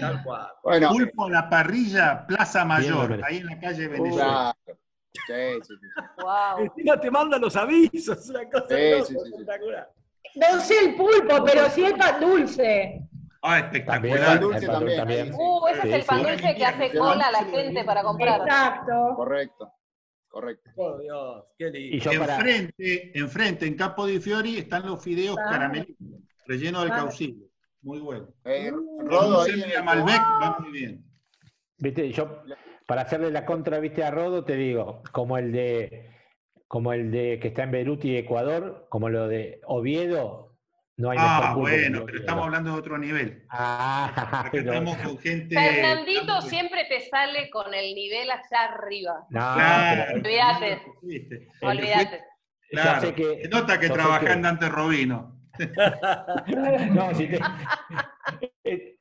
Tal 0.00 0.22
cual. 0.24 0.48
Bueno, 0.64 0.88
Pulpo 0.90 1.26
a 1.26 1.30
la 1.30 1.48
parrilla, 1.48 2.26
Plaza 2.26 2.64
Mayor, 2.64 3.20
ahí 3.24 3.38
en 3.38 3.46
la 3.46 3.58
calle 3.60 3.88
Venezuela. 3.88 4.54
claro. 4.64 4.78
Sí, 5.12 5.60
sí, 5.66 5.74
sí. 5.80 6.02
Wow. 6.22 6.64
Encima 6.64 7.00
te 7.00 7.10
mandan 7.10 7.40
los 7.40 7.56
avisos, 7.56 8.28
una 8.30 8.48
cosa 8.48 8.66
Sí, 8.68 9.04
sí. 9.08 9.16
espectacular. 9.32 9.90
No 10.36 10.60
sé 10.60 10.74
el 10.84 10.94
pulpo, 10.94 11.44
pero 11.44 11.68
sí 11.70 11.84
el 11.84 11.96
pan 11.96 12.20
dulce. 12.20 13.02
Ah, 13.42 13.70
También, 13.70 14.14
espectacular. 14.16 14.32
El 14.34 14.40
dulce 14.40 14.64
el 14.64 14.70
pan 14.70 14.80
dulce 14.80 14.96
también. 14.96 15.32
Uh, 15.34 15.66
ese 15.68 15.82
Sí, 15.82 15.88
es 15.88 15.94
el 15.94 16.00
sí. 16.02 16.06
pan 16.08 16.22
dulce 16.22 16.54
que 16.56 16.64
hace 16.64 16.98
cola 16.98 17.26
a 17.26 17.30
la 17.32 17.44
gente 17.44 17.84
para 17.84 18.02
comprar. 18.02 18.40
Exacto. 18.42 18.92
Correcto, 19.16 19.72
correcto. 20.28 20.70
Por 20.76 21.00
Dios, 21.02 21.44
qué 21.58 21.70
lindo. 21.70 21.96
Y 21.96 22.00
yo 22.00 22.20
para, 22.20 22.34
Enfrente, 22.36 23.18
enfrente, 23.18 23.66
en 23.66 23.74
Capo 23.76 24.06
di 24.06 24.20
Fiori, 24.20 24.58
están 24.58 24.86
los 24.86 25.02
fideos 25.02 25.36
Ah. 25.38 25.50
caramelitos, 25.50 25.96
rellenos 26.46 26.82
del 26.84 26.92
Ah. 26.92 26.96
caucillo. 26.96 27.46
Muy 27.82 27.98
bueno. 28.00 28.28
Eh, 28.44 28.70
Con 28.70 29.06
Rodo 29.08 29.42
ahí 29.42 29.50
en 29.52 29.60
semilla 29.60 29.78
el- 29.78 29.84
Malbec 29.84 30.20
va 30.20 30.56
muy 30.60 30.70
bien. 30.72 31.04
viste, 31.78 32.10
yo 32.12 32.42
para 32.86 33.02
hacerle 33.02 33.30
la 33.30 33.46
contra, 33.46 33.78
viste, 33.78 34.04
a 34.04 34.10
Rodo, 34.10 34.44
te 34.44 34.56
digo, 34.56 35.02
como 35.12 35.38
el 35.38 35.52
de, 35.52 36.10
como 36.68 36.92
el 36.92 37.10
de 37.10 37.38
que 37.40 37.48
está 37.48 37.62
en 37.62 37.70
Beirut 37.70 38.04
y 38.04 38.16
Ecuador, 38.16 38.86
como 38.90 39.08
lo 39.08 39.28
de 39.28 39.60
Oviedo, 39.64 40.48
no 40.96 41.10
hay 41.10 41.18
Ah, 41.18 41.54
bueno, 41.56 41.86
pero 41.92 42.04
Oviedo. 42.04 42.18
estamos 42.20 42.44
hablando 42.44 42.72
de 42.72 42.78
otro 42.78 42.98
nivel. 42.98 43.46
Ah, 43.48 44.42
Acá 44.46 44.58
estamos 44.58 44.96
con 44.98 45.18
gente. 45.18 45.54
Fernandito 45.56 46.42
siempre 46.42 46.84
te 46.84 47.00
sale 47.08 47.48
con 47.48 47.72
el 47.72 47.94
nivel 47.94 48.30
allá 48.30 48.64
arriba. 48.72 49.24
no, 49.30 49.54
Claro. 49.54 50.14
Olvídate, 50.16 50.82
¿viste? 51.02 51.48
olvídate. 51.62 52.24
Claro. 52.70 53.00
Se 53.16 53.48
nota 53.48 53.80
que 53.80 53.88
trabajás 53.88 54.24
que- 54.26 54.32
en 54.32 54.42
Dante 54.42 54.68
Robino. 54.68 55.39
No, 56.94 57.14
si 57.14 57.28
te- 57.28 57.40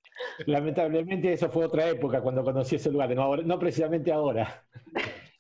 Lamentablemente 0.48 1.32
eso 1.34 1.50
fue 1.50 1.66
otra 1.66 1.88
época 1.88 2.22
cuando 2.22 2.44
conocí 2.44 2.76
ese 2.76 2.92
lugar, 2.92 3.10
no, 3.16 3.22
ahora- 3.24 3.44
no 3.44 3.58
precisamente 3.60 4.12
ahora. 4.12 4.66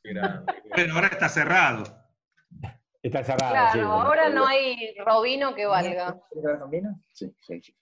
Bueno, 0.03 0.93
ahora 0.95 1.07
está 1.07 1.27
cerrado. 1.29 1.83
Está 3.01 3.23
cerrado. 3.23 3.51
Claro, 3.51 3.71
sí, 3.73 3.77
bueno. 3.79 3.93
ahora 4.01 4.29
no 4.29 4.45
hay 4.47 4.95
robino 5.05 5.53
que 5.55 5.65
valga. 5.65 6.19
Sí, 7.13 7.33
sí, 7.39 7.61
sí. 7.61 7.75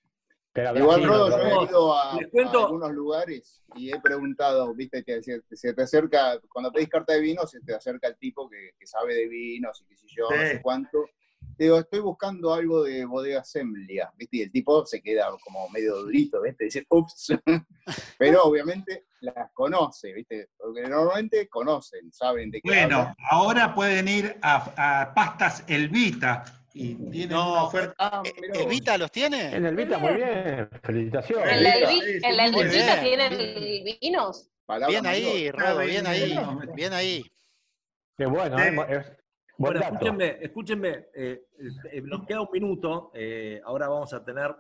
Pero 0.54 0.76
Igual, 0.76 1.04
Rodo, 1.04 1.30
yo 1.30 1.38
he 1.62 1.64
ido 1.66 1.96
a, 1.96 2.16
Les 2.20 2.30
cuento- 2.32 2.62
a 2.62 2.66
algunos 2.66 2.92
lugares 2.92 3.64
y 3.76 3.92
he 3.94 4.00
preguntado, 4.02 4.74
viste, 4.74 5.04
que 5.04 5.22
se, 5.22 5.40
se 5.52 5.74
te 5.74 5.84
acerca, 5.84 6.40
cuando 6.52 6.72
pedís 6.72 6.90
carta 6.90 7.14
de 7.14 7.22
vino, 7.22 7.46
se 7.46 7.60
te 7.62 7.76
acerca 7.76 8.08
el 8.08 8.18
tipo 8.18 8.50
que, 8.50 8.72
que 8.80 8.88
sabe 8.88 9.14
de 9.14 9.28
vinos 9.28 9.80
y 9.84 9.86
qué 9.86 9.96
sé 9.98 10.08
yo, 10.10 10.28
no 10.32 10.36
Sí. 10.42 10.48
sé 10.48 10.62
cuánto. 10.64 11.06
Digo, 11.58 11.80
estoy 11.80 12.00
buscando 12.02 12.54
algo 12.54 12.84
de 12.84 13.06
bodega 13.06 13.44
Semblia, 13.44 14.12
viste, 14.16 14.38
y 14.38 14.42
el 14.44 14.52
tipo 14.52 14.86
se 14.86 15.02
queda 15.02 15.28
como 15.44 15.68
medio 15.70 15.96
durito, 15.98 16.42
viste, 16.42 16.66
dice, 16.66 16.86
ups. 16.90 17.34
Pero 18.20 18.44
obviamente 18.44 19.06
las 19.22 19.52
conoce, 19.54 20.14
viste, 20.14 20.50
porque 20.58 20.82
normalmente 20.82 21.48
conocen, 21.50 22.14
saben 22.14 22.52
de 22.52 22.62
qué 22.62 22.70
Bueno, 22.70 22.98
hablan. 23.00 23.16
ahora 23.32 23.74
pueden 23.74 24.08
ir 24.08 24.38
a, 24.42 25.02
a 25.02 25.14
Pastas 25.14 25.64
Elvita 25.68 26.44
y 26.74 26.94
tienen 27.10 27.30
No, 27.30 27.54
una 27.54 27.64
oferta. 27.64 27.96
Ah, 27.98 28.20
vos. 28.20 28.32
¿Evita 28.54 28.98
los 29.00 29.12
tiene? 29.12 29.56
En 29.56 29.66
el 29.66 29.76
Vita, 29.76 29.98
muy 29.98 30.14
bien. 30.14 30.70
Felicitaciones. 30.84 31.52
En 31.52 31.64
la, 31.64 31.76
Elvita, 31.76 32.28
en 32.28 32.38
la 32.38 32.46
Elvita 32.46 33.02
tienen 33.02 33.98
vinos. 34.00 34.50
Bien 34.88 35.06
ahí. 35.08 35.50
Rodo, 35.52 35.80
bien 35.80 36.06
ahí. 36.06 36.38
Bien 36.76 36.94
ahí. 36.94 37.26
Qué 38.16 38.26
bueno, 38.26 38.60
eh, 38.60 39.18
Bueno, 39.58 39.80
dato. 39.80 39.94
escúchenme, 39.94 40.38
escúchenme, 40.42 41.08
eh, 41.16 41.48
eh, 41.92 42.02
nos 42.02 42.26
queda 42.26 42.42
un 42.42 42.50
minuto, 42.52 43.12
eh, 43.14 43.60
ahora 43.66 43.88
vamos 43.88 44.14
a 44.14 44.24
tener 44.24 44.56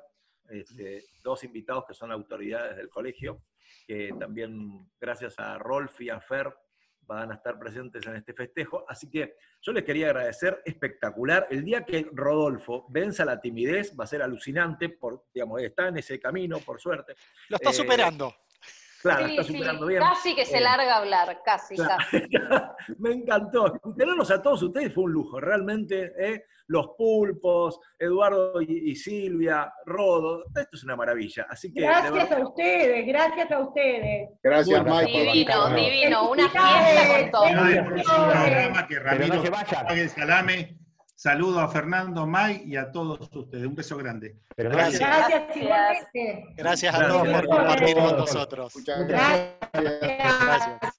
este, 0.49 1.05
dos 1.21 1.43
invitados 1.43 1.85
que 1.87 1.93
son 1.93 2.11
autoridades 2.11 2.77
del 2.77 2.89
colegio, 2.89 3.43
que 3.85 4.13
también 4.19 4.89
gracias 4.99 5.35
a 5.37 5.57
Rolf 5.57 6.01
y 6.01 6.09
a 6.09 6.19
Fer 6.19 6.53
van 7.01 7.31
a 7.31 7.35
estar 7.35 7.57
presentes 7.57 8.05
en 8.05 8.15
este 8.15 8.33
festejo, 8.33 8.83
así 8.87 9.09
que 9.09 9.35
yo 9.61 9.71
les 9.71 9.83
quería 9.85 10.07
agradecer, 10.07 10.61
espectacular, 10.65 11.47
el 11.49 11.63
día 11.63 11.85
que 11.85 12.05
Rodolfo 12.11 12.85
venza 12.89 13.23
la 13.23 13.39
timidez 13.39 13.93
va 13.97 14.03
a 14.03 14.07
ser 14.07 14.21
alucinante, 14.21 14.89
por, 14.89 15.25
digamos, 15.33 15.61
está 15.61 15.87
en 15.87 15.97
ese 15.97 16.19
camino, 16.19 16.59
por 16.59 16.81
suerte. 16.81 17.13
Lo 17.47 17.55
está 17.55 17.69
Eh, 17.69 17.73
superando. 17.73 18.33
Claro, 19.01 19.25
Sí, 19.25 19.31
está 19.31 19.43
sí, 19.43 19.53
superando 19.53 19.85
bien. 19.85 20.01
Casi 20.01 20.35
que 20.35 20.45
se 20.45 20.57
Eh, 20.57 20.61
larga 20.61 20.95
a 20.95 20.97
hablar, 20.97 21.41
casi, 21.45 21.75
Claro. 21.75 21.95
casi. 21.97 22.23
Me 22.99 23.11
encantó. 23.11 23.73
Tenerlos 23.95 24.31
a 24.31 24.41
todos 24.41 24.63
ustedes 24.63 24.93
fue 24.93 25.03
un 25.05 25.11
lujo, 25.11 25.39
realmente. 25.39 26.13
¿eh? 26.17 26.43
Los 26.69 26.89
pulpos, 26.97 27.79
Eduardo 27.97 28.61
y, 28.61 28.91
y 28.91 28.95
Silvia, 28.95 29.71
Rodo, 29.85 30.43
esto 30.53 30.75
es 30.75 30.83
una 30.83 30.95
maravilla. 30.97 31.45
Así 31.49 31.71
que, 31.71 31.81
Gracias 31.81 32.11
verdad, 32.11 32.39
a 32.41 32.47
ustedes, 32.49 33.07
gracias 33.07 33.51
a 33.51 33.59
ustedes. 33.59 34.29
Gracias, 34.43 34.83
Bueno, 34.83 34.99
Mike. 34.99 35.17
Divino, 35.31 35.69
divino, 35.69 36.29
una 36.29 36.49
fiesta 36.49 37.21
con 37.21 37.31
todo. 37.31 37.51
No, 37.53 37.67
el 37.69 37.85
próximo 37.85 38.17
programa 38.29 38.87
que 38.87 38.99
Ramiro 38.99 39.35
no 39.35 39.41
se 39.43 39.51
pague 39.51 40.01
el 40.01 40.09
salame. 40.09 40.77
Saludo 41.17 41.59
a 41.61 41.67
Fernando, 41.67 42.27
Mike 42.27 42.65
y 42.67 42.75
a 42.75 42.91
todos 42.91 43.27
ustedes. 43.33 43.65
Un 43.65 43.73
beso 43.73 43.97
grande. 43.97 44.35
Pero 44.55 44.69
Gracias. 44.69 44.99
Gracias 44.99 45.57
igualmente. 45.57 46.45
Gracias 46.55 46.93
a 46.93 47.07
todos 47.07 47.27
por 47.27 47.47
compartir 47.47 47.95
con 47.95 48.17
nosotros. 48.17 48.75
Muchas 48.75 49.07
Gracias. 49.07 49.57
Gracias. 49.73 50.93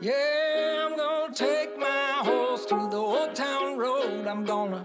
Yeah, 0.00 0.86
I'm 0.86 0.96
gonna 0.96 1.32
take 1.32 1.78
my 1.78 2.22
horse 2.22 2.66
to 2.66 2.88
the 2.90 2.96
old 2.96 3.36
town 3.36 3.78
road. 3.78 4.26
I'm 4.26 4.44
gonna 4.44 4.84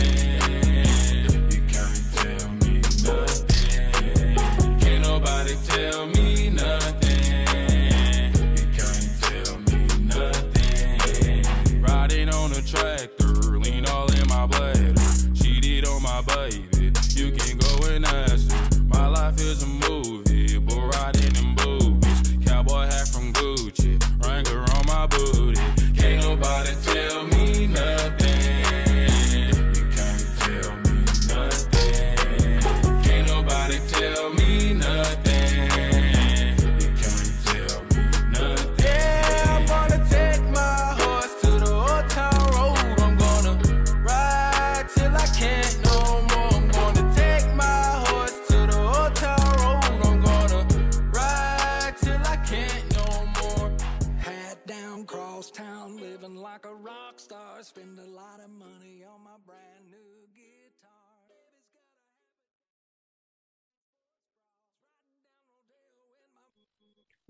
Tell 5.67 6.07
me 6.07 6.30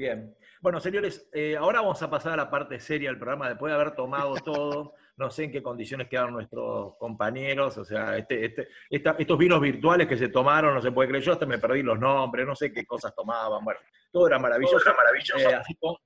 bien. 0.02 0.36
Bueno, 0.62 0.80
señores, 0.80 1.30
eh, 1.34 1.56
ahora 1.58 1.82
vamos 1.82 2.02
a 2.04 2.10
pasar 2.10 2.34
a 2.34 2.38
la 2.38 2.50
parte 2.52 2.80
seria 2.80 3.10
del 3.10 3.18
programa, 3.18 3.48
después 3.50 3.72
de 3.72 3.76
haber 3.80 3.96
tomado 3.96 4.34
todo. 4.46 4.94
No 5.18 5.30
sé 5.30 5.44
en 5.46 5.52
qué 5.52 5.62
condiciones 5.62 6.08
quedaron 6.08 6.34
nuestros 6.34 6.96
compañeros, 6.98 7.78
o 7.78 7.86
sea, 7.86 8.18
este, 8.18 8.46
este, 8.46 8.68
esta- 8.90 9.16
estos 9.20 9.38
vinos 9.38 9.62
virtuales 9.62 10.08
que 10.08 10.18
se 10.18 10.30
tomaron, 10.30 10.74
no 10.74 10.82
se 10.82 10.92
puede 10.92 11.10
creer, 11.10 11.24
yo 11.24 11.34
hasta 11.34 11.46
me 11.46 11.60
perdí 11.60 11.84
los 11.84 12.00
nombres, 12.00 12.48
no 12.48 12.56
sé 12.56 12.72
qué 12.74 12.86
cosas 12.86 13.14
tomaban, 13.14 13.64
bueno, 13.64 13.80
todo 14.12 14.28
era 14.28 14.40
maravilloso. 14.40 14.92
maravilloso. 14.96 15.50
Eh, 15.50 15.54
así, 15.56 15.76
como- 15.76 16.00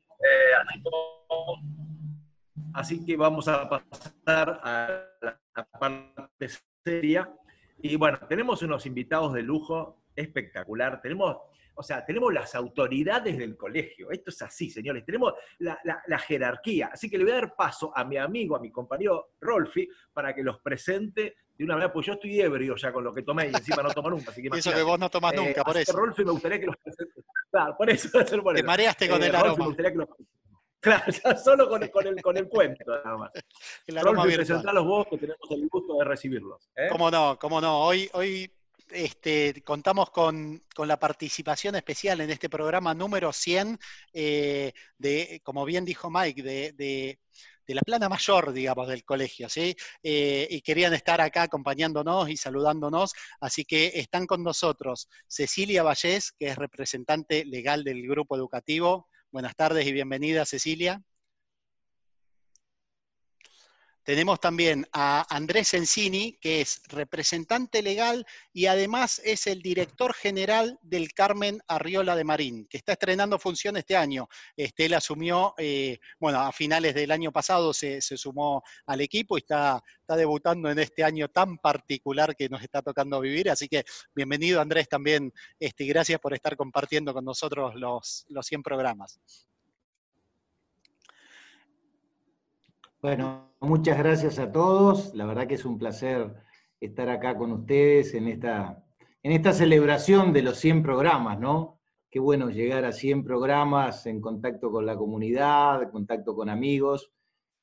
así 2.73 3.05
que 3.05 3.15
vamos 3.15 3.47
a 3.47 3.69
pasar 3.69 4.59
a 4.63 5.03
la, 5.21 5.39
la 5.55 5.65
parte 5.79 6.47
seria. 6.83 7.31
Y 7.79 7.95
bueno, 7.95 8.19
tenemos 8.27 8.61
unos 8.63 8.85
invitados 8.85 9.33
de 9.33 9.41
lujo 9.43 10.01
espectacular. 10.15 11.01
Tenemos, 11.01 11.37
o 11.75 11.83
sea, 11.83 12.05
tenemos 12.05 12.33
las 12.33 12.55
autoridades 12.55 13.37
del 13.37 13.55
colegio. 13.57 14.09
Esto 14.11 14.29
es 14.29 14.41
así, 14.41 14.69
señores. 14.69 15.05
Tenemos 15.05 15.33
la, 15.59 15.77
la- 15.83 16.01
la 16.07 16.17
jerarquía. 16.19 16.89
Así 16.93 17.09
que 17.09 17.17
le 17.17 17.23
voy 17.25 17.33
a 17.33 17.35
dar 17.35 17.55
paso 17.55 17.91
a 17.95 18.03
mi 18.05 18.17
amigo, 18.17 18.55
a 18.55 18.59
mi 18.59 18.71
compañero 18.71 19.31
Rolfi, 19.41 19.87
para 20.13 20.33
que 20.33 20.41
los 20.43 20.59
presente 20.61 21.35
de 21.57 21.63
una 21.63 21.75
manera, 21.75 21.93
pues 21.93 22.05
yo 22.07 22.13
estoy 22.13 22.39
ebrio 22.41 22.75
ya 22.75 22.91
con 22.91 23.03
lo 23.03 23.13
que 23.13 23.21
tomé 23.23 23.45
y 23.45 23.55
encima 23.55 23.81
no 23.81 23.89
tomo 23.91 24.09
nunca. 24.09 24.31
Así 24.31 24.41
que 24.41 24.49
eso 24.57 24.73
que 24.73 24.83
vos 24.83 24.99
no 24.99 25.09
tomás 25.09 25.33
Eh, 25.33 25.37
nunca, 25.37 25.63
por 25.63 25.73
que, 25.75 25.81
eso. 25.81 25.93
Rolfi, 25.95 26.25
me 26.25 26.31
gustaría 26.31 26.59
que 26.59 26.65
los 26.65 26.75
presente. 26.77 27.21
Claro, 27.51 27.75
por 27.77 27.89
eso. 27.89 28.09
por 28.11 28.53
Te 28.53 28.59
eso. 28.59 28.67
mareaste 28.67 29.09
con 29.09 29.21
Eh, 29.23 29.27
el 29.27 29.31
Rolfi, 29.31 29.45
aroma. 29.45 29.57
me 29.59 29.65
gustaría 29.67 29.91
que 29.91 29.97
los- 29.97 30.09
Claro, 30.81 31.03
ya 31.11 31.35
solo 31.37 31.67
con, 31.67 31.87
con 31.87 32.05
el, 32.07 32.21
con 32.21 32.37
el 32.37 32.47
cuento, 32.47 32.83
nada 33.03 33.17
más. 33.17 33.31
El 33.87 33.97
aroma 33.97 34.23
Rolfi, 34.23 34.35
presentalos 34.35 34.85
vos, 34.85 35.07
que 35.09 35.17
tenemos 35.17 35.39
el 35.49 35.67
gusto 35.67 35.97
de 35.97 36.05
recibirlos. 36.05 36.69
¿eh? 36.75 36.87
Cómo 36.91 37.09
no, 37.09 37.39
cómo 37.39 37.59
no. 37.59 37.79
Hoy, 37.85 38.07
hoy 38.13 38.51
este, 38.89 39.61
contamos 39.63 40.09
con, 40.11 40.63
la 40.77 40.99
participación 40.99 41.75
especial 41.75 42.21
en 42.21 42.29
este 42.29 42.49
programa 42.49 42.93
número 42.93 43.31
100, 43.31 43.79
eh, 44.13 44.73
de, 44.97 45.41
como 45.43 45.65
bien 45.65 45.85
dijo 45.85 46.09
Mike, 46.09 46.43
de 46.43 47.19
la 47.67 47.81
plana 47.81 48.09
mayor, 48.09 48.53
digamos, 48.53 48.87
del 48.87 49.03
colegio, 49.03 49.49
¿sí? 49.49 49.75
Eh, 50.03 50.47
y 50.49 50.61
querían 50.61 50.93
estar 50.93 51.19
acá 51.21 51.43
acompañándonos 51.43 52.29
y 52.29 52.37
saludándonos, 52.37 53.13
así 53.39 53.65
que 53.65 53.91
están 53.95 54.27
con 54.27 54.43
nosotros 54.43 55.09
Cecilia 55.27 55.83
Vallés, 55.83 56.31
que 56.31 56.47
es 56.47 56.55
representante 56.57 57.45
legal 57.45 57.83
del 57.83 58.07
grupo 58.07 58.35
educativo. 58.35 59.09
Buenas 59.31 59.55
tardes 59.55 59.85
y 59.87 59.91
bienvenida, 59.91 60.45
Cecilia. 60.45 61.01
Tenemos 64.05 64.39
también 64.39 64.85
a 64.93 65.25
Andrés 65.35 65.73
Encini, 65.73 66.37
que 66.39 66.61
es 66.61 66.83
representante 66.89 67.81
legal 67.81 68.23
y 68.53 68.67
además 68.67 69.19
es 69.25 69.47
el 69.47 69.63
director 69.63 70.13
general 70.13 70.77
del 70.83 71.11
Carmen 71.11 71.59
Arriola 71.67 72.15
de 72.15 72.23
Marín, 72.23 72.67
que 72.69 72.77
está 72.77 72.91
estrenando 72.91 73.39
función 73.39 73.77
este 73.77 73.97
año. 73.97 74.27
Este, 74.55 74.85
él 74.85 74.93
asumió, 74.93 75.55
eh, 75.57 75.97
bueno, 76.19 76.39
a 76.39 76.51
finales 76.51 76.93
del 76.93 77.09
año 77.09 77.31
pasado 77.31 77.73
se, 77.73 77.99
sumó 77.99 78.61
al 78.85 79.01
equipo 79.01 79.37
y 79.37 79.39
está, 79.39 79.81
debutando 80.07 80.69
en 80.69 80.77
este 80.77 81.03
año 81.03 81.27
tan 81.29 81.57
particular 81.57 82.35
que 82.35 82.47
nos 82.47 82.61
está 82.61 82.83
tocando 82.83 83.19
vivir. 83.19 83.49
Así 83.49 83.67
que 83.67 83.85
bienvenido 84.13 84.61
Andrés 84.61 84.87
también, 84.87 85.33
este, 85.59 85.83
gracias 85.85 86.19
por 86.19 86.35
estar 86.35 86.55
compartiendo 86.55 87.11
con 87.11 87.25
nosotros 87.25 87.73
los, 87.73 88.27
los 88.29 88.45
100 88.45 88.61
programas. 88.61 89.19
Bueno, 93.05 93.51
muchas 93.59 93.99
gracias 93.99 94.39
a 94.39 94.51
todos. 94.51 95.13
La 95.13 95.27
verdad 95.27 95.45
que 95.45 95.53
es 95.53 95.63
un 95.63 95.77
placer 95.77 96.33
estar 96.81 97.07
acá 97.07 97.37
con 97.37 97.51
ustedes 97.51 98.15
en 98.15 98.27
esta, 98.27 98.83
en 99.21 99.31
esta 99.31 99.53
celebración 99.53 100.33
de 100.33 100.41
los 100.41 100.57
100 100.57 100.81
programas, 100.81 101.39
¿no? 101.39 101.79
Qué 102.09 102.19
bueno 102.19 102.49
llegar 102.49 102.83
a 102.83 102.91
100 102.91 103.23
programas 103.23 104.07
en 104.07 104.19
contacto 104.19 104.71
con 104.71 104.87
la 104.87 104.95
comunidad, 104.95 105.83
en 105.83 105.91
contacto 105.91 106.35
con 106.35 106.49
amigos. 106.49 107.11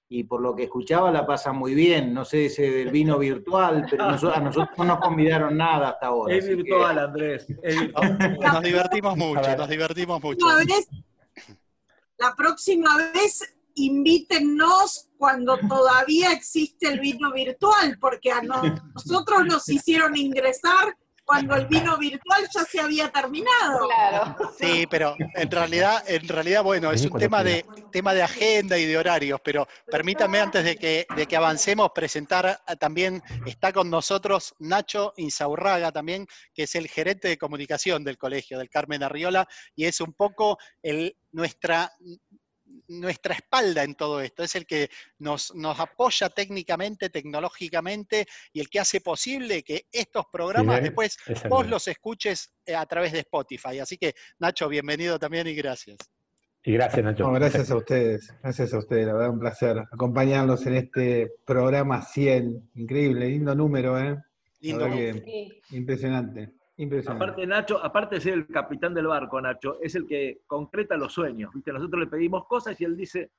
Y 0.09 0.23
por 0.23 0.41
lo 0.43 0.55
que 0.55 0.63
escuchaba 0.63 1.11
la 1.11 1.27
pasan 1.27 1.57
muy 1.57 1.75
bien. 1.75 2.15
No 2.15 2.25
sé 2.25 2.47
ese 2.47 2.71
del 2.71 2.93
vino 2.93 3.19
virtual, 3.19 3.85
pero 3.91 4.05
a 4.05 4.13
nosotros 4.13 4.69
no 4.79 4.85
nos 4.85 5.01
convidaron 5.01 5.57
nada 5.57 5.89
hasta 5.89 6.07
ahora. 6.07 6.37
Es 6.37 6.45
que- 6.47 6.55
virtual, 6.55 7.01
Andrés. 7.01 7.49
es 7.65 7.81
virtual. 7.81 8.17
Nos 8.41 8.63
divertimos 8.63 9.17
mucho, 9.17 9.57
nos 9.57 9.69
divertimos 9.69 10.23
mucho. 10.23 10.47
vez- 10.59 10.89
la 12.17 12.33
próxima 12.37 12.97
vez 13.13 13.57
invítennos 13.75 15.09
cuando 15.23 15.57
todavía 15.69 16.33
existe 16.33 16.89
el 16.89 16.99
vino 16.99 17.31
virtual, 17.33 17.97
porque 18.01 18.33
a 18.33 18.43
no- 18.43 18.61
nosotros 18.93 19.47
nos 19.47 19.69
hicieron 19.69 20.17
ingresar 20.17 20.97
cuando 21.25 21.55
el 21.55 21.69
vino 21.69 21.97
virtual 21.97 22.43
ya 22.53 22.65
se 22.65 22.81
había 22.81 23.09
terminado. 23.09 23.87
Claro. 23.87 24.37
Sí, 24.59 24.85
pero 24.91 25.15
en 25.37 25.49
realidad, 25.49 26.03
en 26.09 26.27
realidad, 26.27 26.65
bueno, 26.65 26.91
es 26.91 27.05
un 27.07 27.17
tema 27.21 27.45
de, 27.45 27.65
tema 27.93 28.13
de 28.15 28.23
agenda 28.25 28.77
y 28.77 28.85
de 28.85 28.99
horarios, 28.99 29.41
pero 29.45 29.69
permítanme 29.89 30.41
antes 30.41 30.65
de 30.65 30.75
que, 30.77 31.07
de 31.15 31.27
que 31.29 31.37
avancemos 31.37 31.91
presentar 31.95 32.61
a- 32.67 32.75
también, 32.75 33.23
está 33.47 33.73
con 33.73 33.89
nosotros 33.91 34.53
Nacho 34.59 35.13
Insaurraga 35.17 35.93
también, 35.93 36.27
que 36.53 36.65
es 36.65 36.75
el 36.75 36.89
gerente 36.89 37.29
de 37.29 37.39
comunicación 37.39 38.03
del 38.03 38.19
colegio 38.19 38.59
del 38.59 38.69
Carmen 38.69 39.05
Arriola, 39.05 39.47
y 39.77 39.85
es 39.85 40.01
un 40.01 40.15
poco 40.15 40.59
el, 40.83 41.17
nuestra, 41.31 41.93
nuestra 43.01 43.35
espalda 43.35 43.83
en 43.83 43.95
todo 43.95 44.21
esto, 44.21 44.43
es 44.43 44.55
el 44.55 44.67
que 44.67 44.91
nos, 45.19 45.55
nos 45.55 45.79
apoya 45.79 46.29
técnicamente, 46.29 47.11
tecnológicamente, 47.11 48.27
y 48.53 48.61
el 48.61 48.69
que 48.69 48.81
hace 48.81 49.01
posible 49.01 49.63
que 49.63 49.87
estos 49.91 50.27
programas 50.33 50.81
Bien, 50.81 50.85
después 50.85 51.17
vos 51.49 51.67
los 51.67 51.89
escuches 51.89 52.53
eh, 52.67 52.75
a 52.75 52.87
través 52.87 53.13
de 53.13 53.21
Spotify. 53.21 53.79
Así 53.81 53.97
que, 53.97 54.15
Nacho, 54.39 54.69
bienvenido 54.69 55.19
también 55.19 55.47
y 55.47 55.55
gracias. 55.55 55.97
Y 56.65 56.75
gracias, 56.75 57.05
Nacho. 57.05 57.25
No, 57.25 57.33
gracias 57.33 57.71
a 57.71 57.77
ustedes, 57.77 58.33
gracias 58.43 58.73
a 58.73 58.79
ustedes, 58.79 59.07
la 59.07 59.15
verdad 59.15 59.31
un 59.31 59.41
placer 59.41 59.79
acompañarlos 59.91 60.65
en 60.67 60.75
este 60.75 61.33
programa 61.45 62.03
100. 62.03 62.71
Increíble, 62.75 63.29
lindo 63.29 63.55
número, 63.55 63.99
¿eh? 63.99 64.17
Lindo 64.61 64.89
número. 64.89 65.25
impresionante. 65.71 66.53
Aparte, 67.07 67.47
Nacho, 67.47 67.85
aparte 67.85 68.15
de 68.17 68.21
ser 68.21 68.35
el 68.35 68.47
capitán 68.47 68.95
del 68.95 69.07
barco, 69.07 69.41
Nacho, 69.41 69.79
es 69.81 69.95
el 69.95 70.07
que 70.07 70.41
concreta 70.47 70.97
los 70.97 71.13
sueños. 71.13 71.53
¿viste? 71.55 71.73
Nosotros 71.73 72.01
le 72.01 72.07
pedimos 72.09 72.47
cosas 72.47 72.81
y 72.81 72.85
él 72.85 72.97
dice, 72.97 73.31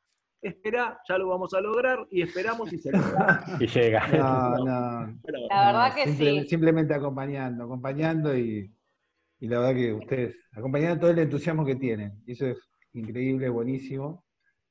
espera, 0.42 1.00
ya 1.08 1.18
lo 1.18 1.28
vamos 1.30 1.54
a 1.54 1.62
lograr, 1.62 2.06
y 2.12 2.22
esperamos 2.22 2.72
y 2.72 2.78
se 2.78 2.92
logra. 2.92 3.44
Y 3.60 3.68
llega. 3.68 4.08
No, 4.08 4.58
no, 4.58 5.20
La 5.50 5.66
verdad 5.68 5.90
no, 5.90 5.96
que 5.96 6.04
simple- 6.06 6.42
sí. 6.44 6.48
Simplemente 6.50 6.94
acompañando, 6.94 7.64
acompañando 7.64 8.38
y, 8.38 8.72
y 9.40 9.48
la 9.48 9.60
verdad 9.60 9.76
que 9.76 9.94
ustedes, 9.94 10.38
acompañando 10.56 11.00
todo 11.02 11.12
el 11.12 11.20
entusiasmo 11.20 11.66
que 11.66 11.76
tienen. 11.76 12.22
Y 12.26 12.34
eso 12.34 12.48
es 12.48 12.58
increíble, 12.94 13.50
buenísimo. 13.50 14.24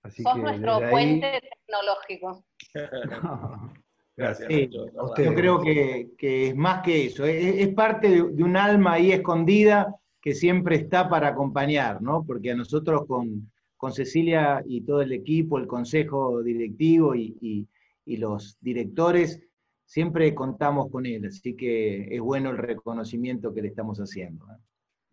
Así 0.03 0.23
Sos 0.23 0.35
que 0.35 0.41
nuestro 0.41 0.75
ahí- 0.77 0.91
puente 0.91 1.41
tecnológico. 1.67 2.45
Gracias, 4.17 4.49
Sí, 4.49 4.67
Nacho, 4.67 4.87
a. 4.99 5.25
Yo 5.25 5.35
creo 5.35 5.61
que, 5.63 6.09
que 6.19 6.49
es 6.49 6.57
más 6.57 6.83
que 6.83 7.07
eso, 7.07 7.25
es, 7.25 7.57
es 7.61 7.69
parte 7.75 8.09
de, 8.11 8.23
de 8.33 8.45
un 8.45 8.57
alma 8.57 8.95
ahí 8.95 9.13
escondida 9.13 9.95
que 10.21 10.35
siempre 10.35 10.77
está 10.77 11.09
para 11.09 11.29
acompañar, 11.29 12.01
¿no? 12.03 12.25
Porque 12.25 12.53
a 12.53 12.55
nosotros 12.57 13.07
con, 13.07 13.51
con 13.77 13.93
Cecilia 13.93 14.63
y 14.67 14.83
todo 14.83 15.01
el 15.03 15.13
equipo, 15.13 15.59
el 15.59 15.67
consejo 15.67 16.43
directivo 16.43 17.15
y, 17.15 17.37
y- 17.41 17.67
y 18.05 18.17
los 18.17 18.59
directores, 18.61 19.41
siempre 19.85 20.35
contamos 20.35 20.91
con 20.91 21.07
él, 21.07 21.25
así 21.27 21.55
que 21.55 22.09
es 22.15 22.21
bueno 22.21 22.51
el 22.51 22.59
reconocimiento 22.59 23.55
que 23.55 23.63
le 23.63 23.69
estamos 23.69 23.99
haciendo. 23.99 24.45
¿eh? 24.51 24.57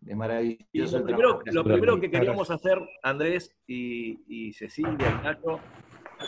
Es 0.06 0.12
Y 0.12 0.14
maravilloso. 0.16 0.98
lo 1.52 1.64
primero 1.64 2.00
que 2.00 2.10
queríamos 2.10 2.50
hacer, 2.50 2.78
Andrés 3.02 3.54
y, 3.66 4.18
y 4.26 4.52
Cecilia 4.52 5.20
y 5.20 5.24
Nacho, 5.24 5.60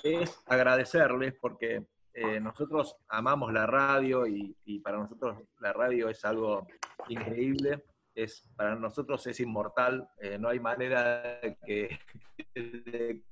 es 0.05 0.41
agradecerles 0.47 1.35
porque 1.41 1.83
eh, 2.15 2.41
nosotros 2.41 2.97
amamos 3.09 3.53
la 3.53 3.67
radio 3.67 4.27
y, 4.27 4.57
y 4.65 4.81
para 4.81 4.99
nosotros 4.99 5.39
la 5.61 5.73
radio 5.73 6.09
es 6.09 6.25
algo 6.25 6.67
increíble. 7.09 7.85
Es, 8.15 8.47
para 8.57 8.75
nosotros 8.75 9.27
es 9.27 9.41
inmortal, 9.41 10.07
eh, 10.19 10.39
no 10.39 10.49
hay 10.49 10.61
manera 10.61 11.41
de 11.41 11.57
que, 11.65 11.99
de 12.55 13.25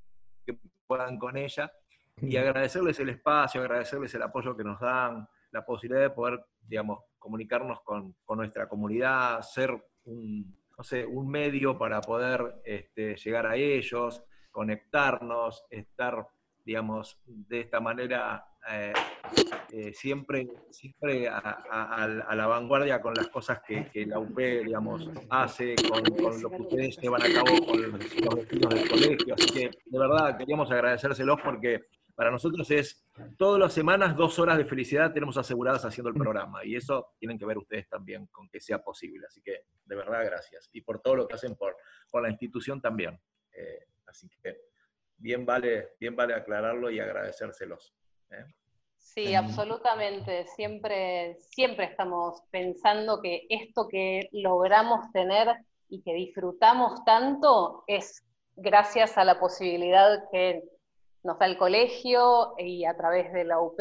que 0.47 0.59
puedan 0.87 1.19
con 1.19 1.37
ella. 1.37 1.71
Y 2.23 2.37
agradecerles 2.37 2.99
el 3.01 3.11
espacio, 3.11 3.61
agradecerles 3.61 4.15
el 4.15 4.23
apoyo 4.23 4.57
que 4.57 4.65
nos 4.65 4.81
dan, 4.81 5.29
la 5.53 5.65
posibilidad 5.65 6.03
de 6.03 6.11
poder, 6.11 6.45
digamos, 6.61 7.05
comunicarnos 7.19 7.81
con, 7.83 8.15
con 8.25 8.39
nuestra 8.39 8.69
comunidad, 8.69 9.43
ser 9.43 9.71
un, 10.05 10.59
no 10.77 10.85
sé, 10.85 11.05
un 11.05 11.29
medio 11.29 11.79
para 11.79 12.01
poder 12.01 12.61
este, 12.65 13.17
llegar 13.17 13.47
a 13.47 13.57
ellos, 13.57 14.23
conectarnos, 14.51 15.65
estar, 15.71 16.27
digamos, 16.65 17.21
de 17.27 17.61
esta 17.61 17.81
manera 17.81 18.50
eh, 18.69 18.93
eh, 19.73 19.93
siempre, 19.95 20.49
siempre 20.71 21.29
a, 21.29 22.35
la 22.35 22.47
vanguardia 22.47 23.01
con 23.01 23.15
las 23.15 23.29
cosas 23.29 23.61
que, 23.67 23.91
la 24.07 24.19
UP, 24.19 24.37
digamos, 24.37 25.09
hace, 25.31 25.75
con, 25.77 26.43
lo 26.43 26.51
que 26.51 26.63
ustedes 26.63 26.99
llevan 26.99 27.23
a 27.23 27.33
cabo 27.33 27.67
con 27.67 27.83
los, 27.83 27.93
vecinos 27.99 28.35
del 28.75 28.89
colegio. 28.89 29.35
Así 29.35 29.47
que, 29.47 29.71
de 29.85 29.99
verdad, 29.99 30.37
queríamos 30.37 30.71
agradecérselos 30.71 31.41
porque 31.43 31.87
para 32.15 32.31
nosotros 32.31 32.71
es 32.71 33.03
todas 33.39 33.59
las 33.59 33.73
semanas 33.73 34.15
dos 34.15 34.39
horas 34.39 34.59
de 34.59 34.67
felicidad 34.67 35.11
tenemos 35.11 35.39
aseguradas 35.39 35.87
haciendo 35.87 36.11
el 36.11 36.15
programa 36.15 36.63
y 36.63 36.77
eso 36.77 37.15
tienen 37.19 37.39
que 37.39 37.47
ver 37.47 37.57
ustedes 37.57 37.89
también 37.89 38.27
con 38.27 38.47
que 38.51 38.61
sea 38.61 38.83
posible. 38.83 39.27
Así 39.27 39.41
que 39.41 39.65
de 39.87 39.97
verdad 39.97 40.23
gracias 40.27 40.69
y 40.73 40.83
por 40.83 41.01
todo 41.01 41.17
lo 41.17 41.27
que 41.27 41.37
hacen 41.37 41.57
por, 41.57 41.77
por 42.11 42.23
la 42.23 42.29
institución 42.29 42.79
también. 42.79 43.19
Eh, 43.53 43.87
así 44.07 44.29
que 44.43 44.59
bien 45.17 45.47
vale, 45.47 45.95
bien 45.99 46.15
vale 46.15 46.35
aclararlo 46.35 46.91
y 46.91 47.01
agradecérselos. 47.01 47.95
¿Eh? 48.31 48.45
Sí, 48.97 49.35
absolutamente. 49.35 50.47
Siempre, 50.47 51.37
siempre 51.41 51.87
estamos 51.87 52.43
pensando 52.51 53.21
que 53.21 53.47
esto 53.49 53.89
que 53.89 54.29
logramos 54.33 55.11
tener 55.13 55.49
y 55.89 56.03
que 56.03 56.15
disfrutamos 56.15 57.05
tanto 57.05 57.83
es 57.89 58.25
gracias 58.55 59.19
a 59.19 59.25
la 59.25 59.41
posibilidad 59.41 60.29
que 60.31 60.63
nos 61.23 61.39
da 61.39 61.47
el 61.47 61.59
colegio 61.59 62.55
y 62.59 62.85
a 62.85 62.97
través 62.97 63.33
de 63.33 63.45
la 63.45 63.61
UP. 63.61 63.81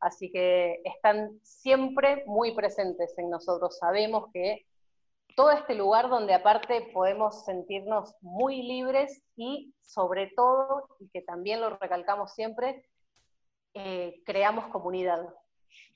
Así 0.00 0.30
que 0.32 0.80
están 0.84 1.38
siempre 1.42 2.24
muy 2.26 2.54
presentes 2.54 3.16
en 3.18 3.30
nosotros. 3.30 3.78
Sabemos 3.78 4.30
que 4.32 4.66
todo 5.36 5.52
este 5.52 5.74
lugar 5.74 6.08
donde 6.08 6.34
aparte 6.34 6.90
podemos 6.92 7.44
sentirnos 7.44 8.14
muy 8.20 8.62
libres 8.62 9.22
y 9.36 9.72
sobre 9.80 10.32
todo, 10.34 10.88
y 10.98 11.08
que 11.10 11.22
también 11.22 11.60
lo 11.60 11.70
recalcamos 11.70 12.34
siempre, 12.34 12.84
eh, 13.74 14.22
creamos 14.24 14.66
comunidad 14.68 15.34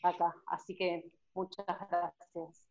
acá. 0.02 0.34
Así 0.46 0.76
que 0.76 1.10
muchas 1.34 1.66
gracias. 1.66 2.66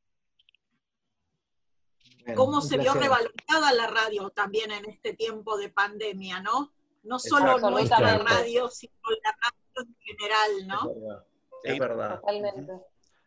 Cómo 2.35 2.61
se 2.61 2.77
vio 2.77 2.93
placer. 2.93 3.01
revalorizada 3.01 3.73
la 3.73 3.87
radio 3.87 4.29
también 4.29 4.71
en 4.71 4.89
este 4.89 5.13
tiempo 5.13 5.57
de 5.57 5.69
pandemia, 5.69 6.39
¿no? 6.39 6.71
No 7.03 7.19
solo 7.19 7.57
nuestra 7.57 8.17
radio, 8.17 8.69
sino 8.69 8.93
la 9.23 9.31
radio 9.31 9.87
en 9.87 9.95
general, 9.99 10.67
¿no? 10.67 10.89
Es 10.91 10.95
verdad. 11.01 11.25
Es 11.63 11.79
verdad. 11.79 12.19
Totalmente. 12.21 12.73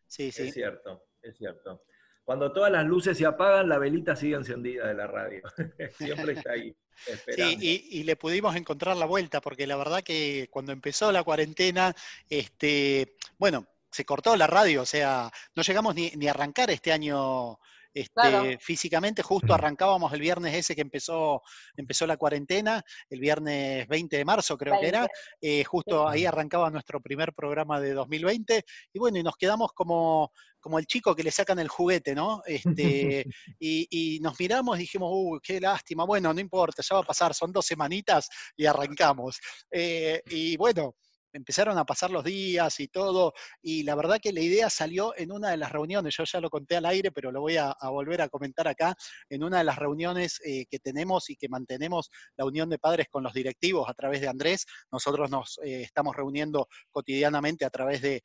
Sí, 0.06 0.28
Es 0.28 0.54
cierto, 0.54 1.02
es 1.20 1.36
cierto. 1.36 1.82
Cuando 2.24 2.52
todas 2.52 2.72
las 2.72 2.84
luces 2.84 3.18
se 3.18 3.26
apagan, 3.26 3.68
la 3.68 3.78
velita 3.78 4.16
sigue 4.16 4.36
encendida 4.36 4.88
de 4.88 4.94
la 4.94 5.06
radio. 5.06 5.42
Siempre 5.98 6.32
está 6.32 6.52
ahí. 6.52 6.74
Y, 7.36 7.98
y 7.98 8.02
le 8.04 8.16
pudimos 8.16 8.56
encontrar 8.56 8.96
la 8.96 9.06
vuelta, 9.06 9.40
porque 9.40 9.66
la 9.66 9.76
verdad 9.76 10.02
que 10.02 10.48
cuando 10.50 10.72
empezó 10.72 11.12
la 11.12 11.22
cuarentena, 11.22 11.94
este, 12.28 13.16
bueno, 13.38 13.66
se 13.90 14.04
cortó 14.04 14.36
la 14.36 14.46
radio, 14.46 14.82
o 14.82 14.86
sea, 14.86 15.30
no 15.54 15.62
llegamos 15.62 15.94
ni, 15.94 16.10
ni 16.16 16.28
a 16.28 16.32
arrancar 16.32 16.70
este 16.70 16.92
año 16.92 17.58
este, 17.96 18.10
Claro. 18.12 18.44
físicamente, 18.60 19.22
justo 19.22 19.54
arrancábamos 19.54 20.12
el 20.12 20.20
viernes 20.20 20.54
ese 20.54 20.74
que 20.74 20.82
empezó, 20.82 21.42
empezó 21.76 22.06
la 22.06 22.16
cuarentena, 22.16 22.82
el 23.08 23.20
viernes 23.20 23.88
20 23.88 24.16
de 24.18 24.24
marzo 24.24 24.56
creo 24.58 24.78
que 24.78 24.88
era, 24.88 25.00
20. 25.00 25.14
eh, 25.40 25.64
justo 25.64 26.06
ahí 26.08 26.26
arrancaba 26.26 26.70
nuestro 26.70 27.00
primer 27.00 27.32
programa 27.32 27.80
de 27.80 27.92
2020, 27.94 28.62
y 28.92 28.98
bueno, 28.98 29.18
y 29.18 29.22
nos 29.22 29.36
quedamos 29.36 29.72
como, 29.72 30.30
como 30.60 30.78
el 30.78 30.86
chico 30.86 31.14
que 31.14 31.22
le 31.22 31.30
sacan 31.30 31.58
el 31.58 31.68
juguete, 31.68 32.14
¿no? 32.14 32.42
Este, 32.46 33.26
y, 33.58 33.86
y 34.16 34.20
nos 34.20 34.38
miramos 34.38 34.76
y 34.76 34.80
dijimos, 34.80 35.10
uy, 35.12 35.38
qué 35.42 35.60
lástima, 35.60 36.04
bueno, 36.04 36.34
no 36.34 36.40
importa, 36.40 36.82
ya 36.82 36.96
va 36.96 37.00
a 37.02 37.04
pasar, 37.06 37.34
son 37.34 37.50
dos 37.52 37.64
semanitas 37.66 38.28
y 38.56 38.66
arrancamos. 38.66 39.38
Eh, 39.70 40.22
y 40.28 40.56
bueno, 40.58 40.96
empezaron 41.36 41.78
a 41.78 41.84
pasar 41.84 42.10
los 42.10 42.24
días 42.24 42.80
y 42.80 42.88
todo, 42.88 43.34
y 43.62 43.82
la 43.82 43.94
verdad 43.94 44.18
que 44.20 44.32
la 44.32 44.40
idea 44.40 44.70
salió 44.70 45.14
en 45.16 45.30
una 45.30 45.50
de 45.50 45.56
las 45.56 45.70
reuniones, 45.70 46.16
yo 46.16 46.24
ya 46.24 46.40
lo 46.40 46.50
conté 46.50 46.76
al 46.76 46.86
aire, 46.86 47.12
pero 47.12 47.30
lo 47.30 47.40
voy 47.40 47.56
a, 47.56 47.76
volver 47.90 48.22
a 48.22 48.28
comentar 48.28 48.66
acá, 48.66 48.94
en 49.28 49.44
una 49.44 49.58
de 49.58 49.64
las 49.64 49.76
reuniones 49.76 50.40
eh, 50.44 50.66
que 50.66 50.78
tenemos 50.78 51.30
y 51.30 51.36
que 51.36 51.48
mantenemos 51.48 52.10
la 52.36 52.44
unión 52.44 52.68
de 52.68 52.78
padres 52.78 53.06
con 53.10 53.22
los 53.22 53.32
directivos 53.32 53.88
a 53.88 53.94
través 53.94 54.20
de 54.20 54.28
Andrés, 54.28 54.66
nosotros 54.90 55.30
nos 55.30 55.58
eh, 55.62 55.82
estamos 55.82 56.16
reuniendo 56.16 56.68
cotidianamente 56.90 57.64
a 57.64 57.70
través 57.70 58.02
de, 58.02 58.22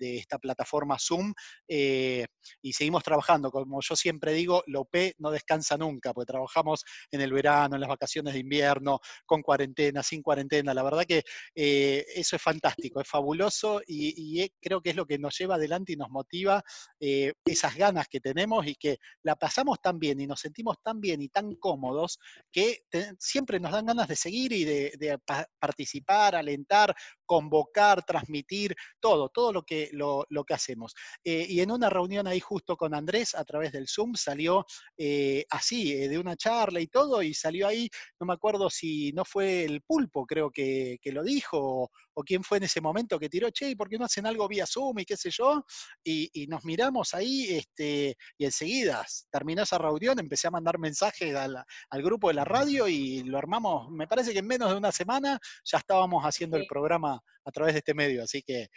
esta 0.00 0.38
plataforma 0.38 0.96
Zoom 0.98 1.32
eh, 1.68 2.26
y 2.62 2.72
seguimos 2.72 3.02
trabajando, 3.02 3.50
como 3.50 3.80
yo 3.80 3.96
siempre 3.96 4.32
digo, 4.32 4.62
la 4.66 4.80
UP 4.80 4.94
no 5.18 5.30
descansa 5.30 5.76
nunca, 5.76 6.12
porque 6.12 6.32
trabajamos 6.32 6.84
en 7.10 7.20
el 7.20 7.32
verano, 7.32 7.76
en 7.76 7.80
las 7.80 7.88
vacaciones 7.88 8.34
de 8.34 8.40
invierno, 8.40 9.00
con 9.26 9.42
cuarentena, 9.42 10.02
sin 10.02 10.22
cuarentena, 10.22 10.72
la 10.74 10.82
verdad 10.82 11.04
que 11.04 11.22
es 11.54 12.29
es 12.36 12.42
fantástico, 12.42 13.00
es 13.00 13.08
fabuloso 13.08 13.80
y, 13.86 14.48
creo 14.60 14.80
que 14.80 14.90
es 14.90 14.96
lo 14.96 15.06
que 15.06 15.18
nos 15.18 15.36
lleva 15.38 15.56
adelante 15.56 15.92
y 15.92 15.96
nos 15.96 16.10
motiva 16.10 16.62
eh, 16.98 17.32
esas 17.44 17.74
ganas 17.76 18.08
que 18.08 18.20
tenemos 18.20 18.66
y 18.66 18.74
que 18.74 18.98
la 19.22 19.36
pasamos 19.36 19.80
tan 19.80 19.98
bien 19.98 20.20
y 20.20 20.26
nos 20.26 20.40
sentimos 20.40 20.76
tan 20.82 21.00
bien 21.00 21.22
y 21.22 21.28
tan 21.28 21.54
cómodos 21.56 22.18
que 22.52 22.84
siempre 23.18 23.60
nos 23.60 23.72
dan 23.72 23.86
ganas 23.86 24.08
de 24.08 24.16
seguir 24.16 24.52
y 24.52 24.64
de, 24.64 24.92
de 24.98 25.18
pa- 25.18 25.46
participar, 25.58 26.34
alentar, 26.34 26.94
convocar, 27.24 28.04
transmitir, 28.04 28.74
todo, 28.98 29.28
todo 29.28 29.52
lo 29.52 29.62
que, 29.62 29.90
lo, 29.92 30.26
lo 30.30 30.44
que 30.44 30.54
hacemos. 30.54 30.94
Eh, 31.24 31.46
y 31.48 31.60
en 31.60 31.70
una 31.70 31.88
reunión 31.90 32.26
ahí 32.26 32.40
justo 32.40 32.76
con 32.76 32.94
Andrés 32.94 33.34
a 33.34 33.44
través 33.44 33.72
del 33.72 33.88
Zoom 33.88 34.14
salió 34.14 34.66
eh, 34.96 35.44
así, 35.50 35.94
de 35.94 36.18
una 36.18 36.36
charla 36.36 36.80
y 36.80 36.86
todo, 36.86 37.22
y 37.22 37.34
salió 37.34 37.66
ahí, 37.66 37.88
no 38.18 38.26
me 38.26 38.34
acuerdo 38.34 38.68
si 38.70 39.12
no 39.12 39.24
fue 39.24 39.64
el 39.64 39.82
pulpo, 39.82 40.26
creo 40.26 40.50
que, 40.50 40.98
que 41.00 41.12
lo 41.12 41.22
dijo, 41.22 41.90
o, 42.14 42.19
o 42.20 42.22
quién 42.22 42.44
fue 42.44 42.58
en 42.58 42.64
ese 42.64 42.80
momento 42.80 43.18
que 43.18 43.28
tiró, 43.28 43.50
che, 43.50 43.70
¿y 43.70 43.74
¿por 43.74 43.88
qué 43.88 43.98
no 43.98 44.04
hacen 44.04 44.26
algo 44.26 44.46
vía 44.46 44.66
Zoom 44.66 44.98
y 44.98 45.04
qué 45.04 45.16
sé 45.16 45.30
yo? 45.30 45.64
Y, 46.04 46.30
y 46.32 46.46
nos 46.46 46.64
miramos 46.64 47.14
ahí, 47.14 47.46
este, 47.50 48.16
y 48.38 48.44
enseguida 48.44 49.04
terminó 49.30 49.62
esa 49.62 49.78
reunión, 49.78 50.18
empecé 50.18 50.48
a 50.48 50.50
mandar 50.50 50.78
mensajes 50.78 51.34
al, 51.34 51.56
al 51.56 52.02
grupo 52.02 52.28
de 52.28 52.34
la 52.34 52.44
radio 52.44 52.88
y 52.88 53.22
lo 53.22 53.38
armamos, 53.38 53.90
me 53.90 54.06
parece 54.06 54.32
que 54.32 54.40
en 54.40 54.46
menos 54.46 54.70
de 54.70 54.76
una 54.76 54.92
semana 54.92 55.38
ya 55.64 55.78
estábamos 55.78 56.22
haciendo 56.24 56.56
el 56.56 56.66
programa 56.66 57.20
a 57.44 57.50
través 57.50 57.74
de 57.74 57.78
este 57.78 57.94
medio, 57.94 58.22
así 58.22 58.42
que 58.42 58.68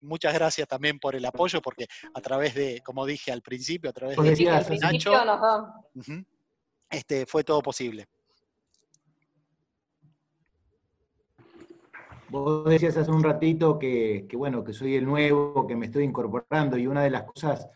muchas 0.00 0.34
gracias 0.34 0.68
también 0.68 0.98
por 0.98 1.16
el 1.16 1.24
apoyo, 1.24 1.62
porque 1.62 1.86
a 2.14 2.20
través 2.20 2.54
de, 2.54 2.82
como 2.84 3.06
dije 3.06 3.32
al 3.32 3.42
principio, 3.42 3.90
a 3.90 3.92
través 3.92 4.16
de 4.16 4.50
Al 4.50 4.78
Nacho, 4.80 5.12
este, 6.90 7.24
fue 7.26 7.42
todo 7.42 7.62
posible. 7.62 8.06
Vos 12.32 12.64
decías 12.64 12.96
hace 12.96 13.10
un 13.10 13.22
ratito 13.22 13.78
que, 13.78 14.26
que, 14.26 14.36
bueno, 14.38 14.64
que 14.64 14.72
soy 14.72 14.94
el 14.96 15.04
nuevo, 15.04 15.66
que 15.66 15.76
me 15.76 15.84
estoy 15.86 16.04
incorporando, 16.04 16.78
y 16.78 16.86
una 16.86 17.02
de 17.02 17.10
las 17.10 17.24
cosas 17.24 17.68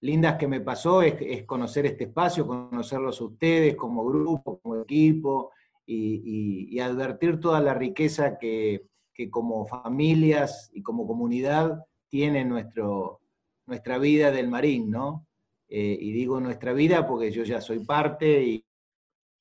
lindas 0.00 0.36
que 0.36 0.46
me 0.46 0.60
pasó 0.60 1.02
es, 1.02 1.16
es 1.20 1.42
conocer 1.44 1.84
este 1.86 2.04
espacio, 2.04 2.46
conocerlos 2.46 3.20
ustedes 3.20 3.74
como 3.74 4.04
grupo, 4.04 4.60
como 4.60 4.80
equipo, 4.82 5.50
y, 5.84 6.22
y- 6.24 6.76
y 6.76 6.80
advertir 6.80 7.40
toda 7.40 7.60
la 7.60 7.74
riqueza 7.74 8.38
que, 8.38 8.86
que 9.12 9.28
como 9.30 9.66
familias 9.66 10.70
y 10.72 10.80
como 10.82 11.06
comunidad 11.08 11.84
tiene 12.08 12.44
nuestro, 12.44 13.20
nuestra 13.66 13.98
vida 13.98 14.30
del 14.30 14.46
Marín, 14.48 14.90
¿no? 14.92 15.26
Eh, 15.68 15.98
y 16.00 16.12
digo 16.12 16.38
nuestra 16.40 16.72
vida 16.72 17.04
porque 17.06 17.32
yo 17.32 17.42
ya 17.42 17.60
soy 17.60 17.80
parte 17.84 18.42
y 18.44 18.64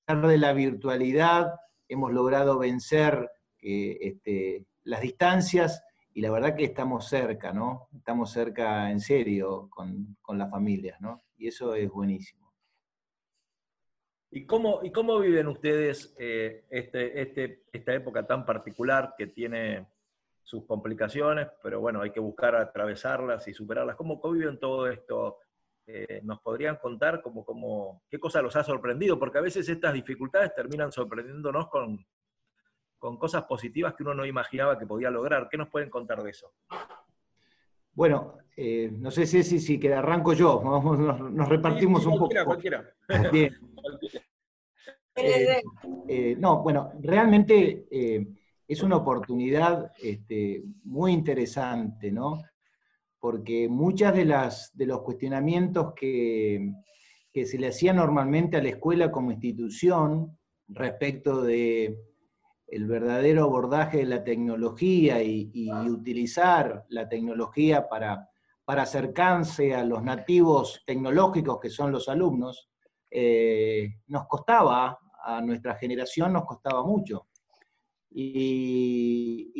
a 0.07 0.13
pesar 0.15 0.27
de 0.27 0.37
la 0.39 0.53
virtualidad 0.53 1.53
hemos 1.87 2.11
logrado 2.11 2.57
vencer 2.57 3.29
eh, 3.64 3.98
este, 4.02 4.65
las 4.84 5.02
distancias 5.02 5.84
y 6.14 6.22
la 6.22 6.31
verdad 6.31 6.56
que 6.56 6.65
estamos 6.65 7.07
cerca, 7.07 7.53
¿no? 7.53 7.88
Estamos 7.95 8.31
cerca 8.31 8.91
en 8.91 8.99
serio 8.99 9.68
con, 9.69 10.18
con 10.22 10.38
las 10.38 10.52
familias, 10.52 10.99
¿no? 11.02 11.23
Y 11.38 11.48
eso 11.48 11.73
es 11.73 11.90
buenísimo. 11.90 12.44
¿Y 14.30 14.45
cómo, 14.45 14.81
y 14.84 14.91
cómo 14.91 15.19
viven 15.19 15.48
ustedes 15.48 16.14
eh, 16.18 16.65
este, 16.69 17.22
este, 17.22 17.64
esta 17.72 17.94
época 17.94 18.26
tan 18.26 18.45
particular 18.45 19.14
que 19.18 19.27
tiene 19.27 19.88
sus 20.41 20.65
complicaciones, 20.65 21.48
pero 21.61 21.80
bueno, 21.80 22.02
hay 22.02 22.11
que 22.11 22.19
buscar 22.19 22.56
atravesarlas 22.56 23.48
y 23.48 23.53
superarlas? 23.53 23.95
¿Cómo, 23.95 24.19
cómo 24.19 24.34
viven 24.34 24.60
todo 24.60 24.88
esto? 24.88 25.38
Eh, 25.85 26.22
¿Nos 26.23 26.40
podrían 26.41 26.77
contar 26.77 27.22
cómo, 27.22 27.45
cómo, 27.45 28.03
qué 28.10 28.19
cosa 28.19 28.41
los 28.41 28.56
ha 28.56 28.64
sorprendido? 28.64 29.18
Porque 29.18 29.38
a 29.38 29.41
veces 29.41 29.69
estas 29.69 29.94
dificultades 29.94 30.53
terminan 30.56 30.91
sorprendiéndonos 30.91 31.69
con, 31.69 32.03
con 33.03 33.17
cosas 33.17 33.43
positivas 33.43 33.95
que 33.95 34.03
uno 34.03 34.13
no 34.13 34.25
imaginaba 34.25 34.80
que 34.80 34.85
podía 34.85 35.11
lograr. 35.11 35.49
¿Qué 35.51 35.57
nos 35.57 35.67
pueden 35.67 35.89
contar 35.89 36.23
de 36.23 36.30
eso? 36.30 36.53
Bueno, 37.91 38.38
eh, 38.55 38.89
no 38.97 39.11
sé 39.11 39.25
si, 39.25 39.43
si, 39.43 39.59
si 39.59 39.77
que 39.77 39.93
arranco 39.93 40.31
yo, 40.31 40.61
vamos, 40.63 40.97
nos, 40.97 41.19
nos 41.30 41.49
repartimos 41.49 42.01
Sí, 42.03 42.07
un 42.07 42.17
poco. 42.17 42.34
cualquiera, 42.45 42.93
cualquiera. 43.05 43.30
Bien. 43.30 43.53
Eh, 45.15 45.61
eh, 46.07 46.35
no, 46.39 46.63
bueno, 46.63 46.91
realmente 46.99 47.85
eh, 47.91 48.25
es 48.67 48.81
una 48.81 48.95
oportunidad 48.95 49.91
este, 50.01 50.63
muy 50.85 51.11
interesante, 51.11 52.11
¿no? 52.11 52.41
Porque 53.19 53.69
muchas 53.69 54.15
de 54.15 54.25
las 54.25 54.75
de 54.75 54.88
los 54.88 55.01
cuestionamientos 55.03 55.93
que, 55.93 56.73
que 57.31 57.45
se 57.45 57.59
le 57.59 57.67
hacía 57.67 57.93
normalmente 57.93 58.57
a 58.57 58.63
la 58.63 58.69
escuela 58.69 59.11
como 59.11 59.31
institución 59.31 60.35
respecto 60.67 61.43
de 61.43 61.95
el 62.73 62.87
verdadero 62.87 63.43
abordaje 63.43 63.99
de 63.99 64.05
la 64.05 64.23
tecnología 64.23 65.21
y, 65.21 65.51
utilizar 65.87 66.85
la 66.89 67.07
tecnología 67.07 67.87
para, 67.87 68.29
acercarse 68.65 69.75
a 69.75 69.83
los 69.83 70.01
nativos 70.01 70.81
tecnológicos 70.85 71.59
que 71.59 71.69
son 71.69 71.91
los 71.91 72.09
alumnos, 72.09 72.69
eh, 73.11 73.97
nos 74.07 74.25
costaba, 74.25 74.97
a 75.23 75.41
nuestra 75.41 75.75
generación 75.75 76.33
nos 76.33 76.45
costaba 76.45 76.83
mucho. 76.83 77.27
Y, 78.09 79.51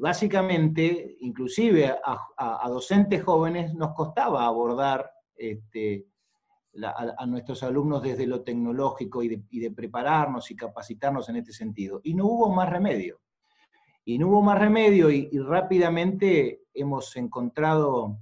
básicamente, 0.00 1.16
inclusive 1.20 1.94
a 2.04 2.68
docentes 2.68 3.22
jóvenes, 3.22 3.74
nos 3.74 3.94
costaba 3.94 4.46
abordar 4.46 5.10
este, 5.36 6.06
la- 6.74 6.90
a, 6.90 7.14
a 7.18 7.26
nuestros 7.26 7.62
alumnos 7.62 8.02
desde 8.02 8.26
lo 8.26 8.42
tecnológico 8.42 9.22
y 9.22 9.28
de, 9.28 9.42
y 9.50 9.60
de 9.60 9.70
prepararnos 9.70 10.50
y 10.50 10.56
capacitarnos 10.56 11.28
en 11.28 11.36
este 11.36 11.52
sentido. 11.52 12.00
Y 12.04 12.14
no 12.14 12.26
hubo 12.26 12.50
más 12.52 12.68
remedio. 12.70 13.20
Y 14.04 14.18
no 14.18 14.28
hubo 14.28 14.42
más 14.42 14.58
remedio 14.58 15.10
y, 15.10 15.28
y 15.30 15.38
rápidamente 15.38 16.62
hemos 16.74 17.14
encontrado 17.16 18.18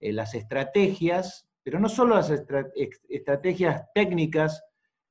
eh, 0.00 0.12
las 0.12 0.34
estrategias, 0.34 1.46
pero 1.62 1.78
no 1.78 1.88
solo 1.88 2.16
las 2.16 2.30
estra- 2.30 2.66
estrategias 3.08 3.84
técnicas, 3.94 4.62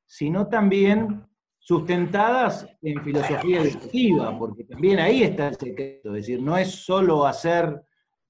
sino 0.05 0.47
también 0.47 1.25
sustentadas 1.59 2.67
en 2.81 3.01
filosofía 3.03 3.61
educativa, 3.61 4.37
porque 4.37 4.63
también 4.63 4.99
ahí 4.99 5.23
está 5.23 5.49
el 5.49 5.55
secreto, 5.55 6.09
es 6.09 6.25
decir, 6.25 6.41
no 6.41 6.57
es 6.57 6.71
solo 6.83 7.25
hacer 7.25 7.81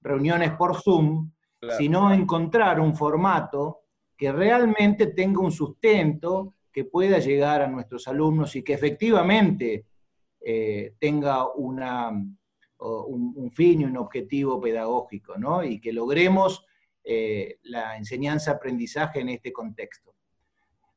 reuniones 0.02 0.52
por 0.52 0.76
Zoom, 0.80 1.30
Claro. 1.58 1.76
sino 1.76 2.10
encontrar 2.14 2.80
un 2.80 2.94
formato 2.94 3.82
que 4.20 4.30
realmente 4.32 5.06
tenga 5.06 5.40
un 5.40 5.50
sustento, 5.50 6.56
que 6.70 6.84
pueda 6.84 7.20
llegar 7.20 7.62
a 7.62 7.68
nuestros 7.68 8.06
alumnos 8.06 8.54
y 8.54 8.62
que 8.62 8.74
efectivamente 8.74 9.86
eh, 10.42 10.92
tenga 10.98 11.50
un, 11.54 12.38
fin 13.54 13.80
y 13.80 13.84
un 13.84 13.96
objetivo 13.96 14.60
pedagógico, 14.60 15.38
¿no? 15.38 15.64
Y 15.64 15.80
que 15.80 15.94
logremos 15.94 16.66
eh, 17.02 17.60
la 17.62 17.96
enseñanza-aprendizaje 17.96 19.20
en 19.20 19.30
este 19.30 19.54
contexto. 19.54 20.14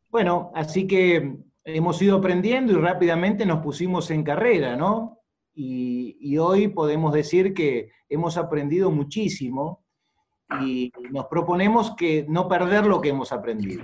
Bueno, 0.09 0.51
así 0.53 0.85
que 0.85 1.37
hemos 1.63 2.01
ido 2.01 2.17
aprendiendo 2.17 2.73
y 2.73 2.75
rápidamente 2.75 3.45
nos 3.45 3.63
pusimos 3.63 4.11
en 4.11 4.23
carrera, 4.23 4.75
¿no? 4.75 5.21
Y 5.55 6.37
hoy 6.37 6.67
podemos 6.67 7.13
decir 7.13 7.53
que 7.53 7.91
hemos 8.09 8.35
aprendido 8.35 8.91
muchísimo 8.91 9.82
y 10.61 10.91
nos 11.11 11.25
proponemos 11.27 11.95
que 11.95 12.25
no 12.27 12.47
perder 12.47 12.85
lo 12.85 13.01
que 13.01 13.09
hemos 13.09 13.31
aprendido. 13.31 13.83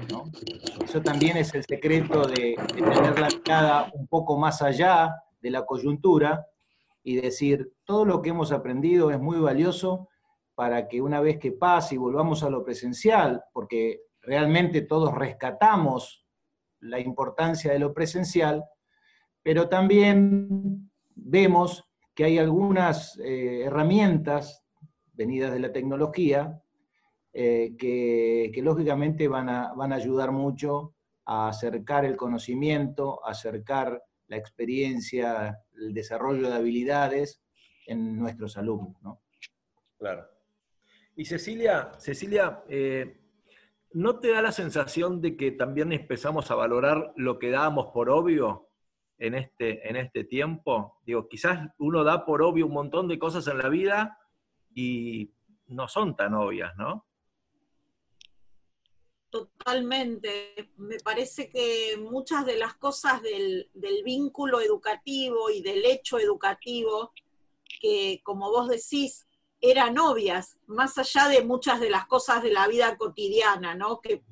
Eso 0.84 1.02
también 1.02 1.38
es 1.38 1.54
el 1.54 1.64
secreto 1.64 2.28
de, 2.28 2.56
de 2.76 2.82
tener 2.82 3.20
la 3.20 3.28
mirada 3.28 3.92
un 3.94 4.08
poco 4.08 4.38
más 4.38 4.62
allá 4.62 5.16
de 5.42 5.52
la 5.52 5.66
coyuntura 5.66 6.46
y 7.04 7.16
decir, 7.16 7.74
todo 7.86 8.06
lo 8.06 8.22
que 8.22 8.30
hemos 8.30 8.52
aprendido 8.52 9.12
es 9.12 9.20
muy 9.20 9.40
valioso 9.40 10.10
para 10.56 10.88
que 10.88 11.02
una 11.02 11.22
vez 11.22 11.40
que 11.40 11.54
pase 11.54 11.96
y 11.96 11.98
volvamos 11.98 12.44
a 12.44 12.50
lo 12.50 12.64
presencial, 12.64 13.44
porque 13.54 14.02
realmente 14.22 14.82
todos 14.82 15.16
rescatamos 15.16 16.26
la 16.82 17.00
importancia 17.00 17.72
de 17.72 17.80
lo 17.80 17.94
presencial, 17.94 18.64
pero 19.42 19.70
también 19.70 20.92
vemos 21.16 21.86
que 22.14 22.26
hay 22.26 22.38
algunas 22.38 23.18
eh, 23.20 23.64
herramientas 23.66 24.66
venidas 25.20 25.52
de 25.52 25.60
la 25.60 25.74
tecnología 25.74 26.64
eh, 27.34 27.76
que, 27.78 28.62
lógicamente 28.64 29.28
van 29.28 29.50
a, 29.50 29.74
van 29.74 29.92
a 29.92 29.98
ayudar 29.98 30.32
mucho 30.32 30.96
a 31.26 31.50
acercar 31.50 32.06
el 32.06 32.16
conocimiento, 32.16 33.20
a 33.26 33.32
acercar 33.32 34.02
la 34.28 34.38
experiencia, 34.38 35.60
el 35.78 35.94
desarrollo 35.94 36.50
de 36.50 36.56
habilidades 36.56 37.42
en 37.86 38.18
nuestros 38.18 38.56
alumnos. 38.56 38.96
¿no? 39.02 39.22
Claro. 39.98 40.26
Y 41.18 41.26
Cecilia, 41.26 41.92
Cecilia, 41.98 42.64
eh, 42.70 43.20
¿no 43.92 44.20
te 44.20 44.32
da 44.32 44.42
la 44.42 44.54
sensación 44.54 45.20
de 45.20 45.36
que 45.36 45.52
también 45.52 45.92
empezamos 45.92 46.50
a 46.50 46.56
valorar 46.56 47.12
lo 47.18 47.40
que 47.40 47.52
dábamos 47.52 47.88
por 47.88 48.10
obvio 48.10 48.70
en 49.18 49.36
este, 49.36 49.88
en 49.90 49.98
este 49.98 50.24
tiempo? 50.24 51.02
Digo, 51.06 51.28
quizás 51.28 51.68
uno 51.78 52.06
da 52.06 52.26
por 52.26 52.42
obvio 52.42 52.68
un 52.68 52.74
montón 52.74 53.10
de 53.10 53.20
cosas 53.20 53.46
en 53.50 53.58
la 53.58 53.68
vida 53.68 54.19
y 54.80 55.34
no 55.68 55.88
son 55.88 56.16
tan 56.16 56.34
obvias, 56.34 56.76
¿no? 56.78 57.06
Totalmente. 59.30 60.72
Me 60.78 61.00
parece 61.00 61.50
que 61.50 61.98
muchas 61.98 62.46
de 62.46 62.58
las 62.58 62.76
cosas 62.76 63.22
del, 63.22 63.70
vínculo 64.04 64.62
educativo 64.62 65.50
y 65.50 65.62
del 65.62 65.86
hecho 65.86 66.18
educativo 66.18 67.12
que, 67.82 68.22
como 68.24 68.50
vos 68.50 68.70
decís, 68.70 69.28
eran 69.62 70.00
obvias, 70.00 70.58
más 70.68 70.98
allá 70.98 71.28
de 71.28 71.44
muchas 71.44 71.80
de 71.82 71.90
las 71.90 72.08
cosas 72.08 72.42
de 72.42 72.52
la 72.52 72.68
vida 72.68 72.98
cotidiana, 72.98 73.76
¿no? 73.76 74.00
Que, 74.00 74.24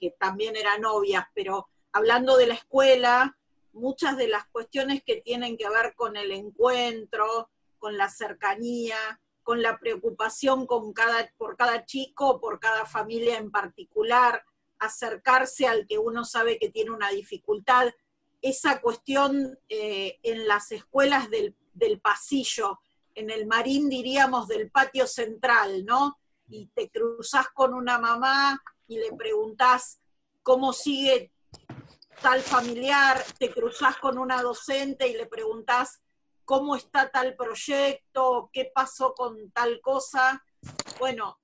que 0.00 0.12
también 0.12 0.56
eran 0.56 0.84
obvias, 0.84 1.26
pero 1.34 1.68
hablando 1.92 2.36
de 2.36 2.46
la 2.46 2.54
escuela, 2.54 3.36
muchas 3.72 4.16
de 4.16 4.28
las 4.28 4.46
cuestiones 4.46 5.02
que 5.04 5.16
tienen 5.16 5.56
que 5.56 5.68
ver 5.68 5.94
con 5.96 6.16
el 6.16 6.30
encuentro, 6.30 7.50
con 7.78 7.98
la 7.98 8.08
cercanía, 8.08 9.20
con 9.46 9.62
la 9.62 9.78
preocupación 9.78 10.66
con 10.66 10.92
cada, 10.92 11.32
por 11.38 11.56
cada 11.56 11.84
chico, 11.84 12.40
por 12.40 12.58
cada 12.58 12.84
familia 12.84 13.38
en 13.38 13.52
particular, 13.52 14.44
acercarse 14.80 15.68
al 15.68 15.86
que 15.86 15.98
uno 15.98 16.24
sabe 16.24 16.58
que 16.58 16.68
tiene 16.68 16.90
una 16.90 17.10
dificultad, 17.10 17.94
esa 18.42 18.80
cuestión 18.80 19.56
eh, 19.68 20.18
en 20.24 20.48
las 20.48 20.72
escuelas 20.72 21.30
del, 21.30 21.54
pasillo, 22.02 22.80
en 23.14 23.30
el 23.30 23.46
marín 23.46 23.88
diríamos 23.88 24.48
del 24.48 24.68
patio 24.68 25.06
central, 25.06 25.84
¿no? 25.84 26.18
Y 26.48 26.66
te 26.74 26.90
cruzas 26.90 27.46
con 27.50 27.72
una 27.72 28.00
mamá 28.00 28.60
y 28.88 28.98
le 28.98 29.12
preguntás 29.12 30.00
cómo 30.42 30.72
sigue 30.72 31.30
tal 32.20 32.40
familiar, 32.40 33.22
te 33.38 33.52
cruzas 33.52 33.96
con 33.98 34.18
una 34.18 34.42
docente 34.42 35.06
y 35.06 35.16
le 35.16 35.26
preguntás 35.26 36.00
cómo 36.46 36.76
está 36.76 37.10
tal 37.10 37.34
proyecto, 37.34 38.48
qué 38.52 38.70
pasó 38.72 39.12
con 39.14 39.50
tal 39.50 39.80
cosa. 39.82 40.42
Bueno, 40.98 41.40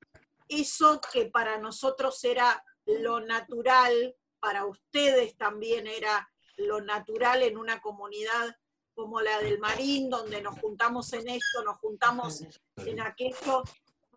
eso 0.48 1.00
que 1.12 1.26
para 1.26 1.58
nosotros 1.58 2.22
era 2.24 2.64
lo 2.86 3.20
natural, 3.20 4.16
para 4.40 4.64
ustedes 4.64 5.36
también 5.36 5.86
era 5.86 6.30
lo 6.56 6.80
natural 6.80 7.42
en 7.42 7.58
una 7.58 7.82
comunidad 7.82 8.56
como 8.94 9.20
la 9.20 9.38
del 9.40 9.58
Marín, 9.58 10.08
donde 10.08 10.40
nos 10.40 10.58
juntamos 10.60 11.12
en 11.14 11.28
esto, 11.28 11.64
nos 11.64 11.78
juntamos 11.78 12.44
en 12.76 13.00
aquello. 13.00 13.64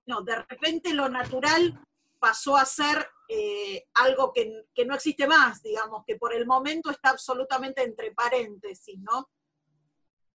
No, 0.06 0.22
de 0.22 0.36
repente 0.36 0.94
lo 0.94 1.10
natural 1.10 1.80
pasó 2.20 2.58
a 2.58 2.66
ser 2.66 3.10
eh, 3.28 3.88
algo 3.96 4.32
que, 4.32 4.66
que, 4.74 4.86
no 4.86 4.94
existe 4.94 5.28
más, 5.28 5.64
digamos, 5.64 6.04
que 6.06 6.16
por 6.16 6.34
el 6.34 6.46
momento 6.46 6.92
está 6.92 7.10
absolutamente 7.10 7.82
entre 7.82 8.12
paréntesis, 8.12 9.00
¿no? 9.00 9.30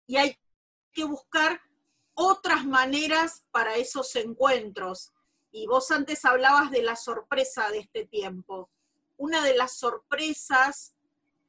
Y 0.07 0.17
hay 0.17 0.37
que 0.91 1.03
buscar 1.03 1.61
otras 2.13 2.65
maneras 2.65 3.45
para 3.51 3.75
esos 3.75 4.15
encuentros. 4.15 5.11
Y 5.51 5.67
vos 5.67 5.91
antes 5.91 6.25
hablabas 6.25 6.71
de 6.71 6.83
la 6.83 6.95
sorpresa 6.95 7.69
de 7.69 7.79
este 7.79 8.05
tiempo. 8.05 8.69
Una 9.17 9.43
de 9.43 9.55
las 9.55 9.77
sorpresas, 9.77 10.95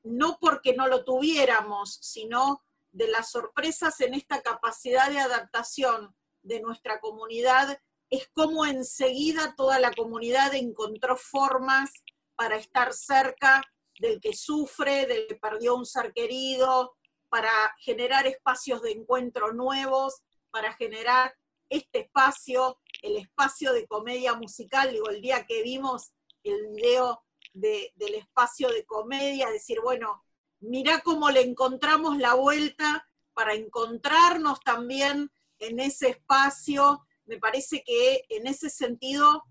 no 0.03 0.39
porque 0.41 0.75
no 0.75 0.89
lo 0.89 1.05
tuviéramos, 1.05 1.99
sino 2.01 2.63
de 2.93 3.09
las 3.09 3.31
sorpresas 3.31 4.01
en 4.01 4.15
esta 4.15 4.43
capacidad 4.43 5.11
de 5.11 5.21
adaptación 5.21 6.15
de 6.43 6.61
nuestra 6.61 7.01
comunidad 7.01 7.79
es 8.13 8.29
cómo 8.35 8.67
enseguida 8.67 9.55
toda 9.57 9.81
la 9.81 9.91
comunidad 9.93 10.55
encontró 10.55 11.17
formas 11.17 11.91
para 12.37 12.57
estar 12.57 12.93
cerca 12.93 13.63
del 13.99 14.21
que 14.21 14.35
sufre, 14.35 15.07
del 15.07 15.27
que 15.27 15.37
perdió 15.37 15.75
un 15.75 15.87
ser 15.87 16.13
querido, 16.13 16.95
para 17.33 17.51
generar 17.79 18.27
espacios 18.27 18.83
de 18.83 18.91
encuentro 18.91 19.55
nuevos, 19.55 20.21
para 20.51 20.75
generar 20.75 21.35
este 21.71 22.01
espacio, 22.01 22.79
el 23.01 23.17
espacio 23.17 23.73
de 23.73 23.87
comedia 23.87 24.35
musical. 24.35 24.91
Digo, 24.91 25.09
el 25.09 25.23
día 25.23 25.47
que 25.47 25.63
vimos 25.63 26.13
el 26.45 26.69
video 26.75 27.25
de, 27.55 27.91
del 27.97 28.17
espacio 28.17 28.69
de 28.69 28.85
comedia, 28.85 29.49
decir, 29.49 29.81
bueno, 29.81 30.23
mirá 30.61 31.01
cómo 31.01 31.31
le 31.31 31.41
encontramos 31.41 32.19
la 32.19 32.35
vuelta 32.35 33.09
para 33.33 33.55
encontrarnos 33.55 34.61
también 34.61 35.33
en 35.59 35.81
ese 35.81 36.11
espacio. 36.11 37.07
Me 37.25 37.39
parece 37.39 37.83
que 37.83 38.27
en 38.29 38.47
ese 38.47 38.69
sentido 38.69 39.45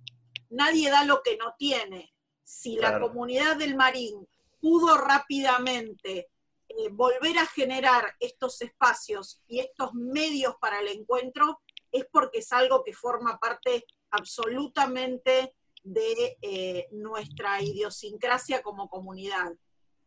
nadie 0.50 0.92
da 0.92 1.04
lo 1.04 1.24
que 1.24 1.36
no 1.36 1.56
tiene. 1.58 2.14
Si 2.44 2.76
la 2.76 3.00
comunidad 3.00 3.56
del 3.56 3.76
Marín 3.76 4.28
pudo 4.60 5.00
rápidamente 5.00 6.30
eh, 6.78 6.90
volver 6.92 7.38
a 7.38 7.46
generar 7.46 8.16
estos 8.20 8.62
espacios 8.62 9.42
y 9.48 9.60
estos 9.60 9.94
medios 9.94 10.56
para 10.60 10.80
el 10.80 10.88
encuentro, 10.88 11.62
es 11.92 12.06
porque 12.12 12.40
es 12.40 12.52
algo 12.52 12.84
que 12.84 12.94
forma 12.94 13.40
parte 13.40 13.86
absolutamente 14.12 15.56
de 15.84 16.38
eh, 16.42 16.88
nuestra 16.92 17.62
idiosincrasia 17.62 18.62
como 18.62 18.90
comunidad. 18.90 19.52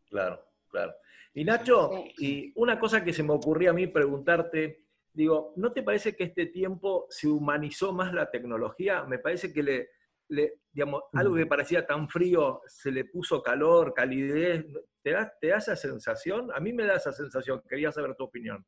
Claro. 0.09 0.43
Claro. 0.75 0.93
Y 1.33 1.45
Nacho, 1.45 1.89
y 2.17 2.51
una 2.55 2.77
cosa 2.77 3.01
que 3.01 3.13
se 3.13 3.23
me 3.23 3.31
ocurría 3.31 3.69
a 3.69 3.73
mí 3.73 3.87
preguntarte, 3.87 4.83
digo, 5.13 5.53
¿no 5.55 5.71
te 5.71 5.83
parece 5.83 6.13
que 6.13 6.25
este 6.25 6.47
tiempo 6.47 7.07
se 7.09 7.29
humanizó 7.29 7.93
más 7.93 8.13
la 8.13 8.29
tecnología? 8.29 9.03
Me 9.03 9.19
parece 9.19 9.53
que 9.53 9.63
le, 9.63 9.89
le 10.27 10.59
digamos, 10.73 11.03
algo 11.13 11.35
que 11.35 11.45
parecía 11.45 11.87
tan 11.87 12.09
frío, 12.09 12.61
se 12.67 12.91
le 12.91 13.05
puso 13.05 13.41
calor, 13.41 13.93
calidez. 13.93 14.65
¿Te 15.05 15.11
da, 15.11 15.31
¿Te 15.39 15.49
da 15.49 15.57
esa 15.57 15.75
sensación? 15.75 16.49
A 16.51 16.59
mí 16.59 16.73
me 16.73 16.83
da 16.83 16.95
esa 16.95 17.11
sensación. 17.11 17.61
Quería 17.69 17.91
saber 17.91 18.15
tu 18.15 18.23
opinión. 18.23 18.65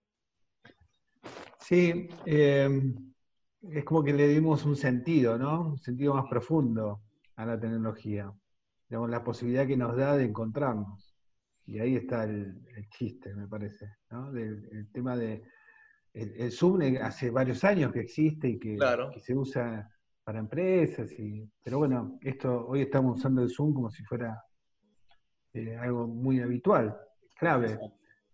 Sí, 1.59 2.09
eh, 2.27 2.93
es 3.63 3.83
como 3.83 4.03
que 4.03 4.13
le 4.13 4.27
dimos 4.27 4.63
un 4.63 4.75
sentido, 4.75 5.39
¿no? 5.39 5.71
Un 5.71 5.79
sentido 5.79 6.13
más 6.13 6.25
profundo 6.29 7.01
a 7.37 7.43
la 7.47 7.59
tecnología. 7.59 8.31
Digamos, 8.87 9.09
la 9.09 9.23
posibilidad 9.23 9.65
que 9.65 9.77
nos 9.77 9.97
da 9.97 10.15
de 10.15 10.25
encontrarnos. 10.25 11.17
Y 11.65 11.79
ahí 11.79 11.95
está 11.95 12.25
el, 12.25 12.61
el 12.75 12.87
chiste, 12.89 13.33
me 13.33 13.47
parece, 13.47 13.95
¿no? 14.11 14.31
Del, 14.31 14.69
el 14.71 14.91
tema 14.91 15.17
de... 15.17 15.41
El, 16.13 16.39
el, 16.39 16.51
Zoom 16.51 16.79
hace 17.01 17.31
varios 17.31 17.63
años 17.63 17.91
que 17.91 18.01
existe 18.01 18.47
y 18.47 18.59
que, 18.59 18.75
claro. 18.75 19.09
que, 19.09 19.21
se 19.21 19.33
usa 19.33 19.89
para 20.23 20.37
empresas, 20.37 21.11
y, 21.13 21.49
pero 21.63 21.79
bueno, 21.79 22.19
esto 22.21 22.67
hoy 22.67 22.81
estamos 22.81 23.17
usando 23.17 23.41
el 23.41 23.49
Zoom 23.49 23.73
como 23.73 23.89
si 23.89 24.03
fuera 24.03 24.39
eh, 25.53 25.77
algo 25.77 26.07
muy 26.07 26.39
habitual, 26.39 26.97
clave. 27.35 27.79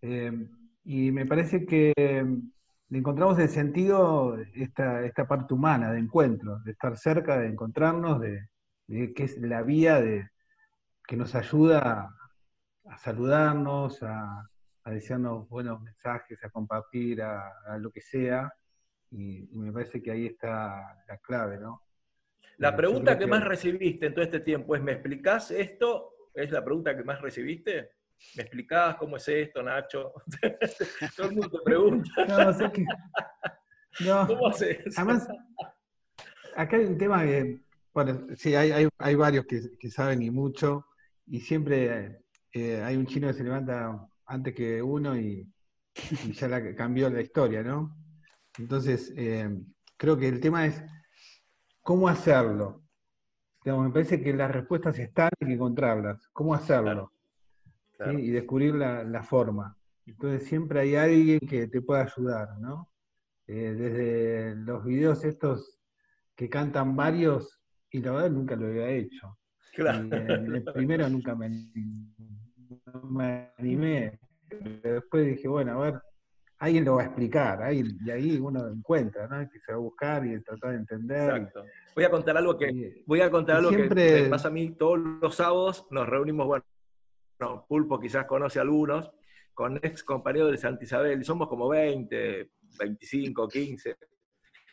Eh, 0.02 0.48
y 0.86 1.12
me 1.12 1.26
parece 1.26 1.66
que 1.66 1.94
le 1.96 3.00
encontramos 3.00 3.40
el 3.40 3.50
sentido 3.50 4.38
esta, 4.54 5.04
esta 5.04 5.28
parte 5.28 5.54
humana 5.54 5.92
de 5.92 6.00
encuentro, 6.00 6.60
de 6.60 6.72
estar 6.72 6.98
cerca, 6.98 7.40
de 7.40 7.48
encontrarnos, 7.48 8.20
de, 8.20 8.50
de 8.88 9.14
que 9.14 9.24
es 9.24 9.38
la 9.40 9.64
vía 9.64 10.02
de, 10.02 10.30
que 11.08 11.18
nos 11.18 11.36
ayuda 11.36 12.14
a 12.86 12.98
saludarnos, 12.98 14.02
a, 14.04 14.50
a 14.84 14.92
desearnos 14.92 15.48
buenos 15.50 15.82
mensajes, 15.82 16.44
a 16.44 16.50
compartir, 16.50 17.22
a, 17.22 17.52
a 17.68 17.78
lo 17.78 17.92
que 17.92 18.02
sea. 18.02 18.54
Y, 19.12 19.50
y, 19.52 19.60
me 19.60 19.72
parece 19.72 20.02
que 20.02 20.12
ahí 20.12 20.26
está 20.26 21.04
la 21.08 21.18
clave, 21.18 21.60
¿no? 21.60 21.82
La 22.58 22.76
pregunta 22.76 23.18
que, 23.18 23.26
que, 23.26 23.30
más 23.30 23.44
recibiste 23.44 24.08
en 24.08 24.14
todo 24.14 24.26
este 24.26 24.40
tiempo 24.40 24.76
es, 24.76 24.82
¿me 24.82 24.94
explicás 24.94 25.52
esto? 25.52 26.13
¿Es 26.34 26.52
la 26.52 26.64
pregunta 26.64 26.96
que 26.96 27.04
más 27.04 27.22
recibiste? 27.22 27.92
¿Me 28.36 28.44
explicás 28.44 28.96
cómo 28.96 29.18
es 29.18 29.28
esto, 29.28 29.62
Nacho? 29.62 30.14
todo 31.16 31.28
el 31.28 31.34
mundo 31.34 31.50
te 31.50 31.60
pregunta. 31.64 32.26
No, 32.28 32.54
sé 32.54 32.72
que... 32.72 32.86
No. 34.06 34.28
¿Cómo 34.28 34.48
haces? 34.48 34.98
Además, 34.98 35.28
acá 36.56 36.78
hay 36.78 36.86
un 36.86 36.98
tema 36.98 37.24
que, 37.24 37.62
bueno, 37.94 38.28
sí, 38.36 38.56
hay, 38.56 38.72
hay, 38.72 38.90
hay 38.98 39.16
varios 39.16 39.46
que, 39.46 39.78
que, 39.78 39.92
saben 39.92 40.22
y 40.24 40.32
mucho, 40.32 40.88
y 41.28 41.40
siempre 41.40 42.22
eh, 42.54 42.82
hay 42.82 42.96
un 42.96 43.06
chino 43.06 43.28
que 43.28 43.34
se 43.36 43.44
levanta 43.44 44.08
antes 44.26 44.56
que 44.56 44.82
uno 44.82 45.16
y, 45.16 45.48
y 46.26 46.32
ya 46.32 46.48
la, 46.48 46.76
cambió 46.76 47.10
la 47.10 47.22
historia, 47.22 47.62
¿no? 47.62 47.96
Entonces, 48.58 49.14
eh, 49.16 49.50
creo 49.98 50.18
que 50.18 50.28
el 50.28 50.40
tema 50.40 50.66
es 50.66 50.84
cómo 51.82 52.08
hacerlo. 52.08 52.83
Digamos, 53.64 53.88
me 53.88 53.94
parece 53.94 54.22
que 54.22 54.34
las 54.34 54.52
respuestas 54.52 54.98
están, 55.00 55.30
hay 55.40 55.48
que 55.48 55.54
encontrarlas. 55.54 56.28
¿Cómo 56.34 56.54
hacerlo? 56.54 56.84
Claro. 56.84 57.12
Claro. 57.98 58.20
¿sí? 58.20 58.26
Y 58.26 58.30
descubrir 58.32 58.76
la, 58.76 59.04
la, 59.04 59.24
forma. 59.24 59.78
Entonces, 60.06 60.48
siempre 60.48 60.82
hay 60.82 60.96
alguien 60.96 61.40
que 61.40 61.68
te 61.68 61.82
pueda 61.82 62.04
ayudar, 62.04 62.60
¿no? 62.60 62.90
Eh, 63.48 63.74
desde 63.78 64.56
los 64.56 64.84
videos 64.84 65.24
estos 65.24 65.80
que 66.36 66.50
cantan 66.50 66.96
varios, 66.96 67.62
y 67.92 68.02
la 68.02 68.12
verdad 68.12 68.32
nunca 68.32 68.56
lo 68.56 68.68
había 68.68 68.90
hecho. 68.90 69.38
Claro. 69.74 70.08
Y, 70.08 70.56
el 70.56 70.64
primero 70.74 71.10
nunca 71.10 71.36
me, 71.36 71.50
no 71.50 73.02
me 73.10 73.52
animé. 73.58 74.20
Pero 74.48 74.96
después 74.96 75.26
dije, 75.26 75.48
bueno, 75.48 75.74
a 75.74 75.92
ver, 75.92 76.02
alguien 76.64 76.86
lo 76.86 76.96
va 76.96 77.02
a 77.02 77.06
explicar, 77.06 77.62
alguien, 77.62 77.98
y 78.06 78.10
ahí 78.10 78.38
uno 78.38 78.66
encuentra, 78.70 79.28
¿no? 79.28 79.50
Que 79.50 79.60
se 79.60 79.74
va 79.74 79.78
a 79.78 79.82
buscar 79.82 80.26
y 80.26 80.40
tratar 80.42 80.72
de 80.72 80.78
entender. 80.78 81.36
Exacto. 81.36 81.66
Voy 81.94 82.06
a 82.06 82.10
contar 82.10 82.38
algo 82.38 82.58
que, 82.58 83.04
voy 83.06 83.20
a 83.20 83.30
contar 83.30 83.58
algo 83.58 83.70
siempre... 83.70 84.08
que 84.08 84.22
me 84.24 84.30
pasa 84.30 84.48
a 84.48 84.52
mí 84.52 84.72
todos 84.72 84.98
los 84.98 85.36
sábados, 85.36 85.86
nos 85.92 86.08
reunimos, 86.08 86.48
bueno, 86.48 86.64
no, 87.40 87.66
Pulpo 87.68 88.00
quizás 88.00 88.26
conoce 88.26 88.60
a 88.60 88.62
algunos, 88.62 89.12
con 89.54 89.76
ex 89.84 90.06
compañeros 90.06 90.52
de 90.52 90.58
Santa 90.58 90.86
Isabel, 90.86 91.20
y 91.20 91.26
somos 91.26 91.50
como 91.50 91.68
20, 91.68 92.50
25, 92.80 93.48
15. 93.50 93.98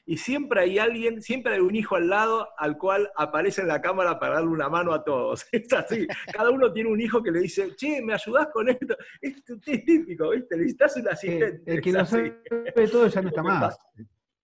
Y 0.06 0.16
siempre 0.16 0.60
hay 0.60 0.78
alguien, 0.78 1.22
siempre 1.22 1.55
hay 1.55 1.60
un 1.60 1.74
hijo 1.74 1.97
al 1.97 2.09
lado 2.09 2.48
al 2.59 2.77
cual 2.78 3.10
aparece 3.16 3.62
en 3.62 3.68
la 3.68 3.81
cámara 3.81 4.18
para 4.18 4.36
darle 4.36 4.51
una 4.51 4.68
mano 4.68 4.93
a 4.93 5.05
todos. 5.05 5.47
Es 5.52 5.72
así. 5.72 6.06
Cada 6.32 6.51
uno 6.51 6.72
tiene 6.72 6.90
un 6.90 7.01
hijo 7.01 7.22
que 7.22 7.31
le 7.31 7.40
dice, 7.40 7.74
che, 7.77 8.02
¿me 8.02 8.14
ayudás 8.14 8.48
con 8.52 8.68
esto? 8.68 8.97
Es 9.20 9.43
típico, 9.60 10.31
¿viste? 10.31 10.56
Necesitas 10.56 10.97
un 10.97 11.09
asistente. 11.09 11.72
El 11.72 11.81
que 11.81 11.93
lo 11.93 12.05
sabe 12.05 12.43
todo 12.90 13.06
ya 13.06 13.22
no 13.22 13.28
está 13.28 13.43
más. 13.43 13.78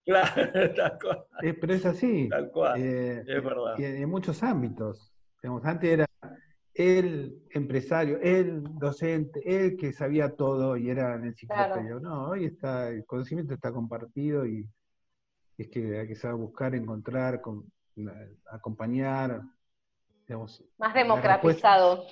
Claro, 0.04 0.30
tal 0.76 0.98
cual. 1.02 1.24
Eh, 1.42 1.54
pero 1.54 1.74
es 1.74 1.84
así. 1.86 2.28
Tal 2.28 2.50
cual. 2.50 2.80
Eh, 2.80 3.24
Es 3.26 3.42
verdad. 3.44 3.78
en, 3.80 3.96
en 4.02 4.08
muchos 4.08 4.42
ámbitos. 4.42 5.12
Digamos, 5.42 5.64
antes 5.64 5.90
era 5.90 6.06
el 6.74 7.42
empresario, 7.50 8.18
el 8.20 8.62
docente, 8.78 9.40
el 9.44 9.76
que 9.76 9.92
sabía 9.92 10.34
todo 10.36 10.76
y 10.76 10.90
era 10.90 11.14
el 11.14 11.24
enciclopedia. 11.24 11.94
No, 12.00 12.28
hoy 12.28 12.44
está, 12.44 12.88
el 12.90 13.04
conocimiento 13.06 13.54
está 13.54 13.72
compartido 13.72 14.46
y 14.46 14.68
es 15.62 15.68
que 15.68 15.98
hay 16.00 16.06
que 16.08 16.16
saber 16.16 16.36
buscar, 16.36 16.74
encontrar, 16.74 17.40
con- 17.40 17.64
acompañar. 18.50 19.42
digamos, 20.26 20.62
Más 20.78 20.94
la 20.94 21.02
democratizado. 21.02 22.04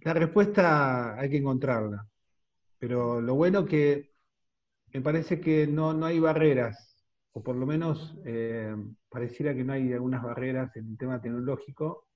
la 0.00 0.14
respuesta 0.14 1.18
hay 1.18 1.30
que 1.30 1.36
encontrarla, 1.38 2.06
pero 2.78 3.20
lo 3.20 3.34
bueno 3.34 3.64
que 3.64 4.12
me 4.92 5.00
parece 5.02 5.40
que 5.40 5.66
no, 5.66 5.92
no 5.92 6.06
hay 6.06 6.18
barreras, 6.18 6.96
o 7.32 7.42
por 7.42 7.56
lo 7.56 7.66
menos 7.66 8.16
eh, 8.24 8.74
pareciera 9.08 9.54
que 9.54 9.64
no 9.64 9.72
hay 9.74 9.92
algunas 9.92 10.22
barreras 10.22 10.74
en 10.76 10.88
el 10.90 10.96
tema 10.98 11.20
tecnológico 11.20 12.06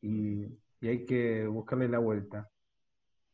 y, 0.00 0.44
y 0.80 0.88
hay 0.88 1.04
que 1.04 1.46
buscarle 1.46 1.88
la 1.88 1.98
vuelta. 1.98 2.48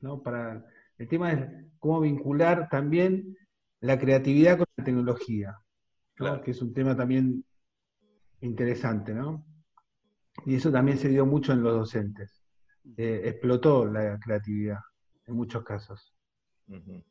¿no? 0.00 0.22
Para, 0.22 0.64
el 0.98 1.08
tema 1.08 1.32
es 1.32 1.48
cómo 1.78 2.00
vincular 2.00 2.68
también 2.70 3.36
la 3.80 3.98
creatividad 3.98 4.56
con 4.58 4.66
la 4.76 4.84
tecnología, 4.84 5.56
¿no? 6.18 6.26
Claro. 6.26 6.42
que 6.42 6.50
es 6.52 6.62
un 6.62 6.72
tema 6.72 6.96
también 6.96 7.44
interesante, 8.40 9.14
¿no? 9.14 9.44
Y 10.44 10.54
eso 10.56 10.70
también 10.70 10.98
se 10.98 11.08
dio 11.08 11.24
mucho 11.26 11.52
en 11.52 11.62
los 11.62 11.74
docentes. 11.74 12.42
Eh, 12.96 13.22
explotó 13.24 13.84
la 13.86 14.18
creatividad 14.18 14.78
en 15.26 15.34
muchos 15.34 15.64
casos. 15.64 16.14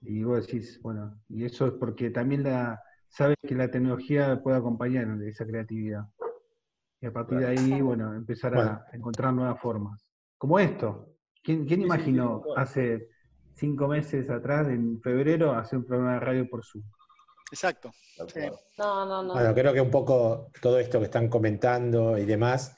Y 0.01 0.23
vos 0.23 0.45
decís, 0.45 0.79
bueno, 0.81 1.19
y 1.29 1.45
eso 1.45 1.67
es 1.67 1.73
porque 1.73 2.09
también 2.09 2.43
la, 2.43 2.81
sabes 3.07 3.35
que 3.41 3.55
la 3.55 3.71
tecnología 3.71 4.41
puede 4.43 4.57
acompañar 4.57 5.07
esa 5.23 5.45
creatividad. 5.45 6.05
Y 7.01 7.05
a 7.07 7.13
partir 7.13 7.39
de 7.39 7.47
ahí, 7.47 7.81
bueno, 7.81 8.13
empezar 8.13 8.53
a 8.53 8.57
Bueno. 8.57 8.81
encontrar 8.93 9.33
nuevas 9.33 9.59
formas. 9.61 10.07
Como 10.37 10.59
esto. 10.59 11.13
¿Quién, 11.43 11.65
quién 11.65 11.81
imaginó 11.81 12.43
hace 12.55 13.09
cinco 13.53 13.87
meses 13.87 14.29
atrás, 14.29 14.67
en 14.67 14.99
febrero, 15.01 15.53
hacer 15.53 15.79
un 15.79 15.85
programa 15.85 16.13
de 16.15 16.19
radio 16.19 16.49
por 16.49 16.63
Zoom? 16.65 16.83
Exacto. 17.51 17.93
No, 18.77 19.05
no, 19.05 19.23
no. 19.23 19.33
Bueno, 19.33 19.53
creo 19.53 19.73
que 19.73 19.81
un 19.81 19.91
poco 19.91 20.51
todo 20.61 20.79
esto 20.79 20.99
que 20.99 21.05
están 21.05 21.29
comentando 21.29 22.17
y 22.17 22.25
demás, 22.25 22.75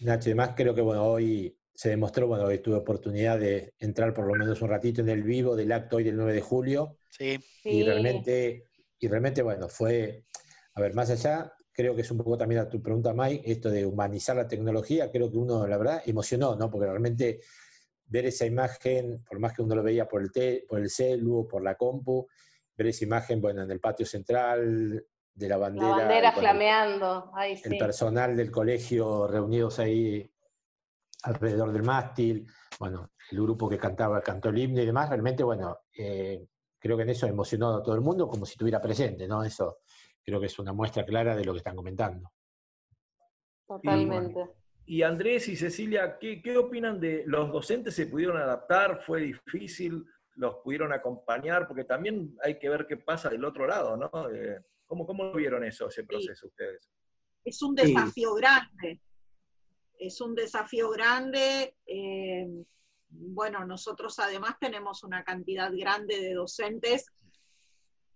Nacho 0.00 0.28
y 0.28 0.32
demás, 0.32 0.50
creo 0.56 0.74
que 0.74 0.80
bueno, 0.80 1.04
hoy 1.06 1.56
se 1.72 1.90
demostró, 1.90 2.26
bueno, 2.26 2.44
hoy 2.44 2.58
tuve 2.58 2.76
oportunidad 2.76 3.38
de 3.38 3.74
entrar 3.78 4.12
por 4.12 4.26
lo 4.26 4.34
menos 4.34 4.60
un 4.62 4.68
ratito 4.68 5.00
en 5.00 5.08
el 5.08 5.22
vivo 5.22 5.56
del 5.56 5.72
acto 5.72 5.96
hoy 5.96 6.04
del 6.04 6.16
9 6.16 6.32
de 6.32 6.40
julio. 6.40 6.98
Sí. 7.10 7.38
Y 7.64 7.82
realmente, 7.82 8.64
y 8.98 9.08
realmente, 9.08 9.42
bueno, 9.42 9.68
fue, 9.68 10.24
a 10.74 10.80
ver, 10.80 10.94
más 10.94 11.10
allá, 11.10 11.52
creo 11.72 11.94
que 11.94 12.02
es 12.02 12.10
un 12.10 12.18
poco 12.18 12.36
también 12.36 12.60
a 12.60 12.68
tu 12.68 12.82
pregunta, 12.82 13.12
Mike, 13.14 13.50
esto 13.50 13.70
de 13.70 13.86
humanizar 13.86 14.36
la 14.36 14.46
tecnología, 14.48 15.10
creo 15.10 15.30
que 15.30 15.38
uno, 15.38 15.66
la 15.66 15.78
verdad, 15.78 16.02
emocionó, 16.06 16.56
¿no? 16.56 16.70
Porque 16.70 16.86
realmente 16.86 17.40
ver 18.06 18.26
esa 18.26 18.46
imagen, 18.46 19.22
por 19.24 19.38
más 19.38 19.52
que 19.54 19.62
uno 19.62 19.74
lo 19.74 19.82
veía 19.82 20.06
por 20.06 20.22
el, 20.22 20.30
te- 20.32 20.64
por 20.68 20.80
el 20.80 20.90
celu 20.90 21.38
o 21.40 21.48
por 21.48 21.62
la 21.62 21.74
compu, 21.76 22.26
ver 22.76 22.88
esa 22.88 23.04
imagen, 23.04 23.40
bueno, 23.40 23.62
en 23.62 23.70
el 23.70 23.80
patio 23.80 24.06
central, 24.06 25.04
de 25.34 25.48
la 25.48 25.56
bandera, 25.56 25.88
La 25.88 25.96
bandera 25.96 26.32
bueno, 26.32 26.40
flameando. 26.40 27.30
Ay, 27.34 27.60
el 27.64 27.78
personal 27.78 28.36
del 28.36 28.50
colegio 28.50 29.26
reunidos 29.26 29.78
ahí 29.78 30.30
alrededor 31.24 31.72
del 31.72 31.82
mástil, 31.82 32.46
bueno, 32.78 33.10
el 33.30 33.40
grupo 33.40 33.68
que 33.68 33.78
cantaba, 33.78 34.20
cantó 34.20 34.50
el 34.50 34.58
himno 34.58 34.80
y 34.80 34.86
demás, 34.86 35.08
realmente, 35.08 35.42
bueno, 35.42 35.78
eh, 35.96 36.46
creo 36.78 36.96
que 36.96 37.02
en 37.02 37.08
eso 37.10 37.26
emocionó 37.26 37.76
a 37.76 37.82
todo 37.82 37.94
el 37.94 38.00
mundo 38.00 38.28
como 38.28 38.44
si 38.46 38.52
estuviera 38.52 38.80
presente, 38.80 39.26
¿no? 39.26 39.42
Eso 39.42 39.78
creo 40.22 40.38
que 40.38 40.46
es 40.46 40.58
una 40.58 40.72
muestra 40.72 41.04
clara 41.04 41.34
de 41.34 41.44
lo 41.44 41.52
que 41.52 41.58
están 41.58 41.76
comentando. 41.76 42.30
Totalmente. 43.66 44.50
Y 44.86 45.02
Andrés 45.02 45.48
y 45.48 45.56
Cecilia, 45.56 46.18
¿qué, 46.18 46.42
qué 46.42 46.58
opinan 46.58 47.00
de 47.00 47.24
los 47.26 47.50
docentes? 47.50 47.94
¿Se 47.94 48.06
pudieron 48.06 48.36
adaptar? 48.36 49.00
¿Fue 49.00 49.22
difícil? 49.22 50.04
¿Los 50.36 50.56
pudieron 50.56 50.92
acompañar? 50.92 51.66
Porque 51.68 51.84
también 51.84 52.36
hay 52.42 52.58
que 52.58 52.68
ver 52.68 52.86
qué 52.86 52.96
pasa 52.96 53.28
del 53.30 53.44
otro 53.44 53.66
lado, 53.66 53.96
¿no? 53.96 54.10
Eh, 54.30 54.60
¿cómo, 54.86 55.06
¿Cómo 55.06 55.32
vieron 55.32 55.64
eso, 55.64 55.88
ese 55.88 56.04
proceso 56.04 56.46
ustedes? 56.46 56.90
es 57.44 57.60
un 57.62 57.76
Sí. 57.76 57.92
desafío 57.94 58.34
grande. 58.34 59.00
Es 59.98 60.20
un 60.20 60.34
desafío 60.34 60.90
grande. 60.90 61.76
eh, 61.86 62.46
bueno, 63.16 63.64
nosotros 63.64 64.18
además 64.18 64.56
tenemos 64.58 65.04
una 65.04 65.22
cantidad 65.22 65.70
grande 65.72 66.20
de 66.20 66.34
docentes 66.34 67.06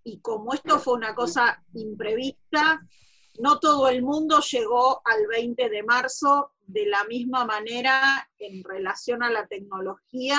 y 0.03 0.19
como 0.21 0.55
esto 0.55 0.79
fue 0.81 0.95
una 0.95 1.15
cosa 1.15 1.63
imprevista, 1.75 2.81
no 3.39 3.61
todo 3.61 3.89
el 3.89 4.03
mundo 4.03 4.41
llegó 4.41 5.01
al 5.05 5.27
20 5.29 5.69
de 5.69 5.83
marzo 5.85 6.53
de 6.67 6.87
la 6.87 7.05
misma 7.05 7.45
manera 7.45 8.29
en 8.39 8.65
relación 8.65 9.23
a 9.23 9.31
la 9.31 9.47
tecnología. 9.47 10.37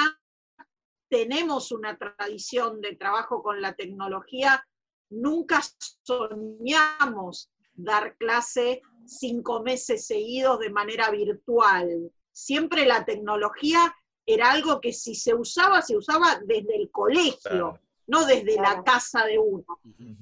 Tenemos 1.10 1.72
una 1.72 1.98
tradición 1.98 2.82
de 2.82 2.96
trabajo 2.96 3.42
con 3.42 3.62
la 3.62 3.74
tecnología. 3.74 4.66
Nunca 5.10 5.62
soñamos 6.04 7.50
dar 7.74 8.16
clase 8.18 8.82
cinco 9.06 9.62
meses 9.64 10.06
seguidos 10.06 10.60
de 10.60 10.70
manera 10.70 11.10
virtual. 11.10 12.12
Siempre 12.32 12.86
la 12.86 13.06
tecnología 13.06 13.96
era 14.26 14.52
algo 14.52 14.80
que 14.80 14.94
si 14.94 15.16
se 15.16 15.34
usaba, 15.34 15.82
se 15.82 15.98
usaba 15.98 16.40
desde 16.46 16.76
el 16.76 16.92
colegio, 16.92 17.80
no 18.06 18.26
desde 18.26 18.56
la 18.56 18.84
casa 18.84 19.26
de 19.26 19.40
uno. 19.40 19.80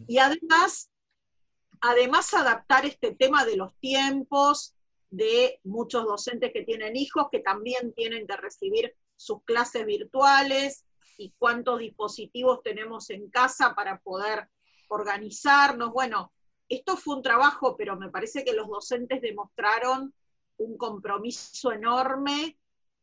Y 0.07 0.18
además, 0.19 0.89
además 1.81 2.34
adaptar 2.34 2.85
este 2.85 3.14
tema 3.14 3.43
de 3.43 3.57
los 3.57 3.76
tiempos, 3.80 4.73
de 5.09 5.59
muchos 5.64 6.05
docentes 6.05 6.51
que 6.53 6.64
tienen 6.64 6.95
hijos 6.95 7.27
que 7.31 7.39
también 7.39 7.93
tienen 7.93 8.26
que 8.27 8.38
recibir 8.38 8.95
sus 9.18 9.44
clases 9.44 9.85
virtuales 9.85 10.85
y 11.18 11.34
cuántos 11.38 11.80
dispositivos 11.80 12.61
tenemos 12.64 13.10
en 13.10 13.30
casa 13.30 13.76
para 13.76 13.99
poder 13.99 14.48
organizarnos. 14.88 15.91
Bueno, 15.91 16.31
esto 16.69 16.95
fue 16.95 17.15
un 17.15 17.23
trabajo, 17.23 17.76
pero 17.76 17.98
me 17.98 18.10
parece 18.10 18.45
que 18.45 18.53
los 18.53 18.68
docentes 18.68 19.22
demostraron 19.22 20.14
un 20.57 20.77
compromiso 20.77 21.72
enorme 21.72 22.57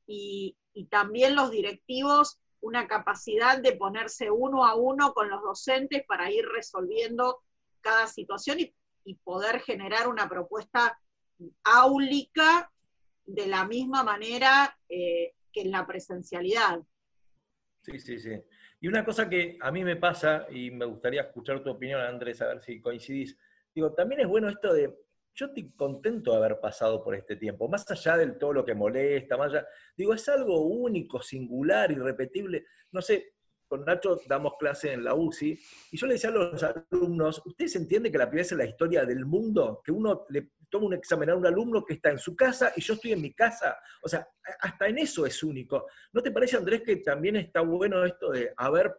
y, 0.07 0.57
y 0.73 0.87
también 0.87 1.35
los 1.35 1.51
directivos 1.51 2.41
una 2.61 2.89
capacidad 2.89 3.59
de 3.59 3.77
ponerse 3.77 4.31
uno 4.31 4.65
a 4.65 4.75
uno 4.75 5.13
con 5.13 5.29
los 5.29 5.43
docentes 5.43 6.05
para 6.07 6.31
ir 6.31 6.47
resolviendo 6.47 7.43
cada 7.83 8.07
situación 8.07 8.59
y, 8.61 8.75
y 9.05 9.17
poder 9.17 9.61
generar 9.61 10.09
una 10.09 10.29
propuesta 10.29 10.99
áulica 11.63 12.73
de 13.27 13.47
la 13.47 13.67
misma 13.67 14.03
manera 14.03 14.79
eh, 14.89 15.35
que 15.55 15.63
en 15.63 15.71
la 15.71 15.87
presencialidad. 15.87 16.81
Sí, 17.81 17.99
sí, 17.99 18.19
sí. 18.19 18.43
Y 18.81 18.89
una 18.89 19.05
cosa 19.05 19.29
que 19.29 19.57
a 19.61 19.71
mí 19.71 19.85
me 19.85 19.97
pasa, 19.97 20.47
y 20.51 20.71
me 20.71 20.85
gustaría 20.85 21.23
escuchar 21.23 21.63
tu 21.63 21.71
opinión, 21.71 22.01
Andrés, 22.01 22.43
a 22.43 22.49
ver 22.49 22.61
si 22.61 22.81
coincidís. 22.81 23.39
Digo, 23.75 23.93
también 23.95 24.23
es 24.23 24.27
bueno 24.27 24.49
esto 24.49 24.73
de, 24.73 24.93
yo 25.35 25.47
estoy 25.47 25.73
contento 25.73 26.33
de 26.33 26.39
haber 26.39 26.61
pasado 26.61 27.03
por 27.03 27.15
este 27.15 27.37
tiempo, 27.37 27.69
más 27.69 27.89
allá 27.91 28.17
del 28.17 28.37
todo 28.37 28.53
lo 28.53 28.65
que 28.65 28.75
molesta, 28.75 29.37
más 29.37 29.53
allá, 29.53 29.67
digo, 29.97 30.13
es 30.13 30.29
algo 30.29 30.67
único, 30.67 31.23
singular, 31.23 31.91
irrepetible. 31.93 32.67
No 32.93 33.01
sé, 33.01 33.35
con 33.67 33.85
Nacho 33.85 34.21
damos 34.27 34.55
clase 34.59 34.93
en 34.93 35.05
la 35.05 35.15
UCI, 35.15 35.59
y 35.93 35.97
yo 35.97 36.07
le 36.07 36.15
decía 36.15 36.31
a 36.31 36.33
los 36.33 36.63
alumnos, 36.63 37.43
¿ustedes 37.45 37.77
entienden 37.77 38.13
que 38.13 38.19
la 38.19 38.29
primera 38.29 38.49
en 38.51 38.59
la 38.59 38.67
historia 38.67 39.05
del 39.05 39.25
mundo, 39.25 39.81
que 39.85 39.93
uno 39.93 40.27
le 40.29 40.51
toma 40.75 40.87
un 40.87 40.95
examen 40.95 41.31
a 41.31 41.37
un 41.37 41.47
alumno 41.47 41.85
que 41.85 41.95
está 41.95 42.11
en 42.11 42.19
su 42.19 42.35
casa 42.35 42.73
y 42.75 42.81
yo 42.81 42.95
estoy 42.95 43.13
en 43.13 43.23
mi 43.23 43.33
casa? 43.33 43.79
O 44.03 44.09
sea, 44.09 44.27
hasta 44.59 44.89
en 44.89 44.99
eso 44.99 45.25
es 45.25 45.41
único. 45.45 45.87
¿No 46.13 46.21
te 46.21 46.33
parece, 46.33 46.57
Andrés, 46.57 46.83
que 46.83 46.97
también 46.97 47.37
está 47.37 47.61
bueno 47.61 48.05
esto 48.05 48.33
de 48.33 48.53
haber, 48.57 48.93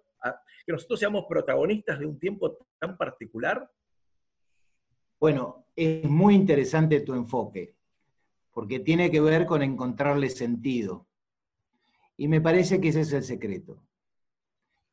que 0.65 0.71
nosotros 0.71 1.01
seamos 1.01 1.25
protagonistas 1.27 1.99
de 1.99 2.05
un 2.05 2.17
tiempo 2.17 2.69
tan 2.79 2.95
particular? 2.95 3.69
Bueno, 5.19 5.65
es 5.75 6.05
muy 6.05 6.35
interesante 6.35 7.01
tu 7.01 7.13
enfoque, 7.13 7.75
porque 8.53 8.79
tiene 8.79 9.11
que 9.11 9.19
ver 9.19 9.45
con 9.45 9.61
encontrarle 9.61 10.29
sentido. 10.29 11.09
Y 12.15 12.29
me 12.29 12.39
parece 12.39 12.79
que 12.79 12.87
ese 12.87 13.01
es 13.01 13.11
el 13.11 13.23
secreto. 13.23 13.83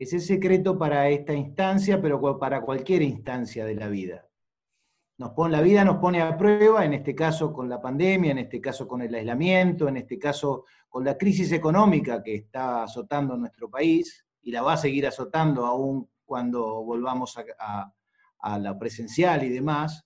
Es 0.01 0.13
el 0.15 0.21
secreto 0.21 0.77
para 0.77 1.09
esta 1.11 1.33
instancia, 1.33 2.03
pero 2.03 2.41
para 2.41 2.61
cualquier 2.63 3.03
instancia 3.03 3.65
de 3.65 3.77
la 3.77 3.87
vida. 3.87 4.27
Nos 5.19 5.31
pone, 5.33 5.53
la 5.53 5.61
vida 5.61 5.85
nos 5.85 5.99
pone 5.99 6.21
a 6.23 6.37
prueba, 6.37 6.85
en 6.85 6.95
este 6.95 7.15
caso 7.15 7.53
con 7.53 7.69
la 7.69 7.81
pandemia, 7.81 8.33
en 8.33 8.39
este 8.39 8.61
caso 8.61 8.89
con 8.89 9.03
el 9.03 9.15
aislamiento, 9.15 9.87
en 9.89 9.99
este 9.99 10.19
caso 10.19 10.65
con 10.89 11.05
la 11.05 11.17
crisis 11.17 11.53
económica 11.53 12.23
que 12.23 12.35
está 12.35 12.85
azotando 12.85 13.37
nuestro 13.37 13.69
país 13.71 14.25
y 14.43 14.51
la 14.51 14.63
va 14.63 14.73
a 14.75 14.77
seguir 14.77 15.07
azotando 15.07 15.65
aún 15.67 16.09
cuando 16.25 16.83
volvamos 16.83 17.37
a- 17.59 17.93
la 18.59 18.77
presencial 18.77 19.45
y 19.45 19.51
demás. 19.51 20.05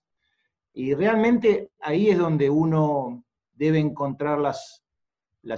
Y 0.75 0.93
realmente 0.93 1.71
ahí 1.81 2.11
es 2.11 2.19
donde 2.19 2.51
uno 2.51 3.25
debe 3.55 3.79
encontrar 3.79 4.39
las, 4.39 4.83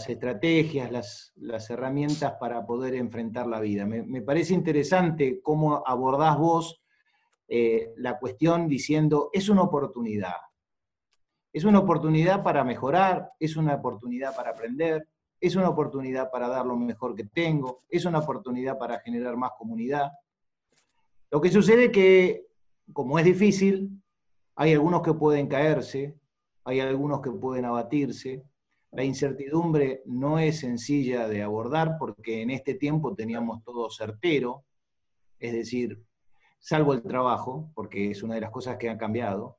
estrategias, 0.08 0.92
las, 0.92 1.32
las 1.34 1.68
herramientas 1.70 2.34
para 2.38 2.64
poder 2.64 2.94
enfrentar 2.94 3.48
la 3.48 3.58
vida. 3.58 3.84
Me, 3.84 4.04
me 4.04 4.22
parece 4.22 4.54
interesante 4.54 5.40
cómo 5.42 5.82
abordás 5.84 6.38
vos 6.38 6.80
eh, 7.48 7.94
la 7.96 8.18
cuestión 8.18 8.68
diciendo, 8.68 9.30
es 9.32 9.48
una 9.48 9.62
oportunidad. 9.62 10.36
Es 11.50 11.64
una 11.64 11.78
oportunidad 11.78 12.42
para 12.42 12.62
mejorar, 12.62 13.30
es 13.40 13.56
una 13.56 13.74
oportunidad 13.74 14.36
para 14.36 14.50
aprender, 14.50 15.08
es 15.40 15.56
una 15.56 15.70
oportunidad 15.70 16.30
para 16.30 16.48
dar 16.48 16.66
lo 16.66 16.76
mejor 16.76 17.14
que 17.14 17.24
tengo, 17.24 17.84
es 17.88 18.04
una 18.04 18.18
oportunidad 18.18 18.78
para 18.78 19.00
generar 19.00 19.36
más 19.36 19.52
comunidad. 19.56 20.10
Lo 21.30 21.40
que 21.40 21.50
sucede 21.50 21.90
que, 21.90 22.46
como 22.92 23.18
es 23.18 23.24
difícil, 23.24 23.90
hay 24.56 24.72
algunos 24.72 25.02
que 25.02 25.14
pueden 25.14 25.46
caerse, 25.46 26.18
hay 26.64 26.80
algunos 26.80 27.22
que 27.22 27.30
pueden 27.30 27.64
abatirse. 27.64 28.44
La 28.90 29.04
incertidumbre 29.04 30.02
no 30.06 30.38
es 30.38 30.60
sencilla 30.60 31.28
de 31.28 31.42
abordar 31.42 31.96
porque 31.98 32.42
en 32.42 32.50
este 32.50 32.74
tiempo 32.74 33.14
teníamos 33.14 33.62
todo 33.62 33.88
certero, 33.90 34.64
es 35.38 35.52
decir, 35.52 36.02
salvo 36.58 36.92
el 36.94 37.02
trabajo, 37.02 37.70
porque 37.74 38.10
es 38.10 38.22
una 38.22 38.34
de 38.34 38.40
las 38.40 38.50
cosas 38.50 38.76
que 38.76 38.88
han 38.88 38.98
cambiado. 38.98 39.58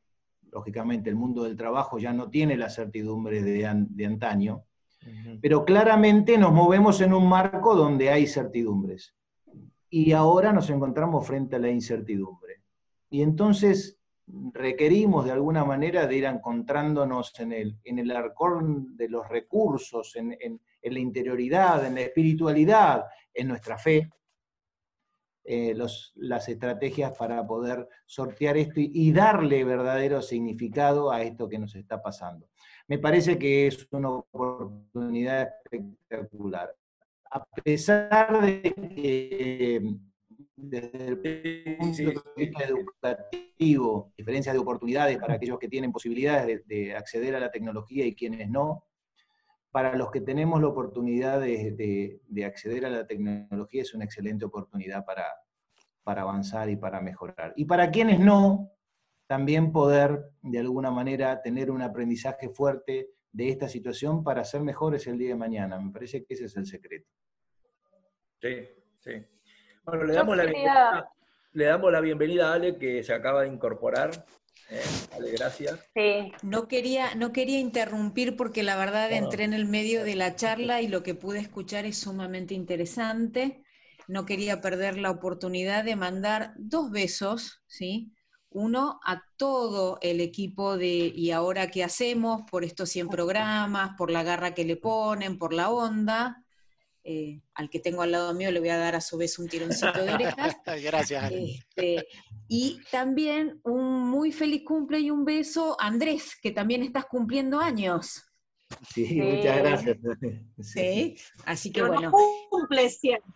Lógicamente, 0.52 1.10
el 1.10 1.16
mundo 1.16 1.44
del 1.44 1.56
trabajo 1.56 2.00
ya 2.00 2.12
no 2.14 2.30
tiene 2.30 2.58
la 2.58 2.70
certidumbre 2.70 3.42
de, 3.44 3.66
an- 3.68 3.88
de 3.90 4.06
antaño, 4.06 4.64
pero 5.42 5.64
claramente 5.64 6.38
nos 6.38 6.52
movemos 6.52 7.00
en 7.02 7.14
un 7.14 7.28
marco 7.30 7.74
donde 7.76 8.10
hay 8.10 8.28
certidumbres. 8.28 9.16
Y 9.90 10.12
ahora 10.12 10.52
nos 10.54 10.70
encontramos 10.70 11.26
frente 11.26 11.56
a 11.56 11.60
la 11.60 11.70
incertidumbre. 11.70 12.62
Y 13.10 13.22
entonces 13.22 13.98
requerimos 14.54 15.26
de 15.26 15.32
alguna 15.32 15.64
manera 15.66 16.06
de 16.06 16.18
ir 16.18 16.26
encontrándonos 16.26 17.40
en 17.40 17.52
el, 17.54 17.78
en 17.84 17.98
el 18.00 18.12
arcón 18.12 18.96
de 18.98 19.08
los 19.10 19.28
recursos, 19.28 20.16
en, 20.16 20.34
en- 20.40 20.62
en 20.82 20.94
la 20.94 21.00
interioridad, 21.00 21.86
en 21.86 21.96
la 21.96 22.02
espiritualidad, 22.02 23.06
en 23.34 23.48
nuestra 23.50 23.78
fe, 23.78 24.10
eh, 25.52 25.74
los- 25.76 26.14
las 26.16 26.48
estrategias 26.48 27.12
para 27.18 27.46
poder 27.48 27.88
sortear 28.06 28.56
esto 28.56 28.80
y, 28.80 28.92
y 28.94 29.12
darle 29.12 29.64
verdadero 29.64 30.22
significado 30.22 31.12
a 31.12 31.24
esto 31.24 31.50
que 31.50 31.58
nos 31.58 31.74
está 31.76 32.00
pasando. 32.04 32.48
Me 32.88 33.00
parece 33.00 33.40
que 33.40 33.66
es 33.66 33.88
una 33.92 34.10
oportunidad 34.12 35.50
espectacular. 35.64 36.76
A 37.32 37.44
pesar 37.64 38.42
de 38.46 38.62
que 38.62 39.82
desde 40.56 41.08
el 41.08 41.18
punto 41.78 42.02
de 42.36 42.46
vista 42.46 42.64
educativo, 42.66 44.12
diferencias 44.18 44.54
de 44.54 44.60
oportunidades 44.60 45.18
para 45.18 45.34
aquellos 45.36 45.58
que 45.58 45.68
tienen 45.68 45.92
posibilidades 45.92 46.46
de, 46.68 46.76
de 46.76 46.96
acceder 46.96 47.36
a 47.36 47.40
la 47.40 47.50
tecnología 47.52 48.06
y 48.06 48.14
quienes 48.14 48.50
no, 48.50 48.84
para 49.72 49.96
los 49.96 50.10
que 50.12 50.22
tenemos 50.22 50.62
la 50.62 50.68
oportunidad 50.68 51.40
de, 51.40 51.72
de- 51.72 52.22
de 52.28 52.46
acceder 52.46 52.86
a 52.86 52.90
la 52.90 53.06
tecnología 53.06 53.82
es 53.84 53.94
una 53.94 54.06
excelente 54.06 54.46
oportunidad 54.46 55.06
para, 55.06 55.26
para 56.04 56.24
avanzar 56.24 56.70
y 56.70 56.76
para 56.76 57.02
mejorar. 57.02 57.54
Y 57.56 57.66
para 57.66 57.92
quienes 57.92 58.20
no, 58.20 58.72
también 59.28 59.72
poder 59.72 60.32
de 60.42 60.60
alguna 60.60 60.90
manera 60.90 61.42
tener 61.42 61.70
un 61.70 61.82
aprendizaje 61.84 62.50
fuerte 62.50 63.10
de 63.32 63.50
esta 63.50 63.70
situación 63.70 64.24
para 64.24 64.44
ser 64.44 64.62
mejores 64.62 65.06
el 65.06 65.20
día 65.20 65.30
de 65.30 65.36
mañana. 65.36 65.80
Me 65.80 65.92
parece 65.92 66.26
que 66.26 66.34
ese 66.34 66.46
es 66.46 66.58
el 66.58 66.66
secreto. 66.66 67.08
Sí, 68.42 68.68
sí. 69.00 69.12
Bueno, 69.84 70.04
le 70.06 70.14
damos, 70.14 70.36
la 70.36 70.44
bienvenida, 70.46 71.10
le 71.54 71.66
damos 71.66 71.92
la 71.92 72.00
bienvenida 72.00 72.50
a 72.52 72.54
Ale, 72.56 72.78
que 72.78 73.04
se 73.04 73.14
acaba 73.14 73.44
de 73.44 73.50
incorporar. 73.50 74.26
Eh, 74.70 74.82
Ale, 75.16 75.32
gracias. 75.32 75.80
Sí. 75.96 76.32
No 76.44 76.68
quería, 76.68 77.16
no 77.16 77.32
quería 77.32 77.60
interrumpir 77.60 78.36
porque 78.36 78.64
la 78.64 78.76
verdad 78.76 79.12
entré 79.12 79.44
en 79.44 79.54
el 79.54 79.66
medio 79.66 80.04
de 80.04 80.16
la 80.16 80.36
charla 80.36 80.82
y 80.82 80.88
lo 80.88 81.04
que 81.04 81.16
pude 81.16 81.40
escuchar 81.40 81.86
es 81.86 81.98
sumamente 81.98 82.54
interesante. 82.54 83.64
No 84.08 84.26
quería 84.26 84.62
perder 84.62 84.98
la 84.98 85.12
oportunidad 85.12 85.84
de 85.84 85.96
mandar 85.96 86.54
dos 86.58 86.92
besos, 86.92 87.62
¿sí? 87.68 88.14
Uno 88.52 89.00
a 89.06 89.24
todo 89.38 90.00
el 90.02 90.22
equipo 90.22 90.78
de 90.78 91.12
¿Y 91.16 91.32
ahora 91.32 91.70
qué 91.70 91.84
hacemos? 91.84 92.42
por 92.50 92.64
estos 92.64 92.90
100 92.90 93.10
programas, 93.10 93.92
por 93.98 94.10
la 94.10 94.24
garra 94.24 94.54
que 94.54 94.66
le 94.66 94.78
ponen, 94.78 95.38
por 95.38 95.54
la 95.54 95.70
onda. 95.70 96.44
Eh, 97.04 97.42
al 97.56 97.70
que 97.70 97.80
tengo 97.80 98.02
al 98.02 98.12
lado 98.12 98.34
mío 98.34 98.52
le 98.52 98.60
voy 98.60 98.70
a 98.70 98.78
dar 98.78 98.96
a 98.96 99.02
su 99.02 99.18
vez 99.18 99.40
un 99.40 99.48
tironcito 99.48 100.04
de 100.04 100.14
orejas. 100.14 100.58
Gracias. 100.84 101.32
Este, 101.32 102.08
y 102.48 102.80
también 102.92 103.60
un 103.64 104.10
muy 104.10 104.32
feliz 104.32 104.64
cumple 104.66 105.00
y 105.00 105.10
un 105.10 105.24
beso 105.26 105.76
a 105.80 105.88
Andrés, 105.88 106.38
que 106.42 106.52
también 106.52 106.84
estás 106.84 107.06
cumpliendo 107.06 107.60
años. 107.60 108.24
Sí, 108.94 109.06
Sí. 109.08 109.22
muchas 109.22 109.58
gracias. 109.58 109.98
Sí, 110.62 111.18
así 111.46 111.72
que 111.72 111.82
Pero 111.82 111.94
bueno. 111.94 112.12
no 112.12 112.18
cumple 112.50 112.90
siempre. 112.90 113.34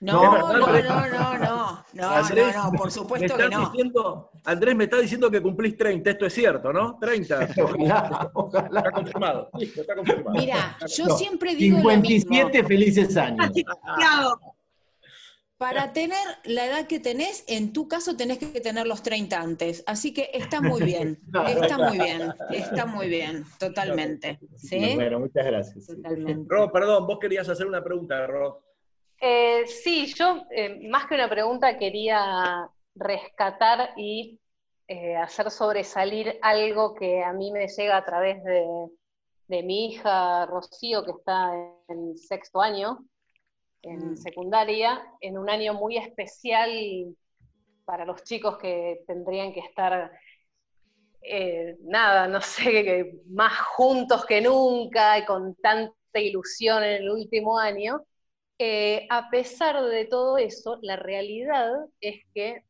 No, 0.00 0.22
no, 0.22 0.52
no, 0.52 0.58
no, 0.58 1.08
no, 1.08 1.38
no, 1.38 1.84
no, 1.94 2.08
Andrés, 2.10 2.54
no, 2.54 2.70
por 2.72 2.86
me 2.86 2.90
supuesto 2.90 3.24
estás 3.26 3.48
que 3.48 3.54
no. 3.54 3.70
diciendo- 3.70 4.30
Andrés 4.44 4.76
me 4.76 4.84
está 4.84 4.98
diciendo 4.98 5.30
que 5.30 5.40
cumplís 5.40 5.76
30, 5.76 6.10
esto 6.10 6.26
es 6.26 6.34
cierto, 6.34 6.70
¿no? 6.72 6.98
30. 7.00 7.44
Está 7.44 8.30
confirmado. 8.92 9.48
Listo, 9.58 9.80
está 9.80 9.96
confirmado. 9.96 10.30
Mira, 10.38 10.76
yo 10.86 11.06
No, 11.06 11.16
siempre 11.16 11.54
digo 11.54 11.78
lo 11.78 11.84
mismo. 11.96 12.30
57 12.34 12.64
felices 12.64 13.16
años. 13.16 13.50
Para 15.58 15.94
tener 15.94 16.18
la 16.44 16.66
edad 16.66 16.86
que 16.86 17.00
tenés, 17.00 17.42
en 17.48 17.72
tu 17.72 17.88
caso 17.88 18.14
tenés 18.14 18.36
que 18.36 18.60
tener 18.60 18.86
los 18.86 19.02
30 19.02 19.40
antes. 19.40 19.82
Así 19.86 20.12
que 20.12 20.28
está 20.34 20.60
muy 20.60 20.82
bien, 20.82 21.18
está 21.58 21.78
muy 21.78 21.98
bien, 21.98 22.34
está 22.50 22.84
muy 22.84 23.08
bien, 23.08 23.44
totalmente. 23.58 24.38
¿Sí? 24.56 24.92
Bueno, 24.96 25.20
muchas 25.20 25.46
gracias. 25.46 25.86
Totalmente. 25.86 26.44
Ro, 26.46 26.70
perdón, 26.70 27.06
vos 27.06 27.18
querías 27.18 27.48
hacer 27.48 27.66
una 27.66 27.82
pregunta, 27.82 28.26
Ro. 28.26 28.65
Eh, 29.20 29.66
sí, 29.66 30.12
yo 30.14 30.44
eh, 30.50 30.88
más 30.88 31.06
que 31.06 31.14
una 31.14 31.28
pregunta 31.28 31.78
quería 31.78 32.68
rescatar 32.94 33.92
y 33.96 34.38
eh, 34.88 35.16
hacer 35.16 35.50
sobresalir 35.50 36.38
algo 36.42 36.94
que 36.94 37.24
a 37.24 37.32
mí 37.32 37.50
me 37.50 37.66
llega 37.66 37.96
a 37.96 38.04
través 38.04 38.42
de, 38.44 38.66
de 39.48 39.62
mi 39.62 39.86
hija 39.86 40.46
Rocío, 40.46 41.04
que 41.04 41.12
está 41.12 41.52
en 41.88 42.16
sexto 42.16 42.60
año, 42.60 43.04
en 43.82 44.16
secundaria, 44.16 45.00
en 45.20 45.38
un 45.38 45.48
año 45.48 45.74
muy 45.74 45.96
especial 45.96 46.70
para 47.84 48.04
los 48.04 48.24
chicos 48.24 48.58
que 48.58 49.04
tendrían 49.06 49.52
que 49.52 49.60
estar, 49.60 50.10
eh, 51.22 51.76
nada, 51.82 52.26
no 52.26 52.40
sé, 52.40 53.12
más 53.28 53.56
juntos 53.76 54.26
que 54.26 54.40
nunca 54.40 55.18
y 55.18 55.24
con 55.24 55.54
tanta 55.56 55.94
ilusión 56.14 56.82
en 56.82 57.02
el 57.02 57.10
último 57.10 57.58
año. 57.58 58.02
Eh, 58.58 59.06
a 59.10 59.28
pesar 59.30 59.82
de 59.82 60.06
todo 60.06 60.38
eso, 60.38 60.78
la 60.82 60.96
realidad 60.96 61.70
es 62.00 62.24
que 62.34 62.64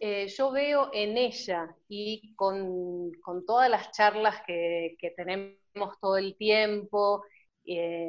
eh, 0.00 0.28
yo 0.28 0.50
veo 0.52 0.90
en 0.92 1.16
ella 1.16 1.74
y 1.88 2.34
con, 2.36 3.12
todas 3.46 3.70
las 3.70 3.92
charlas 3.92 4.42
que, 4.46 4.96
tenemos 5.16 5.56
todo 6.00 6.16
el 6.18 6.36
tiempo, 6.36 7.24
eh, 7.66 8.08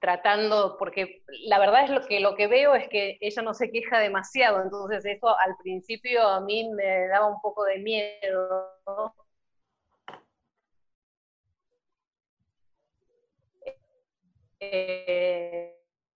tratando, 0.00 0.76
porque 0.78 1.22
la 1.46 1.58
verdad 1.58 1.84
es 1.84 1.90
lo 1.90 2.06
que, 2.06 2.20
lo 2.20 2.34
que 2.36 2.46
veo 2.48 2.74
es 2.74 2.88
que 2.88 3.18
ella 3.20 3.42
no 3.42 3.54
se 3.54 3.70
queja 3.70 3.98
demasiado, 4.00 4.62
entonces 4.62 5.04
eso 5.04 5.28
al 5.38 5.56
principio 5.62 6.22
a 6.22 6.40
mí 6.40 6.68
me 6.70 7.08
daba 7.08 7.26
un 7.28 7.40
poco 7.40 7.64
de 7.64 7.78
miedo. 7.78 8.72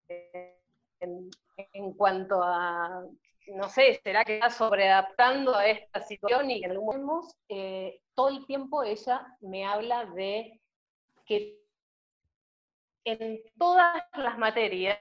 En, 0.08 1.92
cuanto 1.96 2.42
a, 2.42 3.04
no 3.48 3.68
sé, 3.68 4.00
¿será 4.02 4.24
que 4.24 4.34
está 4.34 4.50
sobreadaptando 4.50 5.54
a 5.54 5.66
esta 5.66 6.00
situación 6.00 6.50
y 6.50 6.64
en 6.64 6.70
algún 6.70 7.04
momento, 7.04 7.34
eh, 7.48 8.00
todo 8.14 8.28
el 8.28 8.46
tiempo 8.46 8.82
ella 8.82 9.26
me 9.40 9.64
habla 9.64 10.04
de 10.06 10.60
que 11.24 11.62
en 13.04 13.40
todas 13.58 14.02
las 14.14 14.38
materias, 14.38 14.98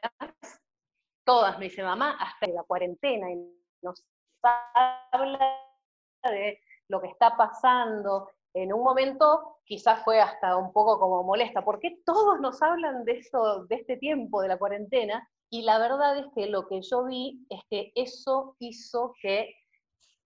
todas, 1.24 1.58
me 1.60 1.66
dice 1.66 1.84
mamá, 1.84 2.18
hasta 2.20 2.48
la 2.48 2.64
cuarentena, 2.64 3.32
y 3.32 3.36
nos 3.82 4.04
habla 5.12 5.58
de 6.24 6.60
lo 6.88 7.02
que 7.02 7.08
está 7.08 7.36
pasando. 7.38 8.32
En 8.54 8.74
un 8.74 8.84
momento 8.84 9.60
quizás 9.66 10.04
fue 10.04 10.20
hasta 10.20 10.58
un 10.58 10.74
poco 10.74 11.00
como 11.00 11.24
molesta, 11.24 11.64
¿por 11.64 11.80
qué 11.80 12.00
todos 12.06 12.40
nos 12.40 12.62
hablan 12.62 13.06
de 13.06 13.20
eso, 13.20 13.66
de 13.66 13.76
este 13.76 13.98
tiempo, 13.98 14.42
de 14.42 14.50
la 14.50 14.58
cuarentena? 14.58 15.28
Y 15.50 15.64
la 15.64 15.80
verdad 15.80 16.18
es 16.18 16.26
que 16.36 16.48
lo 16.48 16.68
que 16.68 16.82
yo 16.82 17.06
vi 17.06 17.46
es 17.50 17.62
que 17.70 17.92
eso 17.96 18.56
hizo 18.60 19.14
que 19.22 19.54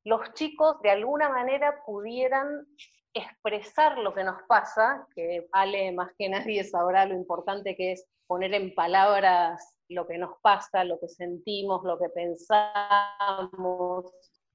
los 0.03 0.34
chicos 0.34 0.81
de 0.81 0.91
alguna 0.91 1.30
manera 1.30 1.84
pudieran 1.85 2.68
expresar 3.14 3.97
lo 3.97 4.14
que 4.14 4.23
nos 4.23 4.41
pasa, 4.47 5.07
que 5.15 5.47
Ale 5.52 5.91
más 5.93 6.11
que 6.18 6.30
nadie 6.30 6.64
sabrá 6.64 7.06
lo 7.06 7.15
importante 7.15 7.76
que 7.76 7.93
es 7.93 8.07
poner 8.27 8.53
en 8.53 8.76
palabras 8.76 9.76
lo 9.89 10.06
que 10.07 10.18
nos 10.18 10.39
pasa, 10.41 10.84
lo 10.84 10.99
que 10.99 11.07
sentimos, 11.07 11.84
lo 11.84 11.97
que 11.97 12.10
pensamos, 12.10 12.45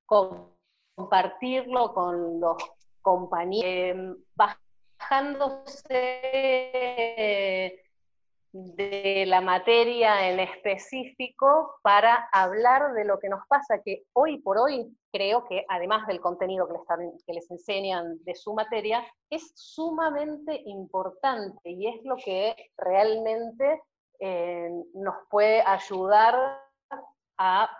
compartirlo 0.07 1.95
con 1.95 2.41
los 2.41 2.57
compañeros, 3.03 3.65
eh, 3.67 4.15
bajándose 4.99 6.21
de 8.53 9.25
la 9.27 9.41
materia 9.41 10.29
en 10.29 10.41
específico 10.41 11.77
para 11.83 12.29
hablar 12.33 12.95
de 12.95 13.05
lo 13.05 13.21
que 13.21 13.29
nos 13.29 13.47
pasa, 13.47 13.81
que 13.85 14.05
hoy 14.13 14.39
por 14.39 14.59
hoy 14.59 14.97
creo 15.13 15.47
que 15.47 15.65
además 15.69 16.07
del 16.07 16.21
contenido 16.21 16.67
que 16.67 16.75
les, 16.75 17.25
que 17.25 17.33
les 17.33 17.51
enseñan 17.51 18.23
de 18.25 18.35
su 18.35 18.53
materia, 18.55 19.05
es 19.31 19.53
sumamente 19.55 20.63
importante 20.67 21.71
y 21.71 21.87
es 21.87 22.05
lo 22.05 22.17
que 22.17 22.57
realmente 22.77 23.83
eh, 24.19 24.71
nos 24.95 25.15
puede 25.31 25.63
ayudar 25.63 26.61
a 27.39 27.71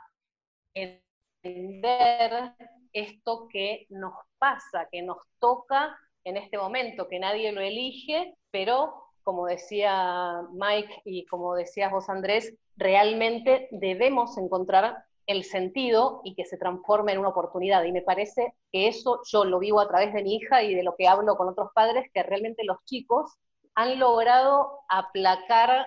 entender 0.75 2.55
esto 2.93 3.49
que 3.51 3.87
nos 3.89 4.15
pasa, 4.39 4.89
que 4.91 5.03
nos 5.03 5.19
toca 5.39 5.97
en 6.25 6.37
este 6.37 6.59
momento, 6.59 7.09
que 7.09 7.19
nadie 7.19 7.53
lo 7.53 7.61
elige, 7.61 8.35
pero 8.51 8.95
como 9.23 9.47
decía 9.47 10.43
Mike 10.53 11.03
y 11.05 11.25
como 11.27 11.55
decías 11.55 11.93
vos 11.93 12.09
Andrés, 12.09 12.55
realmente 12.77 13.69
debemos 13.71 14.37
encontrar 14.39 15.05
el 15.27 15.45
sentido 15.45 16.21
y 16.25 16.35
que 16.35 16.45
se 16.45 16.57
transforme 16.57 17.13
en 17.13 17.19
una 17.19 17.29
oportunidad. 17.29 17.85
Y 17.85 17.93
me 17.93 18.03
parece 18.03 18.55
que 18.73 18.89
eso 18.89 19.21
yo 19.31 19.45
lo 19.45 19.61
vivo 19.61 19.81
a 19.81 19.89
través 19.89 20.13
de 20.13 20.23
mi 20.23 20.37
hija 20.37 20.63
y 20.63 20.75
de 20.75 20.83
lo 20.83 20.97
que 20.97 21.07
hablo 21.07 21.37
con 21.37 21.49
otros 21.49 21.71
padres, 21.75 22.11
que 22.13 22.23
realmente 22.23 22.65
los 22.65 22.79
chicos 22.85 23.31
han 23.75 23.99
logrado 24.01 24.81
aplacar 24.89 25.87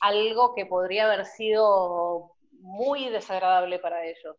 algo 0.00 0.54
que 0.54 0.66
podría 0.66 1.06
haber 1.06 1.26
sido 1.26 2.32
muy 2.52 3.10
desagradable 3.10 3.78
para 3.78 4.06
ellos. 4.06 4.36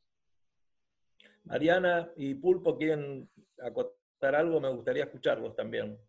Mariana 1.51 2.09
y 2.15 2.33
Pulpo 2.35 2.77
quieren 2.77 3.29
acotar 3.61 4.35
algo, 4.35 4.61
me 4.61 4.69
gustaría 4.69 5.03
escucharlos 5.03 5.53
también. 5.53 5.99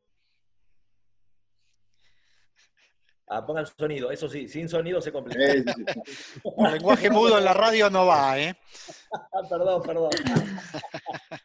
Ah, 3.26 3.44
pongan 3.44 3.66
sonido, 3.66 4.12
eso 4.12 4.28
sí, 4.28 4.46
sin 4.46 4.68
sonido 4.68 5.00
se 5.00 5.10
complica. 5.10 5.42
El 5.50 5.64
lenguaje 6.72 7.10
mudo 7.10 7.38
en 7.38 7.44
la 7.44 7.54
radio 7.54 7.90
no 7.90 8.06
va, 8.06 8.38
¿eh? 8.38 8.54
Perdón, 9.50 9.82
perdón. 9.82 10.10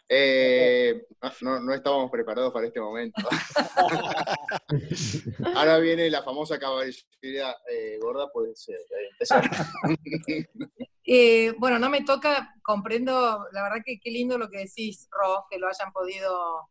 Eh, 0.09 1.05
no, 1.41 1.59
no 1.59 1.73
estábamos 1.73 2.09
preparados 2.09 2.53
para 2.53 2.67
este 2.67 2.79
momento. 2.79 3.21
Ahora 5.55 5.79
viene 5.79 6.09
la 6.09 6.23
famosa 6.23 6.57
caballería 6.57 7.53
eh, 7.69 7.97
gorda, 7.99 8.31
puede 8.31 8.55
ser. 8.55 8.77
eh, 8.77 9.09
empezar. 9.11 9.49
Eh, 11.09 11.55
bueno, 11.57 11.79
no 11.79 11.89
me 11.89 12.03
toca, 12.03 12.53
comprendo, 12.61 13.47
la 13.53 13.63
verdad 13.63 13.77
que 13.85 13.97
qué 13.97 14.11
lindo 14.11 14.37
lo 14.37 14.49
que 14.49 14.57
decís, 14.57 15.07
Ro, 15.09 15.45
que 15.49 15.57
lo 15.57 15.69
hayan 15.69 15.93
podido, 15.93 16.69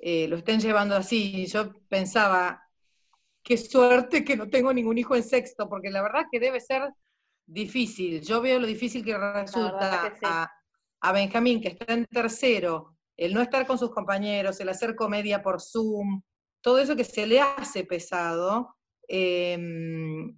eh, 0.00 0.26
lo 0.28 0.38
estén 0.38 0.60
llevando 0.60 0.96
así. 0.96 1.46
Yo 1.46 1.70
pensaba, 1.90 2.66
qué 3.42 3.58
suerte 3.58 4.24
que 4.24 4.34
no 4.34 4.48
tengo 4.48 4.72
ningún 4.72 4.96
hijo 4.96 5.14
en 5.14 5.22
sexto, 5.22 5.68
porque 5.68 5.90
la 5.90 6.00
verdad 6.00 6.24
que 6.32 6.40
debe 6.40 6.58
ser 6.58 6.90
difícil. 7.44 8.22
Yo 8.22 8.40
veo 8.40 8.58
lo 8.58 8.66
difícil 8.66 9.04
que 9.04 9.18
resulta 9.18 10.08
que 10.08 10.16
sí. 10.16 10.22
a, 10.22 10.50
a 11.00 11.12
Benjamín, 11.12 11.60
que 11.60 11.68
está 11.68 11.92
en 11.92 12.06
tercero, 12.06 12.96
el 13.16 13.34
no 13.34 13.42
estar 13.42 13.66
con 13.66 13.78
sus 13.78 13.90
compañeros, 13.90 14.60
el 14.60 14.68
hacer 14.68 14.94
comedia 14.96 15.42
por 15.42 15.60
Zoom, 15.60 16.22
todo 16.62 16.78
eso 16.78 16.96
que 16.96 17.04
se 17.04 17.26
le 17.26 17.40
hace 17.40 17.84
pesado. 17.84 18.76
em, 19.08 20.36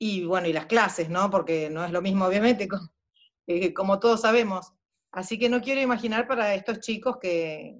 y 0.00 0.24
bueno, 0.24 0.48
y 0.48 0.52
las 0.52 0.66
clases, 0.66 1.10
¿no? 1.10 1.30
Porque 1.30 1.70
no 1.70 1.84
es 1.84 1.90
lo 1.92 2.00
mismo, 2.02 2.24
obviamente, 2.26 2.68
eh, 3.46 3.74
como 3.74 3.98
todos 3.98 4.22
sabemos. 4.22 4.72
Así 5.12 5.38
que 5.38 5.48
no 5.48 5.60
quiero 5.60 5.80
imaginar 5.80 6.26
para 6.28 6.54
estos 6.54 6.80
chicos 6.80 7.16
que, 7.20 7.76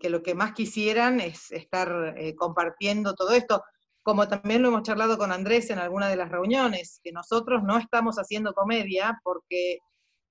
que 0.00 0.10
lo 0.10 0.22
que 0.22 0.34
más 0.34 0.52
quisieran 0.52 1.20
es 1.20 1.50
estar 1.52 2.14
eh, 2.16 2.34
compartiendo 2.34 3.14
todo 3.14 3.32
esto, 3.32 3.62
como 4.02 4.28
también 4.28 4.62
lo 4.62 4.68
hemos 4.68 4.82
charlado 4.82 5.16
con 5.18 5.32
Andrés 5.32 5.70
en 5.70 5.78
alguna 5.78 6.08
de 6.08 6.16
las 6.16 6.30
reuniones, 6.30 7.00
que 7.02 7.12
nosotros 7.12 7.62
no 7.62 7.78
estamos 7.78 8.16
haciendo 8.16 8.52
comedia 8.52 9.20
porque 9.22 9.78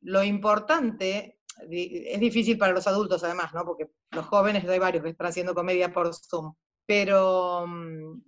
lo 0.01 0.23
importante, 0.23 1.39
es 1.69 2.19
difícil 2.19 2.57
para 2.57 2.73
los 2.73 2.87
adultos 2.87 3.23
además, 3.23 3.53
¿no? 3.53 3.63
Porque 3.63 3.91
los 4.11 4.25
jóvenes 4.25 4.67
hay 4.67 4.79
varios 4.79 5.03
que 5.03 5.09
están 5.09 5.27
haciendo 5.27 5.53
comedia 5.53 5.93
por 5.93 6.13
Zoom, 6.13 6.53
pero 6.85 7.65
mm, 7.67 8.21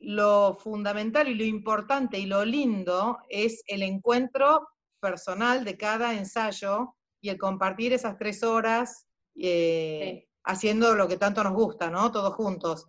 lo 0.00 0.56
fundamental 0.58 1.28
y 1.28 1.34
lo 1.34 1.44
importante 1.44 2.18
y 2.18 2.26
lo 2.26 2.44
lindo 2.44 3.18
es 3.28 3.62
el 3.66 3.82
encuentro 3.82 4.68
personal 5.00 5.64
de 5.64 5.76
cada 5.76 6.14
ensayo 6.14 6.94
y 7.20 7.28
el 7.28 7.38
compartir 7.38 7.92
esas 7.92 8.16
tres 8.18 8.42
horas 8.42 9.06
eh, 9.36 10.26
haciendo 10.44 10.94
lo 10.94 11.08
que 11.08 11.16
tanto 11.16 11.44
nos 11.44 11.52
gusta, 11.52 11.90
¿no? 11.90 12.10
Todos 12.10 12.34
juntos. 12.34 12.88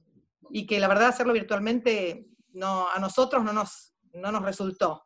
Y 0.50 0.66
que 0.66 0.80
la 0.80 0.88
verdad 0.88 1.10
hacerlo 1.10 1.34
virtualmente 1.34 2.28
no, 2.54 2.88
a 2.90 3.00
nosotros 3.00 3.44
no 3.44 3.54
nos, 3.54 3.94
no 4.14 4.32
nos 4.32 4.44
resultó. 4.44 5.06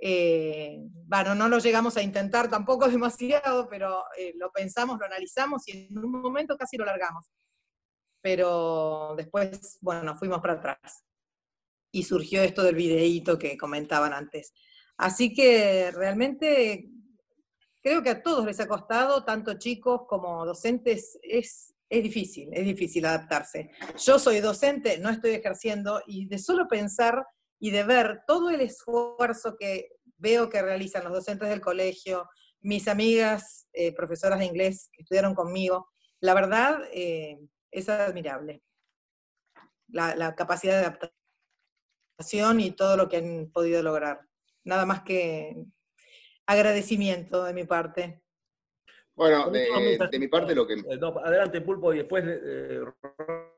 Eh, 0.00 0.78
bueno, 1.06 1.34
no 1.34 1.48
lo 1.48 1.58
llegamos 1.58 1.96
a 1.96 2.02
intentar 2.02 2.48
tampoco 2.48 2.88
demasiado, 2.88 3.68
pero 3.68 4.04
eh, 4.18 4.32
lo 4.36 4.50
pensamos, 4.52 4.98
lo 4.98 5.06
analizamos 5.06 5.66
y 5.68 5.88
en 5.88 5.98
un 5.98 6.10
momento 6.10 6.56
casi 6.56 6.76
lo 6.76 6.84
largamos. 6.84 7.26
Pero 8.20 9.14
después, 9.16 9.78
bueno, 9.80 10.16
fuimos 10.16 10.40
para 10.40 10.54
atrás 10.54 11.04
y 11.92 12.02
surgió 12.02 12.42
esto 12.42 12.62
del 12.62 12.74
videíto 12.74 13.38
que 13.38 13.56
comentaban 13.56 14.12
antes. 14.12 14.52
Así 14.96 15.32
que 15.32 15.90
realmente 15.92 16.90
creo 17.82 18.02
que 18.02 18.10
a 18.10 18.22
todos 18.22 18.44
les 18.44 18.60
ha 18.60 18.68
costado, 18.68 19.24
tanto 19.24 19.58
chicos 19.58 20.02
como 20.08 20.44
docentes, 20.44 21.18
es, 21.22 21.74
es 21.88 22.02
difícil, 22.02 22.50
es 22.52 22.64
difícil 22.64 23.06
adaptarse. 23.06 23.70
Yo 23.96 24.18
soy 24.18 24.40
docente, 24.40 24.98
no 24.98 25.08
estoy 25.08 25.30
ejerciendo, 25.30 26.02
y 26.06 26.26
de 26.26 26.38
solo 26.38 26.66
pensar 26.68 27.24
y 27.58 27.70
de 27.70 27.82
ver 27.82 28.22
todo 28.26 28.50
el 28.50 28.60
esfuerzo 28.60 29.56
que 29.58 29.98
veo 30.16 30.48
que 30.48 30.62
realizan 30.62 31.04
los 31.04 31.12
docentes 31.12 31.48
del 31.48 31.60
colegio, 31.60 32.28
mis 32.60 32.88
amigas 32.88 33.68
eh, 33.72 33.94
profesoras 33.94 34.38
de 34.38 34.46
inglés 34.46 34.90
que 34.92 35.02
estudiaron 35.02 35.34
conmigo, 35.34 35.88
la 36.20 36.34
verdad 36.34 36.80
eh, 36.92 37.38
es 37.70 37.88
admirable. 37.88 38.62
La, 39.88 40.14
la 40.16 40.34
capacidad 40.34 40.78
de 40.78 40.86
adaptación 42.18 42.60
y 42.60 42.72
todo 42.72 42.96
lo 42.96 43.08
que 43.08 43.18
han 43.18 43.50
podido 43.52 43.82
lograr. 43.82 44.20
Nada 44.64 44.84
más 44.84 45.02
que 45.02 45.64
agradecimiento 46.46 47.44
de 47.44 47.54
mi 47.54 47.64
parte. 47.64 48.22
Bueno, 49.18 49.50
de, 49.50 49.98
de 50.10 50.18
mi 50.18 50.28
parte 50.28 50.54
lo 50.54 50.64
que... 50.64 50.74
Eh, 50.74 50.96
no, 51.00 51.08
adelante, 51.18 51.60
Pulpo, 51.60 51.92
y 51.92 51.98
después 51.98 52.24
eh, 52.24 52.80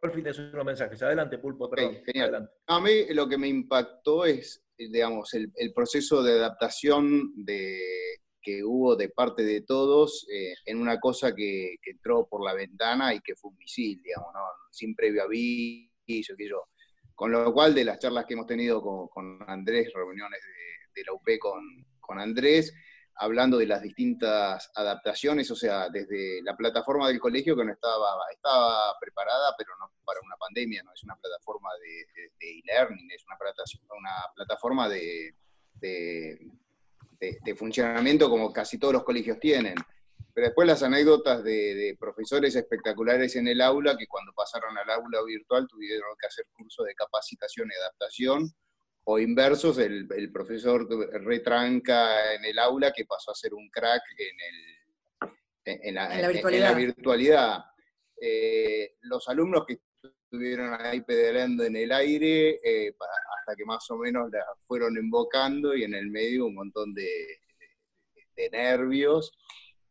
Rolfi 0.00 0.22
tiene 0.22 0.50
unos 0.54 0.64
mensajes. 0.64 1.02
Adelante, 1.02 1.36
Pulpo, 1.36 1.68
perdón. 1.68 1.98
genial. 2.06 2.30
Adelante. 2.30 2.52
A 2.66 2.80
mí 2.80 3.04
lo 3.10 3.28
que 3.28 3.36
me 3.36 3.46
impactó 3.46 4.24
es, 4.24 4.64
digamos, 4.78 5.34
el, 5.34 5.52
el 5.56 5.74
proceso 5.74 6.22
de 6.22 6.32
adaptación 6.32 7.32
de, 7.36 7.78
que 8.40 8.64
hubo 8.64 8.96
de 8.96 9.10
parte 9.10 9.42
de 9.42 9.60
todos 9.60 10.26
eh, 10.32 10.54
en 10.64 10.80
una 10.80 10.98
cosa 10.98 11.34
que, 11.34 11.76
que 11.82 11.90
entró 11.90 12.26
por 12.26 12.42
la 12.42 12.54
ventana 12.54 13.14
y 13.14 13.20
que 13.20 13.34
fue 13.36 13.50
un 13.50 13.58
misil, 13.58 14.00
digamos, 14.02 14.32
¿no? 14.32 14.40
sin 14.70 14.94
previo 14.94 15.24
aviso, 15.24 16.34
que 16.36 16.48
yo. 16.48 16.68
Con 17.14 17.32
lo 17.32 17.52
cual, 17.52 17.74
de 17.74 17.84
las 17.84 17.98
charlas 17.98 18.24
que 18.24 18.32
hemos 18.32 18.46
tenido 18.46 18.80
con, 18.80 19.08
con 19.08 19.38
Andrés, 19.46 19.92
reuniones 19.94 20.40
de, 20.40 21.00
de 21.00 21.04
la 21.04 21.12
UP 21.12 21.38
con, 21.38 21.62
con 22.00 22.18
Andrés, 22.18 22.72
hablando 23.20 23.58
de 23.58 23.66
las 23.66 23.82
distintas 23.82 24.70
adaptaciones, 24.74 25.50
o 25.50 25.54
sea, 25.54 25.90
desde 25.90 26.40
la 26.42 26.56
plataforma 26.56 27.06
del 27.06 27.20
colegio 27.20 27.54
que 27.54 27.66
no 27.66 27.72
estaba, 27.72 28.16
preparada, 28.98 29.54
pero 29.58 29.76
no 29.78 29.92
para 30.04 30.20
una 30.24 30.36
pandemia, 30.36 30.82
no 30.82 30.92
es 30.94 31.04
una 31.04 31.16
plataforma 31.16 31.68
de, 31.82 32.30
e-learning, 32.40 33.10
es 33.10 33.22
una 33.26 33.36
una 33.98 34.10
plataforma 34.34 34.88
de, 34.88 35.34
de- 35.74 37.56
funcionamiento 37.56 38.30
como 38.30 38.54
casi 38.54 38.78
todos 38.78 38.94
los 38.94 39.04
colegios 39.04 39.38
tienen. 39.38 39.74
Pero 40.32 40.46
después 40.46 40.66
las 40.66 40.82
anécdotas 40.82 41.44
de, 41.44 41.94
profesores 42.00 42.56
espectaculares 42.56 43.36
en 43.36 43.48
el 43.48 43.60
aula 43.60 43.98
que 43.98 44.06
cuando 44.06 44.32
pasaron 44.32 44.78
al 44.78 44.88
aula 44.88 45.22
virtual 45.26 45.66
tuvieron 45.68 46.16
que 46.18 46.26
hacer 46.26 46.46
curso 46.52 46.84
de 46.84 46.94
capacitación 46.94 47.68
y 47.70 47.78
adaptación, 47.82 48.50
o 49.04 49.18
inversos, 49.18 49.78
el, 49.78 50.06
el 50.16 50.30
profesor 50.32 50.86
retranca 51.24 52.34
en 52.34 52.44
el 52.44 52.58
aula 52.58 52.92
que 52.92 53.04
pasó 53.06 53.30
a 53.32 53.34
ser 53.34 53.54
un 53.54 53.68
crack 53.70 54.02
en, 54.18 54.36
el, 55.74 55.80
en, 55.82 55.94
la, 55.94 56.14
En 56.14 56.22
la 56.22 56.30
en- 56.30 56.36
en 56.54 56.60
la 56.60 56.74
virtualidad. 56.74 57.64
Eh, 58.20 58.96
los 59.02 59.28
alumnos 59.28 59.64
que 59.66 59.80
estuvieron 60.02 60.74
ahí 60.80 61.00
pedaleando 61.00 61.64
en 61.64 61.76
el 61.76 61.90
aire, 61.92 62.60
eh, 62.62 62.94
hasta 63.38 63.56
que 63.56 63.64
más 63.64 63.90
o 63.90 63.96
menos 63.96 64.30
la 64.30 64.44
fueron 64.66 64.96
invocando 64.96 65.74
y 65.74 65.84
en 65.84 65.94
el 65.94 66.08
medio 66.10 66.46
un 66.46 66.54
montón 66.54 66.92
de, 66.94 67.08
de 68.36 68.50
nervios. 68.50 69.32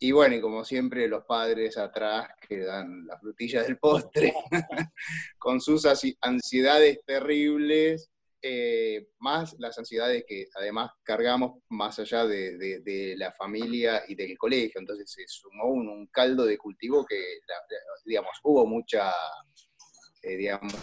Y 0.02 0.14
bueno, 0.14 0.36
y 0.36 0.40
como 0.42 0.64
siempre, 0.64 1.10
los 1.10 1.26
padres 1.26 1.78
atrás 1.78 2.30
que 2.48 2.60
dan 2.60 3.06
la 3.06 3.20
frutilla 3.20 3.64
del 3.64 3.78
postre, 3.80 4.34
con 5.38 5.60
sus 5.60 5.86
ansiedades 6.22 7.04
terribles 7.06 8.10
eh, 8.42 9.10
más 9.20 9.56
las 9.60 9.78
ansiedades 9.78 10.24
que 10.28 10.48
además 10.56 10.92
cargamos 11.04 11.62
más 11.70 12.00
allá 12.00 12.26
de, 12.26 13.16
la 13.18 13.32
familia 13.34 14.04
y 14.08 14.16
del 14.16 14.38
colegio. 14.38 14.80
Entonces 14.80 15.12
se 15.12 15.24
sumó 15.28 15.66
un, 15.66 16.08
caldo 16.08 16.46
de 16.46 16.58
cultivo 16.58 17.06
que, 17.06 17.18
la- 17.48 17.78
digamos, 18.06 18.32
hubo 18.44 18.66
mucha, 18.66 19.12
eh, 20.24 20.38
digamos, 20.38 20.74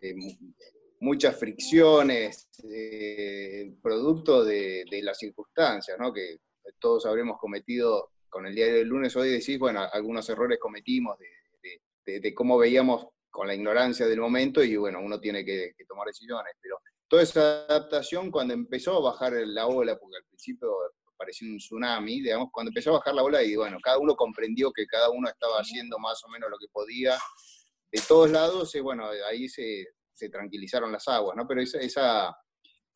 eh, 0.00 0.14
mu- 0.14 0.52
muchas 1.00 1.36
fricciones, 1.38 2.48
eh, 2.70 3.72
producto 3.82 4.44
de, 4.44 4.84
las 5.02 5.18
circunstancias, 5.18 5.98
¿no? 5.98 6.12
Que 6.12 6.38
todos 6.78 7.06
habremos 7.06 7.38
cometido 7.38 8.12
con 8.28 8.46
el 8.46 8.54
diario 8.54 8.76
del 8.76 8.88
lunes. 8.88 9.14
Hoy 9.16 9.30
decís, 9.30 9.58
bueno, 9.58 9.86
algunos 9.92 10.28
errores 10.28 10.58
cometimos 10.58 11.18
de 11.18 12.34
cómo 12.34 12.56
veíamos 12.56 13.08
con 13.38 13.46
la 13.48 13.54
ignorancia 13.54 14.06
del 14.06 14.20
momento 14.20 14.62
y 14.62 14.76
bueno, 14.76 15.00
uno 15.00 15.18
tiene 15.20 15.44
que, 15.44 15.72
que 15.76 15.84
tomar 15.86 16.06
decisiones. 16.08 16.52
Pero 16.60 16.78
toda 17.08 17.22
esa 17.22 17.64
adaptación, 17.66 18.30
cuando 18.30 18.52
empezó 18.54 18.96
a 18.96 19.00
bajar 19.12 19.32
la 19.46 19.66
ola, 19.66 19.96
porque 19.98 20.16
al 20.18 20.24
principio 20.24 20.70
parecía 21.16 21.48
un 21.48 21.58
tsunami, 21.58 22.20
digamos, 22.20 22.48
cuando 22.52 22.70
empezó 22.70 22.90
a 22.90 22.98
bajar 22.98 23.14
la 23.14 23.22
ola 23.22 23.42
y 23.42 23.56
bueno, 23.56 23.78
cada 23.82 23.98
uno 23.98 24.14
comprendió 24.14 24.70
que 24.72 24.86
cada 24.86 25.10
uno 25.10 25.28
estaba 25.28 25.58
haciendo 25.58 25.98
más 25.98 26.22
o 26.24 26.28
menos 26.28 26.48
lo 26.50 26.58
que 26.58 26.66
podía 26.72 27.18
de 27.90 28.00
todos 28.06 28.30
lados, 28.30 28.74
y 28.74 28.80
bueno, 28.80 29.08
ahí 29.28 29.48
se, 29.48 29.86
se 30.12 30.28
tranquilizaron 30.28 30.92
las 30.92 31.08
aguas, 31.08 31.36
¿no? 31.36 31.46
Pero 31.48 31.62
esa, 31.62 31.78
esa 31.78 32.36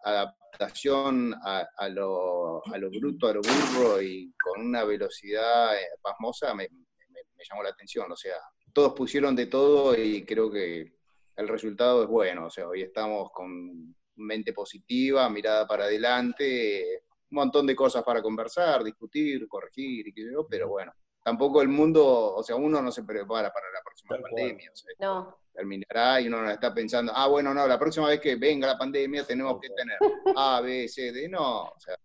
adaptación 0.04 1.34
a, 1.44 1.66
a 1.76 1.88
lo, 1.88 2.62
a 2.66 2.78
lo 2.78 2.90
bruto, 2.90 3.28
a 3.28 3.32
lo 3.34 3.40
burro 3.40 4.02
y 4.02 4.32
con 4.42 4.60
una 4.66 4.84
velocidad 4.84 5.76
eh, 5.76 5.86
pasmosa 6.02 6.54
me, 6.54 6.68
me- 6.68 7.22
me 7.36 7.44
llamó 7.48 7.62
la 7.62 7.70
atención. 7.70 8.10
O 8.12 8.16
sea, 8.16 8.36
todos 8.72 8.92
pusieron 8.94 9.36
de 9.36 9.46
todo 9.46 9.94
y 9.96 10.24
creo 10.24 10.50
que 10.50 10.92
el 11.36 11.48
resultado 11.48 12.02
es 12.02 12.08
bueno. 12.08 12.46
O 12.46 12.50
sea, 12.50 12.68
hoy 12.68 12.82
estamos 12.82 13.30
con 13.32 13.94
mente 14.16 14.52
positiva, 14.52 15.28
mirada 15.28 15.66
para 15.66 15.84
adelante, 15.84 17.04
un 17.30 17.36
montón 17.36 17.66
de 17.66 17.74
cosas 17.74 18.02
para 18.04 18.22
conversar, 18.22 18.84
discutir, 18.84 19.48
corregir 19.48 20.08
y 20.08 20.12
qué 20.12 20.22
sé 20.24 20.32
yo, 20.32 20.46
pero 20.48 20.68
bueno, 20.68 20.92
tampoco 21.24 21.62
el 21.62 21.68
mundo, 21.68 22.34
o 22.34 22.42
sea, 22.42 22.56
uno 22.56 22.82
no 22.82 22.92
se 22.92 23.02
prepara 23.04 23.50
para 23.52 23.70
la 23.70 23.80
próxima 23.82 24.18
pandemia. 24.20 24.70
O 24.70 24.76
sea, 24.76 24.90
No. 25.00 25.38
terminará 25.52 26.20
y 26.20 26.28
uno 26.28 26.42
no 26.42 26.50
está 26.50 26.72
pensando, 26.74 27.12
ah, 27.14 27.26
bueno, 27.28 27.54
no, 27.54 27.66
la 27.66 27.78
próxima 27.78 28.08
vez 28.08 28.20
que 28.20 28.36
venga 28.36 28.66
la 28.66 28.78
pandemia 28.78 29.24
tenemos 29.26 29.58
que 29.60 29.68
tener 29.70 29.98
A, 30.36 30.60
B, 30.60 30.88
C, 30.88 31.10
D, 31.12 31.28
no, 31.28 31.64
o 31.64 31.80
sea, 31.80 31.96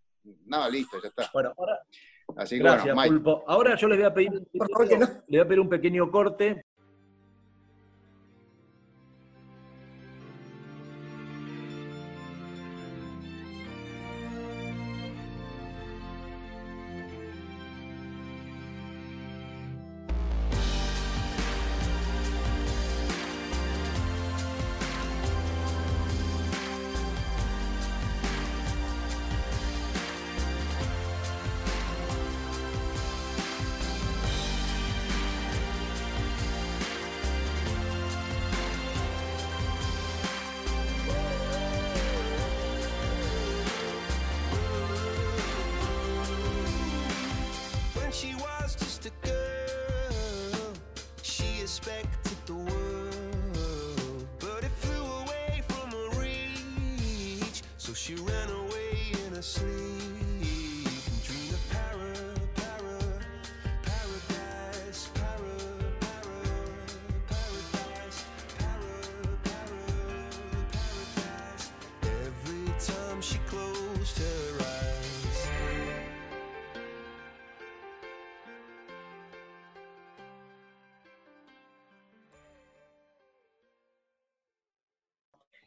no, 0.45 0.69
listo, 0.69 1.01
ya 1.01 1.09
está. 1.09 1.29
Bueno, 1.33 1.53
ahora, 1.57 1.79
Así 2.35 2.57
que 2.57 2.63
Gracias, 2.63 2.93
bueno, 2.93 3.01
Mike. 3.01 3.13
Pulpo. 3.13 3.43
Ahora 3.47 3.75
yo 3.75 3.87
les 3.87 3.97
voy 3.97 4.05
a 4.05 4.13
pedir, 4.13 4.31
les 4.31 5.27
voy 5.27 5.39
a 5.39 5.47
pedir 5.47 5.59
un 5.59 5.69
pequeño 5.69 6.11
corte. 6.11 6.65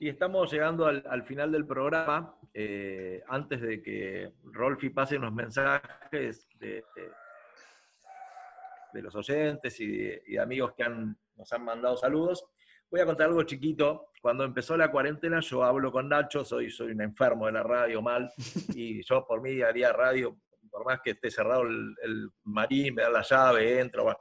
Y 0.00 0.08
estamos 0.08 0.50
llegando 0.50 0.86
al, 0.86 1.04
al 1.08 1.22
final 1.24 1.52
del 1.52 1.66
programa. 1.66 2.34
Eh, 2.54 3.22
antes 3.28 3.60
de 3.60 3.80
que 3.82 4.32
Rolfi 4.44 4.90
pase 4.90 5.16
unos 5.18 5.32
mensajes 5.32 6.48
de, 6.58 6.84
de- 6.96 7.12
de 8.92 9.02
los 9.02 9.14
oyentes 9.14 9.78
y 9.78 9.86
de, 9.86 10.22
y 10.26 10.32
de 10.32 10.40
amigos 10.40 10.72
que 10.76 10.82
han- 10.82 11.16
nos 11.36 11.52
han 11.52 11.64
mandado 11.64 11.96
saludos, 11.96 12.44
voy 12.90 13.00
a 13.00 13.06
contar 13.06 13.28
algo 13.28 13.42
chiquito. 13.44 14.08
Cuando 14.20 14.42
empezó 14.42 14.76
la 14.76 14.90
cuarentena, 14.90 15.38
yo 15.40 15.62
hablo 15.62 15.92
con 15.92 16.08
Nacho, 16.08 16.44
soy, 16.44 16.70
soy 16.70 16.90
un 16.92 17.00
enfermo 17.02 17.46
de 17.46 17.52
la 17.52 17.62
radio 17.62 18.02
mal, 18.02 18.32
y 18.74 19.00
yo 19.04 19.24
por 19.26 19.40
mí 19.42 19.60
haría 19.62 19.92
radio, 19.92 20.36
por 20.70 20.84
más 20.84 21.00
que 21.02 21.10
esté 21.10 21.30
cerrado 21.30 21.62
el, 21.62 21.94
el 22.02 22.30
marín, 22.44 22.94
me 22.96 23.02
da 23.02 23.10
la 23.10 23.22
llave, 23.22 23.78
entro. 23.80 24.02
bueno. 24.04 24.18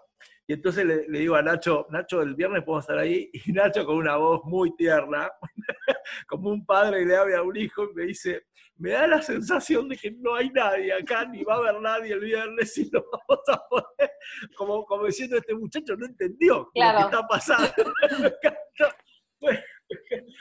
Y 0.50 0.54
entonces 0.54 0.84
le, 0.84 1.08
le 1.08 1.20
digo 1.20 1.36
a 1.36 1.44
Nacho, 1.44 1.86
Nacho, 1.92 2.24
el 2.24 2.34
viernes 2.34 2.64
podemos 2.64 2.84
estar 2.84 2.98
ahí, 2.98 3.30
y 3.46 3.52
Nacho 3.52 3.86
con 3.86 3.98
una 3.98 4.16
voz 4.16 4.42
muy 4.46 4.76
tierna, 4.76 5.30
como 6.28 6.50
un 6.50 6.66
padre 6.66 7.06
le 7.06 7.16
habla 7.16 7.38
a 7.38 7.44
un 7.44 7.56
hijo, 7.56 7.84
y 7.84 7.94
me 7.94 8.04
dice, 8.06 8.48
me 8.78 8.90
da 8.94 9.06
la 9.06 9.22
sensación 9.22 9.88
de 9.88 9.96
que 9.96 10.10
no 10.10 10.34
hay 10.34 10.50
nadie 10.50 10.92
acá, 10.92 11.24
ni 11.26 11.44
va 11.44 11.54
a 11.54 11.58
haber 11.58 11.80
nadie 11.80 12.14
el 12.14 12.22
viernes, 12.22 12.76
y 12.80 12.90
no 12.90 13.00
vamos 13.12 13.44
a 13.48 13.62
poder, 13.70 14.12
como, 14.58 14.84
como 14.88 15.06
diciendo, 15.06 15.38
este 15.38 15.54
muchacho 15.54 15.96
no 15.96 16.08
entendió 16.08 16.68
Claro. 16.74 17.02
lo 17.02 17.10
que 17.10 17.16
está 17.16 17.28
pasando. 17.28 17.94
Me 18.20 18.28
encantó. 18.30 18.96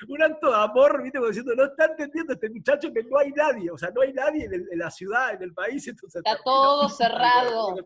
Un 0.09 0.23
acto 0.23 0.51
de 0.51 0.57
amor, 0.57 1.03
¿viste? 1.03 1.19
Como 1.19 1.29
diciendo, 1.29 1.55
no 1.55 1.65
está 1.65 1.87
entendiendo 1.87 2.33
este 2.35 2.51
muchacho 2.51 2.93
que 2.93 3.03
no 3.05 3.19
hay 3.19 3.31
nadie, 3.33 3.71
o 3.71 3.79
sea, 3.79 3.91
no 3.91 4.01
hay 4.03 4.13
nadie 4.13 4.45
en, 4.45 4.55
el- 4.55 4.69
en 4.71 4.79
la 4.79 4.91
ciudad, 4.91 5.35
en 5.35 5.43
el 5.43 5.55
país, 5.55 5.87
entonces 5.89 6.23
Está 6.25 6.43
todo 6.43 6.89
cerrado. 6.89 7.77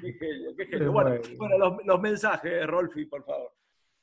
Qué 0.00 0.12
genio, 0.12 0.54
qué 0.56 0.66
genio. 0.66 0.92
Bueno, 0.92 1.20
bueno, 1.38 1.58
los, 1.58 1.72
los 1.84 2.00
mensajes, 2.00 2.66
Rolfi, 2.66 3.06
por 3.06 3.24
favor. 3.24 3.52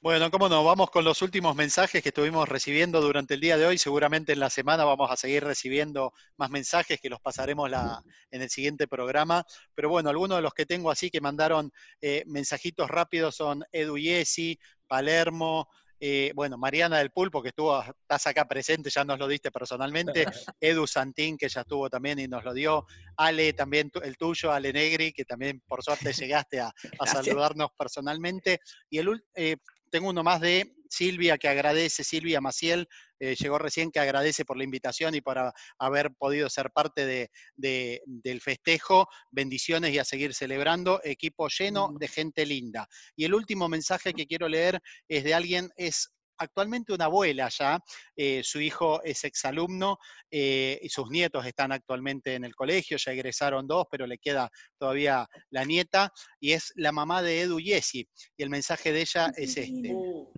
Bueno, 0.01 0.29
cómo 0.29 0.49
no, 0.49 0.65
vamos 0.65 0.89
con 0.91 1.05
los 1.05 1.21
últimos 1.21 1.55
mensajes 1.55 2.03
que 2.03 2.09
estuvimos 2.09 2.49
recibiendo 2.49 2.99
durante 2.99 3.35
el 3.35 3.39
día 3.39 3.55
de 3.57 3.65
hoy. 3.65 3.77
Seguramente 3.77 4.33
en 4.33 4.41
la 4.41 4.49
semana 4.49 4.83
vamos 4.83 5.09
a 5.09 5.15
seguir 5.15 5.45
recibiendo 5.45 6.11
más 6.35 6.49
mensajes 6.49 6.99
que 6.99 7.09
los 7.09 7.21
pasaremos 7.21 7.69
la- 7.69 8.03
en 8.29 8.41
el 8.41 8.49
siguiente 8.49 8.85
programa. 8.85 9.45
Pero 9.73 9.87
bueno, 9.87 10.09
algunos 10.09 10.37
de 10.39 10.41
los 10.41 10.53
que 10.53 10.65
tengo 10.65 10.91
así 10.91 11.09
que 11.09 11.21
mandaron 11.21 11.71
eh, 12.01 12.23
mensajitos 12.27 12.89
rápidos 12.89 13.37
son 13.37 13.63
Edu 13.71 13.97
Yesi, 13.97 14.59
Palermo, 14.87 15.67
eh, 16.05 16.33
bueno, 16.35 16.57
Mariana 16.57 16.97
del 16.97 17.11
Pulpo, 17.11 17.41
que 17.41 17.49
estuvo, 17.49 17.81
estás 17.81 18.27
acá 18.27 18.45
presente, 18.45 18.89
ya 18.89 19.05
nos 19.05 19.17
lo 19.17 19.25
diste 19.25 19.51
personalmente, 19.51 20.25
Edu 20.59 20.85
Santín, 20.85 21.37
que 21.37 21.47
ya 21.47 21.61
estuvo 21.61 21.89
también 21.89 22.19
y 22.19 22.27
nos 22.27 22.43
lo 22.43 22.53
dio, 22.53 22.85
Ale, 23.15 23.53
también 23.53 23.89
tu- 23.89 24.01
el 24.01 24.17
tuyo, 24.17 24.51
Ale 24.51 24.73
Negri, 24.73 25.13
que 25.13 25.23
también 25.23 25.61
por 25.65 25.81
suerte 25.81 26.11
llegaste 26.11 26.59
a, 26.59 26.73
saludarnos 27.05 27.69
personalmente. 27.77 28.59
Y 28.89 28.97
el, 28.97 29.23
eh, 29.35 29.55
tengo 29.93 30.09
uno 30.09 30.23
más 30.23 30.41
de 30.41 30.73
Silvia, 30.89 31.37
que 31.37 31.47
agradece, 31.47 32.03
Silvia 32.03 32.41
Maciel, 32.41 32.87
eh, 33.19 33.35
llegó 33.35 33.59
recién, 33.59 33.91
que 33.91 33.99
agradece 33.99 34.43
por 34.43 34.57
la 34.57 34.63
invitación 34.63 35.13
y 35.13 35.21
por 35.21 35.37
a- 35.37 35.53
haber 35.77 36.09
podido 36.17 36.49
ser 36.49 36.71
parte 36.71 37.05
de- 37.05 37.29
de- 37.55 38.01
del 38.07 38.41
festejo. 38.41 39.07
Bendiciones 39.29 39.93
y 39.93 39.99
a 39.99 40.03
seguir 40.03 40.33
celebrando. 40.33 40.99
Equipo 41.03 41.47
lleno 41.47 41.93
de 41.99 42.07
gente 42.07 42.43
linda. 42.43 42.87
Y 43.15 43.25
el 43.25 43.35
último 43.35 43.69
mensaje 43.69 44.13
que 44.13 44.25
quiero 44.25 44.49
leer 44.49 44.79
es 45.07 45.23
de 45.23 45.35
alguien, 45.35 45.69
es 45.77 46.09
actualmente 46.37 46.93
una 46.93 47.05
abuela 47.05 47.49
ya, 47.49 47.79
eh, 48.15 48.41
su 48.43 48.59
hijo 48.61 49.01
es 49.03 49.23
exalumno 49.23 49.97
eh, 50.31 50.79
y 50.81 50.89
sus 50.89 51.09
nietos 51.09 51.45
están 51.45 51.71
actualmente 51.71 52.35
en 52.35 52.43
el 52.45 52.55
colegio, 52.55 52.97
ya 52.97 53.11
egresaron 53.11 53.67
dos, 53.67 53.85
pero 53.89 54.07
le 54.07 54.17
queda 54.17 54.49
todavía 54.77 55.27
la 55.49 55.63
nieta, 55.65 56.11
y 56.39 56.53
es 56.53 56.71
la 56.75 56.91
mamá 56.91 57.21
de 57.21 57.41
Edu 57.41 57.59
Yesi. 57.59 58.07
Y 58.37 58.43
el 58.43 58.49
mensaje 58.49 58.91
de 58.91 59.01
ella 59.01 59.31
es 59.37 59.57
este. 59.57 59.95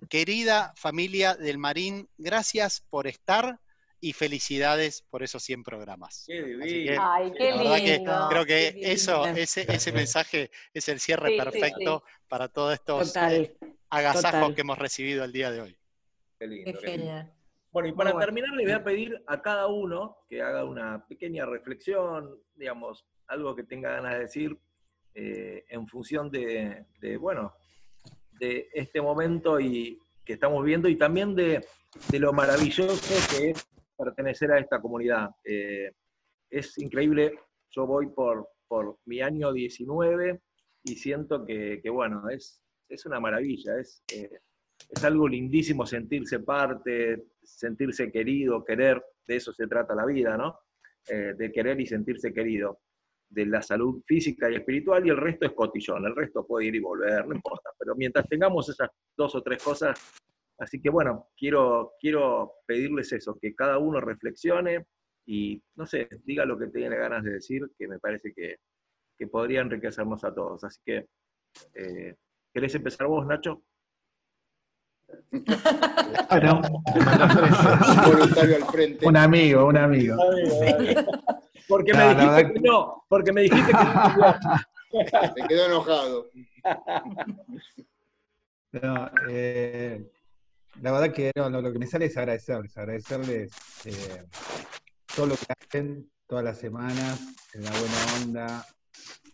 Querida 0.08 0.72
familia 0.76 1.34
del 1.34 1.58
Marín, 1.58 2.08
gracias 2.16 2.82
por 2.90 3.06
estar 3.06 3.58
y 3.98 4.12
felicidades 4.12 5.02
por 5.08 5.22
esos 5.22 5.42
100 5.42 5.62
programas. 5.64 6.24
Que, 6.26 6.96
Ay, 7.00 7.32
qué 7.32 7.38
que 7.38 7.98
lindo. 7.98 8.26
creo 8.28 8.44
que 8.44 8.74
Qué 8.74 8.92
eso, 8.92 9.26
ese, 9.26 9.66
ese 9.72 9.92
mensaje 9.92 10.50
es 10.74 10.88
el 10.88 11.00
cierre 11.00 11.30
Sí, 11.30 11.36
perfecto 11.38 12.04
sí. 12.06 12.12
para 12.28 12.48
todos 12.48 12.74
estos 12.74 13.08
Total, 13.08 13.32
eh, 13.34 13.56
agasajos 13.88 14.32
total. 14.40 14.54
que 14.54 14.60
hemos 14.60 14.78
recibido 14.78 15.24
el 15.24 15.32
día 15.32 15.50
de 15.50 15.60
hoy. 15.62 15.78
Qué 16.38 16.46
lindo, 16.46 16.64
Qué 16.64 16.78
qué 16.78 16.86
lindo. 16.86 17.02
genial. 17.04 17.32
Bueno, 17.72 17.88
y 17.88 17.92
para 17.92 18.12
bueno. 18.12 18.24
terminar 18.24 18.50
le 18.52 18.62
voy 18.64 18.72
a 18.72 18.84
pedir 18.84 19.22
a 19.26 19.42
cada 19.42 19.66
uno 19.66 20.18
que 20.28 20.40
haga 20.40 20.64
una 20.64 21.06
pequeña 21.06 21.44
reflexión, 21.44 22.38
digamos, 22.54 23.06
algo 23.26 23.54
que 23.54 23.64
tenga 23.64 23.90
ganas 23.90 24.14
de 24.14 24.20
decir 24.20 24.58
eh, 25.14 25.64
en 25.68 25.86
función 25.86 26.30
de, 26.30 26.86
de, 27.00 27.16
bueno, 27.16 27.52
de 28.38 28.68
este 28.72 29.00
momento 29.00 29.60
y 29.60 29.98
que 30.24 30.34
estamos 30.34 30.64
viendo 30.64 30.88
y 30.88 30.96
también 30.96 31.34
de, 31.34 31.64
de 32.10 32.18
lo 32.18 32.32
maravilloso 32.32 33.14
que 33.30 33.50
es 33.50 33.68
pertenecer 33.96 34.52
a 34.52 34.58
esta 34.58 34.80
comunidad. 34.80 35.30
Eh, 35.44 35.92
es 36.50 36.78
increíble, 36.78 37.38
yo 37.70 37.86
voy 37.86 38.08
por, 38.08 38.48
por 38.68 38.98
mi 39.04 39.20
año 39.20 39.52
19 39.52 40.40
y 40.84 40.94
siento 40.96 41.44
que, 41.44 41.80
que, 41.82 41.90
bueno, 41.90 42.28
es, 42.28 42.62
es 42.88 43.04
una 43.06 43.20
maravilla, 43.20 43.78
es, 43.78 44.02
eh, 44.12 44.30
es 44.88 45.04
algo 45.04 45.28
lindísimo 45.28 45.86
sentirse 45.86 46.40
parte, 46.40 47.26
sentirse 47.42 48.10
querido, 48.10 48.64
querer, 48.64 49.02
de 49.26 49.36
eso 49.36 49.52
se 49.52 49.66
trata 49.66 49.94
la 49.94 50.06
vida, 50.06 50.36
¿no? 50.36 50.60
Eh, 51.08 51.34
de 51.36 51.52
querer 51.52 51.80
y 51.80 51.86
sentirse 51.86 52.32
querido, 52.32 52.80
de 53.28 53.46
la 53.46 53.62
salud 53.62 54.02
física 54.06 54.50
y 54.50 54.56
espiritual, 54.56 55.06
y 55.06 55.10
el 55.10 55.16
resto 55.16 55.46
es 55.46 55.52
cotillón, 55.52 56.04
el 56.06 56.14
resto 56.14 56.46
puede 56.46 56.66
ir 56.66 56.74
y 56.76 56.80
volver, 56.80 57.26
no 57.26 57.34
importa, 57.34 57.70
pero 57.78 57.94
mientras 57.96 58.28
tengamos 58.28 58.68
esas 58.68 58.90
dos 59.16 59.34
o 59.34 59.42
tres 59.42 59.62
cosas, 59.62 59.98
así 60.58 60.80
que 60.80 60.90
bueno, 60.90 61.28
quiero, 61.36 61.94
quiero 62.00 62.54
pedirles 62.66 63.12
eso, 63.12 63.38
que 63.40 63.54
cada 63.54 63.78
uno 63.78 64.00
reflexione 64.00 64.86
y, 65.26 65.60
no 65.74 65.86
sé, 65.86 66.08
diga 66.24 66.44
lo 66.44 66.58
que 66.58 66.68
tiene 66.68 66.96
ganas 66.96 67.24
de 67.24 67.32
decir, 67.32 67.68
que 67.76 67.88
me 67.88 67.98
parece 67.98 68.32
que, 68.32 68.56
que 69.18 69.26
podría 69.26 69.60
enriquecernos 69.60 70.22
a 70.24 70.34
todos, 70.34 70.62
así 70.64 70.80
que, 70.84 71.06
eh, 71.74 72.14
¿querés 72.52 72.74
empezar 72.74 73.06
vos, 73.08 73.26
Nacho? 73.26 73.62
Bueno, 76.30 76.60
Un 76.62 76.82
voluntario 78.12 78.56
al 78.56 78.64
frente. 78.64 79.06
un 79.06 79.16
amigo, 79.16 79.66
un 79.66 79.76
amigo. 79.76 80.16
Porque 81.68 81.92
No, 81.92 81.98
me 81.98 82.14
dijiste 82.14 82.52
que 82.52 82.60
no, 82.60 83.04
porque 83.08 83.32
me 83.32 83.42
dijiste 83.42 83.72
que 83.72 85.28
Se 85.42 85.42
quedó 85.48 85.66
enojado. 85.66 86.26
No, 88.72 89.10
eh, 89.28 90.10
la 90.82 90.92
verdad 90.92 91.12
que 91.12 91.30
no, 91.36 91.48
no, 91.50 91.60
lo 91.62 91.72
que 91.72 91.78
me 91.78 91.86
sale 91.86 92.06
es 92.06 92.16
agradecerles, 92.16 92.76
agradecerles 92.76 93.50
eh, 93.86 94.22
todo 95.14 95.26
lo 95.26 95.34
que 95.34 95.46
hacen 95.58 96.10
todas 96.26 96.44
las 96.44 96.58
semanas, 96.58 97.20
en 97.54 97.64
la 97.64 97.70
buena 97.70 98.24
onda. 98.24 98.66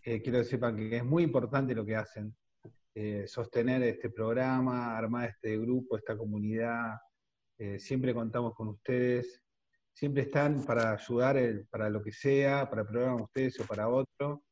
Eh, 0.04 0.20
quiero 0.22 0.38
que 0.40 0.44
sepan 0.44 0.76
que 0.76 0.96
es 0.96 1.04
muy 1.04 1.22
importante 1.22 1.74
lo 1.74 1.84
que 1.84 1.96
hacen. 1.96 2.34
Eh, 2.94 3.24
sostener 3.26 3.82
este 3.84 4.10
programa, 4.10 4.96
armar 4.96 5.30
este 5.30 5.56
grupo, 5.58 5.96
esta 5.96 6.16
comunidad. 6.16 6.98
Eh, 7.58 7.78
siempre 7.78 8.12
contamos 8.12 8.54
con 8.54 8.68
ustedes. 8.68 9.42
Siempre 9.94 10.22
están 10.22 10.64
para 10.64 10.92
ayudar 10.92 11.38
para 11.70 11.88
lo 11.88 12.02
que 12.02 12.12
sea, 12.12 12.68
para 12.68 12.82
el 12.82 12.88
programa 12.88 13.16
de 13.16 13.22
ustedes 13.22 13.60
o 13.60 13.66
para 13.66 13.88
otro. 13.88 14.44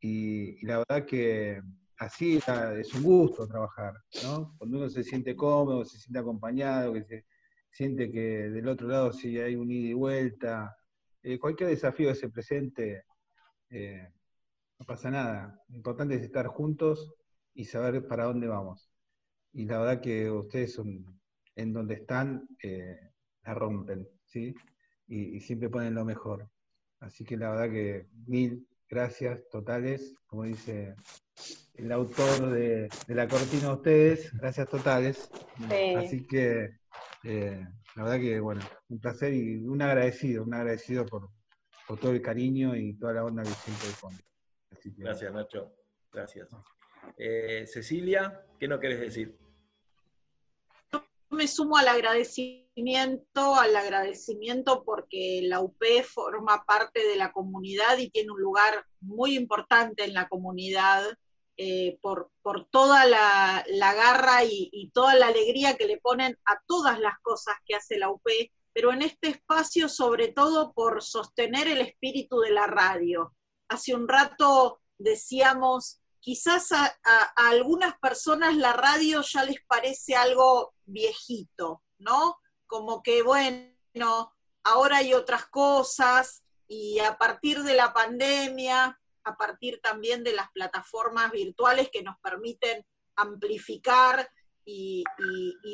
Y, 0.00 0.64
la 0.66 0.78
verdad 0.78 1.06
que 1.06 1.62
así 1.98 2.38
es 2.38 2.94
un 2.94 3.02
gusto 3.02 3.46
trabajar. 3.46 3.94
Cuando 4.58 4.78
uno 4.78 4.88
se 4.88 5.02
siente 5.02 5.34
cómodo, 5.36 5.84
se 5.84 5.98
siente 5.98 6.18
acompañado, 6.18 6.92
que 6.92 7.04
se 7.04 7.24
siente 7.70 8.10
que 8.10 8.50
del 8.50 8.68
otro 8.68 8.88
lado 8.88 9.12
sí 9.12 9.38
hay 9.38 9.56
un 9.56 9.70
ida 9.70 9.88
y 9.90 9.94
vuelta, 9.94 10.76
eh, 11.22 11.38
cualquier 11.38 11.70
desafío 11.70 12.10
que 12.10 12.14
se 12.14 12.28
presente, 12.28 13.04
eh, 13.70 14.06
no 14.78 14.84
pasa 14.84 15.10
nada. 15.10 15.58
Lo 15.68 15.76
importante 15.76 16.16
es 16.16 16.22
estar 16.22 16.46
juntos 16.48 17.14
y 17.54 17.64
saber 17.64 18.06
para 18.06 18.24
dónde 18.24 18.46
vamos. 18.46 18.90
Y 19.52 19.66
la 19.66 19.78
verdad 19.78 20.00
que 20.00 20.30
ustedes 20.30 20.74
son, 20.74 21.20
en 21.54 21.72
donde 21.72 21.94
están, 21.94 22.46
eh, 22.62 22.98
la 23.44 23.54
rompen, 23.54 24.08
¿sí? 24.24 24.54
Y, 25.06 25.36
y 25.36 25.40
siempre 25.40 25.68
ponen 25.68 25.94
lo 25.94 26.04
mejor. 26.04 26.48
Así 27.00 27.24
que 27.24 27.36
la 27.36 27.50
verdad 27.50 27.70
que 27.70 28.08
mil 28.26 28.66
gracias 28.88 29.48
totales, 29.50 30.14
como 30.26 30.44
dice 30.44 30.94
el 31.74 31.92
autor 31.92 32.50
de, 32.50 32.88
de 33.06 33.14
la 33.14 33.28
cortina 33.28 33.68
a 33.68 33.74
ustedes, 33.74 34.32
gracias 34.38 34.68
totales. 34.68 35.30
Sí. 35.68 35.94
Así 35.94 36.26
que 36.26 36.70
eh, 37.24 37.66
la 37.96 38.02
verdad 38.04 38.18
que 38.20 38.40
bueno, 38.40 38.62
un 38.88 38.98
placer 38.98 39.34
y 39.34 39.56
un 39.58 39.82
agradecido, 39.82 40.42
un 40.44 40.54
agradecido 40.54 41.04
por, 41.06 41.28
por 41.86 41.98
todo 41.98 42.12
el 42.12 42.22
cariño 42.22 42.74
y 42.76 42.94
toda 42.94 43.12
la 43.14 43.24
onda 43.24 43.42
que 43.42 43.50
siempre 43.50 43.88
ponen. 44.00 44.20
Así 44.70 44.92
que- 44.94 45.02
Gracias, 45.02 45.32
Nacho. 45.32 45.72
Gracias. 46.12 46.48
Eh, 47.16 47.66
Cecilia, 47.66 48.44
¿qué 48.58 48.68
no 48.68 48.80
querés 48.80 49.00
decir? 49.00 49.38
me 51.34 51.48
sumo 51.48 51.76
al 51.76 51.88
agradecimiento, 51.88 53.56
al 53.56 53.74
agradecimiento 53.76 54.84
porque 54.84 55.40
la 55.42 55.60
UP 55.60 55.82
forma 56.04 56.64
parte 56.64 57.06
de 57.06 57.16
la 57.16 57.32
comunidad 57.32 57.98
y 57.98 58.10
tiene 58.10 58.30
un 58.30 58.40
lugar 58.40 58.86
muy 59.00 59.36
importante 59.36 60.04
en 60.04 60.14
la 60.14 60.28
comunidad 60.28 61.02
eh, 61.56 61.98
por, 62.00 62.30
por 62.42 62.66
toda 62.66 63.04
la, 63.06 63.64
la 63.68 63.94
garra 63.94 64.44
y, 64.44 64.70
y 64.72 64.90
toda 64.90 65.14
la 65.14 65.28
alegría 65.28 65.76
que 65.76 65.86
le 65.86 65.98
ponen 65.98 66.38
a 66.46 66.60
todas 66.66 66.98
las 66.98 67.18
cosas 67.20 67.54
que 67.64 67.74
hace 67.74 67.98
la 67.98 68.10
UP, 68.10 68.26
pero 68.72 68.92
en 68.92 69.02
este 69.02 69.28
espacio 69.28 69.88
sobre 69.88 70.28
todo 70.28 70.72
por 70.72 71.02
sostener 71.02 71.68
el 71.68 71.80
espíritu 71.80 72.40
de 72.40 72.50
la 72.50 72.66
radio. 72.66 73.34
Hace 73.68 73.94
un 73.94 74.08
rato 74.08 74.80
decíamos, 74.98 76.00
quizás 76.24 76.72
a, 76.72 76.86
algunas 77.36 77.98
personas 77.98 78.56
la 78.56 78.72
radio 78.72 79.20
ya 79.20 79.44
les 79.44 79.62
parece 79.66 80.16
algo 80.16 80.74
viejito, 80.86 81.82
¿no? 81.98 82.38
Como 82.66 83.02
que, 83.02 83.22
bueno, 83.22 84.32
ahora 84.62 84.96
hay 84.96 85.12
otras 85.12 85.44
cosas 85.48 86.42
y 86.66 86.98
a 87.00 87.18
partir 87.18 87.62
de 87.62 87.74
la 87.74 87.92
pandemia, 87.92 88.98
a 89.22 89.36
partir 89.36 89.82
también 89.82 90.24
de 90.24 90.32
las 90.32 90.50
plataformas 90.52 91.30
virtuales 91.30 91.90
que 91.92 92.02
nos 92.02 92.18
permiten 92.20 92.86
amplificar 93.16 94.26
y 94.64 95.04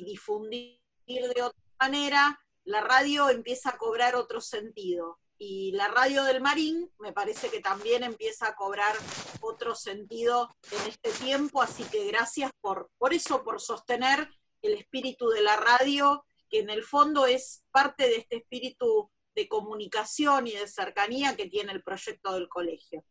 difundir 0.05 0.81
de 1.07 1.43
otra 1.43 1.63
manera, 1.79 2.41
la 2.65 2.81
radio 2.81 3.29
empieza 3.29 3.71
a 3.71 3.79
cobrar 3.79 4.17
otro 4.17 4.41
sentido. 4.41 5.21
Y 5.43 5.73
la 5.73 5.89
radio 5.89 6.23
del 6.25 6.43
Marín 6.43 6.93
me 6.99 7.15
parece 7.15 7.49
que 7.49 7.61
también 7.61 8.03
empieza 8.03 8.47
a 8.47 8.55
cobrar 8.55 8.95
otro 9.41 9.75
sentido 9.75 10.55
en 10.71 10.91
este 10.91 11.11
tiempo, 11.12 11.62
así 11.62 11.83
que 11.85 12.07
gracias 12.09 12.53
por, 12.61 12.91
por 12.99 13.15
eso, 13.15 13.43
por 13.43 13.59
sostener 13.59 14.29
el 14.61 14.75
espíritu 14.75 15.31
de 15.31 15.41
la 15.41 15.57
radio, 15.57 16.27
que 16.51 16.59
en 16.59 16.69
el 16.69 16.83
fondo 16.83 17.25
es 17.25 17.65
parte 17.71 18.05
de 18.05 18.17
este 18.17 18.37
espíritu 18.37 19.11
de 19.35 19.49
comunicación 19.49 20.47
y 20.47 20.53
de 20.53 20.69
cercanía 20.69 21.35
que 21.35 21.49
tiene 21.49 21.73
el 21.73 21.83
proyecto 21.83 22.35
del 22.35 22.47
colegio. 22.47 23.03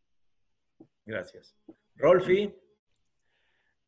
Gracias. 1.06 1.56
Rolfi, 1.95 2.53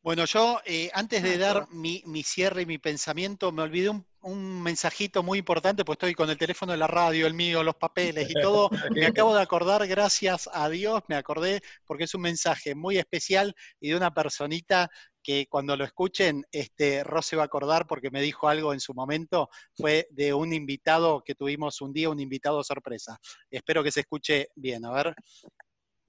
Bueno, 0.02 0.24
yo 0.24 0.60
eh, 0.64 0.90
antes 0.94 1.22
de 1.22 1.38
dar 1.38 1.68
mi, 1.70 2.02
mi 2.06 2.24
cierre 2.24 2.62
y 2.62 2.66
mi 2.66 2.78
pensamiento, 2.78 3.52
me 3.52 3.62
olvidé 3.62 3.88
un, 3.88 4.04
un 4.22 4.60
mensajito 4.60 5.22
muy 5.22 5.38
importante, 5.38 5.84
pues 5.84 5.94
estoy 5.94 6.14
con 6.14 6.28
el 6.28 6.36
teléfono 6.36 6.72
de 6.72 6.78
la 6.78 6.88
radio, 6.88 7.24
el 7.26 7.34
mío, 7.34 7.62
los 7.62 7.76
papeles 7.76 8.28
y 8.28 8.34
todo. 8.34 8.68
Me 8.96 9.06
acabo 9.06 9.32
de 9.34 9.42
acordar, 9.42 9.86
gracias 9.86 10.48
a 10.52 10.68
Dios, 10.68 11.02
me 11.08 11.14
acordé, 11.16 11.60
porque 11.86 12.04
es 12.04 12.14
un 12.14 12.22
mensaje 12.22 12.74
muy 12.74 12.98
especial 12.98 13.54
y 13.80 13.90
de 13.90 13.96
una 13.96 14.12
personita 14.12 14.90
que 15.22 15.46
cuando 15.48 15.76
lo 15.76 15.84
escuchen, 15.84 16.44
este, 16.50 17.04
Ros 17.04 17.26
se 17.26 17.36
va 17.36 17.42
a 17.42 17.46
acordar 17.46 17.86
porque 17.86 18.10
me 18.10 18.20
dijo 18.20 18.48
algo 18.48 18.72
en 18.72 18.80
su 18.80 18.94
momento, 18.94 19.48
fue 19.76 20.08
de 20.10 20.34
un 20.34 20.52
invitado 20.52 21.22
que 21.24 21.36
tuvimos 21.36 21.80
un 21.80 21.92
día, 21.92 22.10
un 22.10 22.18
invitado 22.18 22.62
sorpresa. 22.64 23.18
Espero 23.50 23.84
que 23.84 23.92
se 23.92 24.00
escuche 24.00 24.48
bien, 24.56 24.84
a 24.84 24.92
ver. 24.92 25.14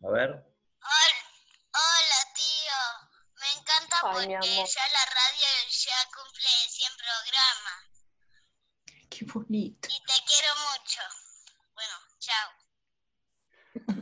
a 0.02 0.10
ver. 0.10 0.53
Encanta 3.60 3.96
Ay, 4.04 4.28
porque 4.28 4.66
ya 4.66 4.88
la 4.90 5.06
radio 5.06 5.48
ya 5.70 6.10
cumple 6.16 6.50
100 6.70 6.92
programas. 6.98 7.94
Qué 9.10 9.26
bonito. 9.26 9.88
Y 9.90 10.00
te 10.06 10.14
quiero 10.26 10.56
mucho. 10.72 11.02
Bueno, 11.76 11.96
chao. 12.20 12.63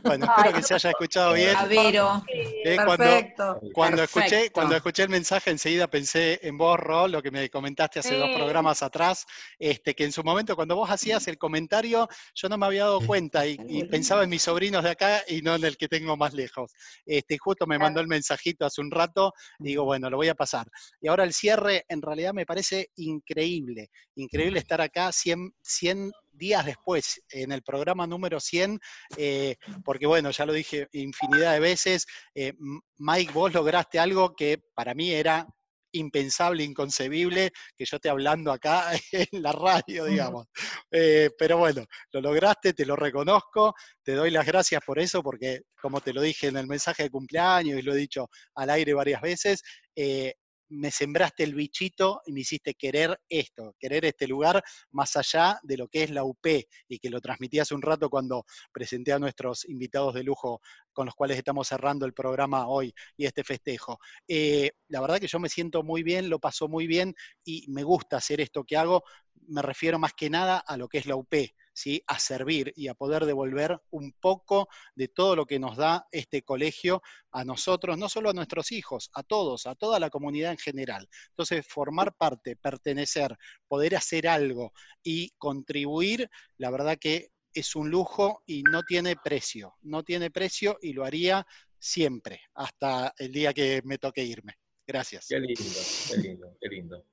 Bueno, 0.02 0.26
Ay, 0.28 0.34
espero 0.36 0.56
que 0.56 0.62
se 0.62 0.74
haya 0.74 0.90
escuchado 0.90 1.34
bien. 1.34 1.56
A 1.56 1.66
Vero. 1.66 2.22
Eh, 2.64 2.76
cuando, 2.76 2.96
Perfecto. 2.96 3.60
cuando 3.72 4.02
escuché, 4.02 4.28
Perfecto. 4.28 4.52
cuando 4.52 4.76
escuché 4.76 5.02
el 5.02 5.08
mensaje, 5.08 5.50
enseguida 5.50 5.88
pensé 5.88 6.40
en 6.42 6.56
vos, 6.56 6.78
Ro, 6.78 7.08
lo 7.08 7.22
que 7.22 7.30
me 7.30 7.48
comentaste 7.50 8.00
hace 8.00 8.16
dos 8.16 8.30
programas 8.34 8.82
atrás, 8.82 9.26
este, 9.58 9.94
que 9.94 10.04
en 10.04 10.12
su 10.12 10.22
momento, 10.22 10.56
cuando 10.56 10.76
vos 10.76 10.90
hacías 10.90 11.26
el 11.28 11.38
comentario, 11.38 12.08
yo 12.34 12.48
no 12.48 12.58
me 12.58 12.66
había 12.66 12.84
dado 12.84 13.00
cuenta 13.00 13.46
y, 13.46 13.56
y 13.68 13.84
pensaba 13.84 14.24
en 14.24 14.30
mis 14.30 14.42
sobrinos 14.42 14.82
de 14.84 14.90
acá 14.90 15.22
y 15.28 15.42
no 15.42 15.54
en 15.54 15.64
el 15.64 15.76
que 15.76 15.88
tengo 15.88 16.16
más 16.16 16.32
lejos. 16.32 16.72
Este, 17.04 17.38
justo 17.38 17.66
me 17.66 17.78
mandó 17.78 18.00
el 18.00 18.08
mensajito 18.08 18.64
hace 18.64 18.80
un 18.80 18.90
rato, 18.90 19.32
digo, 19.58 19.84
bueno, 19.84 20.10
lo 20.10 20.16
voy 20.16 20.28
a 20.28 20.34
pasar. 20.34 20.66
Y 21.00 21.08
ahora 21.08 21.24
el 21.24 21.32
cierre, 21.32 21.84
en 21.88 22.02
realidad 22.02 22.32
me 22.32 22.46
parece 22.46 22.88
increíble, 22.96 23.88
increíble 24.14 24.58
estar 24.58 24.80
acá 24.80 25.12
100, 25.12 25.52
100 25.62 26.12
días 26.32 26.66
después, 26.66 27.22
en 27.30 27.52
el 27.52 27.62
programa 27.62 28.06
número 28.06 28.40
100, 28.40 28.78
eh, 29.16 29.56
porque 29.84 30.06
bueno, 30.06 30.30
ya 30.30 30.46
lo 30.46 30.52
dije 30.52 30.88
infinidad 30.92 31.52
de 31.52 31.60
veces, 31.60 32.06
eh, 32.34 32.52
Mike, 32.98 33.32
vos 33.32 33.52
lograste 33.52 33.98
algo 33.98 34.34
que 34.34 34.60
para 34.74 34.94
mí 34.94 35.10
era 35.10 35.46
impensable, 35.92 36.64
inconcebible 36.64 37.52
que 37.76 37.84
yo 37.84 37.96
esté 37.96 38.08
hablando 38.08 38.50
acá 38.50 38.90
en 39.12 39.42
la 39.42 39.52
radio, 39.52 40.06
digamos. 40.06 40.46
Eh, 40.90 41.30
pero 41.38 41.58
bueno, 41.58 41.84
lo 42.12 42.20
lograste, 42.20 42.72
te 42.72 42.86
lo 42.86 42.96
reconozco, 42.96 43.74
te 44.02 44.12
doy 44.14 44.30
las 44.30 44.46
gracias 44.46 44.82
por 44.84 44.98
eso, 44.98 45.22
porque 45.22 45.62
como 45.80 46.00
te 46.00 46.12
lo 46.12 46.22
dije 46.22 46.48
en 46.48 46.56
el 46.56 46.66
mensaje 46.66 47.04
de 47.04 47.10
cumpleaños 47.10 47.78
y 47.78 47.82
lo 47.82 47.92
he 47.92 47.96
dicho 47.96 48.28
al 48.54 48.70
aire 48.70 48.94
varias 48.94 49.20
veces, 49.20 49.62
eh, 49.94 50.34
me 50.72 50.90
sembraste 50.90 51.44
el 51.44 51.54
bichito 51.54 52.22
y 52.24 52.32
me 52.32 52.40
hiciste 52.40 52.74
querer 52.74 53.20
esto, 53.28 53.74
querer 53.78 54.06
este 54.06 54.26
lugar 54.26 54.62
más 54.90 55.16
allá 55.16 55.60
de 55.62 55.76
lo 55.76 55.88
que 55.88 56.04
es 56.04 56.10
la 56.10 56.24
UP 56.24 56.46
y 56.88 56.98
que 56.98 57.10
lo 57.10 57.20
transmití 57.20 57.58
hace 57.58 57.74
un 57.74 57.82
rato 57.82 58.08
cuando 58.08 58.44
presenté 58.72 59.12
a 59.12 59.18
nuestros 59.18 59.66
invitados 59.66 60.14
de 60.14 60.22
lujo 60.22 60.60
con 60.92 61.06
los 61.06 61.14
cuales 61.14 61.36
estamos 61.36 61.68
cerrando 61.68 62.06
el 62.06 62.14
programa 62.14 62.68
hoy 62.68 62.94
y 63.16 63.26
este 63.26 63.44
festejo. 63.44 63.98
Eh, 64.26 64.72
la 64.88 65.00
verdad 65.00 65.18
que 65.18 65.26
yo 65.26 65.38
me 65.38 65.48
siento 65.48 65.82
muy 65.82 66.02
bien, 66.02 66.30
lo 66.30 66.38
paso 66.38 66.68
muy 66.68 66.86
bien 66.86 67.14
y 67.44 67.66
me 67.68 67.82
gusta 67.82 68.16
hacer 68.16 68.40
esto 68.40 68.64
que 68.64 68.76
hago. 68.76 69.04
Me 69.48 69.60
refiero 69.60 69.98
más 69.98 70.14
que 70.14 70.30
nada 70.30 70.58
a 70.58 70.76
lo 70.76 70.88
que 70.88 70.98
es 70.98 71.06
la 71.06 71.16
UP, 71.16 71.34
¿sí? 71.72 72.02
a 72.06 72.18
servir 72.18 72.72
y 72.76 72.88
a 72.88 72.94
poder 72.94 73.24
devolver 73.24 73.80
un 73.90 74.12
poco 74.20 74.68
de 74.94 75.08
todo 75.08 75.36
lo 75.36 75.46
que 75.46 75.58
nos 75.58 75.76
da 75.76 76.06
este 76.10 76.42
colegio 76.42 77.02
a 77.30 77.44
nosotros, 77.44 77.98
no 77.98 78.08
solo 78.08 78.30
a 78.30 78.34
nuestros 78.34 78.72
hijos, 78.72 79.10
a 79.14 79.22
todos, 79.22 79.66
a 79.66 79.74
toda 79.74 79.98
la 79.98 80.10
comunidad 80.10 80.52
en 80.52 80.58
general. 80.58 81.08
Entonces, 81.30 81.66
formar 81.66 82.14
parte, 82.14 82.56
pertenecer, 82.56 83.36
poder 83.68 83.96
hacer 83.96 84.28
algo 84.28 84.72
y 85.02 85.30
contribuir, 85.38 86.28
la 86.58 86.70
verdad 86.70 86.98
que 86.98 87.30
es 87.54 87.76
un 87.76 87.90
lujo 87.90 88.42
y 88.46 88.62
no 88.62 88.82
tiene 88.82 89.16
precio, 89.16 89.74
no 89.82 90.02
tiene 90.02 90.30
precio 90.30 90.78
y 90.80 90.92
lo 90.92 91.04
haría 91.04 91.46
siempre, 91.78 92.40
hasta 92.54 93.12
el 93.18 93.32
día 93.32 93.52
que 93.52 93.82
me 93.84 93.98
toque 93.98 94.24
irme. 94.24 94.54
Gracias. 94.86 95.26
Qué 95.28 95.38
lindo, 95.38 95.80
qué 96.08 96.16
lindo, 96.16 96.56
qué 96.60 96.68
lindo. 96.68 97.06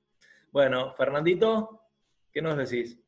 Bueno, 0.52 0.94
Fernandito, 0.96 1.82
¿qué 2.32 2.42
nos 2.42 2.56
decís? 2.56 2.98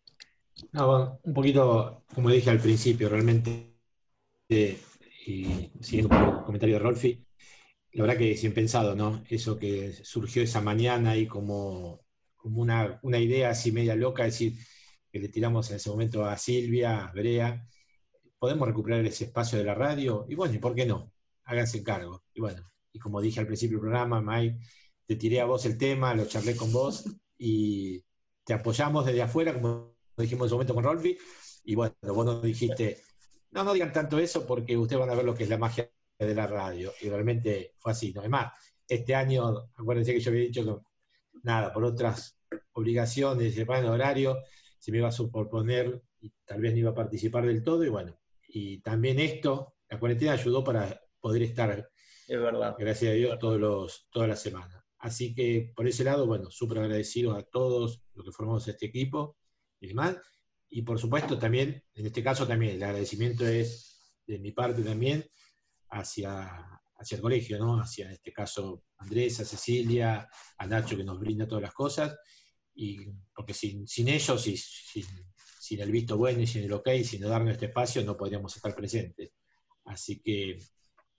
Un 1.24 1.34
poquito, 1.34 2.04
como 2.14 2.30
dije 2.30 2.50
al 2.50 2.60
principio, 2.60 3.08
realmente, 3.08 3.74
eh, 4.48 4.78
y 5.26 5.70
siguiendo 5.80 6.14
el 6.16 6.44
comentario 6.44 6.76
de 6.76 6.80
Rolfi, 6.82 7.26
la 7.92 8.04
verdad 8.04 8.18
que 8.18 8.36
sin 8.36 8.54
pensado, 8.54 8.94
¿no? 8.94 9.24
Eso 9.28 9.58
que 9.58 9.92
surgió 10.04 10.42
esa 10.42 10.60
mañana 10.60 11.16
y 11.16 11.26
como, 11.26 12.02
como 12.36 12.62
una, 12.62 12.98
una 13.02 13.18
idea 13.18 13.50
así 13.50 13.72
media 13.72 13.96
loca, 13.96 14.26
es 14.26 14.34
decir, 14.34 14.54
que 15.12 15.20
le 15.20 15.28
tiramos 15.28 15.70
en 15.70 15.76
ese 15.76 15.90
momento 15.90 16.24
a 16.24 16.36
Silvia, 16.38 17.06
a 17.06 17.12
Brea, 17.12 17.66
podemos 18.38 18.68
recuperar 18.68 19.04
ese 19.06 19.24
espacio 19.26 19.58
de 19.58 19.64
la 19.64 19.74
radio, 19.74 20.26
y 20.28 20.34
bueno, 20.34 20.54
¿y 20.54 20.58
por 20.58 20.74
qué 20.74 20.86
no? 20.86 21.12
Háganse 21.44 21.82
cargo. 21.82 22.24
Y 22.34 22.40
bueno, 22.40 22.62
y 22.92 22.98
como 22.98 23.20
dije 23.20 23.40
al 23.40 23.46
principio 23.46 23.78
del 23.78 23.82
programa, 23.82 24.20
Mike, 24.22 24.58
te 25.06 25.16
tiré 25.16 25.40
a 25.40 25.46
vos 25.46 25.64
el 25.66 25.78
tema, 25.78 26.14
lo 26.14 26.26
charlé 26.26 26.56
con 26.56 26.72
vos, 26.72 27.04
y 27.38 28.04
te 28.44 28.54
apoyamos 28.54 29.06
desde 29.06 29.22
afuera, 29.22 29.54
como 29.54 29.91
dijimos 30.16 30.44
en 30.44 30.46
ese 30.46 30.54
momento 30.54 30.74
con 30.74 30.84
Rolfi, 30.84 31.16
y 31.64 31.74
bueno, 31.74 31.94
vos 32.02 32.26
nos 32.26 32.42
dijiste, 32.42 33.02
no, 33.50 33.64
no 33.64 33.72
digan 33.72 33.92
tanto 33.92 34.18
eso 34.18 34.46
porque 34.46 34.76
ustedes 34.76 35.00
van 35.00 35.10
a 35.10 35.14
ver 35.14 35.24
lo 35.24 35.34
que 35.34 35.44
es 35.44 35.48
la 35.48 35.58
magia 35.58 35.90
de 36.18 36.34
la 36.34 36.46
radio, 36.46 36.92
y 37.00 37.08
realmente 37.08 37.74
fue 37.78 37.92
así, 37.92 38.12
¿no? 38.12 38.20
Además, 38.20 38.52
este 38.86 39.14
año, 39.14 39.70
acuérdense 39.74 40.12
que 40.12 40.20
yo 40.20 40.30
había 40.30 40.42
dicho 40.42 40.64
que, 40.64 41.38
nada, 41.42 41.72
por 41.72 41.84
otras 41.84 42.38
obligaciones, 42.72 43.54
plan 43.64 43.84
horario, 43.86 44.38
se 44.78 44.92
me 44.92 44.98
iba 44.98 45.08
a 45.08 45.12
superponer 45.12 46.02
y 46.20 46.32
tal 46.44 46.60
vez 46.60 46.72
no 46.72 46.78
iba 46.80 46.90
a 46.90 46.94
participar 46.94 47.46
del 47.46 47.62
todo, 47.62 47.84
y 47.84 47.88
bueno, 47.88 48.18
y 48.48 48.80
también 48.80 49.18
esto, 49.18 49.76
la 49.88 49.98
cuarentena 49.98 50.32
ayudó 50.32 50.62
para 50.62 51.00
poder 51.20 51.42
estar, 51.42 51.90
Es 52.28 52.40
verdad. 52.40 52.76
gracias 52.78 53.10
a 53.10 53.14
Dios, 53.14 53.38
todos 53.38 53.60
los, 53.60 54.08
toda 54.10 54.26
la 54.26 54.36
semana. 54.36 54.84
Así 54.98 55.34
que 55.34 55.72
por 55.74 55.88
ese 55.88 56.04
lado, 56.04 56.26
bueno, 56.26 56.50
súper 56.50 56.78
agradecidos 56.78 57.36
a 57.36 57.42
todos 57.42 58.02
los 58.14 58.24
que 58.24 58.32
formamos 58.32 58.66
este 58.68 58.86
equipo 58.86 59.36
y 59.82 59.88
demás. 59.88 60.16
Y 60.70 60.82
por 60.82 60.98
supuesto 60.98 61.38
también, 61.38 61.82
en 61.94 62.06
este 62.06 62.22
caso 62.22 62.46
también, 62.46 62.76
el 62.76 62.82
agradecimiento 62.82 63.46
es 63.46 64.00
de 64.26 64.38
mi 64.38 64.52
parte 64.52 64.82
también 64.82 65.24
hacia, 65.90 66.80
hacia 66.96 67.16
el 67.16 67.20
colegio, 67.20 67.58
¿no? 67.58 67.78
Hacia, 67.78 68.06
en 68.06 68.12
este 68.12 68.32
caso, 68.32 68.84
Andrés, 68.96 69.40
a 69.40 69.44
Cecilia, 69.44 70.28
a 70.56 70.66
Nacho 70.66 70.96
que 70.96 71.04
nos 71.04 71.20
brinda 71.20 71.46
todas 71.46 71.62
las 71.62 71.74
cosas. 71.74 72.16
Y 72.74 73.06
porque 73.34 73.52
sin, 73.52 73.86
sin 73.86 74.08
ellos 74.08 74.46
y 74.46 74.56
sin, 74.56 75.04
sin 75.60 75.80
el 75.80 75.90
visto 75.90 76.16
bueno 76.16 76.40
y 76.40 76.46
sin 76.46 76.64
el 76.64 76.72
ok, 76.72 76.88
sin 77.04 77.20
darnos 77.20 77.52
este 77.52 77.66
espacio, 77.66 78.02
no 78.02 78.16
podríamos 78.16 78.56
estar 78.56 78.74
presentes. 78.74 79.32
Así 79.84 80.22
que 80.22 80.58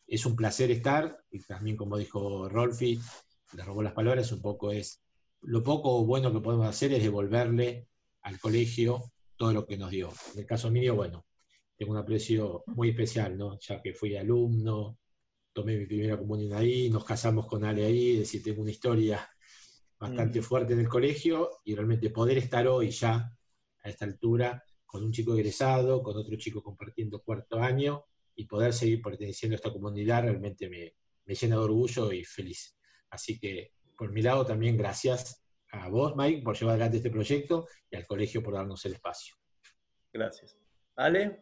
es 0.08 0.26
un 0.26 0.36
placer 0.36 0.72
estar, 0.72 1.24
y 1.30 1.40
también 1.42 1.78
como 1.78 1.98
dijo 1.98 2.50
Rolfi, 2.50 3.00
le 3.56 3.64
robó 3.64 3.84
las 3.84 3.94
palabras, 3.94 4.32
un 4.32 4.42
poco 4.42 4.72
es, 4.72 5.04
lo 5.42 5.64
poco 5.64 6.04
bueno 6.06 6.32
que 6.34 6.40
podemos 6.40 6.68
hacer 6.68 6.94
es 6.94 7.04
devolverle 7.04 7.88
al 8.24 8.40
colegio 8.40 9.14
todo 9.36 9.54
lo 9.54 9.66
que 9.66 9.78
nos 9.78 9.92
dio. 9.92 10.12
En 10.34 10.40
el 10.40 10.46
caso 10.46 10.72
mío, 10.72 10.96
bueno, 10.96 11.26
tengo 11.76 11.92
un 11.92 11.98
aprecio 11.98 12.64
muy 12.68 12.90
especial, 12.90 13.38
¿no? 13.38 13.60
Ya 13.60 13.82
que 13.82 13.94
fui 13.94 14.16
alumno, 14.16 15.00
tomé 15.52 15.78
mi 15.78 15.86
primera 15.86 16.18
comunión 16.18 16.54
ahí, 16.54 16.90
nos 16.90 17.06
casamos 17.06 17.46
con 17.48 17.64
Ale 17.64 17.86
ahí, 17.86 18.14
es 18.14 18.20
decir, 18.20 18.44
tengo 18.44 18.62
una 18.62 18.72
historia 18.72 19.28
bastante 20.00 20.42
fuerte 20.42 20.74
en 20.74 20.80
el 20.80 20.90
colegio 20.90 21.50
y 21.64 21.76
realmente 21.76 22.10
poder 22.10 22.38
estar 22.38 22.68
hoy 22.68 22.90
ya 22.90 23.32
a 23.84 23.90
esta 23.90 24.06
altura 24.06 24.64
con 24.86 25.04
un 25.04 25.12
chico 25.12 25.34
egresado, 25.34 26.04
con 26.04 26.18
otro 26.18 26.36
chico 26.36 26.62
compartiendo 26.62 27.22
cuarto 27.22 27.60
año 27.60 28.06
y 28.36 28.46
poder 28.46 28.74
seguir 28.74 29.02
perteneciendo 29.02 29.56
a 29.56 29.58
esta 29.58 29.72
comunidad 29.72 30.24
realmente 30.24 30.70
me, 30.70 30.96
me 31.26 31.36
llena 31.36 31.56
de 31.56 31.62
orgullo 31.62 32.12
y 32.12 32.24
feliz. 32.24 32.78
Así 33.10 33.40
que 33.40 33.74
por 33.98 34.12
mi 34.12 34.22
lado 34.22 34.46
también 34.46 34.78
gracias 34.78 35.43
a 35.74 35.90
vos, 35.90 36.16
Mike, 36.16 36.44
por 36.44 36.58
llevar 36.58 36.74
adelante 36.74 36.98
este 36.98 37.10
proyecto 37.10 37.68
y 37.90 37.96
al 37.96 38.06
colegio 38.06 38.44
por 38.44 38.54
darnos 38.54 38.86
el 38.86 38.94
espacio. 38.94 39.36
Gracias. 40.12 40.56
¿Ale? 40.96 41.42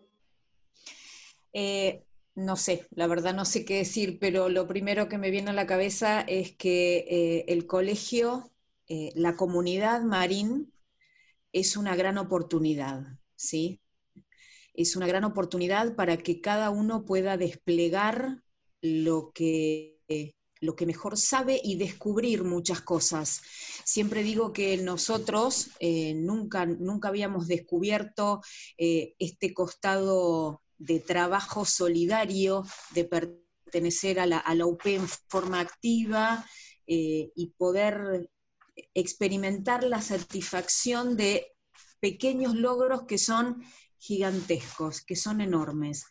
Eh, 1.51 2.03
no 2.35 2.55
sé, 2.55 2.87
la 2.91 3.07
verdad 3.07 3.33
no 3.33 3.43
sé 3.43 3.65
qué 3.65 3.77
decir, 3.77 4.17
pero 4.19 4.47
lo 4.47 4.67
primero 4.67 5.09
que 5.09 5.17
me 5.17 5.31
viene 5.31 5.49
a 5.49 5.53
la 5.53 5.67
cabeza 5.67 6.21
es 6.21 6.55
que 6.55 6.99
eh, 7.09 7.45
el 7.49 7.67
colegio, 7.67 8.51
eh, 8.87 9.11
la 9.15 9.35
comunidad 9.35 10.01
marín, 10.01 10.71
es 11.51 11.75
una 11.75 11.97
gran 11.97 12.17
oportunidad, 12.17 13.03
¿sí? 13.35 13.81
Es 14.73 14.95
una 14.95 15.07
gran 15.07 15.25
oportunidad 15.25 15.95
para 15.95 16.15
que 16.15 16.39
cada 16.39 16.69
uno 16.69 17.03
pueda 17.03 17.35
desplegar 17.35 18.41
lo 18.81 19.33
que, 19.33 19.99
lo 20.61 20.75
que 20.75 20.85
mejor 20.85 21.17
sabe 21.17 21.59
y 21.61 21.75
descubrir 21.75 22.43
muchas 22.43 22.81
cosas. 22.81 23.41
Siempre 23.83 24.23
digo 24.23 24.53
que 24.53 24.77
nosotros 24.77 25.71
eh, 25.79 26.13
nunca, 26.13 26.65
nunca 26.65 27.09
habíamos 27.09 27.47
descubierto 27.47 28.41
eh, 28.77 29.15
este 29.19 29.53
costado 29.53 30.61
de 30.77 30.99
trabajo 30.99 31.65
solidario, 31.65 32.63
de 32.93 33.05
pertenecer 33.05 34.19
a 34.19 34.27
la, 34.27 34.37
a 34.37 34.53
la 34.55 34.67
UP 34.67 34.85
en 34.85 35.07
forma 35.27 35.59
activa 35.59 36.45
eh, 36.85 37.31
y 37.35 37.47
poder 37.57 38.29
experimentar 38.93 39.83
la 39.83 40.01
satisfacción 40.01 41.17
de 41.17 41.53
pequeños 41.99 42.55
logros 42.55 43.03
que 43.03 43.17
son 43.17 43.63
gigantescos, 43.97 45.01
que 45.01 45.15
son 45.15 45.41
enormes. 45.41 46.05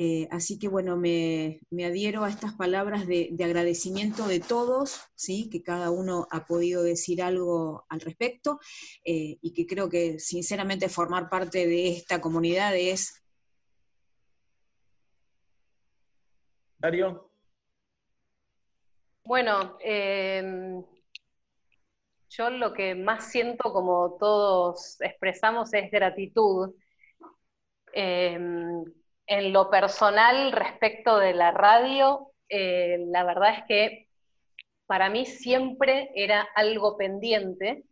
Eh, 0.00 0.28
así 0.30 0.60
que 0.60 0.68
bueno, 0.68 0.96
me, 0.96 1.58
me, 1.70 1.84
adhiero 1.84 2.22
a 2.22 2.28
estas 2.28 2.54
palabras 2.54 3.08
de, 3.08 3.30
de, 3.32 3.44
agradecimiento 3.44 4.28
de 4.28 4.38
todos, 4.38 5.00
¿sí? 5.16 5.50
que 5.50 5.64
cada 5.64 5.90
uno 5.90 6.28
ha 6.30 6.46
podido 6.46 6.84
decir 6.84 7.20
algo 7.20 7.84
al 7.88 8.00
respecto 8.02 8.60
eh, 9.04 9.38
y 9.42 9.52
que 9.52 9.66
creo 9.66 9.88
que 9.88 10.20
sinceramente 10.20 10.88
formar 10.88 11.28
parte 11.28 11.66
de 11.66 11.88
esta 11.88 12.20
comunidad 12.20 12.76
es... 12.76 13.24
Dario. 16.78 17.32
Bueno, 19.24 19.78
eh, 19.80 20.80
yo 22.28 22.50
lo 22.50 22.72
que 22.72 22.94
más 22.94 23.32
siento, 23.32 23.72
como 23.72 24.16
todos 24.16 25.00
expresamos, 25.00 25.74
es 25.74 25.90
gratitud. 25.90 26.72
En 29.30 29.52
lo 29.52 29.68
personal, 29.68 30.52
respecto 30.52 31.18
de 31.18 31.34
la 31.34 31.50
radio, 31.50 32.32
eh, 32.48 32.96
la 33.08 33.24
verdad 33.24 33.58
es 33.58 33.64
que 33.68 34.08
para 34.86 35.10
mí 35.10 35.26
siempre 35.26 36.10
era 36.14 36.48
algo 36.54 36.96
pendiente 36.96 37.84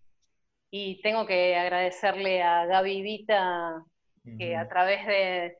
y 0.71 0.99
tengo 1.03 1.27
que 1.27 1.55
agradecerle 1.55 2.43
a 2.43 2.65
Gaby 2.65 3.03
Vita 3.03 3.85
que 4.39 4.57
a 4.57 4.67
través 4.67 5.07
de, 5.07 5.59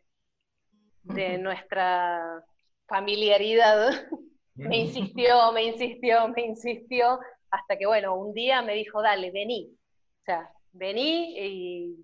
de 1.03 1.39
nuestra 1.39 2.43
familiaridad 2.87 3.91
me 4.55 4.79
insistió, 4.79 5.53
me 5.53 5.65
insistió, 5.65 6.27
me 6.29 6.43
insistió, 6.47 7.21
hasta 7.51 7.77
que 7.77 7.87
bueno, 7.87 8.17
un 8.17 8.33
día 8.33 8.63
me 8.63 8.73
dijo, 8.73 9.03
dale, 9.03 9.31
vení. 9.31 9.77
O 10.21 10.25
sea, 10.25 10.51
vení 10.73 11.39
y 11.39 11.97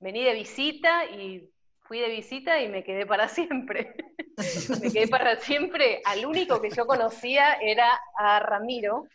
vení 0.00 0.24
de 0.24 0.34
visita 0.34 1.04
y 1.04 1.48
fui 1.90 1.98
de 1.98 2.08
visita 2.08 2.62
y 2.62 2.68
me 2.68 2.84
quedé 2.84 3.04
para 3.04 3.26
siempre. 3.36 3.96
me 4.80 4.92
quedé 4.92 5.08
para 5.08 5.34
siempre. 5.40 6.00
Al 6.04 6.24
único 6.24 6.62
que 6.62 6.70
yo 6.70 6.86
conocía 6.86 7.54
era 7.54 8.00
a 8.16 8.38
Ramiro, 8.38 9.08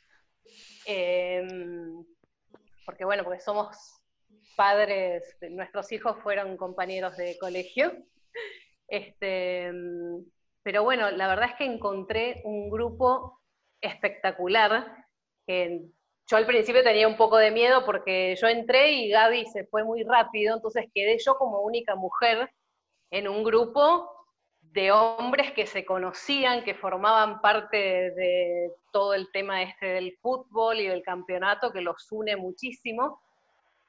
Em, 0.86 2.06
porque 2.86 3.06
bueno, 3.06 3.24
porque 3.24 3.40
somos 3.40 3.76
padres, 4.56 5.24
nuestros 5.50 5.92
hijos 5.92 6.18
fueron 6.22 6.58
compañeros 6.58 7.18
de 7.18 7.38
colegio. 7.40 7.92
Este, 8.88 9.72
pero 10.64 10.84
bueno, 10.84 11.10
la 11.12 11.28
verdad 11.28 11.50
es 11.52 11.56
que 11.56 11.66
encontré 11.66 12.42
un 12.46 12.70
grupo 12.70 13.42
espectacular. 13.82 15.06
que 15.48 15.82
yo 16.28 16.38
al 16.38 16.48
principio 16.48 16.84
tenía 16.84 17.08
un 17.08 17.18
poco 17.18 17.38
de 17.38 17.52
miedo 17.52 17.86
porque 17.86 18.36
yo 18.42 18.48
entré 18.48 18.94
y 18.94 19.10
Gaby 19.10 19.46
se 19.48 19.66
fue 19.66 19.84
muy 19.84 20.04
rápido, 20.04 20.56
entonces 20.56 20.86
quedé 20.94 21.18
yo 21.24 21.36
como 21.38 21.62
única 21.62 21.96
mujer 21.96 22.50
en 23.16 23.30
un 23.30 23.46
grupo 23.46 24.12
de 24.60 24.92
hombres 24.92 25.54
que 25.54 25.66
se 25.66 25.86
conocían, 25.86 26.66
que 26.66 26.76
formaban 26.76 27.40
parte 27.40 27.78
de 28.12 28.74
todo 28.92 29.14
el 29.14 29.32
tema 29.32 29.64
este 29.64 29.86
del 29.86 30.18
fútbol 30.22 30.82
y 30.82 30.88
del 30.88 31.02
campeonato, 31.02 31.72
que 31.72 31.80
los 31.80 32.12
une 32.12 32.36
muchísimo. 32.36 33.22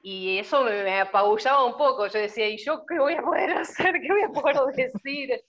Y 0.01 0.37
eso 0.37 0.63
me, 0.63 0.81
me 0.81 1.01
apabullaba 1.01 1.65
un 1.65 1.75
poco. 1.75 2.07
Yo 2.07 2.19
decía, 2.19 2.47
¿y 2.47 2.57
yo 2.57 2.85
qué 2.85 2.99
voy 2.99 3.15
a 3.15 3.21
poder 3.21 3.51
hacer? 3.57 3.99
¿Qué 3.99 4.07
voy 4.07 4.21
a 4.21 4.29
poder 4.29 4.73
decir? 4.73 5.43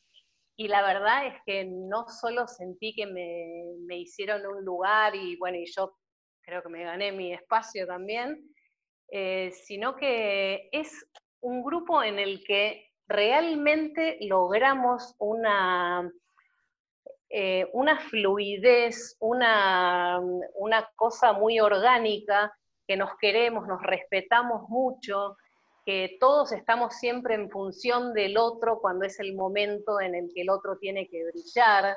Y 0.57 0.67
la 0.67 0.83
verdad 0.83 1.29
es 1.29 1.35
que 1.47 1.65
no 1.65 2.09
solo 2.09 2.49
sentí 2.49 2.93
que 2.97 3.07
me, 3.07 3.63
me 3.87 3.97
hicieron 3.99 4.45
un 4.45 4.65
lugar 4.65 5.15
y 5.15 5.37
bueno, 5.37 5.57
y 5.57 5.67
yo 5.67 5.97
creo 6.41 6.65
que 6.65 6.69
me 6.69 6.83
gané 6.83 7.13
mi 7.13 7.33
espacio 7.33 7.87
también, 7.87 8.53
eh, 9.13 9.53
sino 9.53 9.95
que 9.95 10.69
es 10.73 11.07
un 11.41 11.63
grupo 11.63 12.03
en 12.03 12.19
el 12.19 12.43
que 12.43 12.88
realmente 13.09 14.19
logramos 14.21 15.15
una, 15.19 16.11
eh, 17.31 17.67
una 17.73 17.99
fluidez, 17.99 19.17
una, 19.19 20.21
una 20.55 20.91
cosa 20.95 21.33
muy 21.33 21.59
orgánica, 21.59 22.55
que 22.87 22.97
nos 22.97 23.11
queremos, 23.19 23.67
nos 23.67 23.83
respetamos 23.83 24.69
mucho, 24.69 25.37
que 25.85 26.19
todos 26.21 26.53
estamos 26.53 26.95
siempre 26.97 27.35
en 27.35 27.51
función 27.51 28.13
del 28.13 28.37
otro 28.37 28.79
cuando 28.81 29.07
es 29.07 29.19
el 29.21 29.35
momento 29.35 30.01
en 30.01 30.15
el 30.15 30.31
que 30.35 30.43
el 30.43 30.51
otro 30.51 30.77
tiene 30.79 31.09
que 31.09 31.25
brillar. 31.25 31.97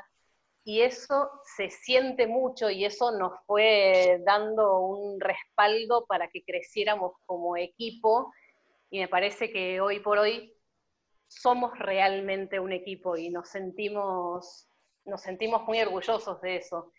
Y 0.63 0.81
eso 0.81 1.31
se 1.57 1.69
siente 1.69 2.27
mucho 2.27 2.69
y 2.69 2.85
eso 2.85 3.11
nos 3.17 3.33
fue 3.47 4.21
dando 4.23 4.79
un 4.79 5.19
respaldo 5.19 6.05
para 6.05 6.29
que 6.29 6.43
creciéramos 6.43 7.13
como 7.25 7.57
equipo. 7.57 8.31
Y 8.89 8.99
me 8.99 9.07
parece 9.07 9.51
que 9.51 9.81
hoy 9.81 9.99
por 9.99 10.19
hoy 10.19 10.53
somos 11.31 11.79
realmente 11.79 12.59
un 12.59 12.73
equipo 12.73 13.15
y 13.15 13.29
nos 13.29 13.47
sentimos, 13.47 14.67
nos 15.05 15.21
sentimos 15.21 15.65
muy 15.65 15.79
orgullosos 15.79 16.41
de 16.41 16.57
eso. 16.57 16.91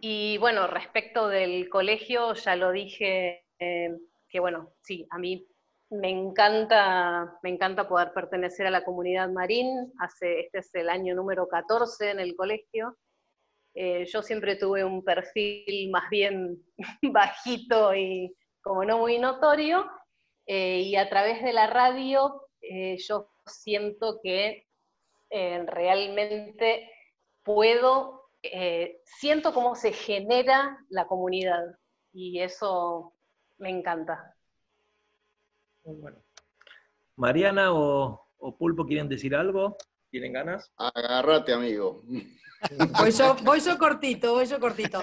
Y 0.00 0.38
bueno, 0.38 0.66
respecto 0.66 1.28
del 1.28 1.68
colegio, 1.68 2.32
ya 2.34 2.56
lo 2.56 2.72
dije, 2.72 3.44
eh, 3.58 3.90
que 4.28 4.40
bueno, 4.40 4.72
sí, 4.80 5.06
a 5.10 5.18
mí 5.18 5.46
me 5.90 6.08
encanta, 6.08 7.38
me 7.42 7.50
encanta 7.50 7.86
poder 7.86 8.12
pertenecer 8.14 8.66
a 8.66 8.70
la 8.70 8.84
comunidad 8.84 9.28
marín. 9.28 9.92
Hace, 9.98 10.40
este 10.40 10.58
es 10.60 10.74
el 10.74 10.88
año 10.88 11.14
número 11.14 11.46
14 11.46 12.12
en 12.12 12.20
el 12.20 12.34
colegio. 12.34 12.96
Eh, 13.74 14.06
yo 14.06 14.22
siempre 14.22 14.56
tuve 14.56 14.84
un 14.84 15.04
perfil 15.04 15.90
más 15.90 16.08
bien 16.08 16.64
bajito 17.02 17.94
y 17.94 18.34
como 18.62 18.84
no 18.84 18.98
muy 18.98 19.18
notorio. 19.18 19.86
eh, 20.46 20.80
y 20.80 20.96
a 20.96 21.08
través 21.08 21.42
de 21.42 21.52
la 21.52 21.66
radio 21.66 22.44
eh, 22.70 22.96
yo 22.98 23.33
siento 23.46 24.20
que 24.22 24.66
eh, 25.30 25.64
realmente 25.66 26.90
puedo, 27.42 28.30
eh, 28.42 29.00
siento 29.04 29.52
cómo 29.52 29.74
se 29.74 29.92
genera 29.92 30.78
la 30.88 31.06
comunidad 31.06 31.62
y 32.12 32.40
eso 32.40 33.14
me 33.58 33.70
encanta. 33.70 34.36
Muy 35.84 35.96
bueno. 35.96 36.18
Mariana 37.16 37.72
o, 37.72 38.28
o 38.38 38.56
Pulpo 38.56 38.86
quieren 38.86 39.08
decir 39.08 39.34
algo? 39.34 39.76
¿Tienen 40.10 40.32
ganas? 40.32 40.72
Agarrate, 40.76 41.52
amigo. 41.52 42.02
Voy 42.98 43.10
yo, 43.10 43.36
voy 43.42 43.60
yo 43.60 43.76
cortito, 43.76 44.32
voy 44.32 44.46
yo 44.46 44.58
cortito. 44.58 45.02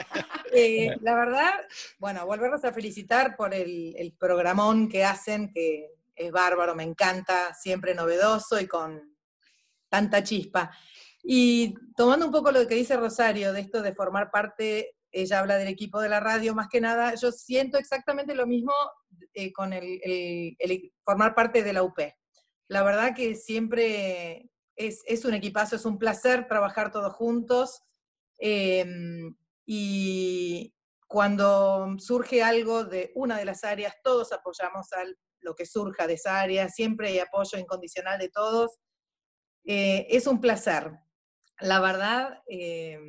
Eh, 0.52 0.96
la 1.02 1.16
verdad, 1.16 1.54
bueno, 2.00 2.26
volverlos 2.26 2.64
a 2.66 2.74
felicitar 2.74 3.36
por 3.36 3.54
el, 3.54 3.96
el 3.98 4.14
programón 4.14 4.90
que 4.90 5.04
hacen, 5.04 5.52
que 5.54 5.92
es 6.16 6.32
bárbaro, 6.32 6.76
me 6.76 6.84
encanta, 6.84 7.54
siempre 7.54 7.96
novedoso 7.96 8.60
y 8.60 8.68
con 8.68 9.16
tanta 9.90 10.24
chispa. 10.24 10.72
Y 11.24 11.76
tomando 11.96 12.26
un 12.26 12.32
poco 12.32 12.52
lo 12.52 12.68
que 12.68 12.76
dice 12.76 12.98
Rosario, 12.98 13.54
de 13.54 13.62
esto 13.62 13.82
de 13.82 13.94
formar 13.94 14.32
parte, 14.32 14.96
ella 15.12 15.40
habla 15.40 15.58
del 15.58 15.68
equipo 15.68 16.00
de 16.00 16.10
la 16.10 16.20
radio, 16.20 16.56
más 16.56 16.68
que 16.68 16.82
nada, 16.82 17.16
yo 17.16 17.32
siento 17.32 17.78
exactamente 17.78 18.34
lo 18.34 18.48
mismo 18.48 18.74
eh, 19.34 19.52
con 19.52 19.74
el, 19.74 20.52
formar 21.04 21.36
parte 21.36 21.64
de 21.64 21.74
la 21.74 21.84
UP. 21.84 22.00
La 22.68 22.84
verdad 22.84 23.14
que 23.14 23.36
siempre 23.36 24.50
es, 24.76 25.02
es 25.06 25.26
un 25.26 25.34
equipazo, 25.34 25.76
es 25.76 25.86
un 25.86 26.00
placer 26.00 26.48
trabajar 26.48 26.92
todos 26.92 27.14
juntos. 27.14 27.82
em, 28.40 29.36
y 29.66 30.74
cuando 31.08 31.96
surge 32.00 32.42
algo 32.42 32.86
de 32.86 33.12
una 33.16 33.38
de 33.38 33.46
las 33.46 33.64
áreas, 33.64 33.96
todos 34.04 34.32
apoyamos 34.32 34.92
a 34.94 35.04
lo 35.42 35.56
que 35.56 35.66
surja 35.66 36.08
de 36.08 36.14
esa 36.14 36.40
área, 36.40 36.70
siempre 36.70 37.10
hay 37.10 37.20
apoyo 37.20 37.58
incondicional 37.58 38.20
de 38.20 38.30
todos. 38.30 38.80
Eh, 39.66 40.08
es 40.10 40.28
un 40.28 40.40
placer. 40.42 40.92
La 41.60 41.80
verdad, 41.80 42.42
eh, 42.48 43.00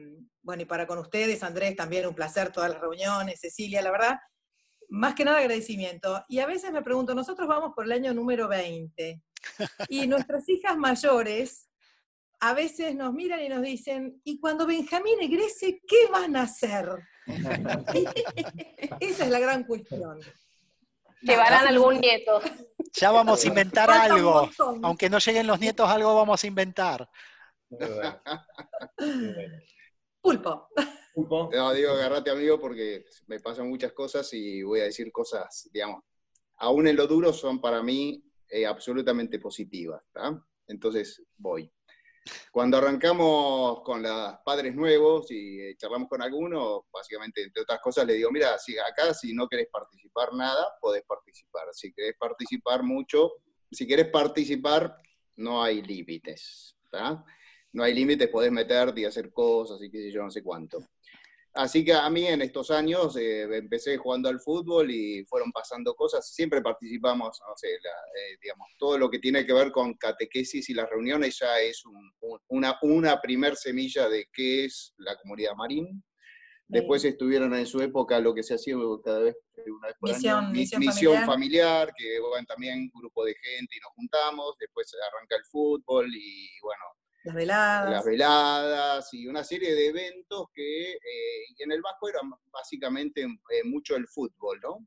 bueno, 0.43 0.63
y 0.63 0.67
para 0.67 0.87
con 0.87 0.99
ustedes, 0.99 1.43
Andrés, 1.43 1.77
también 1.77 2.07
un 2.07 2.15
placer 2.15 2.53
todas 2.53 2.71
las 2.71 2.81
reuniones, 2.81 3.41
Cecilia, 3.41 3.81
la 3.81 3.91
verdad, 3.91 4.19
más 4.89 5.15
que 5.15 5.25
nada 5.25 5.39
agradecimiento. 5.39 6.25
Y 6.29 6.41
a 6.41 6.47
veces 6.47 6.73
me 6.73 6.83
pregunto, 6.83 7.15
nosotros 7.15 7.49
vamos 7.49 7.73
por 7.75 7.87
el 7.87 7.93
año 7.93 8.13
número 8.13 8.49
20 8.49 9.23
y 9.89 10.07
nuestras 10.07 10.49
hijas 10.49 10.77
mayores 10.77 11.69
a 12.41 12.55
veces 12.55 12.97
nos 12.97 13.13
miran 13.15 13.41
y 13.41 13.49
nos 13.49 13.63
dicen, 13.63 14.21
¿y 14.25 14.41
cuando 14.41 14.67
Benjamín 14.67 15.21
egrese, 15.21 15.81
qué 15.87 16.09
van 16.11 16.37
a 16.37 16.43
hacer? 16.43 16.89
Esa 19.01 19.25
es 19.25 19.31
la 19.31 19.39
gran 19.39 19.65
cuestión. 19.65 20.19
Llevarán 21.23 21.67
algún 21.69 22.01
nieto. 22.01 22.41
Ya 22.95 23.11
vamos 23.11 23.45
a 23.45 23.49
inventar 23.49 23.91
algo. 23.91 24.51
Aunque 24.83 25.09
no 25.09 25.19
lleguen 25.19 25.47
los 25.47 25.59
nietos, 25.59 25.89
algo 25.89 26.15
vamos 26.15 26.43
a 26.43 26.47
inventar. 26.47 27.09
Pulpo. 30.21 30.69
No, 31.53 31.73
digo, 31.73 31.91
agarrate, 31.93 32.31
amigo, 32.31 32.59
porque 32.61 33.05
me 33.27 33.41
pasan 33.41 33.69
muchas 33.69 33.93
cosas 33.93 34.33
y 34.33 34.63
voy 34.63 34.81
a 34.81 34.85
decir 34.85 35.11
cosas, 35.13 35.69
digamos, 35.73 36.03
aún 36.59 36.87
en 36.87 36.97
lo 36.97 37.07
duro 37.07 37.33
son 37.33 37.61
para 37.61 37.83
mí 37.83 38.25
eh, 38.49 38.67
absolutamente 38.67 39.39
positivas, 39.39 40.03
¿tá? 40.13 40.43
Entonces, 40.67 41.23
voy. 41.37 41.71
Cuando 42.51 42.79
arrancamos 42.79 43.83
con 43.83 44.03
los 44.03 44.35
padres 44.45 44.75
nuevos 44.75 45.31
y 45.31 45.61
eh, 45.61 45.77
charlamos 45.77 46.09
con 46.09 46.23
alguno, 46.23 46.87
básicamente, 46.93 47.43
entre 47.43 47.63
otras 47.63 47.81
cosas, 47.81 48.07
le 48.07 48.15
digo, 48.15 48.31
mira, 48.31 48.55
acá 48.55 49.15
si 49.15 49.33
no 49.33 49.49
querés 49.49 49.69
participar 49.71 50.33
nada, 50.35 50.67
podés 50.81 51.03
participar. 51.05 51.69
Si 51.73 51.93
querés 51.93 52.15
participar 52.19 52.83
mucho, 52.83 53.33
si 53.71 53.87
querés 53.87 54.09
participar, 54.09 54.97
no 55.37 55.63
hay 55.63 55.83
límites, 55.83 56.77
¿tá? 56.91 57.25
No 57.73 57.83
hay 57.83 57.95
límites, 57.95 58.29
podés 58.29 58.53
meterte 58.53 59.01
y 59.01 59.05
hacer 59.05 59.33
cosas 59.33 59.83
y 59.83 59.91
qué 59.91 59.99
sé 59.99 60.13
yo, 60.13 60.23
no 60.23 60.31
sé 60.31 60.43
cuánto. 60.43 60.79
Así 61.55 61.85
que 61.85 61.93
a 61.93 62.09
mí 62.09 62.27
en 62.27 62.41
estos 62.41 62.71
años 62.71 63.15
eh, 63.17 63.43
empecé 63.43 63.99
jugando 63.99 64.29
al 64.31 64.41
fútbol 64.41 64.91
y 64.91 65.25
fueron 65.27 65.53
pasando 65.53 65.95
cosas. 65.95 66.27
Siempre 66.35 66.63
participamos, 66.63 67.39
no 67.47 67.55
sé, 67.57 67.69
la, 67.83 67.91
eh, 67.91 68.39
digamos, 68.41 68.69
todo 68.79 68.97
lo 68.97 69.11
que 69.11 69.19
tiene 69.19 69.45
que 69.45 69.53
ver 69.53 69.71
con 69.71 69.95
catequesis 69.95 70.71
y 70.71 70.75
las 70.75 70.89
reuniones 70.89 71.39
ya 71.39 71.61
es 71.61 71.85
un- 71.85 72.11
un- 72.21 72.41
una, 72.49 72.79
una 72.83 73.21
primer 73.21 73.57
semilla 73.57 74.09
de 74.09 74.29
qué 74.33 74.65
es 74.65 74.95
la 74.97 75.17
comunidad 75.19 75.55
marín. 75.55 76.03
Después 76.69 77.05
estuvieron 77.05 77.55
en 77.55 77.67
su 77.67 77.83
época 77.83 78.19
lo 78.19 78.33
que 78.33 78.43
se 78.43 78.55
hacía 78.55 78.75
cada 79.05 79.19
vez 79.19 79.37
una 79.67 79.89
vez 79.89 79.97
por 80.01 80.09
Misión- 80.09 80.39
año, 80.45 80.53
mi- 80.53 80.59
misión 80.61 80.81
misión 80.81 81.13
familiar. 81.17 81.27
familiar, 81.27 81.93
que 81.95 82.19
bueno, 82.21 82.47
también 82.47 82.91
grupo 82.95 83.27
de 83.27 83.35
gente 83.35 83.77
y 83.77 83.81
nos 83.81 83.93
juntamos. 83.95 84.55
Después 84.59 84.91
arranca 85.13 85.37
el 85.37 85.45
fútbol 85.51 86.09
y 86.15 86.49
bueno, 86.63 86.83
Las 87.25 87.35
veladas. 87.35 87.91
las 87.91 88.05
veladas 88.05 89.15
y 89.15 89.27
una 89.27 89.45
serie 89.45 89.75
de 89.75 89.87
eventos 89.87 90.47
que 90.53 90.93
eh, 90.93 91.45
en 91.59 91.71
el 91.73 91.81
Vasco 91.81 92.09
era 92.09 92.21
básicamente 92.53 93.23
eh, 93.23 93.65
mucho 93.65 93.95
el 93.97 94.09
fútbol, 94.09 94.59
¿no? 94.63 94.87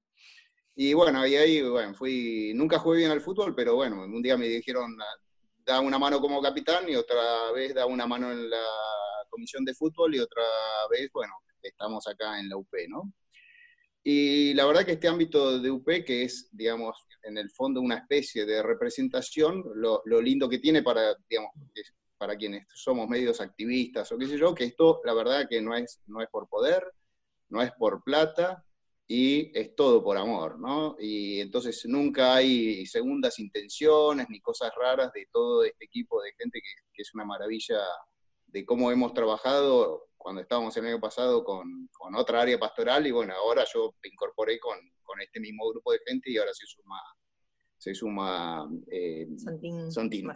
Y 0.75 0.93
bueno, 0.93 1.25
y 1.25 1.35
ahí, 1.35 1.61
bueno, 1.61 1.93
fui, 1.93 2.51
nunca 2.53 2.79
jugué 2.79 2.97
bien 2.99 3.11
al 3.11 3.21
fútbol, 3.21 3.55
pero 3.55 3.75
bueno, 3.75 4.03
un 4.03 4.21
día 4.21 4.35
me 4.35 4.47
dijeron, 4.47 4.93
"Ah, 5.01 5.21
da 5.65 5.79
una 5.79 5.97
mano 5.97 6.19
como 6.19 6.41
capitán 6.41 6.87
y 6.89 6.95
otra 6.95 7.51
vez 7.53 7.73
da 7.73 7.85
una 7.85 8.05
mano 8.05 8.31
en 8.31 8.49
la 8.49 8.63
comisión 9.29 9.63
de 9.63 9.73
fútbol 9.73 10.13
y 10.15 10.19
otra 10.19 10.43
vez, 10.91 11.09
bueno, 11.13 11.33
estamos 11.61 12.05
acá 12.07 12.39
en 12.39 12.49
la 12.49 12.57
UP, 12.57 12.87
¿no? 12.89 13.13
Y 14.03 14.53
la 14.53 14.65
verdad 14.65 14.85
que 14.85 14.91
este 14.93 15.07
ámbito 15.07 15.59
de 15.59 15.71
UP, 15.71 16.03
que 16.05 16.23
es, 16.23 16.49
digamos, 16.51 16.95
en 17.23 17.37
el 17.37 17.49
fondo 17.49 17.81
una 17.81 17.95
especie 17.97 18.45
de 18.45 18.61
representación, 18.61 19.63
lo, 19.75 20.01
lo 20.05 20.21
lindo 20.21 20.47
que 20.47 20.59
tiene 20.59 20.83
para, 20.83 21.15
digamos, 21.27 21.51
para 22.25 22.37
quienes 22.37 22.65
somos 22.73 23.07
medios 23.07 23.39
activistas 23.39 24.11
o 24.11 24.17
qué 24.17 24.25
sé 24.25 24.35
yo, 24.39 24.55
que 24.55 24.63
esto, 24.63 24.99
la 25.05 25.13
verdad 25.13 25.47
que 25.47 25.61
no 25.61 25.75
es, 25.75 26.01
no 26.07 26.23
es 26.23 26.29
por 26.29 26.49
poder, 26.49 26.83
no 27.49 27.61
es 27.61 27.71
por 27.73 28.03
plata 28.03 28.65
y 29.07 29.55
es 29.55 29.75
todo 29.75 30.03
por 30.03 30.17
amor, 30.17 30.59
¿no? 30.59 30.95
Y 30.99 31.39
entonces 31.39 31.85
nunca 31.85 32.33
hay 32.33 32.83
segundas 32.87 33.37
intenciones 33.37 34.25
ni 34.27 34.41
cosas 34.41 34.71
raras 34.75 35.13
de 35.13 35.27
todo 35.31 35.63
este 35.65 35.85
equipo 35.85 36.19
de 36.23 36.33
gente 36.35 36.59
que, 36.59 36.89
que 36.91 37.03
es 37.03 37.13
una 37.13 37.25
maravilla 37.25 37.77
de 38.47 38.65
cómo 38.65 38.91
hemos 38.91 39.13
trabajado 39.13 40.07
cuando 40.17 40.41
estábamos 40.41 40.75
el 40.77 40.87
año 40.87 40.99
pasado 40.99 41.43
con, 41.43 41.87
con 41.91 42.15
otra 42.15 42.41
área 42.41 42.57
pastoral 42.57 43.05
y 43.05 43.11
bueno, 43.11 43.35
ahora 43.35 43.65
yo 43.71 43.93
me 44.01 44.09
incorporé 44.09 44.59
con, 44.59 44.79
con 45.03 45.21
este 45.21 45.39
mismo 45.39 45.69
grupo 45.69 45.91
de 45.91 45.99
gente 46.03 46.31
y 46.31 46.37
ahora 46.37 46.55
se 46.55 46.65
suma, 46.65 46.99
se 47.77 47.93
suma 47.93 48.67
eh, 48.89 49.27
Santín. 49.37 49.91
Sontino. 49.91 50.33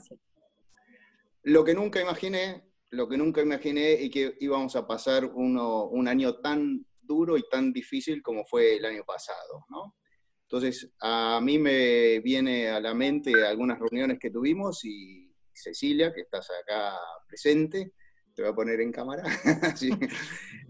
Lo 1.49 1.63
que 1.63 1.73
nunca 1.73 1.99
imaginé, 1.99 2.63
lo 2.91 3.09
que 3.09 3.17
nunca 3.17 3.41
imaginé 3.41 3.93
es 3.93 4.11
que 4.11 4.37
íbamos 4.39 4.75
a 4.75 4.85
pasar 4.85 5.25
uno, 5.25 5.85
un 5.85 6.07
año 6.07 6.35
tan 6.35 6.85
duro 7.01 7.37
y 7.37 7.49
tan 7.49 7.73
difícil 7.73 8.21
como 8.21 8.45
fue 8.45 8.75
el 8.75 8.85
año 8.85 9.03
pasado, 9.03 9.65
¿no? 9.69 9.95
Entonces, 10.43 10.91
a 11.01 11.39
mí 11.41 11.57
me 11.57 12.19
viene 12.19 12.69
a 12.69 12.79
la 12.79 12.93
mente 12.93 13.43
algunas 13.43 13.79
reuniones 13.79 14.19
que 14.19 14.29
tuvimos 14.29 14.85
y 14.85 15.33
Cecilia, 15.51 16.13
que 16.13 16.21
estás 16.21 16.51
acá 16.51 16.95
presente, 17.27 17.93
te 18.35 18.43
voy 18.43 18.51
a 18.51 18.55
poner 18.55 18.79
en 18.81 18.91
cámara. 18.91 19.23
Sí. 19.75 19.89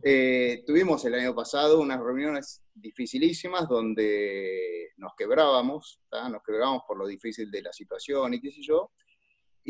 Eh, 0.01 0.63
tuvimos 0.65 1.03
el 1.03 1.15
año 1.15 1.35
pasado 1.35 1.81
unas 1.81 1.99
reuniones 1.99 2.63
dificilísimas 2.73 3.67
donde 3.67 4.93
nos 4.95 5.11
quebrábamos, 5.17 5.99
¿tá? 6.09 6.29
nos 6.29 6.41
quebrábamos 6.41 6.83
por 6.87 6.97
lo 6.97 7.05
difícil 7.05 7.51
de 7.51 7.63
la 7.63 7.73
situación 7.73 8.33
y 8.33 8.39
qué 8.39 8.49
sé 8.49 8.61
yo. 8.61 8.91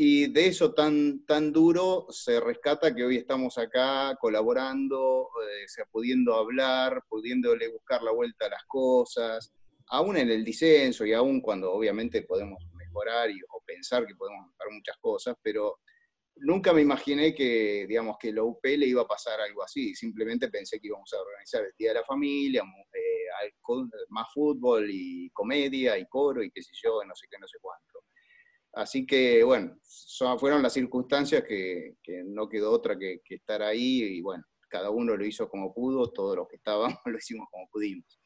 Y 0.02 0.28
de 0.28 0.46
eso 0.46 0.72
tan, 0.72 1.26
tan 1.26 1.52
duro 1.52 2.06
se 2.08 2.40
rescata 2.40 2.94
que 2.94 3.04
hoy 3.04 3.18
estamos 3.18 3.58
acá 3.58 4.16
colaborando, 4.18 5.28
eh, 5.46 5.68
sea, 5.68 5.84
pudiendo 5.92 6.36
hablar, 6.36 7.04
pudiéndole 7.06 7.68
buscar 7.68 8.02
la 8.02 8.10
vuelta 8.10 8.46
a 8.46 8.48
las 8.48 8.64
cosas, 8.64 9.52
aún 9.88 10.16
en 10.16 10.30
el 10.30 10.42
disenso 10.42 11.04
y 11.04 11.12
aún 11.12 11.42
cuando 11.42 11.70
obviamente 11.70 12.22
podemos 12.22 12.64
mejorar 12.72 13.30
y, 13.30 13.42
o 13.42 13.60
pensar 13.62 14.06
que 14.06 14.14
podemos 14.14 14.46
mejorar 14.46 14.72
muchas 14.72 14.96
cosas, 15.02 15.36
pero 15.42 15.80
nunca 16.36 16.72
me 16.72 16.80
imaginé 16.80 17.34
que, 17.34 17.84
digamos, 17.86 18.16
que 18.18 18.32
la 18.32 18.42
UP 18.42 18.64
le 18.64 18.86
iba 18.86 19.02
a 19.02 19.06
pasar 19.06 19.38
algo 19.38 19.62
así. 19.62 19.94
Simplemente 19.94 20.48
pensé 20.48 20.80
que 20.80 20.86
íbamos 20.86 21.12
a 21.12 21.20
organizar 21.20 21.62
el 21.62 21.74
Día 21.76 21.90
de 21.90 22.00
la 22.00 22.06
Familia, 22.06 22.62
eh, 22.94 23.52
más 24.08 24.28
fútbol 24.32 24.88
y 24.90 25.28
comedia 25.30 25.98
y 25.98 26.06
coro 26.06 26.42
y 26.42 26.50
qué 26.50 26.62
sé 26.62 26.72
yo, 26.82 27.04
no 27.04 27.14
sé 27.14 27.26
qué, 27.30 27.38
no 27.38 27.46
sé 27.46 27.58
cuánto. 27.60 27.89
Así 28.72 29.06
que, 29.06 29.42
bueno, 29.44 29.76
son- 29.82 30.38
fueron 30.38 30.62
las 30.62 30.72
circunstancias 30.74 31.44
que, 31.46 31.96
que 32.02 32.22
no 32.24 32.48
quedó 32.48 32.70
otra 32.72 32.98
que, 32.98 33.20
que 33.24 33.36
estar 33.36 33.62
ahí 33.62 34.02
y, 34.02 34.20
bueno, 34.22 34.44
cada 34.68 34.90
uno 34.90 35.16
lo 35.16 35.24
hizo 35.26 35.48
como 35.48 35.74
pudo, 35.74 36.10
todos 36.12 36.36
los 36.36 36.48
que 36.48 36.56
estábamos 36.56 36.98
lo 37.06 37.18
hicimos 37.18 37.48
como 37.50 37.68
pudimos. 37.70 38.20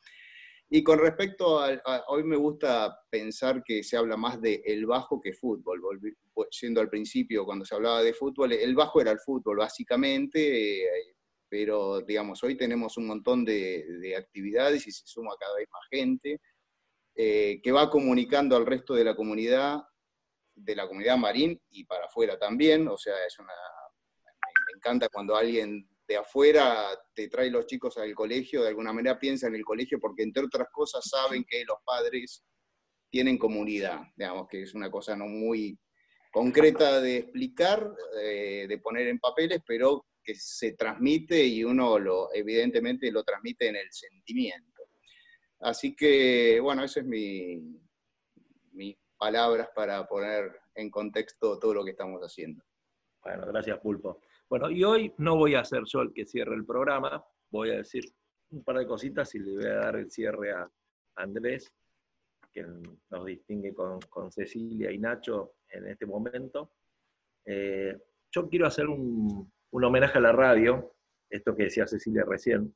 Y 0.68 0.82
con 0.82 0.98
respecto 0.98 1.60
al- 1.60 1.80
a, 1.84 2.04
hoy 2.08 2.24
me 2.24 2.36
gusta 2.36 2.96
pensar 3.10 3.62
que 3.64 3.82
se 3.82 3.96
habla 3.96 4.16
más 4.16 4.40
de 4.40 4.62
el 4.66 4.86
bajo 4.86 5.20
que 5.20 5.32
fútbol. 5.34 5.80
Vo- 5.80 6.48
Yendo 6.60 6.80
al 6.80 6.88
principio, 6.90 7.44
cuando 7.44 7.64
se 7.64 7.74
hablaba 7.74 8.02
de 8.02 8.12
fútbol, 8.14 8.52
el 8.52 8.74
bajo 8.74 9.00
era 9.00 9.12
el 9.12 9.20
fútbol, 9.20 9.58
básicamente, 9.58 10.84
eh, 10.84 11.14
pero 11.48 12.00
digamos, 12.00 12.42
hoy 12.42 12.56
tenemos 12.56 12.96
un 12.96 13.06
montón 13.06 13.44
de, 13.44 13.84
de 14.00 14.16
actividades 14.16 14.86
y 14.86 14.92
se 14.92 15.06
suma 15.06 15.32
cada 15.38 15.54
vez 15.56 15.68
más 15.70 15.82
gente 15.90 16.40
eh, 17.16 17.60
que 17.62 17.72
va 17.72 17.90
comunicando 17.90 18.56
al 18.56 18.66
resto 18.66 18.94
de 18.94 19.04
la 19.04 19.14
comunidad, 19.16 19.82
de 20.54 20.76
la 20.76 20.86
comunidad 20.86 21.16
marín 21.16 21.60
y 21.70 21.84
para 21.84 22.06
afuera 22.06 22.38
también. 22.38 22.88
O 22.88 22.96
sea, 22.96 23.14
es 23.26 23.38
una, 23.38 23.52
me 24.66 24.76
encanta 24.76 25.08
cuando 25.08 25.36
alguien 25.36 25.88
de 26.06 26.16
afuera 26.16 26.88
te 27.14 27.28
trae 27.28 27.50
los 27.50 27.66
chicos 27.66 27.96
al 27.98 28.14
colegio, 28.14 28.62
de 28.62 28.68
alguna 28.68 28.92
manera 28.92 29.18
piensa 29.18 29.46
en 29.46 29.54
el 29.54 29.64
colegio, 29.64 29.98
porque 29.98 30.22
entre 30.22 30.44
otras 30.44 30.68
cosas 30.70 31.04
saben 31.08 31.44
que 31.44 31.64
los 31.64 31.78
padres 31.84 32.44
tienen 33.08 33.38
comunidad, 33.38 34.00
digamos 34.16 34.48
que 34.48 34.62
es 34.62 34.74
una 34.74 34.90
cosa 34.90 35.16
no 35.16 35.26
muy 35.26 35.78
concreta 36.30 37.00
de 37.00 37.18
explicar, 37.18 37.88
eh, 38.20 38.66
de 38.68 38.78
poner 38.78 39.06
en 39.06 39.20
papeles, 39.20 39.60
pero 39.66 40.06
que 40.22 40.34
se 40.34 40.72
transmite 40.72 41.44
y 41.44 41.62
uno 41.62 41.98
lo, 41.98 42.34
evidentemente 42.34 43.10
lo 43.12 43.22
transmite 43.22 43.68
en 43.68 43.76
el 43.76 43.92
sentimiento. 43.92 44.82
Así 45.60 45.94
que, 45.94 46.58
bueno, 46.60 46.82
esas 46.82 46.98
es 46.98 47.04
mi, 47.04 47.62
palabras 49.18 49.68
para 49.74 50.06
poner 50.06 50.60
en 50.74 50.90
contexto 50.90 51.58
todo 51.58 51.74
lo 51.74 51.84
que 51.84 51.92
estamos 51.92 52.20
haciendo. 52.20 52.64
Bueno, 53.22 53.46
gracias, 53.46 53.78
Pulpo. 53.80 54.20
Bueno, 54.48 54.70
y 54.70 54.84
hoy 54.84 55.14
no 55.18 55.36
voy 55.36 55.54
a 55.54 55.64
ser 55.64 55.84
yo 55.86 56.02
el 56.02 56.12
que 56.12 56.26
cierre 56.26 56.54
el 56.54 56.66
programa, 56.66 57.24
voy 57.50 57.70
a 57.70 57.76
decir 57.76 58.04
un 58.50 58.62
par 58.62 58.78
de 58.78 58.86
cositas 58.86 59.34
y 59.34 59.38
le 59.38 59.54
voy 59.54 59.66
a 59.66 59.74
dar 59.74 59.96
el 59.96 60.10
cierre 60.10 60.52
a 60.52 60.70
Andrés, 61.16 61.72
que 62.52 62.64
nos 63.10 63.24
distingue 63.24 63.74
con, 63.74 64.00
con 64.02 64.30
Cecilia 64.30 64.92
y 64.92 64.98
Nacho 64.98 65.54
en 65.68 65.88
este 65.88 66.06
momento. 66.06 66.72
Eh, 67.44 67.98
yo 68.30 68.48
quiero 68.48 68.66
hacer 68.66 68.86
un, 68.86 69.52
un 69.70 69.84
homenaje 69.84 70.18
a 70.18 70.20
la 70.20 70.32
radio, 70.32 70.94
esto 71.28 71.56
que 71.56 71.64
decía 71.64 71.86
Cecilia 71.86 72.24
recién. 72.24 72.74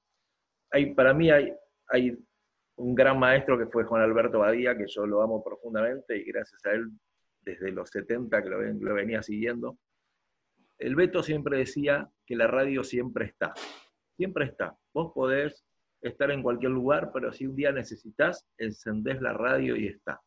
Hay, 0.73 0.95
para 0.95 1.15
mí 1.15 1.31
hay, 1.31 1.55
hay 1.89 2.19
un 2.79 2.95
gran 2.95 3.19
maestro 3.19 3.59
que 3.59 3.67
fue 3.67 3.85
Juan 3.85 4.03
Alberto 4.03 4.39
Badía, 4.41 4.77
que 4.77 4.87
yo 4.89 5.07
lo 5.07 5.23
amo 5.23 5.43
profundamente 5.45 6.17
y 6.17 6.25
gracias 6.25 6.65
a 6.67 6.73
él, 6.73 6.91
desde 7.43 7.71
los 7.73 7.91
70 7.91 8.43
que 8.43 8.49
lo, 8.51 8.59
ven- 8.59 8.79
lo 8.81 8.95
venía 8.95 9.23
siguiendo, 9.23 9.79
el 10.79 10.95
Beto 10.95 11.23
siempre 11.23 11.59
decía 11.59 12.09
que 12.27 12.37
la 12.37 12.47
radio 12.47 12.85
siempre 12.85 13.27
está. 13.27 13.53
Siempre 14.17 14.45
está. 14.47 14.77
Vos 14.93 15.13
podés 15.15 15.65
estar 16.01 16.31
en 16.31 16.43
cualquier 16.43 16.71
lugar, 16.73 17.11
pero 17.13 17.33
si 17.33 17.47
un 17.47 17.57
día 17.57 17.73
necesitas, 17.73 18.47
encendés 18.59 19.21
la 19.21 19.33
radio 19.33 19.75
y 19.77 19.89
está. 19.89 20.21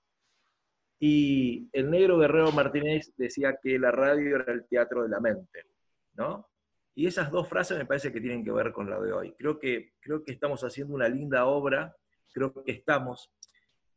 Y 0.99 1.69
el 1.73 1.89
negro 1.89 2.19
Guerrero 2.19 2.51
Martínez 2.51 3.13
decía 3.17 3.57
que 3.61 3.79
la 3.79 3.91
radio 3.91 4.35
era 4.35 4.53
el 4.53 4.67
teatro 4.67 5.03
de 5.03 5.09
la 5.09 5.19
mente, 5.19 5.65
¿no? 6.15 6.47
Y 6.93 7.07
esas 7.07 7.31
dos 7.31 7.47
frases 7.47 7.77
me 7.77 7.85
parece 7.85 8.11
que 8.11 8.19
tienen 8.21 8.43
que 8.43 8.51
ver 8.51 8.71
con 8.73 8.89
la 8.89 8.99
de 8.99 9.13
hoy. 9.13 9.33
Creo 9.37 9.57
que, 9.57 9.93
creo 10.01 10.23
que 10.23 10.33
estamos 10.33 10.61
haciendo 10.63 10.93
una 10.93 11.07
linda 11.07 11.45
obra, 11.45 11.95
creo 12.31 12.53
que 12.53 12.71
estamos, 12.71 13.31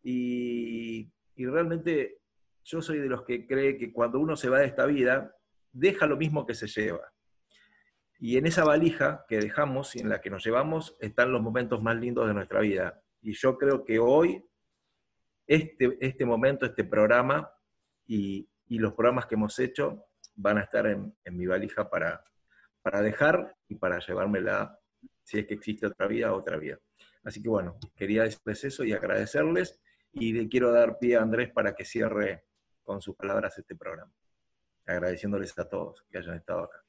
y, 0.02 1.10
y 1.34 1.46
realmente 1.46 2.18
yo 2.64 2.82
soy 2.82 2.98
de 2.98 3.08
los 3.08 3.22
que 3.24 3.46
cree 3.46 3.76
que 3.76 3.92
cuando 3.92 4.18
uno 4.18 4.36
se 4.36 4.48
va 4.48 4.58
de 4.58 4.66
esta 4.66 4.86
vida, 4.86 5.34
deja 5.72 6.06
lo 6.06 6.16
mismo 6.16 6.46
que 6.46 6.54
se 6.54 6.66
lleva. 6.66 7.12
Y 8.18 8.38
en 8.38 8.46
esa 8.46 8.64
valija 8.64 9.24
que 9.28 9.38
dejamos 9.38 9.96
y 9.96 10.00
en 10.00 10.08
la 10.08 10.20
que 10.20 10.30
nos 10.30 10.44
llevamos 10.44 10.96
están 11.00 11.32
los 11.32 11.42
momentos 11.42 11.82
más 11.82 11.96
lindos 11.96 12.26
de 12.26 12.34
nuestra 12.34 12.60
vida. 12.60 13.02
Y 13.20 13.32
yo 13.34 13.58
creo 13.58 13.84
que 13.84 13.98
hoy, 13.98 14.42
este, 15.46 15.98
este 16.00 16.24
momento, 16.24 16.64
este 16.64 16.84
programa 16.84 17.50
y, 18.06 18.48
y 18.68 18.78
los 18.78 18.94
programas 18.94 19.26
que 19.26 19.34
hemos 19.34 19.58
hecho 19.58 20.06
van 20.36 20.58
a 20.58 20.62
estar 20.62 20.86
en, 20.86 21.14
mi 21.32 21.46
valija 21.46 21.88
para, 21.88 22.22
para 22.82 23.02
dejar 23.02 23.56
y 23.68 23.76
para 23.76 23.98
llevármela, 23.98 24.78
si 25.22 25.38
es 25.38 25.46
que 25.46 25.54
existe 25.54 25.86
otra 25.86 26.06
vida, 26.06 26.32
otra 26.32 26.56
vida. 26.56 26.78
Así 27.24 27.42
que 27.42 27.48
bueno, 27.48 27.78
quería 27.96 28.22
decirles 28.22 28.64
eso 28.64 28.84
y 28.84 28.92
agradecerles. 28.92 29.80
Y 30.12 30.32
le 30.32 30.48
quiero 30.48 30.70
dar 30.70 30.98
pie 30.98 31.16
a 31.16 31.22
Andrés 31.22 31.50
para 31.50 31.74
que 31.74 31.84
cierre 31.84 32.44
con 32.82 33.00
sus 33.00 33.16
palabras 33.16 33.58
este 33.58 33.74
programa. 33.74 34.12
Agradeciéndoles 34.86 35.58
a 35.58 35.68
todos 35.68 36.04
que 36.10 36.18
hayan 36.18 36.36
estado 36.36 36.64
acá. 36.64 36.84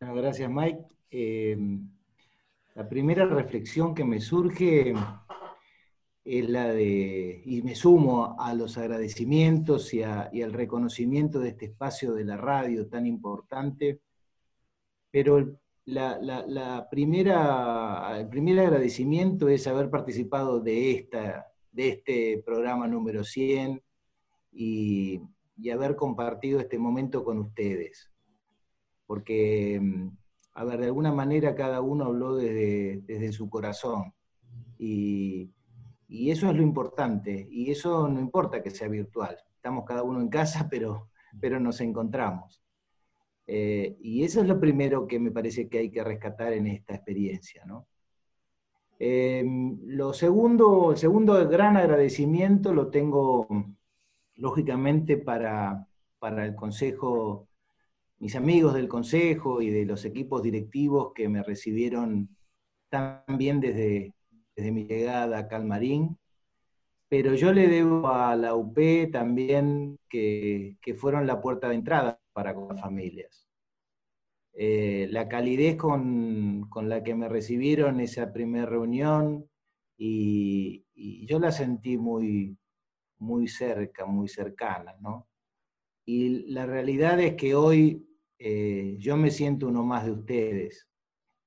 Bueno, 0.00 0.14
gracias, 0.14 0.50
Mike. 0.50 0.86
Eh, 1.10 1.56
la 2.74 2.88
primera 2.88 3.26
reflexión 3.26 3.94
que 3.94 4.04
me 4.04 4.20
surge 4.20 4.94
es 6.24 6.48
la 6.48 6.68
de, 6.68 7.42
y 7.44 7.62
me 7.62 7.74
sumo 7.74 8.36
a 8.38 8.54
los 8.54 8.78
agradecimientos 8.78 9.92
y, 9.94 9.98
y 9.98 10.42
al 10.42 10.52
reconocimiento 10.52 11.40
de 11.40 11.50
este 11.50 11.66
espacio 11.66 12.12
de 12.12 12.24
la 12.24 12.36
radio 12.36 12.86
tan 12.88 13.06
importante, 13.06 14.00
pero 15.10 15.60
la, 15.92 16.88
primera, 16.90 18.18
el 18.18 18.28
primer 18.28 18.60
agradecimiento 18.60 19.48
es 19.48 19.66
haber 19.66 19.90
participado 19.90 20.60
de, 20.60 20.92
esta, 20.92 21.46
de 21.72 21.88
este 21.88 22.42
programa 22.44 22.86
número 22.86 23.24
100 23.24 23.82
y, 24.52 25.20
y 25.56 25.70
haber 25.70 25.96
compartido 25.96 26.60
este 26.60 26.78
momento 26.78 27.24
con 27.24 27.38
ustedes 27.38 28.10
porque, 29.08 29.80
mm, 29.80 30.08
a 30.54 30.64
ver, 30.64 30.80
de 30.80 30.86
alguna 30.86 31.10
manera 31.10 31.54
cada 31.56 31.80
uno 31.80 32.04
habló 32.04 32.36
desde, 32.36 33.00
desde 33.06 33.32
su 33.32 33.48
corazón. 33.48 34.12
Y, 34.78 35.50
y 36.06 36.30
eso 36.30 36.48
es 36.48 36.54
lo 36.54 36.62
importante, 36.62 37.48
y 37.50 37.70
eso 37.70 38.06
no 38.06 38.20
importa 38.20 38.62
que 38.62 38.70
sea 38.70 38.86
virtual. 38.88 39.36
Estamos 39.56 39.84
cada 39.86 40.02
uno 40.04 40.20
en 40.20 40.28
casa, 40.28 40.68
pero, 40.70 41.10
pero 41.40 41.58
nos 41.58 41.80
encontramos. 41.80 42.62
Eh, 43.48 43.96
y 44.00 44.22
eso 44.22 44.42
es 44.42 44.46
lo 44.46 44.60
primero 44.60 45.08
que 45.08 45.18
me 45.18 45.32
parece 45.32 45.68
que 45.68 45.78
hay 45.78 45.90
que 45.90 46.04
rescatar 46.04 46.52
en 46.52 46.68
esta 46.68 46.94
experiencia, 46.94 47.64
¿no? 47.64 47.88
Eh, 49.00 49.44
lo 49.86 50.12
segundo, 50.12 50.92
el 50.92 50.98
segundo 50.98 51.48
gran 51.48 51.76
agradecimiento 51.76 52.74
lo 52.74 52.88
tengo, 52.88 53.48
lógicamente, 54.36 55.16
para, 55.16 55.88
para 56.18 56.44
el 56.44 56.54
Consejo 56.54 57.48
mis 58.18 58.34
amigos 58.36 58.74
del 58.74 58.88
consejo 58.88 59.62
y 59.62 59.70
de 59.70 59.84
los 59.84 60.04
equipos 60.04 60.42
directivos 60.42 61.12
que 61.14 61.28
me 61.28 61.42
recibieron 61.42 62.28
también 62.88 63.60
desde, 63.60 64.14
desde 64.56 64.72
mi 64.72 64.84
llegada 64.84 65.38
acá 65.38 65.56
al 65.56 65.66
Marín, 65.66 66.18
pero 67.08 67.34
yo 67.34 67.52
le 67.52 67.68
debo 67.68 68.08
a 68.08 68.34
la 68.36 68.54
UP 68.54 68.76
también 69.12 69.98
que, 70.08 70.76
que 70.82 70.94
fueron 70.94 71.26
la 71.26 71.40
puerta 71.40 71.68
de 71.68 71.76
entrada 71.76 72.20
para 72.38 72.54
con 72.54 72.68
las 72.68 72.80
familias. 72.80 73.48
Eh, 74.52 75.08
la 75.10 75.28
calidez 75.28 75.74
con, 75.74 76.68
con 76.70 76.88
la 76.88 77.02
que 77.02 77.16
me 77.16 77.28
recibieron 77.28 77.98
esa 77.98 78.32
primera 78.32 78.64
reunión 78.64 79.50
y, 79.96 80.86
y 80.94 81.26
yo 81.26 81.40
la 81.40 81.50
sentí 81.50 81.98
muy, 81.98 82.56
muy 83.18 83.48
cerca, 83.48 84.06
muy 84.06 84.28
cercana, 84.28 84.94
¿no? 85.00 85.28
Y 86.06 86.52
la 86.52 86.64
realidad 86.64 87.18
es 87.18 87.34
que 87.34 87.56
hoy 87.56 88.08
eh, 88.38 88.94
yo 89.00 89.16
me 89.16 89.32
siento 89.32 89.66
uno 89.66 89.82
más 89.82 90.04
de 90.04 90.12
ustedes 90.12 90.88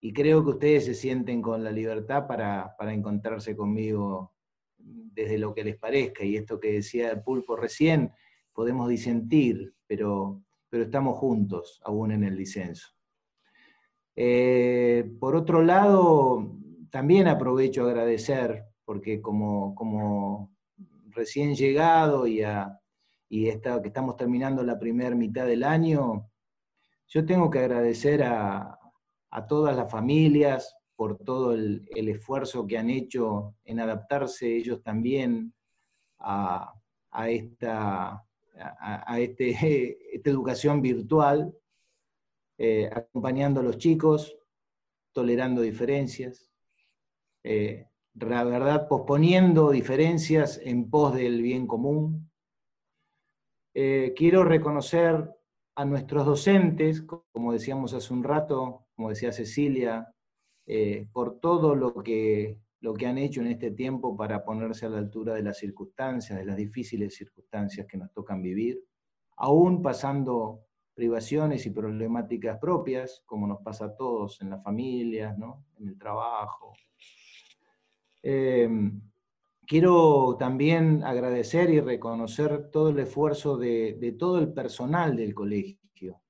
y 0.02 0.12
creo 0.12 0.44
que 0.44 0.50
ustedes 0.50 0.84
se 0.88 0.94
sienten 0.94 1.42
con 1.42 1.64
la 1.64 1.72
libertad 1.72 2.28
para, 2.28 2.76
para 2.78 2.92
encontrarse 2.92 3.56
conmigo 3.56 4.36
desde 4.78 5.38
lo 5.38 5.54
que 5.54 5.64
les 5.64 5.78
parezca. 5.78 6.26
Y 6.26 6.36
esto 6.36 6.60
que 6.60 6.74
decía 6.74 7.12
el 7.12 7.24
pulpo 7.24 7.56
recién, 7.56 8.12
podemos 8.52 8.90
disentir, 8.90 9.74
pero, 9.88 10.44
pero 10.72 10.86
estamos 10.86 11.18
juntos 11.20 11.82
aún 11.84 12.14
en 12.14 12.24
el 12.24 12.38
disenso. 12.38 12.88
Eh, 14.16 15.12
por 15.20 15.36
otro 15.36 15.62
lado, 15.62 16.56
también 16.90 17.28
aprovecho 17.28 17.84
a 17.86 17.90
agradecer, 17.90 18.66
porque 18.86 19.22
como, 19.22 19.76
como 19.76 20.56
recién 21.10 21.56
llegado 21.56 22.26
y, 22.26 22.42
a, 22.42 22.80
y 23.28 23.48
esta- 23.50 23.82
que 23.82 23.90
estamos 23.90 24.16
terminando 24.16 24.64
la 24.64 24.80
primera 24.80 25.14
mitad 25.16 25.46
del 25.46 25.64
año, 25.64 26.30
yo 27.08 27.26
tengo 27.26 27.50
que 27.50 27.60
agradecer 27.60 28.24
a, 28.24 28.80
a 29.30 29.46
todas 29.48 29.76
las 29.76 29.92
familias 29.92 30.74
por 30.96 31.18
todo 31.18 31.52
el, 31.54 31.86
el 31.96 32.08
esfuerzo 32.08 32.66
que 32.66 32.78
han 32.78 32.90
hecho 32.90 33.56
en 33.66 33.82
adaptarse 33.82 34.56
ellos 34.56 34.82
también 34.84 35.54
a, 36.20 36.74
a 37.10 37.30
esta, 37.30 38.24
a, 38.62 39.20
este, 39.20 39.50
esta 40.16 40.30
educación 40.30 40.82
virtual, 40.82 41.54
eh, 42.58 42.90
acompañando 42.94 43.60
a 43.60 43.64
los 43.64 43.78
chicos, 43.78 44.38
tolerando 45.14 45.62
diferencias, 45.62 46.52
eh, 47.44 47.88
la 48.14 48.44
verdad, 48.44 48.88
posponiendo 48.88 49.72
diferencias 49.72 50.60
en 50.64 50.90
pos 50.90 51.16
del 51.16 51.42
bien 51.42 51.66
común. 51.66 52.30
Eh, 53.74 54.14
quiero 54.16 54.44
reconocer 54.44 55.34
a 55.76 55.86
nuestros 55.86 56.26
docentes, 56.26 57.02
como 57.02 57.54
decíamos 57.54 57.94
hace 57.94 58.14
un 58.14 58.24
rato, 58.24 58.86
como 58.96 59.10
decía 59.10 59.32
Cecilia, 59.32 60.14
por 61.12 61.40
todo 61.40 61.76
lo 61.76 61.94
que, 61.96 62.58
lo 62.82 62.94
que 62.96 63.06
han 63.06 63.18
hecho 63.18 63.42
en 63.42 63.48
este 63.48 63.72
tiempo 63.72 64.18
para 64.18 64.44
ponerse 64.44 64.88
a 64.88 64.90
la 64.90 64.98
altura 64.98 65.36
de 65.36 65.44
las 65.44 65.58
circunstancias, 65.58 66.38
de 66.38 66.46
las 66.46 66.58
difíciles 66.58 67.16
circunstancias 67.16 67.88
que 67.88 67.98
nos 67.98 68.12
tocan 68.12 68.42
vivir, 68.42 68.84
aún 69.38 69.82
pasando 69.82 70.66
privaciones 70.96 71.66
y 71.66 71.70
problemáticas 71.70 72.58
propias, 72.60 73.22
como 73.26 73.48
nos 73.48 73.62
pasa 73.62 73.86
a 73.86 73.96
todos 73.96 74.42
en 74.42 74.50
las 74.50 74.64
familias, 74.64 75.38
¿no? 75.38 75.64
en 75.80 75.90
el 75.90 75.98
trabajo. 75.98 76.74
Eh, 78.24 78.68
quiero 79.68 80.36
también 80.38 81.04
agradecer 81.04 81.70
y 81.70 81.80
reconocer 81.80 82.72
todo 82.72 82.90
el 82.90 83.00
esfuerzo 83.00 83.58
de, 83.58 83.98
de 84.00 84.12
todo 84.12 84.40
el 84.40 84.52
personal 84.54 85.16
del 85.16 85.36
colegio. 85.36 86.22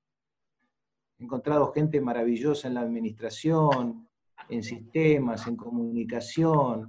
He 1.18 1.24
encontrado 1.24 1.72
gente 1.72 2.00
maravillosa 2.00 2.68
en 2.68 2.74
la 2.74 2.80
administración, 2.82 4.08
en 4.54 4.62
sistemas, 4.62 5.46
en 5.46 5.56
comunicación, 5.56 6.88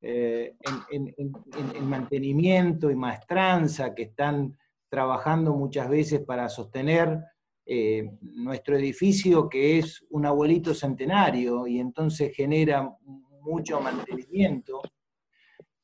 eh, 0.00 0.54
en, 0.60 1.06
en- 1.06 1.14
en- 1.18 1.32
en- 1.58 1.76
en 1.76 1.86
mantenimiento 1.88 2.90
y 2.90 2.96
maestranza, 2.96 3.94
que 3.94 4.04
están 4.04 4.56
trabajando 4.88 5.54
muchas 5.54 5.88
veces 5.88 6.20
para 6.20 6.48
sostener 6.48 7.18
eh, 7.64 8.10
nuestro 8.20 8.76
edificio, 8.76 9.48
que 9.48 9.78
es 9.78 10.04
un 10.10 10.26
abuelito 10.26 10.74
centenario, 10.74 11.66
y 11.68 11.78
entonces 11.78 12.34
genera 12.34 12.92
mucho 13.40 13.80
mantenimiento. 13.80 14.82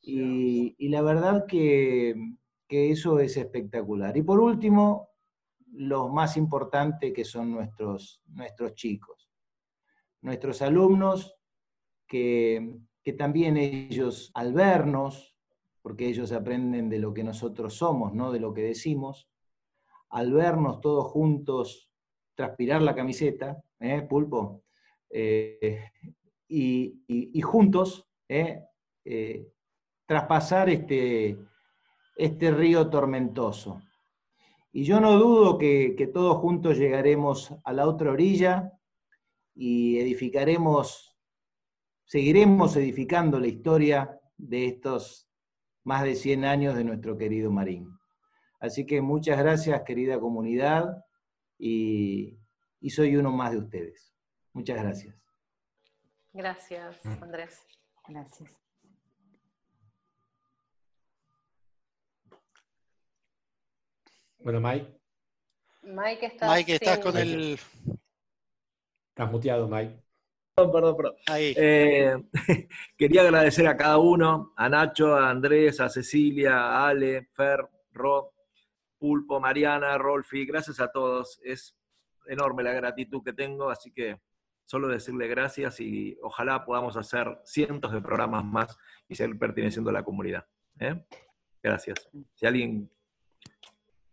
Y, 0.03 0.89
la 0.89 1.03
verdad 1.03 1.45
que, 1.47 2.15
que 2.67 2.91
eso 2.91 3.21
es 3.21 3.37
espectacular. 3.37 4.17
Y 4.17 4.23
por 4.23 4.41
último, 4.41 5.11
lo 5.73 6.09
más 6.09 6.37
importante 6.37 7.13
que 7.13 7.25
son 7.25 7.51
nuestros, 7.53 8.21
nuestros 8.27 8.75
chicos, 8.75 9.18
nuestros 10.23 10.63
alumnos, 10.63 11.35
que, 12.07 12.77
que 13.03 13.13
también 13.13 13.57
ellos, 13.57 14.31
al 14.35 14.53
vernos, 14.53 15.35
porque 15.83 16.07
ellos 16.07 16.33
aprenden 16.33 16.89
de 16.89 16.99
lo 16.99 17.13
que 17.15 17.25
nosotros 17.25 17.75
somos, 17.75 18.13
no 18.15 18.33
de 18.33 18.41
lo 18.41 18.53
que 18.53 18.63
decimos, 18.63 19.29
al 20.11 20.33
vernos 20.33 20.81
todos 20.81 21.07
juntos 21.07 21.91
transpirar 22.35 22.83
la 22.83 22.95
camiseta, 22.95 23.63
¿eh, 23.81 24.03
pulpo, 24.03 24.63
Eh, 25.11 25.91
y, 26.49 27.03
y- 27.09 27.41
juntos 27.41 28.07
¿eh? 28.29 28.63
Eh, 29.05 29.47
traspasar 30.07 30.69
este, 30.69 31.39
este 32.17 32.51
río 32.51 32.89
tormentoso. 32.91 33.81
Y 34.73 34.85
yo 34.85 35.01
no 35.01 35.19
dudo 35.19 35.57
que, 35.57 35.95
que 35.97 36.07
todos 36.07 36.37
juntos 36.39 36.77
llegaremos 36.79 37.55
a 37.65 37.73
la 37.73 37.87
otra 37.87 38.11
orilla 38.13 38.78
y 39.61 39.99
edificaremos, 39.99 41.17
seguiremos 42.05 42.77
edificando 42.77 43.41
la 43.41 43.49
historia 43.49 44.21
de 44.37 44.67
estos 44.67 45.29
más 45.83 46.05
de 46.05 46.15
100 46.15 46.45
años 46.45 46.77
de 46.77 46.85
nuestro 46.85 47.19
querido 47.19 47.51
Marín. 47.51 47.91
Así 48.61 48.87
que 48.87 49.01
muchas 49.03 49.37
gracias, 49.37 49.83
querida 49.83 50.21
comunidad, 50.21 51.05
y, 51.59 52.39
y 52.81 52.91
soy 52.91 53.17
uno 53.17 53.33
más 53.33 53.51
de 53.51 53.59
ustedes. 53.59 54.15
Muchas 54.53 54.81
gracias. 54.81 55.17
Gracias, 56.33 57.05
Andrés. 57.21 57.59
Gracias. 58.07 58.57
Bueno, 64.39 64.61
Mike, 64.61 64.87
Mike 65.83 66.27
está 66.27 66.55
Mike, 66.55 66.75
estás 66.75 66.95
sin- 66.97 67.03
con 67.05 67.17
el... 67.17 67.59
estás 69.19 69.33
muteado, 69.33 69.67
Mike. 69.67 70.01
Perdón, 70.55 70.73
perdón, 70.73 70.97
perdón. 70.97 71.15
Eh, 71.37 72.17
quería 72.97 73.23
agradecer 73.23 73.67
a 73.67 73.77
cada 73.77 73.99
uno, 73.99 74.53
a 74.57 74.69
Nacho, 74.69 75.17
a 75.17 75.29
Andrés, 75.29 75.81
a 75.81 75.89
Cecilia, 75.89 76.55
a 76.57 76.89
Ale, 76.89 77.29
Fer, 77.33 77.67
Ro, 77.93 78.33
Pulpo, 78.97 79.41
Mariana, 79.41 79.99
Rolfi, 79.99 80.47
gracias 80.47 80.79
a 80.79 80.93
todos. 80.93 81.41
Es 81.43 81.77
enorme 82.29 82.63
la 82.63 82.73
gratitud 82.73 83.25
que 83.25 83.33
tengo, 83.33 83.71
así 83.71 83.91
que 83.93 84.21
solo 84.65 84.87
decirle 84.87 85.27
gracias 85.27 85.81
y 85.81 86.17
ojalá 86.23 86.65
podamos 86.65 86.97
hacer 86.97 87.41
cientos 87.45 87.91
de 87.91 88.01
programas 88.01 88.45
más 88.45 88.79
y 89.09 89.17
seguir 89.17 89.37
perteneciendo 89.37 89.91
a 89.91 89.95
la 89.95 90.05
comunidad. 90.05 90.47
¿eh? 90.79 91.05
Gracias. 91.61 92.09
Si 92.35 92.47
alguien 92.47 92.89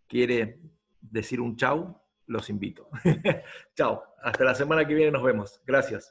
quiere 0.07 0.59
decir 0.99 1.41
un 1.41 1.55
chau, 1.55 2.01
los 2.25 2.49
invito. 2.49 2.89
chau. 3.75 4.01
Hasta 4.25 4.43
la 4.43 4.55
semana 4.55 4.87
que 4.87 4.95
viene 4.95 5.11
nos 5.11 5.21
vemos. 5.21 5.61
Gracias. 5.67 6.09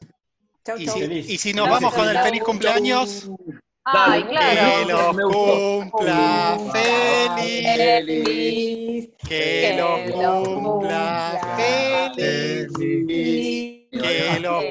Y 0.78 0.86
si, 0.86 1.00
y 1.02 1.36
si 1.36 1.52
nos 1.52 1.68
vamos 1.68 1.92
con 1.92 2.08
el 2.08 2.16
feliz 2.18 2.44
cumpleaños, 2.44 3.28
Ay, 3.84 4.22
que 4.22 4.28
claro. 4.30 5.12
los 5.12 5.34
cumpla. 5.34 6.56
Feliz, 7.36 9.08
que 9.28 9.74
los 9.76 10.12
cumpla. 10.12 11.56
feliz, 11.56 12.70
que 13.90 14.38
los 14.40 14.64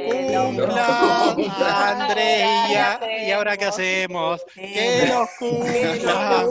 cumpla 1.35 1.89
Andrea. 1.89 2.99
¿Y 3.27 3.31
ahora 3.31 3.57
qué 3.57 3.65
hacemos? 3.65 4.41
Que 4.55 5.11
los 5.13 5.29
cumpla. 5.37 6.47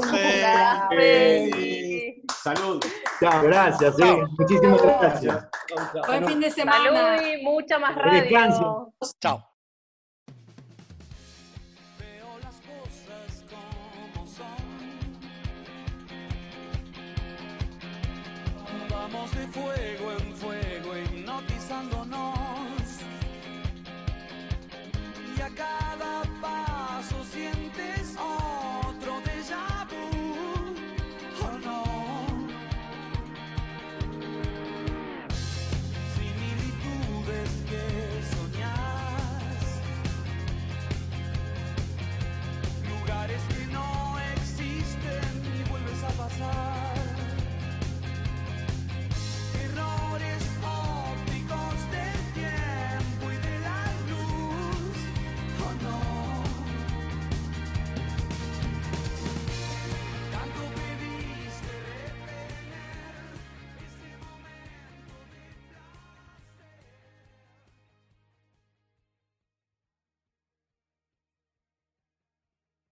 Feliz. 0.91 2.17
Salud. 2.45 2.85
Chao, 3.23 3.42
gracias, 3.44 3.99
eh. 4.01 4.23
muchísimas 4.36 4.83
gracias. 4.83 5.49
Buen 6.09 6.26
fin 6.26 6.41
de 6.41 6.51
semana. 6.51 7.17
Salud 7.17 7.23
y 7.25 7.44
mucha 7.44 7.78
más 7.78 7.94
radio. 7.94 8.20
descansen. 8.20 8.67
Chao. 9.20 9.47
Vamos 18.91 19.34
de 19.36 19.47
fuego 19.47 20.12
en 20.18 20.34
fuego 20.34 20.97
hipnotizándonos 20.99 22.18
y 25.36 25.41
a 25.41 25.49
cada 25.55 25.92